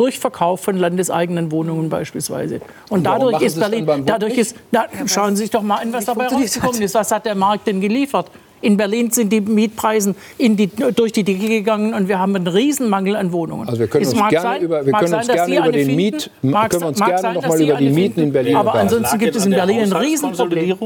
durch 0.00 0.18
Verkauf 0.18 0.60
von 0.60 0.78
landeseigenen 0.78 1.52
Wohnungen 1.52 1.90
beispielsweise. 1.90 2.62
Und, 2.88 2.98
und 2.98 3.04
dadurch 3.04 3.42
ist 3.42 3.58
Berlin, 3.60 3.86
dadurch 4.06 4.38
ist, 4.38 4.56
na, 4.70 4.86
schauen 5.04 5.36
Sie 5.36 5.42
sich 5.42 5.50
doch 5.50 5.60
mal 5.60 5.76
an, 5.76 5.92
was 5.92 6.06
dabei 6.06 6.28
rausgekommen 6.28 6.80
ist. 6.80 6.94
Was 6.94 7.12
hat 7.12 7.26
der 7.26 7.34
Markt 7.34 7.66
denn 7.66 7.82
geliefert? 7.82 8.30
In 8.62 8.76
Berlin 8.76 9.10
sind 9.10 9.32
die 9.32 9.40
Mietpreise 9.40 10.14
die, 10.38 10.66
durch 10.66 11.12
die 11.12 11.24
Decke 11.24 11.48
gegangen 11.48 11.94
und 11.94 12.08
wir 12.08 12.18
haben 12.18 12.36
einen 12.36 12.46
Riesenmangel 12.46 13.16
an 13.16 13.32
Wohnungen. 13.32 13.68
Also 13.68 13.80
wir 13.80 13.86
können 13.86 14.06
uns 14.06 14.14
gerne 14.14 14.40
sein, 14.40 14.62
über, 14.62 14.84
wir 14.84 14.92
können 14.92 15.08
sein, 15.08 15.18
uns 15.20 15.28
gerne 15.28 15.56
über 15.58 15.72
den 15.72 15.96
Miet, 15.96 16.30
mag, 16.42 16.70
können 16.70 16.84
uns 16.84 16.98
gerne 16.98 17.18
sein, 17.18 17.34
noch 17.34 17.46
mal 17.48 17.60
über 17.60 17.76
die 17.76 17.90
Mieten 17.90 18.20
in 18.20 18.32
Berlin 18.32 18.56
Aber 18.56 18.74
ansonsten 18.74 19.18
gibt 19.18 19.36
es 19.36 19.46
in 19.46 19.52
Berlin 19.52 19.80
ein 19.80 19.92
Riesenproblem. 19.92 20.76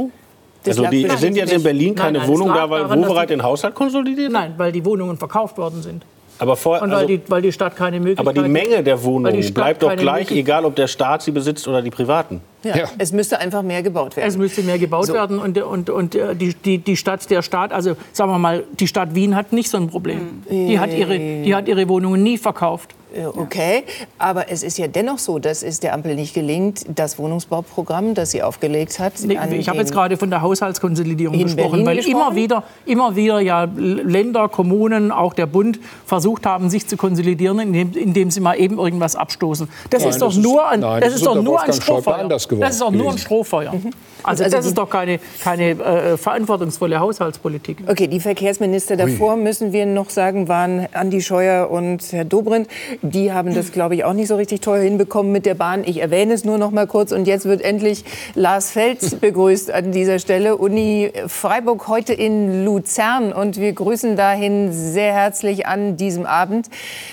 Also 0.67 0.87
die, 0.87 1.09
sind 1.17 1.37
jetzt 1.37 1.53
in 1.53 1.63
Berlin 1.63 1.95
keine 1.95 2.27
Wohnungen 2.27 2.55
da, 2.55 2.71
weil 2.71 2.89
Wohlbereit 2.89 3.31
den 3.31 3.43
Haushalt 3.43 3.75
konsolidiert? 3.75 4.33
Nein, 4.33 4.55
weil 4.57 4.73
die 4.73 4.85
Wohnungen 4.85 5.17
verkauft 5.17 5.59
worden 5.59 5.83
sind. 5.83 6.05
Aber 6.39 6.57
vor, 6.57 6.83
und 6.83 6.91
weil, 6.91 6.97
also, 6.97 7.07
die, 7.07 7.21
weil 7.29 7.43
die 7.43 7.53
Stadt 7.53 7.77
keine 7.77 8.01
Möglichkeit 8.01 8.27
Aber 8.27 8.33
die 8.33 8.49
Menge 8.49 8.83
der 8.83 9.03
Wohnungen 9.05 9.55
bleibt 9.55 9.83
doch 9.83 9.95
gleich, 9.95 10.31
egal 10.31 10.65
ob 10.65 10.75
der 10.75 10.89
Staat 10.89 11.23
sie 11.23 11.31
besitzt 11.31 11.69
oder 11.69 11.83
die 11.83 11.91
Privaten. 11.91 12.41
Ja, 12.65 12.77
ja. 12.77 12.89
Es 12.99 13.13
müsste 13.13 13.39
einfach 13.39 13.63
mehr 13.63 13.83
gebaut 13.83 14.17
werden. 14.17 14.29
Es 14.29 14.37
müsste 14.37 14.63
mehr 14.63 14.79
gebaut 14.79 15.07
so. 15.07 15.15
werden 15.15 15.39
und, 15.39 15.57
und, 15.59 15.91
und 15.91 16.15
äh, 16.15 16.35
die, 16.35 16.55
die, 16.55 16.79
die 16.79 16.97
Stadt, 16.97 17.29
der 17.31 17.43
Staat, 17.43 17.73
also 17.73 17.97
sagen 18.13 18.31
wir 18.31 18.39
mal, 18.39 18.65
die 18.81 18.87
Stadt 18.87 19.15
Wien 19.15 19.37
hat 19.37 19.53
nicht 19.53 19.71
so 19.71 19.77
ein 19.77 19.89
Problem. 19.89 20.43
Mhm. 20.49 20.67
Die, 20.67 20.79
hat 20.79 20.93
ihre, 20.93 21.19
die 21.19 21.55
hat 21.55 21.69
ihre 21.69 21.89
Wohnungen 21.89 22.23
nie 22.23 22.39
verkauft. 22.39 22.95
Äh, 23.15 23.27
okay, 23.27 23.85
aber 24.19 24.51
es 24.51 24.63
ist 24.63 24.77
ja 24.77 24.89
dennoch 24.89 25.19
so, 25.19 25.39
dass 25.39 25.63
es 25.63 25.79
der 25.79 25.95
Ampel 25.95 26.17
nicht 26.17 26.35
gelingt, 26.35 26.85
das 26.89 27.19
Wohnungsbauprogramm, 27.19 28.15
das 28.15 28.33
sie 28.33 28.43
aufgelegt 28.43 28.99
hat. 28.99 29.13
Nee, 29.25 29.39
ich 29.57 29.69
habe 29.69 29.79
jetzt 29.79 29.93
gerade 29.93 30.17
von 30.17 30.31
der 30.31 30.43
Haushaltskonsolidierung 30.43 31.39
gesprochen, 31.39 31.71
Berlin 31.71 31.87
weil 31.87 31.97
gesprochen? 31.97 32.17
immer 32.17 32.35
wieder, 32.35 32.65
immer 32.87 33.15
wieder 33.17 33.41
ja 33.41 33.69
Länder, 33.77 34.49
Kommunen, 34.49 35.13
auch 35.13 35.33
der 35.33 35.47
Bund 35.47 35.79
versucht 36.07 36.45
haben, 36.45 36.71
sich 36.71 36.89
zu 36.89 36.97
konsolidieren, 36.97 37.61
indem, 37.61 37.93
indem 37.93 38.31
sie 38.31 38.41
mal 38.41 38.59
eben 38.59 38.79
irgendwas 38.79 39.15
abstoßen. 39.15 39.69
Das 39.91 40.03
nein, 40.03 40.11
ist 40.11 40.23
doch 40.23 40.35
das 40.35 40.39
nur 40.39 40.69
ein, 40.69 40.81
nein, 40.81 41.01
das, 41.01 41.11
das 41.11 41.21
ist 41.21 41.27
doch 41.27 41.41
nur 41.41 41.63
ein 41.63 41.73
Strohfeuer. 41.73 42.29
Das 42.61 42.75
ist 42.75 42.81
doch 42.81 42.91
nur 42.91 43.13
ein 43.13 43.19
Strohfeuer. 43.19 43.73
Mhm. 43.73 43.91
Also, 44.25 44.43
also, 44.43 44.57
das 44.57 44.67
ist 44.67 44.79
doch 44.79 44.89
keine, 44.89 45.21
keine 45.43 45.71
äh, 45.73 46.17
verantwortungsvolle 46.17 46.99
Haushaltspolitik. 46.99 47.79
Okay, 47.87 48.09
die 48.09 48.21
Verkehrsminister 48.21 48.97
davor, 48.97 49.37
müssen 49.37 49.75
wir 49.75 49.85
noch 49.85 50.09
sagen, 50.09 50.49
waren 50.49 50.89
Andi 50.95 51.21
Scheuer 51.21 51.71
und 51.71 52.01
Herr 52.11 52.25
Dobrindt. 52.25 52.69
Die 53.03 53.33
haben 53.33 53.55
das, 53.55 53.71
glaube 53.71 53.97
ich, 53.97 54.05
auch 54.05 54.15
nicht 54.15 54.29
so 54.29 54.37
richtig 54.37 54.63
teuer 54.63 54.83
hinbekommen 54.83 55.31
mit 55.31 55.45
der 55.45 55.55
Bahn. 55.55 55.85
Ich 55.85 56.01
erwähne 56.01 56.33
es 56.33 56.45
nur 56.45 56.57
noch 56.57 56.71
mal 56.71 56.87
kurz. 56.87 57.13
Und 57.13 57.27
jetzt 57.27 57.45
wird 57.45 57.61
endlich 57.61 58.05
Lars 58.35 58.71
Feld 58.71 59.21
begrüßt 59.21 59.71
an 59.71 59.93
dieser 59.93 60.19
Stelle. 60.19 60.57
Uni 60.57 61.13
Freiburg 61.27 61.87
heute 61.89 62.15
in 62.15 62.65
Luzern. 62.65 63.31
Und 63.31 63.61
wir 63.61 63.75
grüßen 63.75 64.17
dahin 64.17 64.73
sehr 64.73 65.13
herzlich 65.13 65.67
an 65.67 65.99
diesem 65.99 66.25
Abend. 66.25 66.71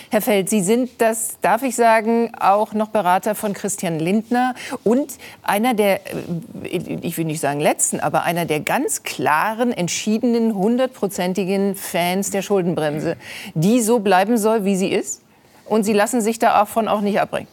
Herr 0.10 0.22
Feld, 0.22 0.50
Sie 0.50 0.62
sind, 0.62 0.90
das 1.00 1.40
darf 1.42 1.64
ich 1.64 1.76
sagen, 1.76 2.32
auch 2.40 2.74
noch 2.74 2.88
Berater 2.88 3.36
von 3.36 3.52
Christian 3.52 4.00
Lindner 4.00 4.56
und 4.86 5.12
einer 5.44 5.74
der, 5.74 6.06
äh, 6.06 6.98
ich 7.02 7.18
will 7.18 7.26
nicht 7.26 7.40
sagen 7.40 7.60
letzten, 7.60 8.00
aber 8.00 8.24
einer 8.24 8.46
der 8.46 8.60
ganz 8.60 9.04
klaren, 9.04 9.72
entschiedenen, 9.72 10.56
hundertprozentigen 10.56 11.76
Fans 11.76 12.32
der 12.32 12.42
Schuldenbremse, 12.42 13.18
die 13.54 13.82
so 13.82 14.00
bleiben 14.00 14.38
soll, 14.38 14.66
wie 14.66 14.76
sie 14.76 14.92
ist? 14.92 15.22
und 15.72 15.86
Sie 15.86 15.94
lassen 15.94 16.20
sich 16.20 16.38
davon 16.38 16.90
auch 16.90 17.00
nicht 17.00 17.22
abbringen. 17.22 17.48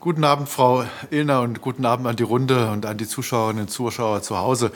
Guten 0.00 0.24
Abend, 0.24 0.48
Frau 0.48 0.84
Illner, 1.10 1.42
und 1.42 1.60
guten 1.60 1.84
Abend 1.84 2.06
an 2.06 2.16
die 2.16 2.22
Runde 2.22 2.70
und 2.70 2.86
an 2.86 2.96
die 2.96 3.06
Zuschauerinnen 3.06 3.64
und 3.64 3.68
Zuschauer 3.68 4.22
zu 4.22 4.38
Hause. 4.38 4.72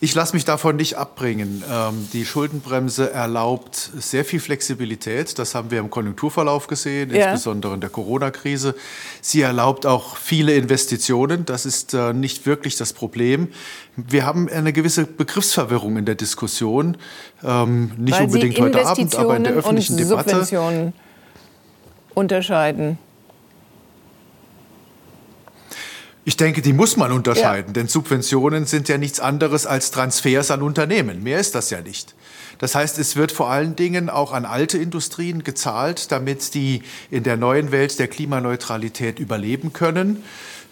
Ich 0.00 0.16
lasse 0.16 0.34
mich 0.34 0.44
davon 0.44 0.74
nicht 0.74 0.96
abbringen. 0.96 1.62
Ähm, 1.70 2.08
die 2.12 2.24
Schuldenbremse 2.24 3.12
erlaubt 3.12 3.76
sehr 3.76 4.24
viel 4.24 4.40
Flexibilität. 4.40 5.38
Das 5.38 5.54
haben 5.54 5.70
wir 5.70 5.78
im 5.78 5.90
Konjunkturverlauf 5.90 6.66
gesehen, 6.66 7.14
ja. 7.14 7.30
insbesondere 7.30 7.74
in 7.74 7.82
der 7.82 7.90
Corona-Krise. 7.90 8.74
Sie 9.20 9.42
erlaubt 9.42 9.86
auch 9.86 10.16
viele 10.16 10.56
Investitionen. 10.56 11.46
Das 11.46 11.66
ist 11.66 11.94
äh, 11.94 12.12
nicht 12.12 12.44
wirklich 12.44 12.74
das 12.74 12.92
Problem. 12.92 13.52
Wir 13.94 14.26
haben 14.26 14.48
eine 14.48 14.72
gewisse 14.72 15.04
Begriffsverwirrung 15.04 15.98
in 15.98 16.04
der 16.04 16.16
Diskussion. 16.16 16.96
Ähm, 17.44 17.92
nicht 17.96 18.18
Weil 18.18 18.26
unbedingt 18.26 18.58
heute 18.58 18.84
Abend, 18.84 19.14
aber 19.14 19.36
in 19.36 19.44
der 19.44 19.52
öffentlichen 19.52 19.92
und 19.92 20.00
Debatte. 20.00 20.92
Unterscheiden. 22.14 22.98
Ich 26.26 26.36
denke, 26.38 26.62
die 26.62 26.72
muss 26.72 26.96
man 26.96 27.12
unterscheiden, 27.12 27.68
ja. 27.68 27.72
denn 27.74 27.88
Subventionen 27.88 28.64
sind 28.64 28.88
ja 28.88 28.96
nichts 28.96 29.20
anderes 29.20 29.66
als 29.66 29.90
Transfers 29.90 30.50
an 30.50 30.62
Unternehmen. 30.62 31.22
Mehr 31.22 31.38
ist 31.38 31.54
das 31.54 31.68
ja 31.68 31.82
nicht. 31.82 32.14
Das 32.58 32.74
heißt, 32.74 32.98
es 32.98 33.16
wird 33.16 33.30
vor 33.30 33.50
allen 33.50 33.76
Dingen 33.76 34.08
auch 34.08 34.32
an 34.32 34.46
alte 34.46 34.78
Industrien 34.78 35.44
gezahlt, 35.44 36.10
damit 36.12 36.54
die 36.54 36.82
in 37.10 37.24
der 37.24 37.36
neuen 37.36 37.72
Welt 37.72 37.98
der 37.98 38.08
Klimaneutralität 38.08 39.18
überleben 39.18 39.72
können. 39.72 40.22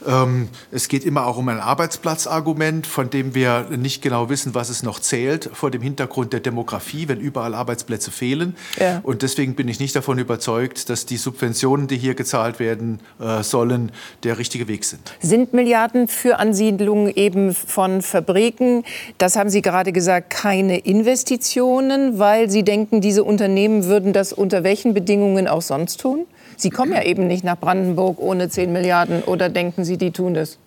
Ähm, 0.06 0.48
es 0.70 0.88
geht 0.88 1.04
immer 1.04 1.26
auch 1.26 1.36
um 1.38 1.48
ein 1.48 1.60
Arbeitsplatzargument, 1.60 2.86
von 2.86 3.10
dem 3.10 3.34
wir 3.34 3.66
nicht 3.70 4.02
genau 4.02 4.28
wissen, 4.28 4.54
was 4.54 4.68
es 4.68 4.82
noch 4.82 4.98
zählt, 5.00 5.50
vor 5.52 5.70
dem 5.70 5.82
Hintergrund 5.82 6.32
der 6.32 6.40
Demografie, 6.40 7.08
wenn 7.08 7.20
überall 7.20 7.54
Arbeitsplätze 7.54 8.10
fehlen. 8.10 8.56
Ja. 8.78 9.00
Und 9.02 9.22
deswegen 9.22 9.54
bin 9.54 9.68
ich 9.68 9.80
nicht 9.80 9.94
davon 9.94 10.18
überzeugt, 10.18 10.88
dass 10.88 11.06
die 11.06 11.16
Subventionen, 11.16 11.88
die 11.88 11.96
hier 11.96 12.14
gezahlt 12.14 12.58
werden 12.58 13.00
äh, 13.20 13.42
sollen, 13.42 13.92
der 14.22 14.38
richtige 14.38 14.68
Weg 14.68 14.84
sind. 14.84 15.12
Sind 15.20 15.52
Milliarden 15.52 16.08
für 16.08 16.38
Ansiedlungen 16.38 17.12
eben 17.14 17.54
von 17.54 18.02
Fabriken, 18.02 18.84
das 19.18 19.36
haben 19.36 19.50
Sie 19.50 19.62
gerade 19.62 19.92
gesagt, 19.92 20.30
keine 20.30 20.78
Investitionen, 20.78 22.18
weil 22.18 22.50
Sie 22.50 22.62
denken, 22.62 23.00
diese 23.00 23.24
Unternehmen 23.24 23.84
würden 23.84 24.12
das 24.12 24.32
unter 24.32 24.64
welchen 24.64 24.94
Bedingungen 24.94 25.48
auch 25.48 25.62
sonst 25.62 26.00
tun? 26.00 26.26
Sie 26.56 26.70
kommen 26.70 26.92
ja 26.92 27.02
eben 27.02 27.26
nicht 27.26 27.44
nach 27.44 27.58
Brandenburg 27.58 28.18
ohne 28.18 28.48
10 28.48 28.72
Milliarden. 28.72 29.22
Oder 29.22 29.48
denken 29.48 29.84
Sie, 29.84 29.96
die 29.96 30.10
tun 30.10 30.34
das? 30.34 30.58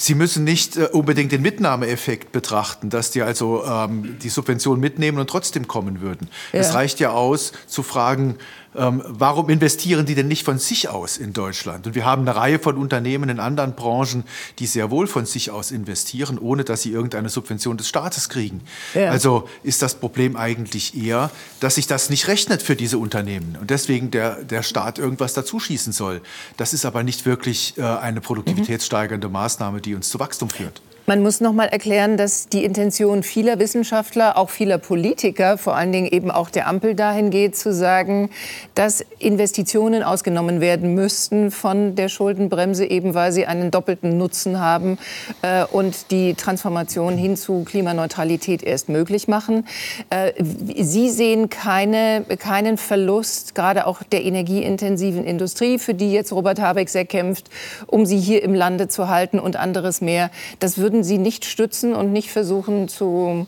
Sie 0.00 0.14
müssen 0.14 0.44
nicht 0.44 0.76
äh, 0.76 0.84
unbedingt 0.92 1.32
den 1.32 1.42
Mitnahmeeffekt 1.42 2.30
betrachten, 2.30 2.88
dass 2.88 3.10
die 3.10 3.22
also 3.22 3.64
ähm, 3.64 4.16
die 4.22 4.28
Subvention 4.28 4.78
mitnehmen 4.78 5.18
und 5.18 5.28
trotzdem 5.28 5.66
kommen 5.66 6.00
würden. 6.00 6.28
Ja. 6.52 6.60
Es 6.60 6.72
reicht 6.72 7.00
ja 7.00 7.10
aus, 7.10 7.52
zu 7.66 7.82
fragen, 7.82 8.36
ähm, 8.76 9.02
warum 9.06 9.48
investieren 9.48 10.06
die 10.06 10.14
denn 10.14 10.28
nicht 10.28 10.44
von 10.44 10.58
sich 10.58 10.88
aus 10.88 11.16
in 11.16 11.32
Deutschland? 11.32 11.86
Und 11.86 11.94
wir 11.94 12.04
haben 12.04 12.22
eine 12.22 12.36
Reihe 12.36 12.58
von 12.58 12.76
Unternehmen 12.76 13.28
in 13.28 13.40
anderen 13.40 13.74
Branchen, 13.74 14.24
die 14.58 14.66
sehr 14.66 14.90
wohl 14.90 15.06
von 15.06 15.26
sich 15.26 15.50
aus 15.50 15.70
investieren, 15.70 16.38
ohne 16.38 16.64
dass 16.64 16.82
sie 16.82 16.92
irgendeine 16.92 17.28
Subvention 17.28 17.76
des 17.76 17.88
Staates 17.88 18.28
kriegen. 18.28 18.60
Ja. 18.94 19.10
Also 19.10 19.48
ist 19.62 19.82
das 19.82 19.94
Problem 19.94 20.36
eigentlich 20.36 20.96
eher, 20.96 21.30
dass 21.60 21.76
sich 21.76 21.86
das 21.86 22.10
nicht 22.10 22.28
rechnet 22.28 22.62
für 22.62 22.76
diese 22.76 22.98
Unternehmen 22.98 23.56
und 23.60 23.70
deswegen 23.70 24.10
der, 24.10 24.42
der 24.42 24.62
Staat 24.62 24.98
irgendwas 24.98 25.34
dazuschießen 25.34 25.92
soll. 25.92 26.20
Das 26.56 26.72
ist 26.72 26.84
aber 26.84 27.02
nicht 27.02 27.26
wirklich 27.26 27.74
äh, 27.78 27.82
eine 27.82 28.20
produktivitätssteigernde 28.20 29.28
Maßnahme, 29.28 29.80
die 29.80 29.94
uns 29.94 30.08
zu 30.08 30.18
Wachstum 30.20 30.50
führt. 30.50 30.80
Man 31.08 31.22
muss 31.22 31.40
noch 31.40 31.54
mal 31.54 31.64
erklären, 31.64 32.18
dass 32.18 32.50
die 32.50 32.64
Intention 32.66 33.22
vieler 33.22 33.58
Wissenschaftler, 33.58 34.36
auch 34.36 34.50
vieler 34.50 34.76
Politiker, 34.76 35.56
vor 35.56 35.74
allen 35.74 35.90
Dingen 35.90 36.06
eben 36.06 36.30
auch 36.30 36.50
der 36.50 36.68
Ampel 36.68 36.94
dahin 36.94 37.30
geht, 37.30 37.56
zu 37.56 37.72
sagen, 37.72 38.28
dass 38.74 39.02
Investitionen 39.18 40.02
ausgenommen 40.02 40.60
werden 40.60 40.92
müssten 40.92 41.50
von 41.50 41.94
der 41.94 42.10
Schuldenbremse, 42.10 42.84
eben 42.84 43.14
weil 43.14 43.32
sie 43.32 43.46
einen 43.46 43.70
doppelten 43.70 44.18
Nutzen 44.18 44.60
haben 44.60 44.98
äh, 45.40 45.64
und 45.64 46.10
die 46.10 46.34
Transformation 46.34 47.16
hin 47.16 47.38
zu 47.38 47.64
Klimaneutralität 47.64 48.62
erst 48.62 48.90
möglich 48.90 49.28
machen. 49.28 49.66
Äh, 50.10 50.34
sie 50.76 51.08
sehen 51.08 51.48
keine, 51.48 52.26
keinen 52.38 52.76
Verlust, 52.76 53.54
gerade 53.54 53.86
auch 53.86 54.02
der 54.02 54.24
energieintensiven 54.24 55.24
Industrie, 55.24 55.78
für 55.78 55.94
die 55.94 56.12
jetzt 56.12 56.32
Robert 56.32 56.60
Habeck 56.60 56.90
sehr 56.90 57.06
kämpft, 57.06 57.48
um 57.86 58.04
sie 58.04 58.18
hier 58.18 58.42
im 58.42 58.52
Lande 58.52 58.88
zu 58.88 59.08
halten 59.08 59.38
und 59.38 59.56
anderes 59.56 60.02
mehr. 60.02 60.30
Das 60.58 60.76
würden 60.76 60.97
würden 60.98 61.04
Sie 61.04 61.18
nicht 61.18 61.44
stützen 61.44 61.94
und 61.94 62.12
nicht 62.12 62.32
versuchen 62.32 62.88
zu 62.88 63.46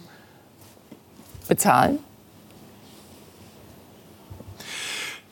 bezahlen? 1.48 1.98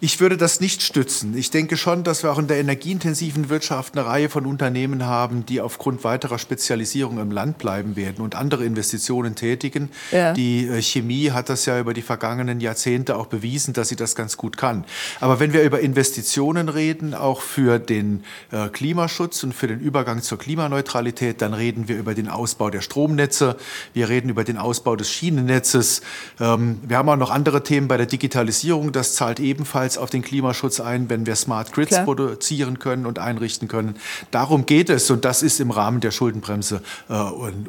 Ich 0.01 0.21
würde 0.21 0.37
das 0.37 0.61
nicht 0.61 0.83
stützen. 0.83 1.37
Ich 1.37 1.51
denke 1.51 1.77
schon, 1.77 2.05
dass 2.05 2.23
wir 2.23 2.31
auch 2.31 2.39
in 2.39 2.47
der 2.47 2.59
energieintensiven 2.59 3.49
Wirtschaft 3.49 3.99
eine 3.99 4.07
Reihe 4.07 4.29
von 4.29 4.47
Unternehmen 4.47 5.05
haben, 5.05 5.45
die 5.45 5.61
aufgrund 5.61 6.05
weiterer 6.05 6.39
Spezialisierung 6.39 7.19
im 7.19 7.33
Land 7.33 7.59
bleiben 7.59 7.97
werden 7.97 8.23
und 8.25 8.37
andere 8.37 8.65
Investitionen 8.65 9.35
tätigen. 9.35 9.91
Ja. 10.13 10.35
Die 10.35 10.69
äh, 10.69 10.81
Chemie 10.83 11.33
hat 11.33 11.49
das 11.49 11.67
ja 11.67 11.81
über 11.81 11.95
die 11.95 12.03
vergangenen 12.03 12.61
Jahrzehnte 12.61 13.17
auch 13.17 13.27
bewiesen, 13.27 13.75
dass 13.75 13.89
sie 13.89 13.97
das 13.97 14.15
ganz 14.15 14.37
gut 14.37 14.57
kann. 14.57 14.85
Aber 15.19 15.41
wenn 15.41 15.53
wir 15.53 15.65
über 15.65 15.81
Investitionen 15.81 16.69
reden, 16.69 17.13
auch 17.13 17.41
für 17.41 17.81
den 17.81 18.23
äh, 18.53 18.69
Klimaschutz 18.69 19.43
und 19.43 19.53
für 19.53 19.67
den 19.67 19.81
Übergang 19.81 20.23
zur 20.23 20.39
Klimaneutralität, 20.39 21.43
dann 21.43 21.55
reden 21.55 21.89
wir 21.89 21.99
über 21.99 22.15
den 22.15 22.29
Ausbau 22.29 22.71
der 22.71 22.83
Stromnetze, 22.83 23.57
wir 23.95 24.09
reden 24.09 24.29
über 24.29 24.45
den 24.45 24.59
Ausbau 24.59 24.95
des 24.95 25.11
Schienennetzes. 25.11 26.03
Ähm, 26.39 26.79
wir 26.87 26.99
haben 26.99 27.09
auch 27.09 27.17
noch 27.17 27.31
andere 27.31 27.65
Themen 27.65 27.89
bei 27.89 27.97
der 27.97 28.07
Digitalisierung. 28.07 28.93
Das 28.93 29.17
zahlt 29.17 29.41
ebenfalls 29.41 29.88
ebenfalls 29.89 29.99
auf 29.99 30.11
den 30.11 30.23
Klimaschutz 30.23 30.81
ein, 30.81 31.09
wenn 31.09 31.27
wir 31.27 31.35
Smart 31.35 31.73
Grids 31.73 31.91
Klar. 31.91 32.05
produzieren 32.05 32.79
können 32.79 33.07
und 33.07 33.19
einrichten 33.19 33.69
können. 33.69 33.97
Darum 34.31 34.67
geht 34.67 34.91
es 34.91 35.11
und 35.11 35.25
das 35.25 35.43
ist 35.43 35.61
im 35.61 35.71
Rahmen 35.71 36.01
der 36.01 36.11
Schuldenbremse 36.11 36.83
äh, 37.09 37.15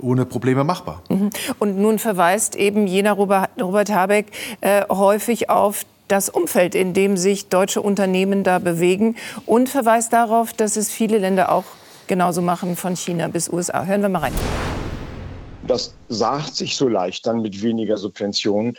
ohne 0.01 0.25
Probleme 0.25 0.63
machbar. 0.63 1.01
Mhm. 1.09 1.29
Und 1.59 1.77
nun 1.77 1.99
verweist 1.99 2.55
eben 2.55 2.87
jener 2.87 3.13
Robert 3.13 3.89
Habeck 3.89 4.27
äh, 4.61 4.83
häufig 4.89 5.49
auf 5.49 5.85
das 6.07 6.27
Umfeld, 6.27 6.75
in 6.75 6.93
dem 6.93 7.17
sich 7.17 7.49
deutsche 7.49 7.81
Unternehmen 7.81 8.43
da 8.43 8.59
bewegen 8.59 9.15
und 9.45 9.69
verweist 9.69 10.11
darauf, 10.11 10.53
dass 10.53 10.75
es 10.75 10.89
viele 10.89 11.19
Länder 11.19 11.51
auch 11.51 11.65
genauso 12.07 12.41
machen, 12.41 12.75
von 12.75 12.95
China 12.95 13.27
bis 13.27 13.47
USA. 13.49 13.85
Hören 13.85 14.01
wir 14.01 14.09
mal 14.09 14.19
rein. 14.19 14.33
Das 15.67 15.93
sagt 16.09 16.55
sich 16.55 16.75
so 16.75 16.87
leicht 16.87 17.27
dann 17.27 17.41
mit 17.41 17.61
weniger 17.61 17.97
Subventionen 17.97 18.75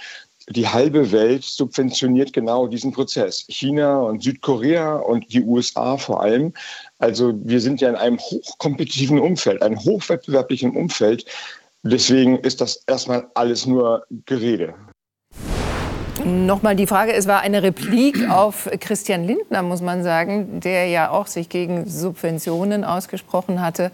die 0.51 0.66
halbe 0.66 1.12
Welt 1.12 1.44
subventioniert 1.44 2.32
genau 2.32 2.66
diesen 2.66 2.92
Prozess. 2.92 3.46
China 3.48 4.01
und 4.01 4.22
Südkorea 4.22 4.96
und 4.96 5.32
die 5.32 5.42
USA 5.42 5.96
vor 5.96 6.22
allem. 6.22 6.53
Also 6.98 7.32
wir 7.44 7.61
sind 7.61 7.80
ja 7.80 7.88
in 7.88 7.96
einem 7.96 8.18
hochkompetitiven 8.18 9.20
Umfeld, 9.20 9.62
einem 9.62 9.78
hochwettbewerblichen 9.78 10.76
Umfeld. 10.76 11.24
Deswegen 11.82 12.38
ist 12.40 12.61
das 12.61 12.82
erstmal 12.86 13.28
alles 13.34 13.64
nur 13.64 14.05
Gerede. 14.26 14.74
Nochmal 16.25 16.77
die 16.77 16.87
Frage, 16.87 17.14
es 17.14 17.27
war 17.27 17.41
eine 17.41 17.62
Replik 17.62 18.29
auf 18.31 18.68
Christian 18.81 19.25
Lindner, 19.25 19.62
muss 19.62 19.81
man 19.81 20.03
sagen, 20.03 20.61
der 20.61 20.87
ja 20.87 21.11
auch 21.11 21.27
sich 21.27 21.49
gegen 21.49 21.89
Subventionen 21.89 22.85
ausgesprochen 22.85 23.62
hatte. 23.62 23.91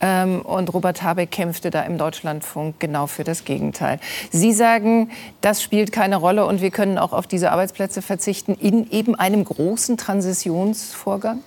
Ähm, 0.00 0.42
und 0.42 0.72
Robert 0.72 1.02
Habeck 1.02 1.30
kämpfte 1.30 1.70
da 1.70 1.82
im 1.82 1.98
Deutschlandfunk 1.98 2.78
genau 2.78 3.06
für 3.06 3.24
das 3.24 3.44
Gegenteil. 3.44 3.98
Sie 4.30 4.52
sagen, 4.52 5.10
das 5.40 5.62
spielt 5.62 5.90
keine 5.90 6.16
Rolle 6.16 6.46
und 6.46 6.60
wir 6.60 6.70
können 6.70 6.96
auch 6.96 7.12
auf 7.12 7.26
diese 7.26 7.50
Arbeitsplätze 7.50 8.02
verzichten 8.02 8.54
in 8.54 8.90
eben 8.90 9.14
einem 9.16 9.44
großen 9.44 9.96
Transitionsvorgang? 9.96 11.40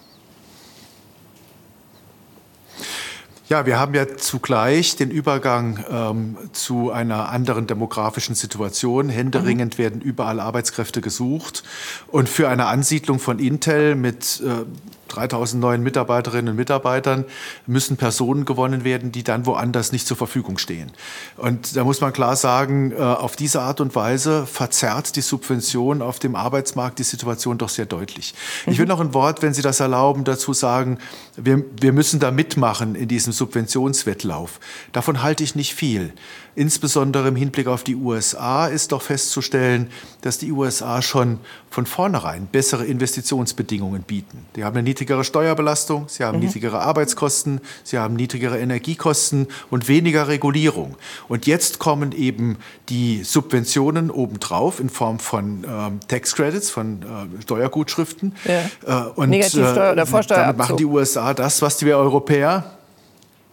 Ja, 3.50 3.66
wir 3.66 3.80
haben 3.80 3.94
ja 3.94 4.18
zugleich 4.18 4.98
den 4.98 5.10
Übergang 5.10 5.86
ähm, 5.90 6.38
zu 6.52 6.92
einer 6.92 7.30
anderen 7.30 7.66
demografischen 7.66 8.36
Situation. 8.36 9.08
Händeringend 9.08 9.76
mhm. 9.76 9.84
werden 9.84 10.02
überall 10.02 10.42
Arbeitskräfte 10.42 11.00
gesucht. 11.00 11.64
Und 12.08 12.28
für 12.28 12.50
eine 12.50 12.66
Ansiedlung 12.66 13.20
von 13.20 13.40
Intel 13.40 13.96
mit 13.96 14.42
äh, 14.46 14.66
3000 15.08 15.62
neuen 15.62 15.84
Mitarbeiterinnen 15.84 16.50
und 16.50 16.56
Mitarbeitern 16.56 17.26
müssen 17.66 17.98
Personen 17.98 18.46
gewonnen 18.46 18.84
werden, 18.84 19.12
die 19.12 19.24
dann 19.24 19.46
woanders 19.46 19.92
nicht 19.92 20.08
zur 20.08 20.18
Verfügung 20.18 20.58
stehen. 20.58 20.92
Und 21.38 21.76
da 21.76 21.84
muss 21.84 22.02
man 22.02 22.14
klar 22.14 22.36
sagen, 22.36 22.92
äh, 22.92 22.96
auf 22.96 23.36
diese 23.36 23.62
Art 23.62 23.82
und 23.82 23.96
Weise 23.96 24.46
verzerrt 24.46 25.16
die 25.16 25.22
Subvention 25.22 26.02
auf 26.02 26.20
dem 26.20 26.36
Arbeitsmarkt 26.36 27.00
die 27.00 27.04
Situation 27.04 27.58
doch 27.58 27.70
sehr 27.70 27.86
deutlich. 27.86 28.34
Mhm. 28.66 28.72
Ich 28.72 28.80
will 28.80 28.86
noch 28.86 29.00
ein 29.00 29.14
Wort, 29.14 29.42
wenn 29.42 29.54
Sie 29.54 29.62
das 29.62 29.80
erlauben, 29.80 30.24
dazu 30.24 30.54
sagen, 30.54 31.00
wir, 31.36 31.64
wir 31.80 31.94
müssen 31.94 32.20
da 32.20 32.32
mitmachen 32.32 32.96
in 32.96 33.08
diesem 33.08 33.34
Subventionswettlauf. 33.34 34.60
Davon 34.92 35.22
halte 35.22 35.44
ich 35.44 35.56
nicht 35.56 35.74
viel. 35.74 36.14
Insbesondere 36.58 37.28
im 37.28 37.36
Hinblick 37.36 37.68
auf 37.68 37.84
die 37.84 37.96
USA 37.96 38.66
ist 38.66 38.92
doch 38.92 39.04
festzustellen, 39.04 39.92
dass 40.22 40.40
die 40.40 40.52
USA 40.52 41.04
schon 41.04 41.38
von 41.70 41.86
vornherein 41.86 42.48
bessere 42.48 42.84
Investitionsbedingungen 42.84 44.02
bieten. 44.02 44.44
Die 44.56 44.64
haben 44.64 44.76
eine 44.76 44.82
niedrigere 44.82 45.24
Steuerbelastung, 45.24 46.06
sie 46.08 46.24
haben 46.24 46.40
mhm. 46.40 46.46
niedrigere 46.46 46.80
Arbeitskosten, 46.80 47.62
sie 47.84 48.00
haben 48.00 48.16
niedrigere 48.16 48.58
Energiekosten 48.58 49.50
und 49.70 49.88
weniger 49.88 50.30
Regulierung. 50.30 50.96
Und 51.28 51.46
jetzt 51.46 51.78
kommen 51.78 52.12
eben 52.12 52.58
die 52.90 53.24
Subventionen 53.24 54.10
obendrauf 54.10 54.80
in 54.80 54.90
Form 54.90 55.20
von 55.20 55.64
ähm, 55.64 56.00
Tax 56.08 56.34
Credits, 56.34 56.72
von 56.72 57.04
äh, 57.04 57.42
Steuergutschriften. 57.44 58.36
Ja. 58.46 59.06
Äh, 59.06 59.10
und 59.12 59.30
Negativsteuer 59.30 59.94
oder 59.94 60.08
äh, 60.08 60.26
damit 60.28 60.58
machen 60.58 60.78
die 60.78 60.86
USA 60.86 61.36
das, 61.36 61.62
was 61.62 61.78
die 61.78 61.94
Europäer 61.94 62.78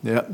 ja, 0.04 0.24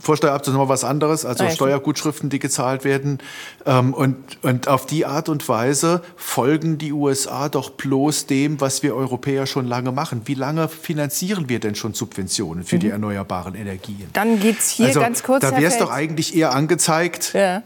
Vorsteuerabzug 0.00 0.52
ist 0.52 0.56
nochmal 0.56 0.68
was 0.68 0.84
anderes, 0.84 1.24
also 1.24 1.44
ah, 1.44 1.50
Steuergutschriften, 1.50 2.30
die 2.30 2.38
gezahlt 2.38 2.84
werden. 2.84 3.18
Ähm, 3.66 3.94
und, 3.94 4.16
und 4.42 4.68
auf 4.68 4.86
die 4.86 5.06
Art 5.06 5.28
und 5.28 5.48
Weise 5.48 6.02
folgen 6.16 6.78
die 6.78 6.92
USA 6.92 7.48
doch 7.48 7.70
bloß 7.70 8.26
dem, 8.26 8.60
was 8.60 8.82
wir 8.82 8.94
Europäer 8.94 9.46
schon 9.46 9.66
lange 9.66 9.92
machen. 9.92 10.22
Wie 10.26 10.34
lange 10.34 10.68
finanzieren 10.68 11.48
wir 11.48 11.60
denn 11.60 11.74
schon 11.74 11.94
Subventionen 11.94 12.64
für 12.64 12.76
mhm. 12.76 12.80
die 12.80 12.88
erneuerbaren 12.90 13.54
Energien? 13.54 14.08
Dann 14.12 14.40
geht 14.40 14.58
es 14.58 14.70
hier 14.70 14.86
also, 14.86 15.00
ganz 15.00 15.22
kurz. 15.22 15.42
Da 15.42 15.52
wäre 15.52 15.66
es 15.66 15.78
doch 15.78 15.90
eigentlich 15.90 16.36
eher 16.36 16.52
angezeigt. 16.54 17.32
Ja. 17.34 17.62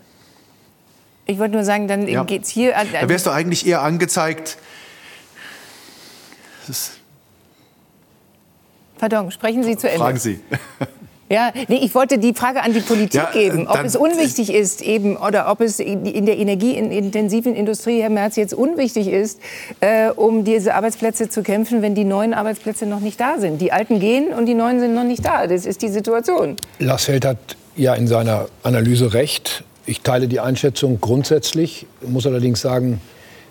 Ich 1.26 1.38
wollte 1.38 1.54
nur 1.54 1.64
sagen, 1.64 1.86
dann 1.88 2.08
ja. 2.08 2.24
geht 2.24 2.42
es 2.44 2.48
hier. 2.48 2.76
An, 2.76 2.86
an 2.88 2.92
da 2.92 3.00
wäre 3.02 3.14
es 3.14 3.24
doch 3.24 3.34
eigentlich 3.34 3.66
eher 3.66 3.82
angezeigt. 3.82 4.58
Pardon, 8.98 9.30
sprechen 9.30 9.62
Sie 9.64 9.76
zu 9.76 9.88
Ende. 9.88 10.00
Fragen 10.00 10.18
Sie. 10.18 10.40
Ja, 11.32 11.50
nee, 11.68 11.80
ich 11.82 11.94
wollte 11.94 12.18
die 12.18 12.34
Frage 12.34 12.62
an 12.62 12.74
die 12.74 12.80
Politik 12.80 13.14
ja, 13.14 13.30
geben, 13.32 13.66
ob 13.66 13.82
es 13.82 13.96
unwichtig 13.96 14.52
ist 14.52 14.82
eben 14.82 15.16
oder 15.16 15.50
ob 15.50 15.62
es 15.62 15.80
in 15.80 16.26
der 16.26 16.36
energieintensiven 16.36 17.54
Industrie, 17.54 18.02
Herr 18.02 18.10
Merz, 18.10 18.36
jetzt 18.36 18.52
unwichtig 18.52 19.08
ist, 19.08 19.40
äh, 19.80 20.10
um 20.10 20.44
diese 20.44 20.74
Arbeitsplätze 20.74 21.30
zu 21.30 21.42
kämpfen, 21.42 21.80
wenn 21.80 21.94
die 21.94 22.04
neuen 22.04 22.34
Arbeitsplätze 22.34 22.84
noch 22.84 23.00
nicht 23.00 23.18
da 23.18 23.38
sind. 23.38 23.62
Die 23.62 23.72
alten 23.72 23.98
gehen 23.98 24.34
und 24.34 24.44
die 24.44 24.52
neuen 24.52 24.78
sind 24.78 24.94
noch 24.94 25.04
nicht 25.04 25.24
da. 25.24 25.46
Das 25.46 25.64
ist 25.64 25.80
die 25.80 25.88
Situation. 25.88 26.56
Lars 26.80 27.06
Feld 27.06 27.24
hat 27.24 27.38
ja 27.76 27.94
in 27.94 28.06
seiner 28.06 28.48
Analyse 28.62 29.14
recht. 29.14 29.64
Ich 29.86 30.02
teile 30.02 30.28
die 30.28 30.40
Einschätzung 30.40 31.00
grundsätzlich, 31.00 31.86
muss 32.06 32.26
allerdings 32.26 32.60
sagen, 32.60 33.00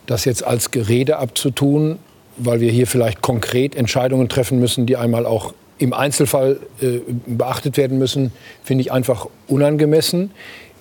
das 0.06 0.26
jetzt 0.26 0.44
als 0.46 0.70
Gerede 0.70 1.18
abzutun, 1.18 1.98
weil 2.38 2.60
wir 2.60 2.72
hier 2.72 2.86
vielleicht 2.86 3.24
konkret 3.24 3.76
Entscheidungen 3.76 4.30
treffen 4.30 4.60
müssen, 4.60 4.86
die 4.86 4.98
einmal 4.98 5.26
auch 5.26 5.56
im 5.82 5.94
Einzelfall 5.94 6.60
äh, 6.82 7.00
beachtet 7.26 7.76
werden 7.76 7.98
müssen, 7.98 8.32
finde 8.64 8.84
ich 8.84 8.92
einfach 8.92 9.28
unangemessen. 9.48 10.32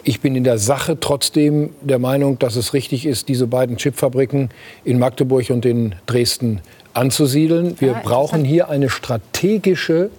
Ich 0.02 0.20
bin 0.20 0.36
in 0.36 0.44
der 0.44 0.58
Sache 0.58 0.98
trotzdem 1.00 1.70
der 1.80 1.98
Meinung, 1.98 2.38
dass 2.38 2.56
es 2.56 2.72
richtig 2.74 3.06
ist, 3.06 3.28
diese 3.28 3.46
beiden 3.46 3.76
Chipfabriken 3.76 4.50
in 4.84 4.98
Magdeburg 4.98 5.50
und 5.50 5.66
in 5.66 5.94
Dresden 6.06 6.60
anzusiedeln. 6.94 7.76
Wir 7.80 7.96
ah, 7.96 8.00
brauchen 8.02 8.44
hier 8.44 8.68
eine 8.68 8.88
strategische 8.88 10.10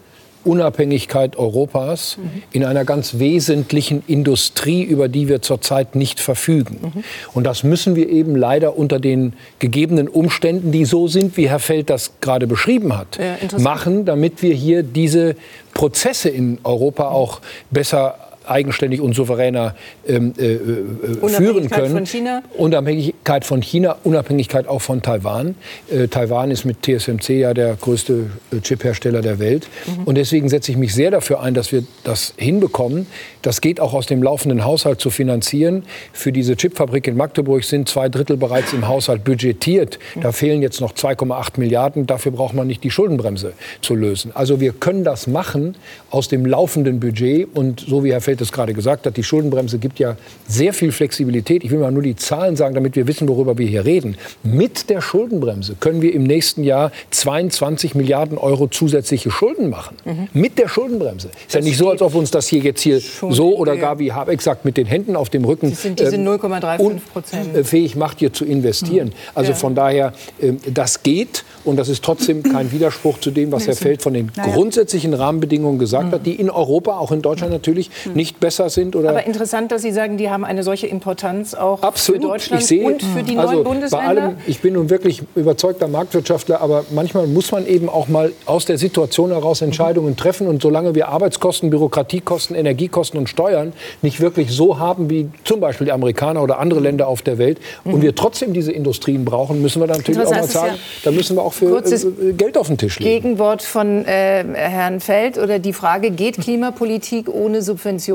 Unabhängigkeit 0.44 1.38
Europas 1.38 2.18
mhm. 2.18 2.44
in 2.52 2.66
einer 2.66 2.86
ganz 2.86 3.20
wesentlichen 3.20 4.04
Industrie, 4.08 4.84
über 4.84 5.08
die 5.08 5.28
wir 5.28 5.42
zurzeit 5.42 5.96
nicht 5.96 6.20
verfügen. 6.20 6.80
Mhm. 6.82 7.04
Und 7.34 7.46
das 7.46 7.64
müssen 7.64 7.96
wir 7.96 8.10
eben 8.10 8.36
leider 8.36 8.78
unter 8.78 9.00
den 9.00 9.34
gegebenen 9.60 10.08
Umständen, 10.08 10.72
die 10.72 10.86
so 10.86 11.08
sind, 11.08 11.38
wie 11.38 11.50
Herr 11.50 11.60
Feld 11.60 11.90
das 11.90 12.14
gerade 12.22 12.48
beschrieben 12.48 12.98
hat, 12.98 13.18
ja, 13.18 13.38
machen, 13.60 14.06
damit 14.06 14.42
wir 14.42 14.54
hier 14.54 14.84
diese 14.84 15.36
Prozesse 15.74 16.30
in 16.30 16.60
Europa 16.64 17.10
auch 17.10 17.42
besser 17.70 18.16
eigenständig 18.46 19.02
und 19.02 19.14
souveräner 19.14 19.76
ähm, 20.08 20.34
äh, 20.38 20.54
äh, 20.54 21.30
führen 21.30 21.70
können. 21.70 21.92
Von 21.92 22.06
China? 22.06 22.44
Unabhängigkeit 22.58 23.46
von 23.46 23.62
China, 23.62 23.98
Unabhängigkeit 24.04 24.68
auch 24.68 24.82
von 24.82 25.02
Taiwan. 25.02 25.56
Äh, 25.92 26.08
Taiwan 26.08 26.52
ist 26.52 26.66
mit 26.66 26.84
TSMC 26.84 27.30
ja 27.40 27.54
der 27.54 27.76
größte 27.76 28.30
äh, 28.52 28.60
Chiphersteller 28.60 29.22
der 29.22 29.40
Welt. 29.40 29.68
Mhm. 29.86 30.04
Und 30.06 30.16
deswegen 30.16 30.50
setze 30.50 30.72
ich 30.72 30.78
mich 30.78 30.94
sehr 30.94 31.12
dafür 31.12 31.42
ein, 31.42 31.54
dass 31.54 31.72
wir 31.72 31.84
das 32.04 32.34
hinbekommen. 32.38 33.08
Das 33.42 33.62
geht 33.62 33.80
auch 33.80 33.94
aus 33.94 34.06
dem 34.06 34.24
laufenden 34.24 34.66
Haushalt 34.66 35.02
zu 35.02 35.10
finanzieren. 35.10 35.84
Für 36.14 36.32
diese 36.32 36.56
Chipfabrik 36.56 37.08
in 37.08 37.18
Magdeburg 37.18 37.64
sind 37.64 37.90
zwei 37.90 38.10
Drittel 38.10 38.38
bereits 38.38 38.74
im 38.74 38.88
Haushalt 38.88 39.24
budgetiert. 39.24 40.00
Da 40.22 40.30
mhm. 40.30 40.34
fehlen 40.34 40.62
jetzt 40.62 40.82
noch 40.82 40.94
2,8 40.94 41.60
Milliarden. 41.60 42.08
Dafür 42.08 42.32
braucht 42.32 42.54
man 42.54 42.68
nicht 42.68 42.84
die 42.84 42.92
Schuldenbremse 42.92 43.54
zu 43.82 43.96
lösen. 43.96 44.32
Also 44.34 44.60
wir 44.60 44.74
können 44.74 45.04
das 45.04 45.28
machen 45.28 45.76
aus 46.10 46.28
dem 46.28 46.46
laufenden 46.46 47.00
Budget. 47.00 47.48
Und 47.54 47.82
so 47.82 48.04
wie 48.04 48.12
Herr 48.12 48.22
Feld 48.32 48.42
Feld 48.42 48.42
es 48.42 48.54
gerade 48.54 48.74
gesagt 48.74 49.06
hat, 49.06 49.18
die 49.18 49.24
Schuldenbremse 49.24 49.78
gibt 49.78 50.00
ja 50.00 50.16
sehr 50.48 50.74
viel 50.74 50.94
Flexibilität. 50.94 51.66
Ich 51.66 51.72
will 51.72 51.80
mal 51.80 51.92
nur 51.92 52.02
die 52.02 52.16
Zahlen 52.16 52.56
sagen, 52.56 52.76
damit 52.76 52.96
wir 52.96 53.06
wissen, 53.06 53.28
worüber 53.28 53.58
wir 53.58 53.68
hier 53.68 53.84
reden. 53.84 54.16
Mit 54.42 54.90
der 54.90 55.02
Schuldenbremse 55.02 55.76
können 55.82 56.02
wir 56.02 56.14
im 56.14 56.24
nächsten 56.24 56.64
Jahr 56.64 56.94
22 57.10 57.94
Milliarden 57.94 58.38
Euro 58.38 58.68
zusätzliche 58.68 59.32
Schulden 59.32 59.70
machen. 59.70 59.98
Mhm. 60.06 60.30
Mit 60.32 60.58
der 60.60 60.70
Schuldenbremse. 60.70 61.30
Ist 61.46 61.56
ja 61.56 61.60
nicht 61.60 61.78
so, 61.78 61.90
als 61.90 62.02
ob 62.02 62.16
uns 62.16 62.32
das 62.32 62.48
hier 62.48 62.62
jetzt 62.62 62.80
hier 62.82 63.02
so 63.02 63.58
oder 63.58 63.76
gar, 63.76 64.00
wie 64.00 64.14
Habeck 64.14 64.42
sagt, 64.42 64.64
mit 64.64 64.78
den 64.78 64.86
Händen 64.86 65.18
auf 65.18 65.30
dem 65.30 65.44
Rücken 65.44 65.72
das 65.72 65.82
sind 65.82 66.00
diese 66.00 66.16
0,35 66.16 66.80
ähm, 66.80 67.02
Prozent. 67.12 67.56
Äh, 67.56 67.64
fähig 67.66 67.98
macht, 67.98 68.20
hier 68.20 68.32
zu 68.32 68.46
investieren. 68.46 69.10
Mhm. 69.10 69.14
Also 69.36 69.52
ja. 69.52 69.58
von 69.58 69.76
daher, 69.76 70.14
ähm, 70.42 70.58
das 70.74 71.04
geht 71.04 71.44
und 71.66 71.76
das 71.76 71.90
ist 71.90 72.02
trotzdem 72.02 72.44
kein 72.44 72.72
Widerspruch 72.72 73.20
zu 73.20 73.32
dem, 73.32 73.52
was 73.52 73.68
Herr 73.68 73.76
Feld 73.76 74.02
von 74.02 74.14
den 74.14 74.32
grundsätzlichen 74.32 75.14
Rahmenbedingungen 75.14 75.80
gesagt 75.80 76.08
mhm. 76.08 76.12
hat, 76.12 76.26
die 76.26 76.36
in 76.36 76.50
Europa, 76.50 76.98
auch 76.98 77.12
in 77.12 77.22
Deutschland 77.22 77.52
natürlich, 77.52 77.90
mhm. 78.06 78.16
Nicht 78.22 78.40
besser 78.40 78.70
sind. 78.70 78.96
Oder 78.96 79.10
Aber 79.10 79.26
interessant, 79.26 79.72
dass 79.72 79.82
Sie 79.82 79.92
sagen, 79.92 80.18
die 80.18 80.30
haben 80.30 80.46
eine 80.46 80.62
solche 80.62 80.86
Importanz 80.86 81.56
auch 81.56 81.82
Absolut. 81.82 82.22
für 82.22 82.28
Deutschland 82.28 82.62
ich 82.62 82.68
sehe, 82.68 82.86
und 82.86 83.02
für 83.02 83.24
die 83.24 83.38
also 83.38 83.54
neuen 83.54 83.64
Bundesländer. 83.64 84.14
Bei 84.14 84.22
allem, 84.22 84.38
ich 84.46 84.62
bin 84.62 84.74
nun 84.74 84.92
wirklich 84.92 85.24
überzeugter 85.36 85.88
Marktwirtschaftler, 85.88 86.62
aber 86.62 86.86
manchmal 86.92 87.26
muss 87.26 87.52
man 87.52 87.66
eben 87.66 87.90
auch 87.90 88.08
mal 88.08 88.32
aus 88.46 88.66
der 88.66 88.78
Situation 88.78 89.32
heraus 89.32 89.62
Entscheidungen 89.62 90.16
treffen. 90.16 90.48
Und 90.48 90.62
solange 90.62 90.94
wir 90.94 91.08
Arbeitskosten, 91.08 91.72
Bürokratiekosten, 91.72 92.56
Energiekosten 92.56 93.20
und 93.20 93.28
Steuern 93.28 93.74
nicht 94.04 94.22
wirklich 94.22 94.52
so 94.52 94.78
haben 94.78 95.10
wie 95.10 95.30
zum 95.44 95.60
Beispiel 95.60 95.86
die 95.86 95.92
Amerikaner 95.92 96.44
oder 96.44 96.60
andere 96.60 96.80
Länder 96.80 97.08
auf 97.08 97.24
der 97.24 97.40
Welt 97.40 97.60
mhm. 97.84 97.96
und 97.96 98.02
wir 98.04 98.14
trotzdem 98.14 98.54
diese 98.54 98.72
Industrien 98.72 99.26
brauchen, 99.26 99.62
müssen 99.62 99.82
wir 99.82 99.88
natürlich 99.88 100.22
auch 100.22 100.30
mal 100.30 100.44
sagen, 100.44 100.76
ja 100.76 101.02
da 101.04 101.12
müssen 101.12 101.36
wir 101.36 101.44
auch 101.44 101.54
für 101.54 101.84
äh, 101.84 102.34
Geld 102.34 102.58
auf 102.58 102.68
den 102.68 102.78
Tisch 102.78 103.00
legen. 103.00 103.22
Gegenwort 103.22 103.62
von 103.62 104.06
äh, 104.06 104.44
Herrn 104.54 105.00
Feld 105.00 105.38
oder 105.38 105.60
die 105.60 105.74
Frage, 105.74 106.12
geht 106.12 106.40
Klimapolitik 106.40 107.30
ohne 107.30 107.62
Subventionen? 107.62 108.11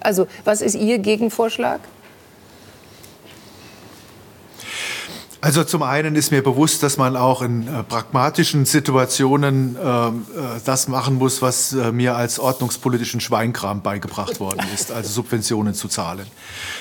Also 0.00 0.26
was 0.44 0.62
ist 0.62 0.74
Ihr 0.74 0.98
Gegenvorschlag? 0.98 1.80
Also 5.42 5.64
zum 5.64 5.82
einen 5.82 6.16
ist 6.16 6.32
mir 6.32 6.42
bewusst, 6.42 6.82
dass 6.82 6.98
man 6.98 7.16
auch 7.16 7.40
in 7.40 7.66
äh, 7.66 7.82
pragmatischen 7.82 8.66
Situationen 8.66 9.74
äh, 9.76 10.08
äh, 10.08 10.12
das 10.66 10.86
machen 10.86 11.16
muss, 11.16 11.40
was 11.40 11.72
äh, 11.72 11.92
mir 11.92 12.14
als 12.14 12.38
ordnungspolitischen 12.38 13.20
Schweinkram 13.20 13.80
beigebracht 13.80 14.38
worden 14.38 14.66
ist, 14.74 14.92
also 14.92 15.08
Subventionen 15.08 15.72
zu 15.72 15.88
zahlen. 15.88 16.26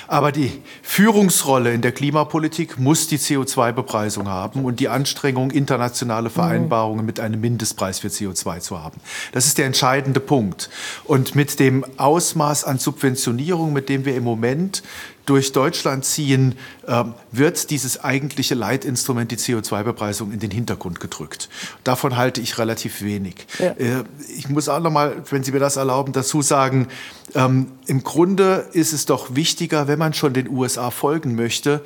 Aber 0.09 0.33
die 0.33 0.61
Führungsrolle 0.81 1.73
in 1.73 1.81
der 1.81 1.93
Klimapolitik 1.93 2.77
muss 2.77 3.07
die 3.07 3.17
CO2-Bepreisung 3.17 4.27
haben 4.27 4.65
und 4.65 4.81
die 4.81 4.89
Anstrengung, 4.89 5.51
internationale 5.51 6.29
Vereinbarungen 6.29 7.05
mit 7.05 7.21
einem 7.21 7.39
Mindestpreis 7.39 7.99
für 7.99 8.09
CO2 8.09 8.59
zu 8.59 8.83
haben. 8.83 8.99
Das 9.31 9.45
ist 9.45 9.57
der 9.57 9.67
entscheidende 9.67 10.19
Punkt. 10.19 10.69
Und 11.05 11.33
mit 11.33 11.59
dem 11.61 11.85
Ausmaß 11.95 12.65
an 12.65 12.77
Subventionierung, 12.77 13.71
mit 13.71 13.87
dem 13.87 14.03
wir 14.03 14.17
im 14.17 14.25
Moment 14.25 14.83
durch 15.29 15.51
Deutschland 15.51 16.05
ziehen, 16.05 16.55
ähm, 16.87 17.13
wird 17.31 17.69
dieses 17.69 18.03
eigentliche 18.03 18.55
Leitinstrument, 18.55 19.31
die 19.31 19.37
CO2-Bepreisung, 19.37 20.31
in 20.31 20.39
den 20.39 20.49
Hintergrund 20.49 20.99
gedrückt. 20.99 21.49
Davon 21.83 22.17
halte 22.17 22.41
ich 22.41 22.57
relativ 22.57 23.03
wenig. 23.03 23.45
Ja. 23.59 23.71
Äh, 23.71 24.03
ich 24.35 24.49
muss 24.49 24.67
auch 24.69 24.79
noch 24.79 24.91
mal, 24.91 25.23
wenn 25.29 25.43
Sie 25.43 25.51
mir 25.51 25.59
das 25.59 25.75
erlauben, 25.75 26.13
dazu 26.13 26.41
sagen, 26.41 26.87
ähm, 27.35 27.67
im 27.85 28.03
Grunde 28.03 28.67
ist 28.73 28.91
es 28.91 29.05
doch 29.05 29.35
wichtiger, 29.35 29.87
wenn 29.87 29.99
man 29.99 30.13
schon 30.13 30.33
den 30.33 30.49
USA 30.49 30.89
folgen 30.89 31.35
möchte, 31.35 31.83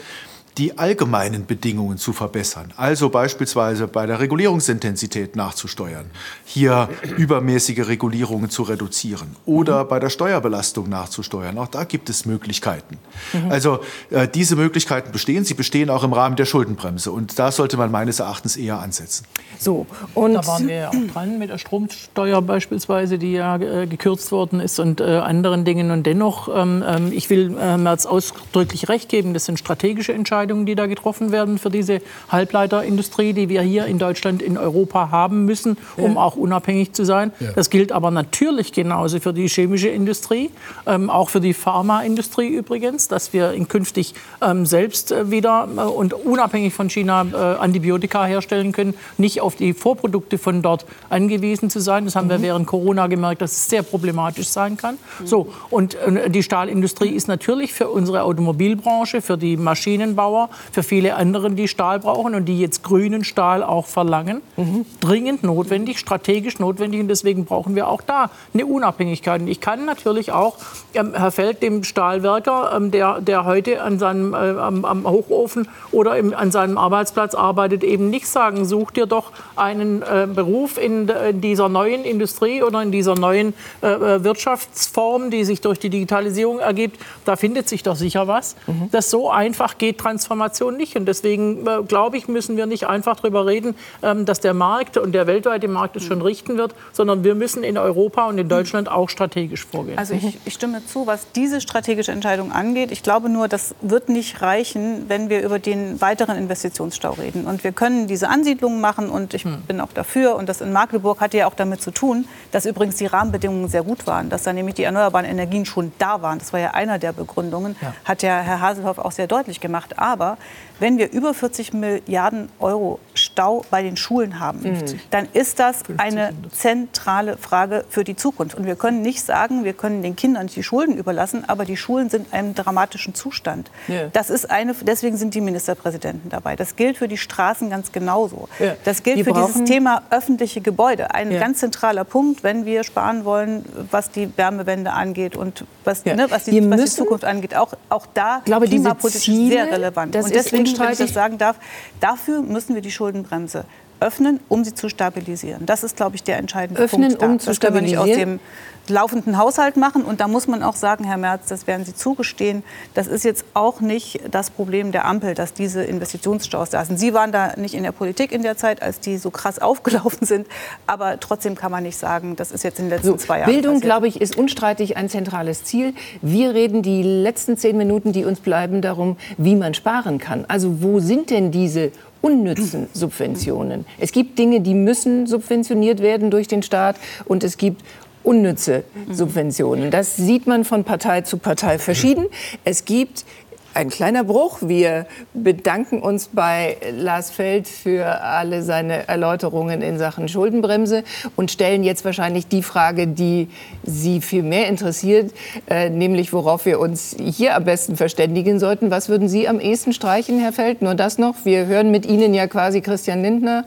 die 0.58 0.78
allgemeinen 0.78 1.46
Bedingungen 1.46 1.98
zu 1.98 2.14
verbessern. 2.14 2.74
Also 2.78 3.10
beispielsweise 3.10 3.88
bei 3.88 4.06
der 4.06 4.20
Regulierungsintensität 4.20 5.36
nachzusteuern, 5.36 6.06
hier 6.46 6.90
übermäßige 7.18 7.88
Regulierungen 7.88 8.50
zu 8.50 8.64
reduzieren 8.64 9.36
oder 9.46 9.84
mhm. 9.84 9.88
bei 9.90 10.00
der 10.00 10.10
Steuerbelastung 10.10 10.90
nachzusteuern. 10.90 11.58
Auch 11.58 11.68
da 11.68 11.84
gibt 11.86 12.10
es 12.10 12.26
Möglichkeiten. 12.26 13.00
Mhm. 13.34 13.52
Also 13.52 13.80
äh, 14.12 14.28
diese 14.28 14.56
Möglichkeiten 14.56 15.12
bestehen. 15.12 15.44
Sie 15.44 15.56
bestehen 15.56 15.90
auch 15.90 16.04
im 16.04 16.14
Rahmen 16.14 16.36
der 16.36 16.46
Schuldenbremse. 16.46 17.12
Und 17.12 17.40
da 17.40 17.52
sollte 17.52 17.78
man 17.78 17.92
meines 17.92 18.20
Erachtens 18.20 18.56
eher 18.56 18.80
ansetzen. 18.80 19.26
So, 19.58 19.88
und 20.14 20.34
da 20.34 20.46
waren 20.46 20.68
wir 20.68 20.76
ja 20.76 20.90
auch 20.90 21.14
dran 21.14 21.40
mit 21.40 21.50
der 21.50 21.58
Stromsteuer 21.58 22.42
beispielsweise, 22.42 23.18
die 23.18 23.34
ja 23.34 23.58
äh, 23.58 23.88
gekürzt 23.88 24.32
worden 24.32 24.60
ist 24.60 24.80
und 24.80 25.02
äh, 25.02 25.18
anderen 25.18 25.66
Dingen. 25.66 25.90
Und 25.90 26.04
dennoch, 26.04 26.50
ähm, 26.54 26.84
ähm 26.86 27.12
ich 27.12 27.30
will 27.30 27.56
äh, 27.60 27.78
Merz 27.78 28.06
ausdrücklich 28.06 28.90
recht 28.90 29.10
geben, 29.10 29.34
das 29.34 29.46
sind 29.46 29.58
strategische 29.58 30.14
Entscheidungen. 30.14 30.43
Entscheidungen, 30.44 30.66
die 30.66 30.76
da 30.76 30.88
getroffen 30.88 31.32
werden 31.32 31.58
für 31.58 31.70
diese 31.70 32.02
Halbleiterindustrie, 32.30 33.34
die 33.34 33.48
wir 33.48 33.62
hier 33.62 33.86
in 33.86 33.98
Deutschland, 33.98 34.42
in 34.42 34.58
Europa 34.58 35.10
haben 35.10 35.46
müssen, 35.46 35.78
um 35.96 36.16
ja. 36.16 36.20
auch 36.20 36.36
unabhängig 36.36 36.92
zu 36.92 37.06
sein. 37.06 37.32
Ja. 37.40 37.52
Das 37.54 37.70
gilt 37.70 37.94
aber 37.94 38.12
natürlich 38.12 38.74
genauso 38.74 39.20
für 39.22 39.34
die 39.34 39.48
chemische 39.48 39.88
Industrie, 39.88 40.50
ähm, 40.86 41.10
auch 41.10 41.30
für 41.30 41.40
die 41.40 41.54
Pharmaindustrie 41.54 42.48
übrigens, 42.48 43.08
dass 43.08 43.32
wir 43.32 43.54
in 43.54 43.70
künftig 43.70 44.16
ähm, 44.42 44.66
selbst 44.66 45.12
äh, 45.14 45.32
wieder 45.32 45.68
äh, 45.78 45.82
und 45.82 46.14
unabhängig 46.14 46.74
von 46.74 46.90
China 46.90 47.26
äh, 47.32 47.36
Antibiotika 47.38 48.26
herstellen 48.26 48.74
können, 48.74 48.96
nicht 49.18 49.40
auf 49.40 49.56
die 49.56 49.74
Vorprodukte 49.74 50.38
von 50.38 50.62
dort 50.62 50.86
angewiesen 51.10 51.70
zu 51.70 51.80
sein. 51.80 52.04
Das 52.04 52.18
haben 52.18 52.28
mhm. 52.28 52.32
wir 52.32 52.42
während 52.42 52.68
Corona 52.68 53.08
gemerkt, 53.08 53.42
dass 53.42 53.54
es 53.54 53.70
sehr 53.70 53.84
problematisch 53.84 54.48
sein 54.48 54.76
kann. 54.76 54.98
Mhm. 55.20 55.28
So, 55.28 55.54
und 55.70 55.96
äh, 55.96 56.30
die 56.30 56.44
Stahlindustrie 56.44 57.10
ist 57.10 57.30
natürlich 57.30 57.74
für 57.74 57.88
unsere 57.88 58.24
Automobilbranche, 58.24 59.22
für 59.22 59.38
die 59.38 59.56
Maschinenbau 59.56 60.33
Bauer, 60.34 60.50
für 60.72 60.84
viele 60.84 61.16
andere, 61.16 61.52
die 61.52 61.68
Stahl 61.68 62.00
brauchen 62.00 62.34
und 62.34 62.46
die 62.46 62.60
jetzt 62.60 62.84
grünen 62.84 63.24
Stahl 63.24 63.64
auch 63.64 63.86
verlangen. 63.86 64.42
Mhm. 64.58 64.86
Dringend 65.00 65.44
notwendig, 65.44 66.00
strategisch 66.00 66.60
notwendig 66.60 67.02
und 67.02 67.08
deswegen 67.08 67.46
brauchen 67.46 67.76
wir 67.76 67.88
auch 67.88 68.02
da 68.02 68.32
eine 68.54 68.66
Unabhängigkeit. 68.66 69.42
Und 69.42 69.48
ich 69.48 69.62
kann 69.62 69.86
natürlich 69.86 70.32
auch, 70.32 70.58
ähm, 70.96 71.14
Herr 71.14 71.32
Feld, 71.32 71.62
dem 71.62 71.84
Stahlwerker, 71.84 72.74
ähm, 72.76 72.90
der, 72.90 73.22
der 73.22 73.46
heute 73.46 73.82
an 73.82 74.00
seinem, 74.00 74.34
äh, 74.34 74.38
am, 74.38 74.86
am, 74.86 75.04
Hochofen 75.06 75.68
oder 75.92 76.18
im, 76.18 76.34
an 76.34 76.52
seinem 76.52 76.78
Arbeitsplatz 76.78 77.36
arbeitet, 77.36 77.84
eben 77.84 78.10
nicht 78.10 78.28
sagen, 78.28 78.66
such 78.66 78.92
dir 78.92 79.06
doch 79.06 79.32
einen 79.56 80.02
äh, 80.02 80.28
Beruf 80.34 80.78
in, 80.78 81.08
in, 81.10 81.42
dieser 81.42 81.70
neuen 81.70 82.06
Industrie 82.06 82.64
oder 82.64 82.82
in 82.82 82.92
dieser 82.92 83.16
neuen 83.16 83.54
äh, 83.82 83.88
äh, 83.88 84.24
Wirtschaftsform, 84.24 85.30
die 85.30 85.44
sich 85.44 85.62
durch 85.62 85.78
die 85.78 85.90
Digitalisierung 85.90 86.60
ergibt. 86.60 87.00
Da 87.26 87.36
findet 87.36 87.70
sich 87.70 87.84
doch 87.84 87.96
sicher 87.96 88.28
was. 88.28 88.56
Mhm. 88.66 88.90
Das 88.92 89.10
so 89.10 89.30
einfach 89.30 89.78
geht, 89.78 90.00
transparent 90.00 90.23
Transformation 90.24 90.78
nicht. 90.78 90.96
Und 90.96 91.06
deswegen, 91.06 91.68
äh, 91.68 91.84
glaube 91.84 92.18
ich, 92.18 92.28
müssen 92.28 92.56
wir 92.58 92.66
nicht 92.66 92.88
einfach 92.88 93.18
darüber 93.18 93.46
reden, 93.46 93.76
ähm, 94.02 94.26
dass 94.26 94.40
der 94.40 94.54
Markt 94.54 94.98
und 94.98 95.12
der 95.12 95.28
weltweite 95.28 95.68
Markt 95.68 95.96
es 95.96 96.04
schon 96.04 96.22
richten 96.22 96.58
wird, 96.58 96.74
sondern 96.94 97.24
wir 97.24 97.36
müssen 97.36 97.64
in 97.64 97.78
Europa 97.78 98.28
und 98.28 98.38
in 98.38 98.48
Deutschland 98.48 98.90
auch 98.90 99.10
strategisch 99.10 99.66
vorgehen. 99.66 99.98
Also 99.98 100.14
ich, 100.14 100.38
ich 100.46 100.54
stimme 100.54 100.86
zu, 100.86 101.08
was 101.08 101.28
diese 101.36 101.60
strategische 101.60 102.12
Entscheidung 102.12 102.52
angeht. 102.52 102.92
Ich 102.92 103.04
glaube 103.04 103.30
nur, 103.30 103.48
das 103.48 103.76
wird 103.82 104.10
nicht 104.10 104.42
reichen, 104.42 105.06
wenn 105.10 105.30
wir 105.30 105.44
über 105.44 105.60
den 105.60 106.00
weiteren 106.00 106.38
Investitionsstau 106.38 107.12
reden. 107.14 107.46
Und 107.46 107.64
wir 107.64 107.72
können 107.74 108.08
diese 108.08 108.30
Ansiedlungen 108.30 108.80
machen 108.80 109.10
und 109.10 109.34
ich 109.34 109.44
hm. 109.44 109.64
bin 109.68 109.82
auch 109.82 109.92
dafür. 109.94 110.36
Und 110.36 110.48
das 110.48 110.62
in 110.62 110.72
Magdeburg 110.72 111.20
hatte 111.20 111.38
ja 111.38 111.48
auch 111.48 111.56
damit 111.56 111.82
zu 111.82 111.92
tun, 111.92 112.26
dass 112.52 112.66
übrigens 112.66 112.96
die 112.96 113.08
Rahmenbedingungen 113.08 113.68
sehr 113.68 113.84
gut 113.84 114.08
waren, 114.08 114.30
dass 114.30 114.44
da 114.44 114.54
nämlich 114.54 114.76
die 114.76 114.84
erneuerbaren 114.84 115.26
Energien 115.26 115.66
schon 115.66 115.92
da 116.00 116.22
waren. 116.22 116.40
Das 116.40 116.54
war 116.54 116.60
ja 116.60 116.72
einer 116.72 116.98
der 116.98 117.12
Begründungen, 117.12 117.76
ja. 117.82 117.94
hat 118.06 118.24
ja 118.24 118.40
Herr 118.40 118.62
Haselhoff 118.62 118.98
auch 118.98 119.12
sehr 119.12 119.28
deutlich 119.28 119.60
gemacht. 119.60 120.00
Aber 120.14 120.38
wenn 120.80 120.98
wir 120.98 121.12
über 121.12 121.34
40 121.34 121.74
Milliarden 121.74 122.50
Euro 122.60 123.00
Stau 123.14 123.64
bei 123.70 123.84
den 123.84 123.98
Schulen 123.98 124.40
haben, 124.40 124.60
mhm. 124.64 125.00
dann 125.12 125.28
ist 125.34 125.60
das 125.60 125.84
eine 125.98 126.34
zentrale 126.52 127.38
Frage 127.38 127.86
für 127.90 128.04
die 128.04 128.16
Zukunft. 128.16 128.56
Und 128.56 128.66
wir 128.66 128.76
können 128.76 129.02
nicht 129.02 129.24
sagen, 129.24 129.64
wir 129.64 129.74
können 129.74 130.02
den 130.02 130.16
Kindern 130.16 130.48
die 130.48 130.64
Schulen 130.64 130.98
überlassen, 130.98 131.44
aber 131.48 131.66
die 131.66 131.78
Schulen 131.78 132.10
sind 132.10 132.28
in 132.28 132.34
einem 132.34 132.56
dramatischen 132.56 133.16
Zustand. 133.16 133.72
Ja. 133.88 134.08
Das 134.14 134.30
ist 134.30 134.50
eine, 134.50 134.74
deswegen 134.74 135.18
sind 135.18 135.36
die 135.36 135.42
Ministerpräsidenten 135.42 136.30
dabei. 136.30 136.56
Das 136.56 136.76
gilt 136.76 136.98
für 136.98 137.08
die 137.08 137.18
Straßen 137.18 137.70
ganz 137.70 137.92
genauso. 137.92 138.50
Ja. 138.60 138.76
Das 138.84 139.04
gilt 139.04 139.18
wir 139.18 139.26
für 139.26 139.34
dieses 139.34 139.64
Thema 139.64 140.04
öffentliche 140.10 140.62
Gebäude. 140.62 141.14
Ein 141.14 141.32
ja. 141.32 141.40
ganz 141.40 141.60
zentraler 141.60 142.04
Punkt, 142.04 142.44
wenn 142.44 142.66
wir 142.66 142.84
sparen 142.84 143.26
wollen, 143.26 143.66
was 143.92 144.12
die 144.12 144.30
Wärmewende 144.38 144.92
angeht 144.92 145.36
und 145.36 145.66
was, 145.84 146.06
ne, 146.06 146.26
was, 146.30 146.46
die, 146.46 146.70
was 146.70 146.82
die, 146.82 146.90
Zukunft 146.90 147.26
angeht. 147.26 147.56
Auch, 147.56 147.74
auch 147.90 148.06
da 148.14 148.42
glaube, 148.46 148.68
klimapolitisch 148.68 149.26
sehr 149.26 149.72
relevant. 149.72 150.16
Und 150.16 150.34
deswegen 150.34 150.63
wenn 150.66 150.92
ich 150.92 150.98
das 150.98 151.14
sagen 151.14 151.38
darf, 151.38 151.58
dafür 152.00 152.42
müssen 152.42 152.76
wir 152.76 152.82
die 152.82 152.92
Schuldenbremse 152.92 153.66
öffnen, 154.04 154.40
um 154.50 154.64
sie 154.64 154.74
zu 154.74 154.90
stabilisieren. 154.90 155.66
Das 155.66 155.84
ist, 155.84 155.96
glaube 155.96 156.16
ich, 156.16 156.24
der 156.24 156.38
entscheidende 156.38 156.82
öffnen, 156.82 157.10
Punkt. 157.10 157.24
Öffnen, 157.24 157.34
um 157.34 157.40
zu 157.40 157.54
stabilisieren? 157.54 157.96
Das 157.96 158.08
können 158.08 158.18
wir 158.18 158.26
nicht 158.26 158.40
aus 158.40 158.40
dem 158.40 158.74
laufenden 158.88 159.38
Haushalt 159.38 159.78
machen. 159.78 160.04
Und 160.04 160.20
da 160.20 160.28
muss 160.28 160.48
man 160.48 160.64
auch 160.64 160.76
sagen, 160.76 161.04
Herr 161.04 161.18
Merz, 161.18 161.48
das 161.48 161.68
werden 161.68 161.86
Sie 161.86 161.96
zugestehen, 161.96 162.64
das 162.94 163.08
ist 163.08 163.24
jetzt 163.24 163.46
auch 163.54 163.80
nicht 163.80 164.20
das 164.30 164.50
Problem 164.50 164.92
der 164.92 165.06
Ampel, 165.06 165.34
dass 165.34 165.54
diese 165.54 165.84
Investitionsstaus 165.84 166.70
da 166.70 166.84
sind. 166.86 166.98
Sie 166.98 167.14
waren 167.14 167.32
da 167.32 167.54
nicht 167.56 167.74
in 167.74 167.84
der 167.84 167.92
Politik 167.92 168.32
in 168.32 168.44
der 168.44 168.58
Zeit, 168.58 168.82
als 168.82 169.00
die 169.00 169.18
so 169.18 169.32
krass 169.32 169.60
aufgelaufen 169.62 170.26
sind. 170.26 170.48
Aber 170.88 171.20
trotzdem 171.20 171.56
kann 171.56 171.72
man 171.72 171.84
nicht 171.84 171.98
sagen, 171.98 172.36
das 172.36 172.52
ist 172.52 172.64
jetzt 172.64 172.80
in 172.80 172.86
den 172.86 172.92
letzten 172.92 173.08
so, 173.08 173.16
zwei 173.16 173.40
Jahren 173.40 173.52
Bildung, 173.52 173.80
glaube 173.80 174.08
ich, 174.08 174.20
ist 174.20 174.38
unstreitig 174.38 174.98
ein 174.98 175.10
zentrales 175.10 175.64
Ziel. 175.64 175.94
Wir 176.22 176.54
reden 176.54 176.82
die 176.82 177.04
letzten 177.04 177.58
zehn 177.58 177.78
Minuten, 177.78 178.12
die 178.12 178.26
uns 178.26 178.40
bleiben, 178.40 178.82
darum, 178.82 179.18
wie 179.38 179.56
man 179.56 179.74
sparen 179.74 180.18
kann. 180.18 180.46
Also 180.48 180.82
wo 180.82 181.00
sind 181.00 181.30
denn 181.30 181.52
diese 181.52 181.92
unnützen 182.24 182.88
Subventionen. 182.94 183.86
Es 184.00 184.14
gibt 184.14 184.40
Dinge, 184.40 184.62
die 184.62 184.74
müssen 184.74 185.28
subventioniert 185.28 186.02
werden 186.02 186.32
durch 186.32 186.48
den 186.48 186.64
Staat 186.64 186.96
und 187.26 187.44
es 187.44 187.58
gibt 187.58 187.84
unnütze 188.24 188.86
Subventionen. 189.12 189.92
Das 189.92 190.16
sieht 190.16 190.48
man 190.48 190.64
von 190.64 190.86
Partei 190.86 191.22
zu 191.22 191.38
Partei 191.38 191.78
verschieden. 191.78 192.28
Es 192.64 192.86
gibt 192.86 193.26
ein 193.74 193.90
kleiner 193.90 194.24
Bruch. 194.24 194.60
Wir 194.62 195.06
bedanken 195.34 196.02
uns 196.02 196.30
bei 196.32 196.78
Lars 196.92 197.32
Feld 197.32 197.68
für 197.68 198.22
alle 198.22 198.64
seine 198.64 199.08
Erläuterungen 199.08 199.82
in 199.82 199.98
Sachen 199.98 200.28
Schuldenbremse 200.28 201.04
und 201.36 201.52
stellen 201.52 201.84
jetzt 201.84 202.06
wahrscheinlich 202.06 202.48
die 202.48 202.64
Frage, 202.64 203.08
die 203.08 203.50
Sie 203.84 204.22
viel 204.22 204.44
mehr 204.44 204.68
interessiert, 204.68 205.34
äh, 205.70 205.90
nämlich 205.90 206.34
worauf 206.34 206.66
wir 206.66 206.80
uns 206.80 207.16
hier 207.20 207.56
am 207.56 207.66
besten 207.66 207.96
verständigen 207.96 208.60
sollten. 208.60 208.92
Was 208.92 209.10
würden 209.10 209.28
Sie 209.28 209.48
am 209.48 209.60
ehesten 209.60 209.94
streichen, 209.94 210.40
Herr 210.40 210.54
Feld? 210.54 210.82
Nur 210.82 210.96
das 210.96 211.18
noch. 211.18 211.36
Wir 211.44 211.66
hören 211.66 211.92
mit 211.92 212.06
Ihnen 212.06 212.34
ja 212.34 212.48
quasi 212.48 212.82
Christian 212.82 213.22
Lindner. 213.22 213.66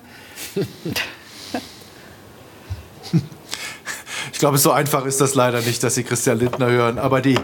Ich 4.36 4.40
glaube, 4.40 4.58
so 4.58 4.70
einfach 4.70 5.06
ist 5.06 5.22
das 5.22 5.34
leider 5.34 5.62
nicht, 5.62 5.82
dass 5.82 5.94
Sie 5.94 6.04
Christian 6.04 6.38
Lindner 6.38 6.68
hören. 6.68 6.98
Aber 6.98 7.22
die 7.22 7.38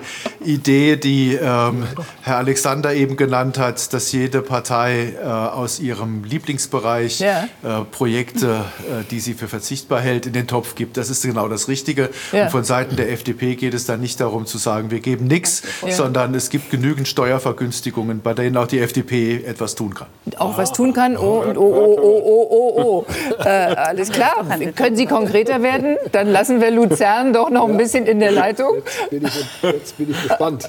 Idee, 0.44 0.96
die 0.96 1.32
ähm, 1.32 1.84
Herr 2.20 2.36
Alexander 2.36 2.92
eben 2.92 3.16
genannt 3.16 3.56
hat, 3.56 3.94
dass 3.94 4.12
jede 4.12 4.42
Partei 4.42 5.14
äh, 5.18 5.26
aus 5.26 5.80
ihrem 5.80 6.22
Lieblingsbereich 6.24 7.20
ja. 7.20 7.44
äh, 7.62 7.84
Projekte, 7.90 8.66
äh, 8.80 9.04
die 9.10 9.20
sie 9.20 9.32
für 9.32 9.48
verzichtbar 9.48 10.02
hält, 10.02 10.26
in 10.26 10.34
den 10.34 10.46
Topf 10.46 10.74
gibt, 10.74 10.98
das 10.98 11.08
ist 11.08 11.22
genau 11.22 11.48
das 11.48 11.66
Richtige. 11.66 12.10
Ja. 12.30 12.44
Und 12.44 12.50
von 12.50 12.64
Seiten 12.64 12.96
der 12.96 13.10
FDP 13.10 13.54
geht 13.56 13.72
es 13.72 13.86
dann 13.86 14.02
nicht 14.02 14.20
darum 14.20 14.44
zu 14.44 14.58
sagen, 14.58 14.90
wir 14.90 15.00
geben 15.00 15.26
nichts, 15.26 15.62
ja. 15.80 15.92
sondern 15.92 16.34
es 16.34 16.50
gibt 16.50 16.70
genügend 16.70 17.08
Steuervergünstigungen, 17.08 18.20
bei 18.20 18.34
denen 18.34 18.54
auch 18.58 18.66
die 18.66 18.80
FDP 18.80 19.42
etwas 19.46 19.76
tun 19.76 19.94
kann. 19.94 20.08
Auch 20.36 20.58
was 20.58 20.72
tun 20.72 20.92
kann? 20.92 21.16
Oh 21.16 21.40
und 21.40 21.56
oh, 21.56 21.62
oh, 21.62 21.98
oh, 22.02 22.22
oh, 22.22 22.74
oh, 22.76 23.06
oh. 23.08 23.42
Äh, 23.42 23.48
alles 23.48 24.10
klar. 24.10 24.44
Können 24.76 24.96
Sie 24.96 25.06
konkreter 25.06 25.62
werden? 25.62 25.96
Dann 26.12 26.28
lassen 26.28 26.60
wir 26.60 26.70
Luzern 26.88 27.32
doch 27.32 27.50
noch 27.50 27.68
ein 27.68 27.76
bisschen 27.76 28.06
in 28.06 28.20
der 28.20 28.32
Leitung. 28.32 28.76
Jetzt 28.76 29.10
bin 29.10 29.26
ich, 29.26 29.46
jetzt 29.62 29.98
bin 29.98 30.10
ich 30.10 30.22
gespannt. 30.22 30.68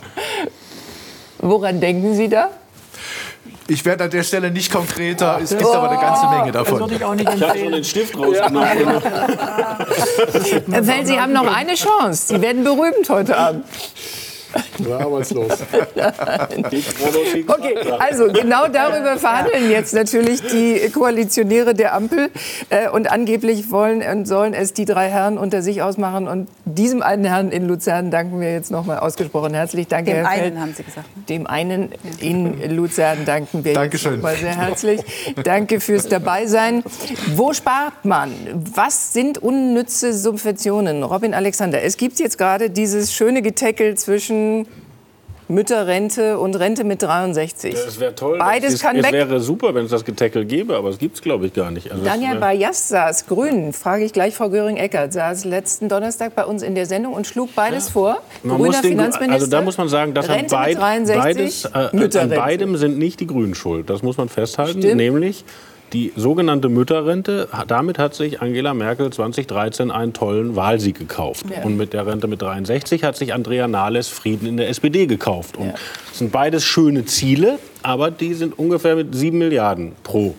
Woran 1.39 1.81
denken 1.81 2.15
Sie 2.15 2.29
da? 2.29 2.49
Ich 3.67 3.85
werde 3.85 4.05
an 4.05 4.09
der 4.09 4.23
Stelle 4.23 4.51
nicht 4.51 4.71
konkreter. 4.71 5.39
Es 5.41 5.51
gibt 5.51 5.65
oh, 5.65 5.73
aber 5.73 5.89
eine 5.89 5.99
ganze 5.99 6.27
Menge 6.27 6.51
davon. 6.51 6.79
Das 6.79 6.91
ich 6.91 7.03
auch 7.03 7.15
nicht 7.15 7.33
ich 7.33 7.41
habe 7.41 7.59
schon 7.59 7.71
den 7.71 7.83
Stift 7.83 8.17
rausgenommen. 8.17 9.01
Ja. 10.67 11.05
Sie 11.05 11.19
haben 11.19 11.33
noch 11.33 11.47
eine 11.47 11.75
Chance. 11.75 12.33
Sie 12.33 12.41
werden 12.41 12.63
berühmt 12.63 13.09
heute 13.09 13.37
Abend. 13.37 13.65
Oder 14.79 14.99
arbeitslos. 14.99 15.51
okay, 17.47 17.75
also 17.99 18.27
genau 18.27 18.67
darüber 18.67 19.17
verhandeln 19.17 19.69
jetzt 19.69 19.93
natürlich 19.93 20.41
die 20.41 20.89
Koalitionäre 20.93 21.73
der 21.73 21.93
Ampel. 21.93 22.29
Äh, 22.69 22.89
und 22.89 23.11
angeblich 23.11 23.71
wollen 23.71 24.01
und 24.01 24.25
sollen 24.25 24.53
es 24.53 24.73
die 24.73 24.85
drei 24.85 25.09
Herren 25.09 25.37
unter 25.37 25.61
sich 25.61 25.81
ausmachen. 25.81 26.27
Und 26.27 26.49
diesem 26.65 27.01
einen 27.01 27.25
Herrn 27.25 27.51
in 27.51 27.67
Luzern 27.67 28.11
danken 28.11 28.39
wir 28.39 28.51
jetzt 28.51 28.71
noch 28.71 28.85
mal 28.85 28.99
ausgesprochen 28.99 29.53
herzlich. 29.53 29.87
Danke, 29.87 30.11
Dem 30.11 30.17
Herr 30.17 30.29
einen 30.29 30.41
Feld. 30.41 30.57
haben 30.57 30.73
Sie 30.75 30.83
gesagt. 30.83 31.17
Ne? 31.17 31.23
Dem 31.29 31.47
einen 31.47 31.89
in 32.19 32.75
Luzern 32.75 33.25
danken 33.25 33.63
wir 33.63 33.73
Dankeschön. 33.73 34.13
jetzt 34.13 34.23
noch 34.23 34.29
mal 34.29 34.37
sehr 34.37 34.55
herzlich. 34.55 35.01
Danke 35.43 35.79
fürs 35.79 36.07
Dabeisein. 36.07 36.83
Wo 37.35 37.53
spart 37.53 38.03
man? 38.03 38.31
Was 38.75 39.13
sind 39.13 39.37
unnütze 39.37 40.13
Subventionen? 40.13 41.03
Robin 41.03 41.33
Alexander, 41.33 41.81
es 41.83 41.97
gibt 41.97 42.19
jetzt 42.19 42.37
gerade 42.37 42.69
dieses 42.69 43.13
schöne 43.13 43.41
Geteckel 43.41 43.95
zwischen 43.95 44.42
Mütterrente 45.49 46.39
und 46.39 46.55
Rente 46.55 46.83
mit 46.83 47.01
63. 47.01 47.73
das 47.73 47.99
wäre 47.99 48.15
toll. 48.15 48.37
Beides 48.37 48.75
es, 48.75 48.81
kann 48.81 48.95
es 48.95 49.03
weg. 49.03 49.13
wäre 49.13 49.39
super, 49.39 49.75
wenn 49.75 49.85
es 49.85 49.91
das 49.91 50.05
Getackle 50.05 50.45
gäbe, 50.45 50.75
aber 50.75 50.89
es 50.89 50.97
gibt 50.97 51.15
es, 51.15 51.21
glaube 51.21 51.45
ich, 51.47 51.53
gar 51.53 51.69
nicht. 51.69 51.91
Also 51.91 52.03
Daniel 52.03 52.37
Bayas 52.37 52.89
saß, 52.89 53.27
Grünen, 53.27 53.73
frage 53.73 54.05
ich 54.05 54.13
gleich 54.13 54.35
Frau 54.35 54.49
Göring-Eckert, 54.49 55.13
saß 55.13 55.45
letzten 55.45 55.89
Donnerstag 55.89 56.33
bei 56.35 56.45
uns 56.45 56.63
in 56.63 56.75
der 56.75 56.85
Sendung 56.85 57.13
und 57.13 57.27
schlug 57.27 57.53
beides 57.55 57.87
ja. 57.87 57.91
vor. 57.91 58.21
Man 58.43 58.57
Grüner 58.57 58.81
den, 58.81 58.91
Finanzminister. 58.91 59.33
Also 59.33 59.47
da 59.47 59.61
muss 59.61 59.77
man 59.77 59.89
sagen, 59.89 60.13
dass 60.13 60.29
Rente 60.29 60.57
an, 60.57 60.63
beid, 60.63 60.77
63, 60.77 61.71
beides, 61.71 62.15
äh, 62.15 62.19
an 62.19 62.29
beidem 62.29 62.77
sind 62.77 62.97
nicht 62.97 63.19
die 63.19 63.27
Grünen 63.27 63.55
schuld. 63.55 63.89
Das 63.89 64.01
muss 64.01 64.17
man 64.17 64.29
festhalten. 64.29 64.79
Stimmt. 64.79 64.95
Nämlich 64.95 65.43
die 65.93 66.11
sogenannte 66.15 66.69
Mütterrente, 66.69 67.47
damit 67.67 67.99
hat 67.99 68.15
sich 68.15 68.41
Angela 68.41 68.73
Merkel 68.73 69.11
2013 69.11 69.91
einen 69.91 70.13
tollen 70.13 70.55
Wahlsieg 70.55 70.97
gekauft. 70.97 71.45
Ja. 71.49 71.63
Und 71.63 71.77
mit 71.77 71.93
der 71.93 72.07
Rente 72.07 72.27
mit 72.27 72.41
63 72.41 73.03
hat 73.03 73.15
sich 73.15 73.33
Andrea 73.33 73.67
Nahles 73.67 74.07
Frieden 74.07 74.47
in 74.47 74.57
der 74.57 74.69
SPD 74.69 75.05
gekauft. 75.05 75.55
Und 75.55 75.67
ja. 75.67 75.73
das 76.09 76.17
sind 76.17 76.31
beides 76.31 76.65
schöne 76.65 77.05
Ziele, 77.05 77.59
aber 77.83 78.09
die 78.09 78.33
sind 78.33 78.57
ungefähr 78.57 78.95
mit 78.95 79.13
7 79.13 79.37
Milliarden 79.37 79.93
pro 80.03 80.35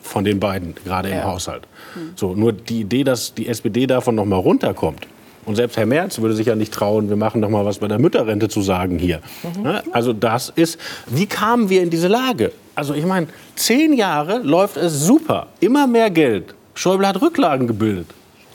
von 0.00 0.24
den 0.24 0.38
beiden 0.38 0.74
gerade 0.84 1.10
ja. 1.10 1.16
im 1.16 1.24
Haushalt. 1.24 1.62
Hm. 1.94 2.12
So, 2.14 2.34
nur 2.34 2.52
die 2.52 2.82
Idee, 2.82 3.02
dass 3.02 3.34
die 3.34 3.48
SPD 3.48 3.86
davon 3.86 4.14
noch 4.14 4.26
mal 4.26 4.36
runterkommt, 4.36 5.08
und 5.44 5.56
selbst 5.56 5.76
Herr 5.76 5.86
Merz 5.86 6.20
würde 6.20 6.34
sich 6.34 6.46
ja 6.46 6.54
nicht 6.54 6.72
trauen, 6.72 7.08
wir 7.08 7.16
machen 7.16 7.42
doch 7.42 7.48
mal 7.48 7.64
was 7.64 7.78
bei 7.78 7.88
der 7.88 7.98
Mütterrente 7.98 8.48
zu 8.48 8.62
sagen 8.62 8.98
hier. 8.98 9.20
Mhm. 9.56 9.62
Ne? 9.62 9.82
Also 9.92 10.12
das 10.12 10.52
ist, 10.54 10.78
wie 11.08 11.26
kamen 11.26 11.68
wir 11.68 11.82
in 11.82 11.90
diese 11.90 12.06
Lage? 12.06 12.52
Also 12.74 12.94
ich 12.94 13.04
meine, 13.04 13.28
zehn 13.54 13.92
Jahre 13.92 14.38
läuft 14.38 14.76
es 14.76 15.04
super, 15.04 15.48
immer 15.60 15.86
mehr 15.86 16.10
Geld. 16.10 16.54
Schäuble 16.74 17.06
hat 17.06 17.20
Rücklagen 17.20 17.66
gebildet. 17.66 18.08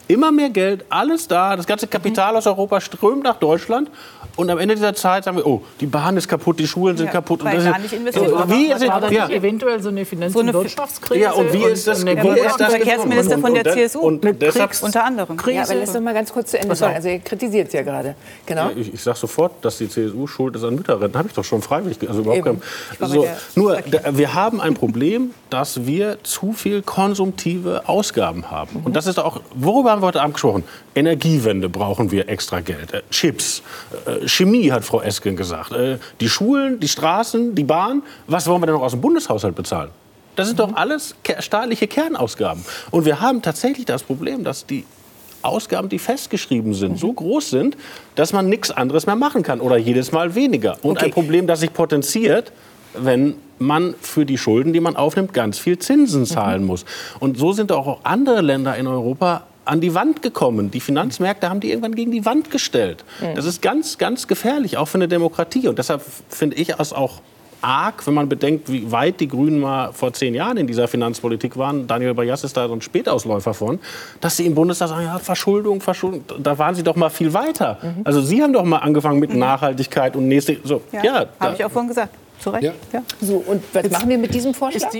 Immer 0.08 0.32
mehr 0.32 0.50
Geld, 0.50 0.84
alles 0.88 1.28
da, 1.28 1.54
das 1.54 1.66
ganze 1.66 1.86
Kapital 1.86 2.34
aus 2.36 2.46
Europa 2.46 2.80
strömt 2.80 3.24
nach 3.24 3.36
Deutschland 3.36 3.90
und 4.38 4.48
am 4.50 4.58
Ende 4.58 4.76
dieser 4.76 4.94
Zeit 4.94 5.24
sagen 5.24 5.36
wir, 5.36 5.44
oh, 5.44 5.62
die 5.80 5.86
Bahn 5.86 6.16
ist 6.16 6.28
kaputt, 6.28 6.60
die 6.60 6.68
Schulen 6.68 6.96
sind 6.96 7.06
ja, 7.06 7.12
kaputt. 7.12 7.42
Weil 7.42 7.58
und 7.58 7.64
gar 7.64 7.78
nicht 7.80 7.92
investiert 7.92 8.30
wurde. 8.30 8.48
Wie 8.48 8.70
ist 8.70 8.86
war 8.86 9.00
das 9.00 9.10
ja. 9.10 9.28
eventuell 9.28 9.82
so 9.82 9.88
eine 9.88 10.04
Finanz- 10.04 10.36
und 10.36 10.52
Wirtschaftskrise? 10.52 11.20
Ja, 11.20 11.32
und 11.32 11.52
wie 11.52 11.64
ist 11.64 11.88
das? 11.88 12.04
Und 12.04 12.22
wo 12.22 12.30
ist 12.30 12.56
das 12.56 12.70
Verkehrsminister 12.70 13.38
von 13.38 13.52
der 13.52 13.64
CSU. 13.64 13.98
Und, 13.98 14.24
und 14.24 14.40
deshalb 14.40 14.70
unter 14.80 15.04
anderem. 15.04 15.36
Krise. 15.36 15.56
Ja, 15.56 15.62
aber 15.64 15.74
lass 15.74 15.92
doch 15.92 16.00
mal 16.00 16.14
ganz 16.14 16.32
kurz 16.32 16.52
zu 16.52 16.58
Ende 16.60 16.76
sagen. 16.76 16.94
Also 16.94 17.08
ihr 17.08 17.18
kritisiert 17.18 17.66
es 17.66 17.72
ja 17.72 17.82
gerade. 17.82 18.14
Genau. 18.46 18.68
Ja, 18.68 18.76
ich, 18.76 18.94
ich 18.94 19.02
sage 19.02 19.18
sofort, 19.18 19.54
dass 19.62 19.78
die 19.78 19.88
CSU 19.88 20.28
schuld 20.28 20.54
ist 20.54 20.62
an 20.62 20.76
Mütterrenten. 20.76 21.18
Habe 21.18 21.26
ich 21.26 21.34
doch 21.34 21.42
schon 21.42 21.60
freiwillig. 21.60 21.98
Also 22.08 22.20
überhaupt 22.20 22.44
kein, 22.44 22.62
so, 23.08 23.26
nur, 23.56 23.82
da, 23.90 24.16
wir 24.16 24.34
haben 24.34 24.60
ein 24.60 24.74
Problem, 24.74 25.32
dass 25.50 25.84
wir 25.84 26.22
zu 26.22 26.52
viel 26.52 26.82
konsumtive 26.82 27.88
Ausgaben 27.88 28.52
haben. 28.52 28.82
Und 28.84 28.94
das 28.94 29.08
ist 29.08 29.18
auch, 29.18 29.40
worüber 29.52 29.97
haben 29.98 30.02
wir 30.02 30.06
heute 30.08 30.22
Abend 30.22 30.34
gesprochen? 30.34 30.64
Energiewende 30.94 31.68
brauchen 31.68 32.10
wir 32.10 32.28
extra 32.28 32.60
Geld. 32.60 32.92
Äh, 32.92 33.02
Chips, 33.10 33.62
äh, 34.06 34.28
Chemie 34.28 34.70
hat 34.70 34.84
Frau 34.84 35.00
Esken 35.00 35.34
gesagt. 35.34 35.72
Äh, 35.72 35.98
die 36.20 36.28
Schulen, 36.28 36.78
die 36.78 36.88
Straßen, 36.88 37.54
die 37.54 37.64
Bahn, 37.64 38.02
was 38.28 38.46
wollen 38.46 38.62
wir 38.62 38.66
denn 38.66 38.76
noch 38.76 38.82
aus 38.82 38.92
dem 38.92 39.00
Bundeshaushalt 39.00 39.56
bezahlen? 39.56 39.90
Das 40.36 40.46
sind 40.46 40.60
doch 40.60 40.72
alles 40.74 41.16
staatliche 41.40 41.88
Kernausgaben. 41.88 42.64
Und 42.92 43.04
wir 43.04 43.20
haben 43.20 43.42
tatsächlich 43.42 43.86
das 43.86 44.04
Problem, 44.04 44.44
dass 44.44 44.66
die 44.66 44.84
Ausgaben, 45.42 45.88
die 45.88 45.98
festgeschrieben 45.98 46.74
sind, 46.74 46.96
so 46.96 47.12
groß 47.12 47.50
sind, 47.50 47.76
dass 48.14 48.32
man 48.32 48.48
nichts 48.48 48.70
anderes 48.70 49.06
mehr 49.06 49.16
machen 49.16 49.42
kann 49.42 49.60
oder 49.60 49.76
jedes 49.76 50.12
Mal 50.12 50.36
weniger. 50.36 50.76
Und 50.82 50.98
okay. 50.98 51.06
ein 51.06 51.10
Problem, 51.10 51.48
das 51.48 51.60
sich 51.60 51.72
potenziert, 51.72 52.52
wenn 52.94 53.34
man 53.58 53.94
für 54.00 54.24
die 54.24 54.38
Schulden, 54.38 54.72
die 54.72 54.80
man 54.80 54.94
aufnimmt, 54.94 55.32
ganz 55.34 55.58
viel 55.58 55.78
Zinsen 55.78 56.24
zahlen 56.24 56.64
muss. 56.64 56.84
Und 57.18 57.36
so 57.36 57.52
sind 57.52 57.72
auch 57.72 58.00
andere 58.04 58.40
Länder 58.40 58.76
in 58.76 58.86
Europa 58.86 59.47
an 59.68 59.80
die 59.80 59.94
Wand 59.94 60.22
gekommen. 60.22 60.70
Die 60.70 60.80
Finanzmärkte 60.80 61.48
haben 61.50 61.60
die 61.60 61.70
irgendwann 61.70 61.94
gegen 61.94 62.10
die 62.10 62.24
Wand 62.24 62.50
gestellt. 62.50 63.04
Mhm. 63.20 63.34
Das 63.34 63.44
ist 63.44 63.60
ganz, 63.60 63.98
ganz 63.98 64.26
gefährlich, 64.26 64.76
auch 64.78 64.86
für 64.86 64.98
eine 64.98 65.08
Demokratie. 65.08 65.68
Und 65.68 65.78
deshalb 65.78 66.02
finde 66.28 66.56
ich 66.56 66.70
es 66.78 66.92
auch 66.92 67.20
arg, 67.60 68.06
wenn 68.06 68.14
man 68.14 68.28
bedenkt, 68.28 68.70
wie 68.70 68.90
weit 68.90 69.20
die 69.20 69.28
Grünen 69.28 69.60
mal 69.60 69.92
vor 69.92 70.12
zehn 70.12 70.34
Jahren 70.34 70.56
in 70.56 70.66
dieser 70.66 70.88
Finanzpolitik 70.88 71.56
waren. 71.56 71.86
Daniel 71.86 72.14
Bayas 72.14 72.44
ist 72.44 72.56
da 72.56 72.68
so 72.68 72.74
ein 72.74 72.80
Spätausläufer 72.80 73.52
von, 73.52 73.78
dass 74.20 74.36
sie 74.36 74.46
im 74.46 74.54
Bundestag 74.54 74.88
sagen, 74.88 75.04
ja, 75.04 75.18
Verschuldung, 75.18 75.80
Verschuldung, 75.80 76.24
da 76.40 76.56
waren 76.56 76.74
sie 76.74 76.82
doch 76.82 76.96
mal 76.96 77.10
viel 77.10 77.34
weiter. 77.34 77.78
Mhm. 77.82 78.02
Also 78.04 78.20
sie 78.20 78.42
haben 78.42 78.52
doch 78.52 78.64
mal 78.64 78.78
angefangen 78.78 79.18
mit 79.18 79.32
mhm. 79.32 79.40
Nachhaltigkeit 79.40 80.16
und 80.16 80.28
nächste, 80.28 80.56
so, 80.64 80.82
ja, 80.92 81.02
ja 81.02 81.26
habe 81.40 81.54
ich 81.56 81.64
auch 81.64 81.70
vorhin 81.70 81.88
gesagt. 81.88 82.14
Zu 82.38 82.50
Recht. 82.50 82.64
Ja. 82.64 82.72
ja. 82.92 83.02
So, 83.20 83.42
und 83.46 83.62
was 83.72 83.82
Jetzt 83.82 83.92
machen 83.92 84.08
wir 84.08 84.18
mit 84.18 84.34
diesem 84.34 84.54
Vorschlag? 84.54 84.90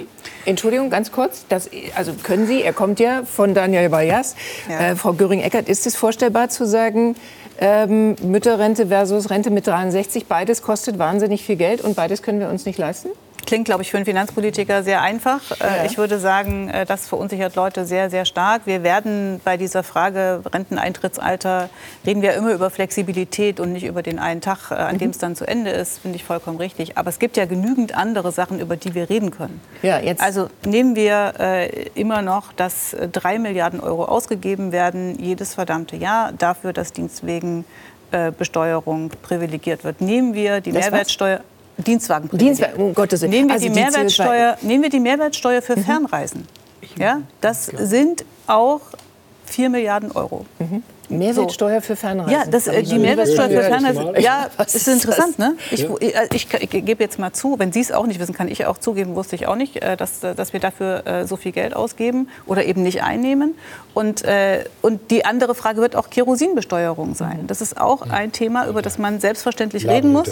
Entschuldigung, 0.45 0.91
ganz 0.91 1.13
kurz. 1.13 1.45
Das, 1.49 1.71
also 1.95 2.13
können 2.23 2.47
Sie, 2.47 2.63
er 2.63 2.73
kommt 2.73 3.01
ja 3.01 3.23
von 3.25 3.55
Daniel 3.55 3.89
Bayas. 3.89 4.35
Ja. 4.69 4.91
Äh, 4.91 4.97
Frau 4.97 5.13
Göring-Eckert, 5.13 5.69
ist 5.69 5.87
es 5.87 5.97
vorstellbar 5.97 6.49
zu 6.49 6.67
sagen, 6.67 7.15
ähm, 7.61 8.17
Mütterrente 8.23 8.87
versus 8.87 9.31
Rente 9.31 9.51
mit 9.51 9.67
63, 9.67 10.27
beides 10.27 10.63
kostet 10.63 10.99
wahnsinnig 10.99 11.45
viel 11.45 11.57
Geld 11.57 11.81
und 11.81 11.97
beides 11.97 12.23
können 12.23 12.41
wir 12.41 12.49
uns 12.49 12.67
nicht 12.67 12.79
leisten? 12.79 13.09
Klingt, 13.47 13.65
glaube 13.65 13.83
ich, 13.83 13.91
für 13.91 13.97
einen 13.97 14.07
Finanzpolitiker 14.07 14.83
sehr 14.83 15.01
einfach. 15.01 15.41
Äh, 15.53 15.65
ja. 15.65 15.85
Ich 15.87 15.99
würde 15.99 16.19
sagen, 16.19 16.69
äh, 16.69 16.85
das 16.85 17.09
verunsichert 17.09 17.55
Leute 17.55 17.87
sehr, 17.87 18.11
sehr 18.11 18.25
stark. 18.25 18.63
Wir 18.67 18.83
werden 18.83 19.41
bei 19.45 19.57
dieser 19.57 19.83
Frage 19.83 20.43
Renteneintrittsalter 20.53 21.71
reden 22.07 22.23
wir 22.23 22.35
immer 22.35 22.53
über 22.53 22.71
Flexibilität 22.71 23.61
und 23.61 23.73
nicht 23.73 23.85
über 23.85 24.03
den 24.03 24.19
einen 24.19 24.41
Tag, 24.41 24.71
äh, 24.71 24.75
an 24.75 24.97
mhm. 24.97 24.99
dem 24.99 25.11
es 25.11 25.19
dann 25.19 25.37
zu 25.37 25.47
Ende 25.47 25.71
ist, 25.71 26.01
finde 26.01 26.17
ich 26.17 26.25
vollkommen 26.25 26.59
richtig. 26.59 26.99
Aber 26.99 27.09
es 27.09 27.19
gibt 27.19 27.37
ja 27.37 27.47
genügend 27.47 27.95
andere 27.95 28.33
Sachen, 28.33 28.61
über 28.61 28.77
die 28.77 28.95
wir 28.95 29.09
reden 29.09 29.31
können. 29.31 29.61
Ja, 29.83 29.99
jetzt. 29.99 30.23
Also 30.23 30.49
nehmen 30.65 30.95
wir 30.95 31.35
äh, 31.39 31.89
immer 31.95 32.23
noch, 32.23 32.53
dass 32.53 32.97
drei 33.13 33.39
Milliarden 33.39 33.81
Euro 33.81 34.05
ausgegeben 34.05 34.73
werden 34.73 35.19
jedes 35.19 35.55
verdammte 35.55 35.97
Jahr 35.97 36.33
dafür, 36.33 36.73
dass 36.73 36.93
Dienstwegenbesteuerung 36.93 39.11
privilegiert 39.23 39.85
wird. 39.85 40.01
Nehmen 40.01 40.35
wir 40.35 40.61
die 40.61 40.73
das 40.73 40.91
Mehrwertsteuer. 40.91 41.39
Was? 41.39 41.58
Dienstwagen. 41.79 42.29
Dienstwagen, 42.37 42.83
um 42.83 42.95
Gottes 42.95 43.23
Willen. 43.23 43.31
Nehmen 43.31 43.49
wir, 43.49 43.55
also 43.55 43.69
die 43.69 43.75
Mehrwertsteuer, 43.75 44.59
nehmen 44.63 44.83
wir 44.83 44.91
die 44.91 45.01
Mehrwertsteuer 45.01 45.63
für 45.63 45.77
mhm. 45.77 45.85
Fernreisen. 45.85 46.49
Ja, 46.97 47.23
das 47.41 47.67
sind 47.67 48.25
auch 48.47 48.81
4 49.47 49.71
Milliarden 49.71 50.11
Euro. 50.13 50.45
Mhm. 50.59 50.83
Mehrwertsteuer 51.11 51.81
für 51.81 51.97
Fernreisen. 51.97 52.33
Ja, 52.33 52.45
das, 52.47 52.67
äh, 52.67 52.83
die 52.83 52.99
Mehrwertsteuer 52.99 53.49
für 53.49 53.63
Fernreisen. 53.63 54.21
Ja, 54.21 54.49
das 54.57 54.75
ist 54.75 54.89
interessant, 54.89 55.39
ne? 55.39 55.57
Ich, 55.71 55.85
ich, 56.01 56.15
äh, 56.15 56.29
ich, 56.35 56.49
ich 56.53 56.71
gebe 56.71 57.03
jetzt 57.03 57.19
mal 57.19 57.33
zu, 57.33 57.59
wenn 57.59 57.73
Sie 57.73 57.81
es 57.81 57.93
auch 57.93 58.07
nicht 58.07 58.21
wissen, 58.21 58.35
kann 58.35 58.49
ich 58.49 58.67
auch 58.67 58.79
zugeben, 58.79 59.15
wusste 59.15 59.35
ich 59.35 59.47
auch 59.47 59.57
nicht, 59.57 59.77
äh, 59.77 59.97
dass, 59.97 60.21
dass 60.21 60.53
wir 60.53 60.61
dafür 60.61 61.07
äh, 61.07 61.27
so 61.27 61.37
viel 61.37 61.53
Geld 61.53 61.75
ausgeben 61.75 62.29
oder 62.47 62.65
eben 62.65 62.83
nicht 62.83 63.03
einnehmen. 63.03 63.55
Und, 63.95 64.23
äh, 64.25 64.65
und 64.83 65.11
die 65.11 65.25
andere 65.25 65.55
Frage 65.55 65.81
wird 65.81 65.97
auch 65.97 66.11
Kerosinbesteuerung 66.11 67.15
sein. 67.15 67.47
Das 67.47 67.61
ist 67.61 67.81
auch 67.81 68.03
ein 68.03 68.33
Thema, 68.33 68.67
über 68.69 68.83
das 68.83 68.99
man 68.99 69.21
selbstverständlich 69.21 69.89
reden 69.89 70.13
muss. 70.13 70.29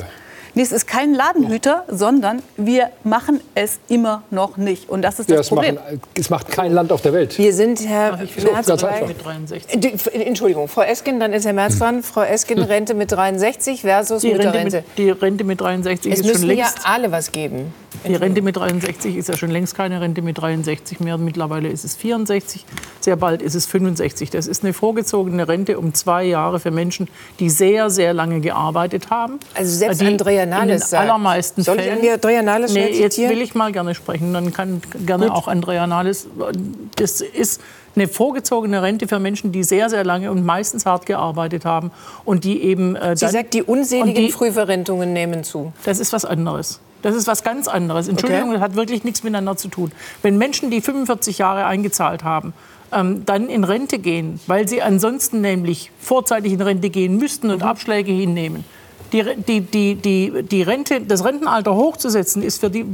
Nee, 0.56 0.62
es 0.62 0.72
ist 0.72 0.86
kein 0.86 1.12
Ladenhüter, 1.12 1.84
sondern 1.86 2.42
wir 2.56 2.88
machen 3.04 3.42
es 3.54 3.78
immer 3.88 4.22
noch 4.30 4.56
nicht. 4.56 4.88
Und 4.88 5.02
das 5.02 5.18
ist 5.20 5.28
das 5.28 5.34
ja, 5.34 5.40
es 5.42 5.48
Problem. 5.48 5.74
Machen, 5.74 6.00
es 6.18 6.30
macht 6.30 6.48
kein 6.48 6.72
Land 6.72 6.92
auf 6.92 7.02
der 7.02 7.12
Welt. 7.12 7.36
Wir 7.36 7.52
sind, 7.52 7.86
Herr 7.86 8.16
Merz, 8.16 8.66
ganz 8.66 8.80
bei, 8.82 8.88
einfach. 8.88 9.06
Mit 9.08 9.22
63. 9.22 9.66
Die- 9.74 9.92
Entschuldigung, 10.24 10.66
Frau 10.66 10.80
Esken, 10.80 11.20
dann 11.20 11.34
ist 11.34 11.44
Herr 11.44 11.52
Merz 11.52 11.78
dran. 11.78 12.02
Frau 12.02 12.22
Esken, 12.22 12.58
Rente 12.58 12.94
mit 12.94 13.12
63 13.12 13.82
versus 13.82 14.22
Die 14.22 14.32
Rente, 14.32 14.64
mit, 14.78 14.84
die 14.96 15.10
Rente 15.10 15.44
mit 15.44 15.60
63 15.60 16.10
Es 16.10 16.20
ist 16.20 16.24
schon 16.24 16.32
müssen 16.32 16.48
ja 16.56 16.64
längst. 16.64 16.78
alle 16.84 17.12
was 17.12 17.32
geben. 17.32 17.74
Die 18.06 18.14
Rente 18.14 18.42
mit 18.42 18.56
63 18.56 19.16
ist 19.16 19.28
ja 19.28 19.36
schon 19.36 19.50
längst 19.50 19.74
keine 19.74 20.00
Rente 20.00 20.22
mit 20.22 20.38
63 20.38 21.00
mehr. 21.00 21.18
Mittlerweile 21.18 21.68
ist 21.68 21.84
es 21.84 21.96
64. 21.96 22.64
Sehr 23.00 23.16
bald 23.16 23.42
ist 23.42 23.54
es 23.54 23.66
65. 23.66 24.30
Das 24.30 24.46
ist 24.46 24.62
eine 24.64 24.72
vorgezogene 24.72 25.48
Rente 25.48 25.78
um 25.78 25.94
zwei 25.94 26.24
Jahre 26.24 26.60
für 26.60 26.70
Menschen, 26.70 27.08
die 27.40 27.50
sehr, 27.50 27.90
sehr 27.90 28.12
lange 28.14 28.40
gearbeitet 28.40 29.10
haben. 29.10 29.38
Also 29.54 29.76
selbst 29.76 30.00
die 30.00 30.06
Andrea 30.06 30.42
in 30.44 30.50
Nahles 30.50 30.82
den 30.82 30.88
sagt. 30.88 31.02
allermeisten 31.02 31.62
Soll 31.62 31.76
ich 31.78 31.82
Fällen. 31.84 32.08
Andrea 32.14 32.42
Nahles 32.42 32.72
nee, 32.74 32.90
jetzt 32.90 33.18
will 33.18 33.40
ich 33.42 33.54
mal 33.54 33.72
gerne 33.72 33.94
sprechen. 33.94 34.32
Dann 34.32 34.52
kann 34.52 34.80
gerne 35.04 35.32
auch 35.34 35.48
Andrea 35.48 35.86
Nahles. 35.86 36.26
Das 36.96 37.20
ist 37.20 37.60
eine 37.94 38.08
vorgezogene 38.08 38.82
Rente 38.82 39.08
für 39.08 39.18
Menschen, 39.18 39.52
die 39.52 39.64
sehr, 39.64 39.88
sehr 39.88 40.04
lange 40.04 40.30
und 40.30 40.44
meistens 40.44 40.84
hart 40.84 41.06
gearbeitet 41.06 41.64
haben 41.64 41.90
und 42.24 42.44
die 42.44 42.62
eben. 42.62 42.94
Äh, 42.94 43.16
Sie 43.16 43.26
sagt, 43.28 43.54
die 43.54 43.62
unseligen 43.62 44.14
die- 44.14 44.32
Frühverrentungen 44.32 45.12
nehmen 45.12 45.44
zu. 45.44 45.72
das 45.84 45.98
ist 45.98 46.12
was 46.12 46.24
anderes. 46.24 46.80
Das 47.06 47.14
ist 47.14 47.28
was 47.28 47.44
ganz 47.44 47.68
anderes. 47.68 48.08
Entschuldigung, 48.08 48.48
Okay. 48.48 48.54
das 48.54 48.62
hat 48.62 48.74
wirklich 48.74 49.04
nichts 49.04 49.22
miteinander 49.22 49.56
zu 49.56 49.68
tun. 49.68 49.92
Wenn 50.22 50.38
Menschen, 50.38 50.72
die 50.72 50.80
45 50.80 51.38
Jahre 51.38 51.64
eingezahlt 51.64 52.24
haben, 52.24 52.52
ähm, 52.92 53.22
dann 53.24 53.48
in 53.48 53.62
Rente 53.62 54.00
gehen, 54.00 54.40
weil 54.48 54.66
sie 54.66 54.82
ansonsten 54.82 55.40
nämlich 55.40 55.92
vorzeitig 56.00 56.52
in 56.52 56.60
Rente 56.60 56.90
gehen 56.90 57.16
müssten 57.16 57.46
Mhm. 57.46 57.52
und 57.54 57.62
Abschläge 57.62 58.10
hinnehmen. 58.10 58.64
Die, 59.12 59.22
die, 59.46 59.60
die, 59.60 59.94
die, 59.94 60.42
die 60.42 60.62
Rente, 60.62 61.00
das 61.00 61.24
Rentenalter 61.24 61.76
hochzusetzen, 61.76 62.42
ist 62.42 62.58
für 62.58 62.70
die, 62.70 62.84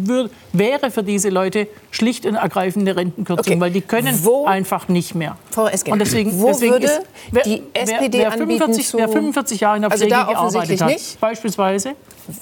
wäre 0.53 0.91
für 0.91 1.03
diese 1.03 1.31
Leute 1.31 1.69
schlicht 1.91 2.27
und 2.27 2.35
ergreifende 2.35 2.95
Rentenkürzung, 2.95 3.53
Okay. 3.55 3.61
weil 3.63 3.71
die 3.71 3.81
können 3.81 4.23
Wo- 4.23 4.45
einfach 4.45 4.89
nicht 4.89 5.15
mehr. 5.15 5.39
Frau 5.53 5.69
Esken, 5.69 5.91
und 5.95 6.01
deswegen, 6.01 6.39
wo 6.39 6.49
deswegen 6.49 6.73
würde 6.75 6.85
ist, 6.87 7.01
wer, 7.31 7.43
die 7.45 7.63
wer, 7.73 7.83
SPD 7.83 8.19
wer, 8.19 8.33
anbieten 8.33 8.49
45, 8.59 8.87
zu- 8.89 8.99
wer 8.99 9.09
45 9.09 9.61
Jahre 9.61 9.77
in 9.77 9.83
der 9.83 9.91
Also 9.91 10.05
Pflege 10.05 10.15
da 10.21 10.25
gearbeitet 10.31 10.83
hat, 10.83 10.89
nicht? 10.91 11.19
beispielsweise, 11.19 11.93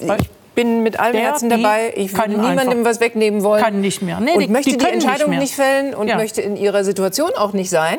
bei- 0.05 0.17
bin 0.61 0.83
mit 0.83 0.99
allem 0.99 1.13
Der, 1.13 1.21
Herzen 1.23 1.49
dabei. 1.49 1.93
Ich 1.95 2.13
kann 2.13 2.29
niemandem 2.31 2.85
was 2.85 2.99
wegnehmen 2.99 3.43
wollen. 3.43 3.63
Kann 3.63 3.81
nicht 3.81 4.01
mehr. 4.01 4.19
Nee, 4.19 4.33
und 4.33 4.39
die- 4.41 4.47
möchte 4.47 4.71
die 4.71 4.77
die, 4.77 4.83
nicht 4.85 4.93
Entscheidung 4.93 5.29
mehr. 5.31 5.39
nicht, 5.39 5.55
fällen 5.55 5.93
und 5.93 6.07
Ja. 6.07 6.17
möchte 6.17 6.41
in 6.41 6.55
ihrer 6.55 6.83
Situation 6.83 7.31
auch 7.37 7.53
nicht 7.53 7.69
sein. 7.69 7.97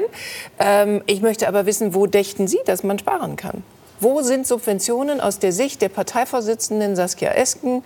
Ähm, 0.58 1.02
ich 1.06 1.22
möchte 1.22 1.48
aber 1.48 1.66
wissen, 1.66 1.94
wo 1.94 2.06
dächten 2.06 2.46
Sie, 2.46 2.58
dass 2.66 2.82
man 2.84 2.98
sparen 2.98 3.36
kann? 3.36 3.62
Wo 4.00 4.22
sind 4.22 4.46
Subventionen 4.46 5.20
aus 5.20 5.38
der 5.38 5.52
Sicht 5.52 5.82
der 5.82 5.88
Parteivorsitzenden 5.88 6.96
Saskia 6.96 7.30
Esken, 7.32 7.82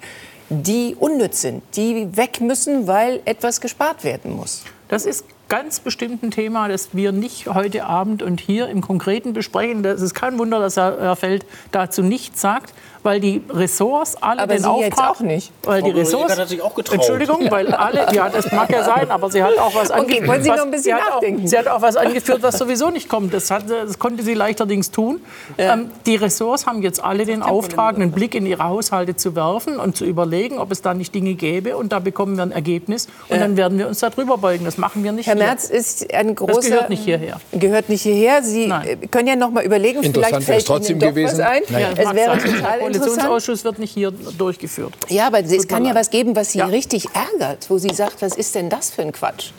die 0.49 0.97
unnütz 0.99 1.41
sind, 1.43 1.63
die 1.77 2.17
weg 2.17 2.41
müssen, 2.41 2.87
weil 2.87 3.21
etwas 3.25 3.61
gespart 3.61 4.05
werden 4.05 4.35
muss? 4.37 4.63
Das 4.89 5.05
ist 5.05 5.25
ganz 5.49 5.81
bestimmt 5.81 6.23
ein 6.23 6.31
Thema, 6.31 6.69
das 6.69 6.89
wir 6.93 7.13
nicht 7.13 7.47
heute 7.49 7.85
Abend 7.85 8.23
und 8.23 8.41
hier 8.41 8.69
im 8.69 8.81
Konkreten 8.81 9.33
besprechen. 9.33 9.83
Das 9.83 10.01
ist 10.01 10.15
kein 10.15 10.39
Wunder, 10.39 10.59
dass 10.61 10.77
Herr 10.77 11.17
Feld 11.17 11.45
dazu 11.73 12.03
nichts 12.03 12.41
sagt, 12.41 12.73
weil 13.07 13.21
die 13.21 13.41
Ressorts 13.49 14.21
alle 14.21 14.43
Aber 14.43 14.55
den 14.55 14.65
Sie 14.65 14.81
jetzt 14.81 14.99
Auftrag... 14.99 15.11
auch 15.11 15.21
nicht. 15.21 15.53
Weil 15.63 15.81
die 15.81 15.93
Ressorts... 15.93 16.37
hat 16.37 16.49
sich 16.49 16.61
auch 16.61 16.75
getraut. 16.75 16.97
Entschuldigung, 16.97 17.49
weil 17.51 17.73
alle... 17.73 18.13
Ja, 18.13 18.29
das 18.29 18.51
mag 18.51 18.69
ja 18.71 18.83
sein, 18.83 19.13
aber 19.13 19.31
sie 19.31 19.45
hat 19.45 19.57
auch 19.59 19.73
was 19.77 19.91
Okay, 19.93 20.01
angeführt. 20.01 20.29
wollen 20.29 20.43
Sie 20.43 20.51
was, 20.51 20.57
noch 20.57 20.65
ein 20.65 20.71
bisschen 20.73 20.85
sie 20.85 20.95
hat 20.95 21.11
nachdenken? 21.15 21.45
Auch, 21.45 21.49
sie 21.49 21.59
hat 21.59 21.69
auch 21.69 21.83
was 21.83 21.97
angeführt, 21.97 22.43
was 22.43 22.59
sowieso 22.59 22.91
nicht 22.91 23.09
kommt. 23.09 23.33
Das, 23.33 23.53
hat, 23.53 23.71
das 23.71 24.01
konnte 24.01 24.25
sie 24.25 24.35
leichterdings 24.35 24.91
tun. 24.91 25.21
Ähm, 25.57 25.89
die 26.05 26.17
Ressorts 26.17 26.67
haben 26.67 26.83
jetzt 26.83 27.03
alle 27.03 27.25
den 27.25 27.43
Auftrag, 27.43 27.95
einen 27.95 28.11
Blick 28.11 28.35
in 28.35 28.45
ihre 28.45 28.65
Haushalte 28.65 29.15
zu 29.15 29.37
werfen 29.37 29.79
und 29.79 29.97
zu 29.97 30.05
überlegen, 30.05 30.59
ob 30.59 30.73
es 30.73 30.83
da 30.83 30.93
nicht 30.93 31.15
Dinge 31.15 31.35
gäbe. 31.35 31.77
Und 31.77 31.93
da 31.93 32.01
bekommen 32.01 32.37
wir 32.37 32.43
ein 32.43 32.51
Ergebnis. 32.51 33.07
Und 33.29 33.41
dann 33.41 33.57
werden 33.57 33.79
wir 33.79 33.87
uns 33.87 34.01
darüber 34.01 34.37
beugen. 34.37 34.65
Das 34.65 34.79
machen 34.79 35.05
wir 35.05 35.13
nicht 35.13 35.29
Herr 35.29 35.37
hier. 35.37 35.45
Merz 35.45 35.71
ist 35.71 36.13
ein 36.13 36.35
großer... 36.35 36.55
Das 36.55 36.67
gehört 36.67 36.91
nicht 36.91 37.05
hierher. 37.05 37.41
Gehört 37.53 37.89
nicht 37.89 38.03
hierher. 38.03 38.43
Sie 38.43 38.67
Nein. 38.67 38.99
können 39.13 39.29
ja 39.29 39.37
noch 39.37 39.53
mal 39.53 39.65
überlegen, 39.65 40.03
Interessant 40.03 40.13
vielleicht 40.13 40.49
wäre 40.49 40.59
es 40.59 40.65
fällt 40.65 40.67
trotzdem 40.67 40.97
Ihnen 40.97 41.01
doch 41.01 41.09
gewesen. 41.11 41.39
was 41.39 41.47
ein. 41.47 41.63
Naja. 41.69 41.89
Es 41.97 42.15
wäre 42.15 42.41
sein. 42.41 42.55
total 42.55 42.81
Koalitionsausschuss 42.99 43.65
wird 43.65 43.79
nicht 43.79 43.93
hier 43.93 44.11
durchgeführt. 44.11 44.95
Ja, 45.09 45.27
aber 45.29 45.41
es 45.41 45.69
kann 45.69 45.85
ja 45.85 45.95
was 45.95 46.11
geben, 46.11 46.35
was 46.37 46.53
Sie 46.53 46.59
Ja. 46.59 46.67
richtig 46.67 47.07
ärgert, 47.15 47.69
wo 47.71 47.79
Sie 47.79 47.93
sagt, 47.95 48.23
was 48.23 48.37
ist 48.37 48.55
denn 48.55 48.69
das 48.71 48.91
für 48.91 49.03
ein 49.03 49.13
Quatsch? 49.13 49.51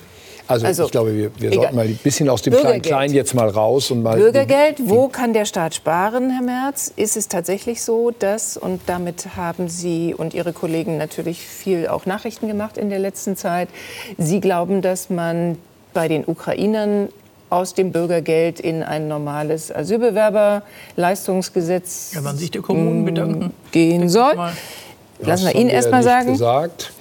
Also, 0.49 0.65
Also, 0.65 0.85
ich 0.85 0.91
glaube, 0.91 1.13
wir, 1.13 1.31
wir 1.37 1.51
sollten 1.53 1.75
mal 1.75 1.85
ein 1.85 1.99
bisschen 2.01 2.29
aus 2.29 2.41
dem 2.41 2.51
Bürgergeld. 2.53 2.83
Klein-Klein 2.83 3.13
jetzt 3.13 3.33
mal 3.33 3.49
raus 3.49 3.91
und 3.91 4.01
mal. 4.01 4.17
Bürgergeld, 4.17 4.77
wo 4.79 5.09
kann 5.09 5.33
der 5.33 5.43
Staat 5.43 5.75
sparen, 5.75 6.29
Herr 6.29 6.41
Merz? 6.41 6.91
Ist 6.95 7.17
es 7.17 7.27
tatsächlich 7.27 7.83
so, 7.83 8.11
dass, 8.17 8.55
und 8.55 8.79
damit 8.85 9.35
haben 9.35 9.67
Sie 9.67 10.13
und 10.17 10.33
Ihre 10.33 10.53
Kollegen 10.53 10.97
natürlich 10.97 11.41
viel 11.45 11.89
auch 11.89 12.05
Nachrichten 12.05 12.47
gemacht 12.47 12.77
in 12.77 12.89
der 12.89 12.99
letzten 12.99 13.35
Zeit, 13.35 13.67
Sie 14.17 14.39
glauben, 14.39 14.81
dass 14.81 15.09
man 15.09 15.57
bei 15.93 16.07
den 16.07 16.23
Ukrainern 16.25 17.09
aus 17.49 17.73
dem 17.73 17.91
Bürgergeld 17.91 18.59
in 18.59 18.83
ein 18.83 19.07
normales 19.07 19.73
Asylbewerberleistungsgesetz 19.73 22.11
Ja, 22.13 22.23
werden 22.23 22.37
sich 22.37 22.51
die 22.51 22.59
Kommunen 22.59 23.05
bedanken. 23.05 23.51
gehen 23.71 24.09
soll? 24.09 24.35
Lassen 25.19 25.45
wir 25.45 25.53
Das 25.53 25.61
ihn 25.61 25.69
erst 25.69 25.89
mal 25.91 26.03
sagen. 26.03 26.33
Gesagt. 26.33 26.91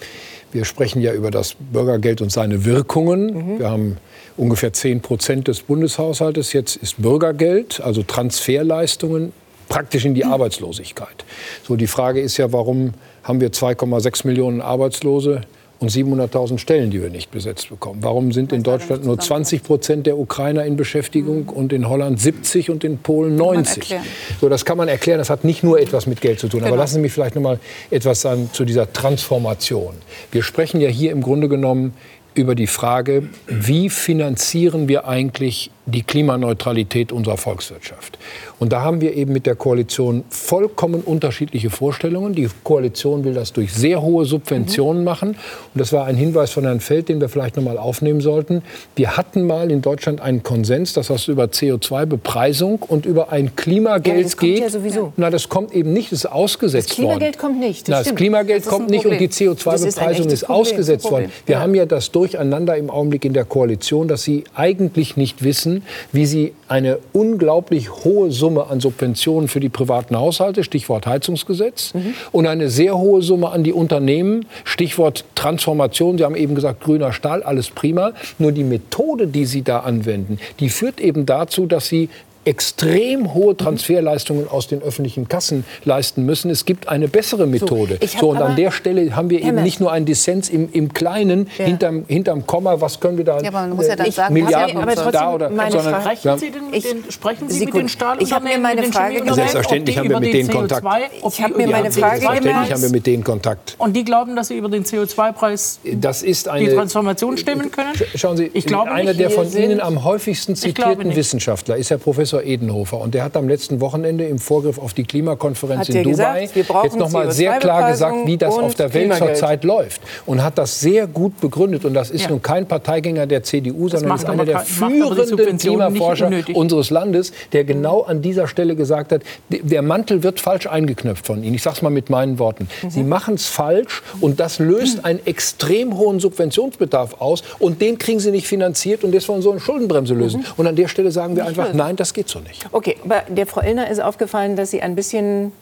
Wir 0.53 0.65
sprechen 0.65 1.03
ja 1.03 1.13
über 1.13 1.31
das 1.31 1.55
Bürgergeld 1.59 2.23
und 2.23 2.33
seine 2.33 2.65
Wirkungen. 2.65 3.59
Wir 3.59 3.69
haben 3.69 3.99
ungefähr 4.37 4.73
10 4.73 5.01
Prozent 5.03 5.49
des 5.49 5.61
Bundeshaushaltes. 5.63 6.53
Jetzt 6.53 6.77
ist 6.77 7.03
Bürgergeld, 7.03 7.81
also 7.83 8.03
Transferleistungen, 8.03 9.33
praktisch 9.69 10.05
in 10.05 10.15
die 10.15 10.25
Arbeitslosigkeit. 10.25 11.25
So, 11.67 11.75
die 11.77 11.89
Frage 11.89 12.21
ist 12.21 12.37
ja, 12.37 12.53
warum 12.53 12.95
haben 13.25 13.41
wir 13.41 13.51
2,6 13.51 14.27
Millionen 14.27 14.61
Arbeitslose 14.63 15.41
und 15.79 15.91
700.000 15.91 16.59
Stellen, 16.59 16.91
die 16.91 17.03
wir 17.03 17.11
nicht 17.11 17.31
besetzt 17.31 17.69
bekommen? 17.69 17.99
Warum 18.03 18.33
sind 18.33 18.53
in 18.53 18.63
Deutschland 18.63 19.05
nur 19.05 19.19
20 19.19 19.63
Prozent 19.63 20.07
der 20.07 20.19
Ukrainer 20.19 20.65
in 20.65 20.77
Beschäftigung 20.77 21.49
und 21.49 21.73
in 21.73 21.89
Holland 21.89 22.21
70 22.21 22.71
und 22.71 22.83
in 22.85 22.99
Polen 22.99 23.37
man 23.37 23.55
90? 23.57 23.77
erklären. 23.83 24.03
So, 24.41 24.49
das 24.49 24.65
kann 24.65 24.79
man 24.79 24.89
erklären. 24.89 25.19
Das 25.19 25.31
hat 25.31 25.45
nicht 25.45 25.63
nur 25.63 25.79
etwas 25.79 26.07
mit 26.07 26.21
Geld 26.21 26.41
zu 26.41 26.49
tun. 26.49 26.61
Aber 26.61 26.71
Genau. 26.71 26.81
lassen 26.83 26.95
Sie 26.95 27.01
mich 27.01 27.13
vielleicht 27.13 27.35
noch 27.35 27.43
mal 27.43 27.59
etwas 27.91 28.21
sagen 28.23 28.49
zu 28.53 28.65
dieser 28.65 28.93
Transformation. 28.93 29.95
Wir 30.33 30.43
sprechen 30.43 30.81
ja 30.81 30.89
hier 30.89 31.13
im 31.13 31.21
Grunde 31.23 31.49
genommen 31.49 31.95
über 32.35 32.55
die 32.55 32.67
Frage, 32.67 33.29
wie 33.47 33.89
finanzieren 33.91 34.89
wir 34.89 35.07
eigentlich 35.09 35.71
die 35.87 36.03
Klimaneutralität 36.03 37.13
unserer 37.13 37.37
Volkswirtschaft. 37.37 38.19
Und 38.59 38.73
da 38.73 38.81
haben 38.83 39.01
wir 39.01 39.15
eben 39.15 39.33
mit 39.33 39.47
der 39.47 39.55
Koalition 39.55 40.25
vollkommen 40.31 41.01
unterschiedliche 41.03 41.71
Vorstellungen. 41.71 42.35
Die 42.35 42.49
Koalition 42.65 43.23
will 43.25 43.35
das 43.35 43.53
durch 43.53 43.73
sehr 43.73 44.03
hohe 44.03 44.25
Subventionen 44.25 45.05
machen. 45.05 45.31
Und 45.31 45.37
das 45.75 45.93
war 45.93 46.07
ein 46.07 46.17
Hinweis 46.17 46.51
von 46.51 46.65
Herrn 46.65 46.81
Feld, 46.81 47.09
den 47.09 47.21
wir 47.21 47.29
vielleicht 47.29 47.57
noch 47.57 47.63
mal 47.63 47.79
aufnehmen 47.79 48.21
sollten. 48.21 48.63
Wir 48.97 49.17
hatten 49.17 49.47
mal 49.47 49.71
in 49.71 49.81
Deutschland 49.83 50.21
einen 50.21 50.43
Konsens, 50.43 50.93
dass 50.95 51.07
das 51.09 51.29
über 51.29 51.45
CO2-Bepreisung 51.45 52.81
und 52.83 53.07
über 53.07 53.31
ein 53.33 53.55
Klimageld 53.57 54.17
Ja, 54.17 54.23
das 54.23 54.37
kommt 54.37 54.53
geht. 54.53 54.61
ja 54.61 54.71
sowieso. 54.71 55.13
Na, 55.17 55.31
das 55.31 55.49
kommt 55.49 55.73
eben 55.73 55.93
nicht, 55.93 56.13
das 56.13 56.21
ist 56.25 56.27
ausgesetzt 56.27 56.91
Das 56.91 56.97
Klimageld 56.97 57.37
worden. 57.37 57.53
kommt 57.53 57.61
nicht, 57.61 57.83
das 57.83 57.89
Na, 57.89 57.97
das 57.99 58.07
stimmt. 58.07 58.19
Klimageld 58.19 58.59
Das 58.61 58.67
ist 58.67 58.71
kommt 58.73 58.91
nicht 58.91 59.05
und 59.07 59.13
die 59.19 59.29
Problem. 59.29 59.55
Das 59.65 59.83
ist 59.83 59.99
ein 59.99 60.05
CO2-Bepreisung 60.05 60.25
echtes 60.27 60.33
ist 60.43 60.47
Problem. 60.47 60.61
ausgesetzt 60.61 61.11
worden. 61.11 61.33
Wir 61.47 61.55
Ja. 61.57 61.61
haben 61.61 61.75
ja 61.75 61.87
das 61.87 62.11
Durcheinander 62.11 62.77
im 62.77 62.91
Augenblick 62.91 63.25
in 63.25 63.33
der 63.35 63.45
Koalition, 63.45 64.09
dass 64.09 64.23
sie 64.25 64.45
eigentlich 64.55 65.17
nicht 65.17 65.45
wissen, 65.45 65.76
wie 66.13 66.27
sie 66.27 66.53
eine 66.69 66.99
unglaublich 67.13 67.91
hohe 68.05 68.31
Summe 68.31 68.67
an 68.69 68.81
Subventionen 68.81 69.49
für 69.49 69.61
die 69.61 69.69
privaten 69.69 70.17
Haushalte, 70.17 70.65
Stichwort 70.65 71.07
Heizungsgesetz, 71.07 71.95
Mhm. 71.95 72.15
und 72.33 72.47
eine 72.47 72.69
sehr 72.69 72.97
hohe 72.99 73.23
Summe 73.23 73.51
an 73.51 73.63
die 73.65 73.73
Unternehmen, 73.73 74.47
Stichwort 74.65 75.25
Transformation. 75.35 76.19
Sie 76.19 76.25
haben 76.25 76.37
eben 76.37 76.55
gesagt, 76.55 76.83
grüner 76.83 77.13
Stahl, 77.13 77.43
alles 77.43 77.71
prima. 77.71 78.13
Nur 78.39 78.53
die 78.53 78.65
Methode, 78.65 79.27
die 79.27 79.45
Sie 79.45 79.63
da 79.63 79.81
anwenden, 79.81 80.39
die 80.61 80.69
führt 80.69 81.01
eben 81.01 81.27
dazu, 81.27 81.67
dass 81.67 81.87
Sie 81.87 82.09
extrem 82.47 83.35
hohe 83.35 83.57
Transferleistungen 83.57 84.49
aus 84.49 84.69
den 84.69 84.83
öffentlichen 84.83 85.29
Kassen 85.29 85.65
leisten 85.85 86.25
müssen. 86.25 86.51
Es 86.51 86.65
gibt 86.65 86.89
eine 86.89 87.09
bessere 87.09 87.47
Methode. 87.47 87.99
hab 88.01 88.09
So, 88.21 88.31
und 88.31 88.39
an 88.39 88.57
der 88.57 88.71
Stelle 88.71 89.15
haben 89.15 89.31
wir 89.31 89.39
Herr 89.39 89.47
eben 89.49 89.55
Merz. 89.57 89.65
nicht 89.65 89.81
nur 89.81 89.93
einen 89.93 90.07
Dissens 90.07 90.49
im, 90.49 90.69
im 90.73 90.93
Kleinen, 90.93 91.49
Ja. 91.59 91.65
hinterm, 91.67 92.05
hinterm 92.07 92.47
Komma, 92.47 92.81
was 92.81 93.01
können 93.01 93.19
wir 93.19 93.25
da 93.25 93.41
Ja, 93.41 93.49
aber 93.49 93.61
man 93.63 93.71
muss 93.77 93.87
ja 93.89 93.97
dann 93.97 94.07
äh, 94.07 94.11
sagen, 94.11 94.35
Milliarden 94.35 94.77
aber 94.79 94.95
trotzdem 94.95 95.13
da 95.13 95.33
oder 95.35 95.51
meine 95.51 95.71
sondern, 95.73 95.93
Frage- 96.03 96.05
Sprechen 96.17 96.29
ja, 96.29 96.39
Sie, 96.39 96.51
denn 96.51 96.67
mit 96.71 96.75
Ich- 96.77 96.85
den, 96.91 97.05
sprechen 97.11 97.49
Sie 97.49 97.59
Sekunde. 97.59 97.75
mit 97.79 97.83
den 97.85 97.89
Stahlunternehmen, 97.89 98.27
Ich 98.27 98.33
habe 98.33 98.45
mir 98.45 98.59
meine 98.59 98.83
Frage 98.85 99.07
Chemieunternehmen, 99.17 99.35
Selbstverständlich 99.35 99.99
haben 99.99 100.09
wir 100.09 100.21
mit 100.21 100.29
den 100.35 100.47
denen 100.47 100.51
Kontakt. 100.51 100.87
CO2, 100.87 101.01
ob 101.23 101.33
Ich 101.33 101.43
habe 101.43 101.55
mir 101.57 101.67
meine 101.67 101.91
Frage 101.91 102.21
Selbstverständlich 102.21 102.73
haben 102.73 102.83
wir 102.83 102.91
mit 102.91 103.07
denen 103.07 103.25
Kontakt. 103.25 103.75
Und 103.79 103.93
die 103.97 104.05
glauben, 104.05 104.37
dass 104.37 104.49
sie 104.49 104.57
über 104.57 104.69
den 104.69 104.85
CO2-Preis 104.85 105.81
Das 106.01 106.23
ist 106.23 106.47
die 106.47 106.51
eine 106.51 106.75
Transformation 106.75 107.37
stimmen 107.37 107.71
können? 107.71 107.93
Sch- 107.95 108.05
Schauen 108.19 108.37
Sie, 108.37 108.51
Ich 108.55 108.67
glaube 108.67 108.91
einer 108.93 109.15
der 109.15 109.31
von 109.31 109.53
Ihnen 109.53 109.81
am 109.81 110.05
häufigsten 110.05 110.55
zitierten. 110.57 111.15
Wissenschaftler 111.17 111.77
ist 111.77 111.91
Herr 111.91 111.99
Professor 111.99 112.36
Professor 112.37 112.43
Edenhofer. 112.43 113.01
Und 113.01 113.15
der 113.15 113.25
hat 113.25 113.37
am 113.37 113.49
letzten 113.49 113.81
Wochenende 113.81 114.25
im 114.25 114.39
Vorgriff 114.39 114.79
auf 114.79 114.95
die 114.95 115.05
Klimakonferenz 115.05 115.89
Hat 115.89 115.95
in 115.95 116.03
Dubai 116.05 116.47
gesagt, 116.47 116.85
jetzt 116.85 116.97
noch 116.97 117.11
mal 117.11 117.31
sehr 117.33 117.59
klar 117.59 117.91
gesagt, 117.91 118.27
wie 118.27 118.37
das 118.37 118.55
auf 118.55 118.75
der 118.75 118.93
Welt 118.95 119.15
zurzeit 119.15 119.65
läuft. 119.65 120.01
Und 120.27 120.43
hat 120.43 120.59
das 120.59 120.81
sehr 120.81 121.07
gut 121.07 121.41
begründet. 121.41 121.85
Und 121.85 121.95
das 121.95 122.11
ist 122.11 122.23
Ja. 122.23 122.31
nun 122.31 122.43
kein 122.43 122.67
Parteigänger 122.67 123.27
der 123.27 123.43
CDU, 123.43 123.89
sondern 123.89 124.09
macht 124.09 124.23
ist 124.23 124.29
einer 124.29 124.45
der 124.45 124.61
führenden 124.61 125.59
Klimaforscher 125.59 126.31
unseres 126.55 126.91
Landes, 126.91 127.33
der 127.53 127.65
genau 127.65 128.03
an 128.03 128.23
dieser 128.23 128.49
Stelle 128.49 128.77
gesagt 128.77 129.13
hat, 129.13 129.23
der 129.49 129.83
Mantel 129.83 130.23
wird 130.23 130.41
falsch 130.41 130.67
eingeknöpft 130.67 131.27
von 131.27 131.43
Ihnen. 131.43 131.55
Ich 131.55 131.63
sage 131.63 131.77
es 131.77 131.83
mal 131.83 131.91
mit 131.91 132.11
meinen 132.11 132.39
Worten. 132.39 132.69
Sie 132.89 133.03
machen 133.03 133.35
es 133.35 133.47
falsch 133.47 134.03
und 134.21 134.41
das 134.41 134.59
löst 134.59 135.05
einen 135.05 135.21
extrem 135.27 135.97
hohen 135.97 136.21
Subventionsbedarf 136.21 137.21
aus 137.21 137.43
und 137.59 137.81
den 137.81 137.99
kriegen 137.99 138.21
Sie 138.21 138.31
nicht 138.31 138.47
finanziert 138.47 139.05
und 139.05 139.13
deswegen 139.13 139.43
so 139.43 139.51
eine 139.51 139.61
Schuldenbremse 139.61 140.15
lösen. 140.15 140.45
Und 140.57 140.67
an 140.67 140.77
der 140.77 140.89
Stelle 140.89 141.11
sagen 141.11 141.37
wir 141.37 141.47
einfach, 141.47 141.73
nein, 141.73 141.97
das 141.97 142.13
geht 142.15 142.26
so 142.29 142.41
nicht. 142.41 142.67
Okay, 142.73 142.97
aber 143.05 143.23
der 143.29 143.47
Frau 143.47 143.61
Illner 143.63 143.89
ist 143.89 144.01
aufgefallen, 144.01 144.57
dass 144.57 144.71
Sie 144.71 144.83
ein 144.83 144.95
bisschen 144.95 145.53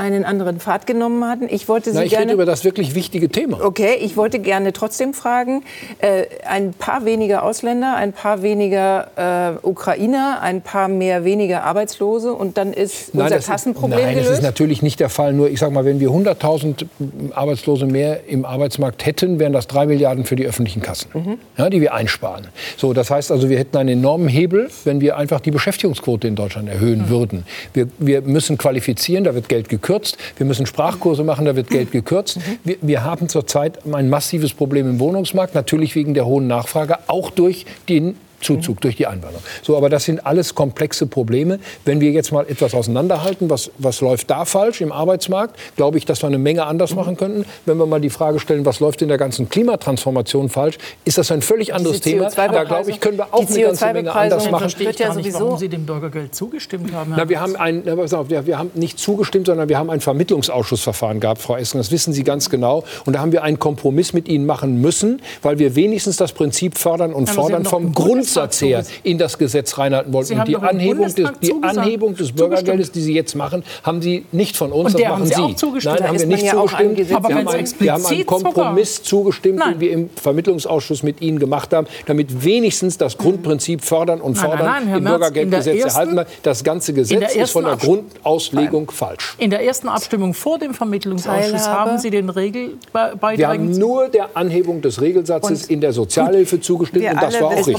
einen 0.00 0.24
anderen 0.24 0.58
Pfad 0.60 0.86
genommen 0.86 1.22
hatten. 1.28 1.46
Ich 1.50 1.68
wollte 1.68 1.90
Sie 1.90 1.96
Na, 1.98 2.02
ich 2.04 2.10
gerne 2.10 2.24
rede 2.24 2.34
über 2.34 2.46
das 2.46 2.64
wirklich 2.64 2.94
wichtige 2.94 3.28
Thema. 3.28 3.60
Okay, 3.62 3.96
ich 4.00 4.16
wollte 4.16 4.38
gerne 4.38 4.72
trotzdem 4.72 5.12
fragen, 5.12 5.62
äh, 5.98 6.24
ein 6.48 6.72
paar 6.72 7.04
weniger 7.04 7.42
Ausländer, 7.42 7.94
ein 7.96 8.12
paar 8.14 8.40
weniger 8.42 9.58
äh, 9.62 9.66
Ukrainer, 9.66 10.38
ein 10.40 10.62
paar 10.62 10.88
mehr 10.88 11.24
weniger 11.24 11.64
Arbeitslose 11.64 12.32
und 12.32 12.56
dann 12.56 12.72
ist 12.72 13.10
unser 13.12 13.28
das 13.28 13.38
ist- 13.40 13.46
Kassenproblem 13.50 14.00
nein, 14.00 14.14
gelöst? 14.14 14.30
das 14.30 14.38
ist 14.38 14.42
natürlich 14.44 14.80
nicht 14.82 15.00
der 15.00 15.10
Fall. 15.10 15.34
Nur, 15.34 15.50
ich 15.50 15.60
sage 15.60 15.72
mal, 15.74 15.84
wenn 15.84 16.00
wir 16.00 16.08
100.000 16.08 16.86
Arbeitslose 17.34 17.84
mehr 17.86 18.20
im 18.26 18.46
Arbeitsmarkt 18.46 19.04
hätten, 19.04 19.38
wären 19.38 19.52
das 19.52 19.66
drei 19.66 19.84
Milliarden 19.86 20.24
für 20.24 20.34
die 20.36 20.46
öffentlichen 20.46 20.80
Kassen, 20.80 21.10
Mhm. 21.12 21.38
ja, 21.58 21.68
die 21.68 21.82
wir 21.82 21.92
einsparen. 21.92 22.48
So, 22.78 22.94
das 22.94 23.10
heißt 23.10 23.30
also, 23.30 23.50
wir 23.50 23.58
hätten 23.58 23.76
einen 23.76 23.90
enormen 24.00 24.28
Hebel, 24.28 24.70
wenn 24.84 25.02
wir 25.02 25.18
einfach 25.18 25.40
die 25.40 25.50
Beschäftigungsquote 25.50 26.26
in 26.26 26.36
Deutschland 26.36 26.68
erhöhen 26.70 27.02
Mhm. 27.02 27.08
würden. 27.10 27.44
Wir, 27.74 27.88
wir 27.98 28.22
müssen 28.22 28.56
qualifizieren, 28.56 29.24
da 29.24 29.34
wird 29.34 29.48
Geld 29.50 29.68
gekürzt. 29.68 29.89
Wir 30.36 30.46
müssen 30.46 30.66
Sprachkurse 30.66 31.24
machen, 31.24 31.44
da 31.44 31.56
wird 31.56 31.68
Geld 31.68 31.90
gekürzt. 31.90 32.38
Wir, 32.64 32.76
wir 32.80 33.04
haben 33.04 33.28
zurzeit 33.28 33.80
ein 33.92 34.08
massives 34.08 34.54
Problem 34.54 34.88
im 34.88 35.00
Wohnungsmarkt, 35.00 35.54
natürlich 35.54 35.94
wegen 35.96 36.14
der 36.14 36.26
hohen 36.26 36.46
Nachfrage, 36.46 36.98
auch 37.08 37.30
durch 37.30 37.66
den 37.88 38.16
Zuzug 38.40 38.80
durch 38.80 38.96
die 38.96 39.06
Einwanderung. 39.06 39.42
So, 39.62 39.76
aber 39.76 39.88
das 39.88 40.04
sind 40.04 40.24
alles 40.26 40.54
komplexe 40.54 41.06
Probleme. 41.06 41.58
Wenn 41.84 42.00
wir 42.00 42.10
jetzt 42.10 42.32
mal 42.32 42.46
etwas 42.48 42.74
auseinanderhalten, 42.74 43.50
was, 43.50 43.70
was 43.78 44.00
läuft 44.00 44.30
da 44.30 44.44
falsch 44.44 44.80
im 44.80 44.92
Arbeitsmarkt, 44.92 45.56
glaube 45.76 45.98
ich, 45.98 46.04
dass 46.04 46.22
wir 46.22 46.28
eine 46.28 46.38
Menge 46.38 46.64
anders 46.66 46.94
machen 46.94 47.16
könnten. 47.16 47.44
Wenn 47.66 47.78
wir 47.78 47.86
mal 47.86 48.00
die 48.00 48.10
Frage 48.10 48.40
stellen, 48.40 48.64
was 48.64 48.80
läuft 48.80 49.02
in 49.02 49.08
der 49.08 49.18
ganzen 49.18 49.48
Klimatransformation 49.48 50.48
falsch, 50.48 50.78
ist 51.04 51.18
das 51.18 51.30
ein 51.30 51.42
völlig 51.42 51.74
anderes 51.74 52.00
Thema. 52.00 52.24
Da 52.24 52.28
CO2-Bepreisung, 52.28 52.66
glaube 52.66 52.90
ich, 52.90 53.00
können 53.00 53.18
wir 53.18 53.34
auch 53.34 53.48
eine 53.48 53.60
ganze 53.60 53.92
Menge 53.92 54.14
anders 54.14 54.50
machen. 54.50 54.60
verstehe 54.60 54.90
ich 54.90 54.96
gar 54.96 55.14
nicht, 55.14 55.32
warum 55.34 55.58
Sie 55.58 55.68
dem 55.68 55.86
Bürgergeld 55.86 56.34
zugestimmt 56.34 56.92
haben. 56.92 57.14
Na, 57.16 57.28
wir 57.28 57.40
haben 57.40 57.56
ein, 57.56 57.82
na, 57.84 57.96
pass 57.96 58.14
auf, 58.14 58.30
wir, 58.30 58.58
haben 58.58 58.70
nicht 58.74 58.98
zugestimmt, 58.98 59.46
sondern 59.46 59.68
wir 59.68 59.78
haben 59.78 59.90
ein 59.90 60.00
Vermittlungsausschussverfahren 60.00 61.20
gehabt, 61.20 61.42
Frau 61.42 61.56
Essen. 61.56 61.78
Das 61.78 61.90
wissen 61.90 62.12
Sie 62.12 62.24
ganz 62.24 62.50
genau. 62.50 62.84
Und 63.04 63.14
da 63.14 63.20
haben 63.20 63.32
wir 63.32 63.42
einen 63.42 63.58
Kompromiss 63.58 64.12
mit 64.12 64.28
Ihnen 64.28 64.46
machen 64.46 64.80
müssen, 64.80 65.20
weil 65.42 65.58
wir 65.58 65.74
wenigstens 65.74 66.16
das 66.16 66.32
Prinzip 66.32 66.78
fördern 66.78 67.12
und 67.12 67.28
fordern 67.28 67.64
vom 67.64 67.92
Bundestag 67.92 68.29
Grundsatz 68.34 68.60
her 68.62 68.84
in 69.02 69.18
das 69.18 69.38
Gesetz 69.38 69.76
reinhalten 69.78 70.12
wollten. 70.12 70.38
Und 70.38 70.48
die 70.48 70.56
Anhebung, 70.56 71.04
des, 71.04 71.14
die 71.14 71.54
Anhebung 71.62 72.14
des 72.16 72.32
Bürgergeldes, 72.32 72.92
die 72.92 73.00
Sie 73.00 73.14
jetzt 73.14 73.34
machen, 73.34 73.62
haben 73.82 74.00
Sie 74.02 74.24
nicht 74.32 74.56
von 74.56 74.72
uns, 74.72 74.94
Und 74.94 75.00
das 75.02 75.08
machen 75.10 75.26
Sie 75.26 75.34
auch 75.34 75.54
zugestimmt. 75.54 75.94
Nein, 76.00 76.02
Da 76.02 76.08
haben 76.08 76.18
wir 76.20 76.26
nicht 76.26 76.44
ja 76.44 76.52
zugestimmt. 76.52 76.98
wir, 77.08 77.16
haben 77.16 77.26
einen, 77.26 77.46
wir 77.78 77.92
haben 77.92 78.06
einen 78.06 78.14
explizit 78.20 78.28
sogar- 78.28 78.42
Kompromiss 78.52 79.02
zugestimmt, 79.02 79.58
Nein. 79.58 79.72
den 79.74 79.80
wir 79.80 79.90
im 79.92 80.10
Vermittlungsausschuss 80.10 81.02
mit 81.02 81.20
Ihnen 81.20 81.38
gemacht 81.38 81.72
haben, 81.72 81.86
damit 82.06 82.44
wenigstens 82.44 82.98
das 82.98 83.18
Grundprinzip 83.18 83.82
fördern 83.84 84.20
und 84.20 84.36
Nein, 84.36 84.42
nein, 84.42 84.50
fordern 84.58 84.66
nein, 84.72 84.86
Herr 84.88 84.96
im 84.98 85.04
Merz, 85.04 85.14
Bürgergeldgesetz 85.18 85.84
erhalten. 85.84 86.16
wir. 86.16 86.26
Das 86.42 86.64
ganze 86.64 86.92
Gesetz 86.92 87.34
ist 87.34 87.50
von 87.50 87.64
der 87.64 87.76
Grundauslegung 87.76 88.90
falsch. 88.90 89.34
In 89.38 89.50
der 89.50 89.62
ersten 89.64 89.88
Abstimmung 89.88 90.34
vor 90.34 90.58
dem 90.58 90.74
Vermittlungsausschuss 90.74 91.50
Teilhabe. 91.64 91.90
haben 91.90 91.98
Sie 91.98 92.10
den 92.10 92.28
Regelbeiträgen 92.30 93.38
Wir 93.38 93.48
haben 93.48 93.70
nur 93.78 94.08
der 94.08 94.36
Anhebung 94.36 94.80
des 94.82 95.00
Regelsatzes 95.00 95.66
in 95.66 95.80
der 95.80 95.92
Sozialhilfe 95.92 96.60
zugestimmt 96.60 97.04
und 97.04 97.16
das 97.22 97.34
alle 97.34 97.44
war 97.44 97.50
auch 97.50 97.56
richtig. 97.56 97.74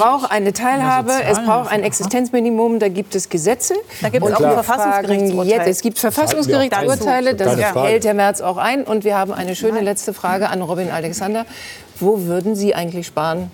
Es 0.45 0.53
braucht 0.53 0.67
eine 0.67 0.79
Teilhabe, 0.79 1.11
es 1.23 1.39
braucht 1.39 1.71
ein 1.71 1.83
Existenzminimum, 1.83 2.79
da 2.79 2.89
gibt 2.89 3.15
es 3.15 3.29
Gesetze. 3.29 3.75
Da 4.01 4.09
gibt 4.09 4.25
es 4.25 4.31
Und 4.31 4.37
auch 4.37 4.49
ein 4.49 4.63
Verfassungsgerichtsurteil. 4.63 5.69
es 5.69 5.81
gibt 5.81 5.99
Verfassungsgerichtsurteile, 5.99 7.35
das 7.35 7.57
hält 7.75 8.05
Herr 8.05 8.13
Merz 8.13 8.41
auch 8.41 8.57
ein. 8.57 8.83
Und 8.83 9.03
wir 9.03 9.17
haben 9.17 9.33
eine 9.33 9.55
schöne 9.55 9.81
letzte 9.81 10.13
Frage 10.13 10.49
an 10.49 10.61
Robin 10.61 10.89
Alexander. 10.89 11.45
Wo 11.99 12.25
würden 12.25 12.55
Sie 12.55 12.73
eigentlich 12.73 13.07
sparen? 13.07 13.51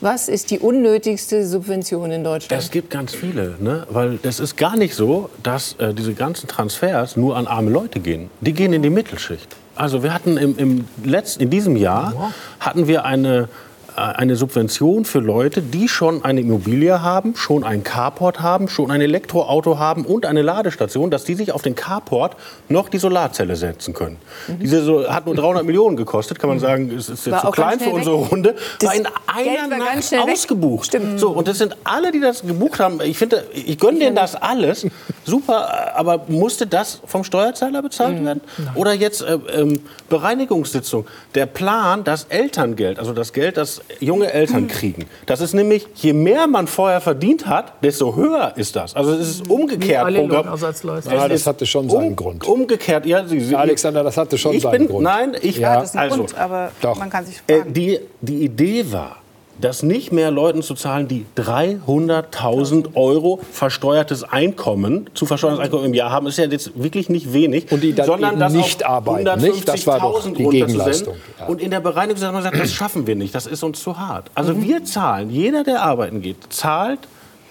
Was 0.00 0.28
ist 0.28 0.50
die 0.50 0.58
unnötigste 0.58 1.46
Subvention 1.46 2.10
in 2.10 2.24
Deutschland? 2.24 2.62
Es 2.62 2.70
gibt 2.70 2.90
ganz 2.90 3.14
viele, 3.14 3.54
ne? 3.58 3.86
weil 3.88 4.18
es 4.22 4.38
ist 4.38 4.56
gar 4.56 4.76
nicht 4.76 4.94
so, 4.94 5.30
dass 5.42 5.74
äh, 5.78 5.94
diese 5.94 6.12
ganzen 6.12 6.46
Transfers 6.46 7.16
nur 7.16 7.36
an 7.36 7.46
arme 7.46 7.70
Leute 7.70 8.00
gehen. 8.00 8.28
Die 8.40 8.52
gehen 8.52 8.72
in 8.72 8.82
die 8.82 8.90
Mittelschicht. 8.90 9.56
Also 9.76 10.02
wir 10.02 10.12
hatten 10.12 10.36
im, 10.36 10.58
im 10.58 10.88
letzten, 11.02 11.44
in 11.44 11.50
diesem 11.50 11.76
Jahr 11.76 12.32
hatten 12.60 12.86
wir 12.86 13.04
eine 13.04 13.48
eine 13.96 14.36
Subvention 14.36 15.04
für 15.04 15.20
Leute, 15.20 15.62
die 15.62 15.88
schon 15.88 16.24
eine 16.24 16.40
Immobilie 16.40 17.02
haben, 17.02 17.36
schon 17.36 17.64
einen 17.64 17.84
Carport 17.84 18.40
haben, 18.40 18.68
schon 18.68 18.90
ein 18.90 19.00
Elektroauto 19.00 19.78
haben 19.78 20.04
und 20.04 20.26
eine 20.26 20.42
Ladestation, 20.42 21.10
dass 21.10 21.24
die 21.24 21.34
sich 21.34 21.52
auf 21.52 21.62
den 21.62 21.74
Carport 21.74 22.36
noch 22.68 22.88
die 22.88 22.98
Solarzelle 22.98 23.56
setzen 23.56 23.94
können. 23.94 24.16
Diese 24.48 24.82
so, 24.82 25.08
hat 25.08 25.26
nur 25.26 25.34
300 25.36 25.64
Millionen 25.64 25.96
gekostet, 25.96 26.38
kann 26.38 26.50
man 26.50 26.58
sagen, 26.58 26.90
es 26.90 27.08
ist 27.08 27.26
jetzt 27.26 27.40
zu 27.40 27.50
klein 27.50 27.78
für 27.78 27.90
unsere 27.90 28.20
weg. 28.20 28.30
Runde. 28.32 28.54
Das 28.80 28.88
war 28.88 28.96
in 28.96 29.06
einer 29.26 29.70
war 29.70 29.94
Nacht 29.94 30.14
ausgebucht. 30.30 30.86
Stimmt. 30.86 31.20
So, 31.20 31.30
und 31.30 31.46
das 31.46 31.58
sind 31.58 31.76
alle, 31.84 32.10
die 32.10 32.20
das 32.20 32.42
gebucht 32.42 32.80
haben. 32.80 33.00
Ich 33.02 33.16
finde, 33.18 33.44
ich 33.52 33.78
gönne 33.78 33.98
denen 34.00 34.16
das 34.16 34.34
alles. 34.34 34.86
Super, 35.24 35.94
aber 35.96 36.24
musste 36.28 36.66
das 36.66 37.00
vom 37.06 37.24
Steuerzahler 37.24 37.80
bezahlt 37.80 38.20
Mhm. 38.20 38.26
werden? 38.26 38.40
Oder 38.74 38.92
jetzt 38.92 39.22
äh, 39.22 39.38
ähm, 39.56 39.80
Bereinigungssitzung. 40.08 41.06
Der 41.34 41.46
Plan, 41.46 42.04
das 42.04 42.24
Elterngeld, 42.28 42.98
also 42.98 43.12
das 43.12 43.32
Geld, 43.32 43.56
das 43.56 43.80
junge 44.00 44.32
Eltern 44.32 44.68
kriegen. 44.68 45.06
Das 45.26 45.40
ist 45.40 45.54
nämlich, 45.54 45.86
je 45.94 46.12
mehr 46.12 46.46
man 46.46 46.66
vorher 46.66 47.00
verdient 47.00 47.46
hat, 47.46 47.72
desto 47.82 48.14
höher 48.16 48.52
ist 48.56 48.76
das. 48.76 48.94
Also 48.94 49.12
es 49.12 49.28
ist 49.28 49.50
umgekehrt. 49.50 50.04
alle. 50.04 50.22
Ja, 50.24 51.28
das 51.28 51.46
hatte 51.46 51.66
schon 51.66 51.88
seinen 51.90 52.16
Grund. 52.16 52.46
Umgekehrt, 52.46 53.06
ja, 53.06 53.26
Sie, 53.26 53.40
Sie, 53.40 53.54
Alexander, 53.56 54.02
das 54.02 54.16
hatte 54.16 54.38
schon 54.38 54.54
ich 54.54 54.62
seinen 54.62 54.78
bin, 54.78 54.88
Grund. 54.88 55.04
Nein, 55.04 55.36
ich, 55.40 55.58
Ja, 55.58 55.76
Das 55.76 55.90
ist 55.90 55.96
ein 55.96 56.00
also, 56.02 56.16
Grund, 56.18 56.36
aber 56.36 56.70
Doch. 56.80 56.98
man 56.98 57.10
kann 57.10 57.24
sich 57.26 57.40
äh, 57.46 57.58
fragen. 57.58 57.72
die, 57.72 58.00
die 58.20 58.44
Idee 58.44 58.84
war, 58.90 59.16
das 59.60 59.82
nicht 59.82 60.12
mehr 60.12 60.30
Leuten 60.30 60.62
zu 60.62 60.74
zahlen, 60.74 61.08
die 61.08 61.26
300.000 61.36 62.94
Euro 62.96 63.40
versteuertes 63.52 64.24
Einkommen, 64.24 65.08
zu 65.14 65.26
versteuerndes 65.26 65.64
Einkommen 65.64 65.84
im 65.84 65.94
Jahr 65.94 66.10
haben, 66.10 66.26
ist 66.26 66.38
ja 66.38 66.44
jetzt 66.46 66.72
wirklich 66.80 67.08
nicht 67.08 67.32
wenig. 67.32 67.70
Und 67.70 67.82
die 67.82 67.92
dann 67.94 68.06
sondern 68.06 68.38
das 68.38 68.52
nicht 68.52 68.84
arbeiten, 68.84 69.40
nicht? 69.40 69.68
Das 69.68 69.86
war 69.86 70.00
doch 70.00 70.24
150.000 70.26 70.36
die. 70.36 70.44
Gegenleistung, 70.48 71.14
ja. 71.38 71.46
Und 71.46 71.60
in 71.60 71.70
der 71.70 71.80
Bereinigung 71.80 72.22
hat 72.22 72.32
man 72.32 72.42
gesagt, 72.42 72.60
das 72.60 72.72
schaffen 72.72 73.06
wir 73.06 73.16
nicht, 73.16 73.34
das 73.34 73.46
ist 73.46 73.62
uns 73.62 73.80
zu 73.82 73.98
hart. 73.98 74.30
Also 74.34 74.54
Mhm. 74.54 74.62
wir 74.64 74.84
zahlen, 74.84 75.30
jeder, 75.30 75.64
der 75.64 75.82
arbeiten 75.82 76.20
geht, 76.20 76.36
zahlt 76.50 77.00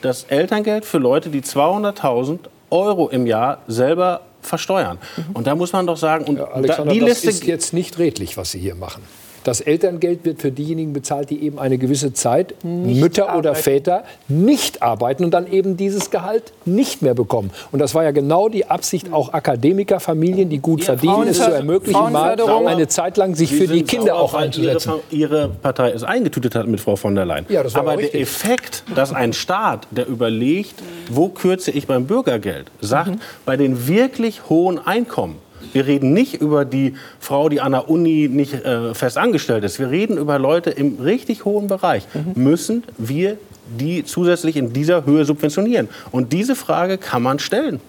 das 0.01 0.23
Elterngeld 0.25 0.85
für 0.85 0.97
Leute, 0.97 1.29
die 1.29 1.41
200.000 1.41 2.39
Euro 2.69 3.07
im 3.09 3.25
Jahr 3.25 3.59
selber 3.67 4.21
versteuern. 4.41 4.97
Und 5.33 5.47
da 5.47 5.55
muss 5.55 5.71
man 5.71 5.87
doch 5.87 5.95
sagen, 5.97 6.25
und 6.25 6.35
da, 6.37 6.45
Alexander, 6.45 6.91
die 6.93 6.99
das 6.99 7.09
Liste 7.09 7.29
ist 7.29 7.45
jetzt 7.45 7.73
nicht 7.73 7.97
redlich, 7.99 8.35
was 8.35 8.51
Sie 8.51 8.59
hier 8.59 8.75
machen. 8.75 9.03
Das 9.43 9.61
Elterngeld 9.61 10.23
wird 10.25 10.41
für 10.41 10.51
diejenigen 10.51 10.93
bezahlt, 10.93 11.29
die 11.29 11.43
eben 11.43 11.59
eine 11.59 11.77
gewisse 11.77 12.13
Zeit, 12.13 12.53
Mütter 12.63 13.37
oder 13.37 13.55
Väter, 13.55 14.03
nicht 14.27 14.81
arbeiten 14.81 15.23
und 15.25 15.31
dann 15.31 15.51
eben 15.51 15.77
dieses 15.77 16.11
Gehalt 16.11 16.53
nicht 16.65 17.01
mehr 17.01 17.13
bekommen. 17.13 17.51
Und 17.71 17.79
das 17.79 17.93
war 17.93 18.03
ja 18.03 18.11
genau 18.11 18.49
die 18.49 18.65
Absicht, 18.65 19.11
auch 19.11 19.33
Akademikerfamilien, 19.33 20.49
die 20.49 20.59
gut 20.59 20.83
verdienen, 20.83 21.27
es 21.27 21.37
zu 21.37 21.51
ermöglichen, 21.51 22.11
mal 22.11 22.39
eine 22.67 22.87
Zeit 22.87 23.17
lang 23.17 23.35
sich 23.35 23.49
Sie 23.49 23.57
für 23.57 23.67
die 23.67 23.83
Kinder 23.83 24.15
auch 24.15 24.33
einzusetzen. 24.33 24.93
Ihre, 25.11 25.35
ihre 25.37 25.49
Partei 25.49 25.91
es 25.91 26.03
eingetütet 26.03 26.55
hat 26.55 26.67
mit 26.67 26.79
Frau 26.79 26.95
von 26.95 27.15
der 27.15 27.25
Leyen. 27.25 27.45
Ja, 27.49 27.63
das 27.63 27.73
war 27.75 27.81
Aber 27.81 27.97
der. 27.97 28.13
Effekt, 28.15 28.83
dass 28.95 29.13
ein 29.13 29.33
Staat, 29.33 29.87
der 29.91 30.07
überlegt, 30.07 30.75
wo 31.09 31.29
kürze 31.29 31.71
ich 31.71 31.87
beim 31.87 32.05
Bürgergeld, 32.05 32.67
sagt, 32.81 33.09
Mhm. 33.11 33.19
bei 33.45 33.57
den 33.57 33.87
wirklich 33.87 34.49
hohen 34.49 34.79
Einkommen, 34.79 35.35
wir 35.73 35.87
reden 35.87 36.13
nicht 36.13 36.35
über 36.35 36.65
die 36.65 36.95
Frau, 37.19 37.49
die 37.49 37.61
an 37.61 37.73
der 37.73 37.89
Uni 37.89 38.29
nicht 38.31 38.53
äh, 38.53 38.93
fest 38.93 39.17
angestellt 39.17 39.63
ist. 39.63 39.79
Wir 39.79 39.89
reden 39.89 40.17
über 40.17 40.39
Leute 40.39 40.69
im 40.69 40.99
richtig 40.99 41.45
hohen 41.45 41.67
Bereich. 41.67 42.07
Mhm. 42.13 42.43
Müssen 42.43 42.83
wir 42.97 43.37
die 43.79 44.03
zusätzlich 44.03 44.55
in 44.55 44.73
dieser 44.73 45.05
Höhe 45.05 45.25
subventionieren? 45.25 45.89
Und 46.11 46.33
diese 46.33 46.55
Frage 46.55 46.97
kann 46.97 47.21
man 47.23 47.39
stellen. 47.39 47.79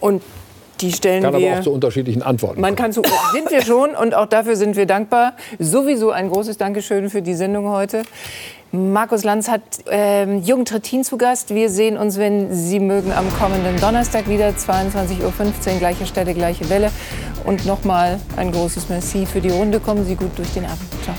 Und 0.00 0.22
die 0.80 0.92
stellen 0.92 1.22
Kann 1.22 1.36
wir. 1.36 1.50
aber 1.50 1.60
auch 1.60 1.64
zu 1.64 1.72
unterschiedlichen 1.72 2.22
Antworten. 2.22 2.60
Man 2.60 2.74
kann 2.74 2.92
zu, 2.92 3.02
sind 3.32 3.50
wir 3.50 3.62
schon 3.62 3.90
und 3.94 4.14
auch 4.14 4.26
dafür 4.26 4.56
sind 4.56 4.76
wir 4.76 4.86
dankbar. 4.86 5.34
Sowieso 5.58 6.10
ein 6.10 6.30
großes 6.30 6.56
Dankeschön 6.56 7.10
für 7.10 7.22
die 7.22 7.34
Sendung 7.34 7.68
heute. 7.68 8.02
Markus 8.72 9.24
Lanz 9.24 9.48
hat 9.48 9.62
ähm, 9.90 10.42
Jürgen 10.42 10.64
Trittin 10.64 11.02
zu 11.02 11.16
Gast. 11.16 11.52
Wir 11.54 11.70
sehen 11.70 11.96
uns, 11.96 12.18
wenn 12.18 12.54
Sie 12.54 12.78
mögen, 12.78 13.12
am 13.12 13.26
kommenden 13.36 13.80
Donnerstag 13.80 14.28
wieder, 14.28 14.50
22.15 14.50 15.22
Uhr, 15.24 15.78
gleiche 15.78 16.06
Stelle, 16.06 16.34
gleiche 16.34 16.68
Welle. 16.70 16.92
Und 17.44 17.66
nochmal 17.66 18.20
ein 18.36 18.52
großes 18.52 18.88
Merci 18.88 19.26
für 19.26 19.40
die 19.40 19.50
Runde. 19.50 19.80
Kommen 19.80 20.04
Sie 20.04 20.14
gut 20.14 20.36
durch 20.36 20.52
den 20.52 20.64
Abend. 20.64 20.86
Ciao. 21.02 21.16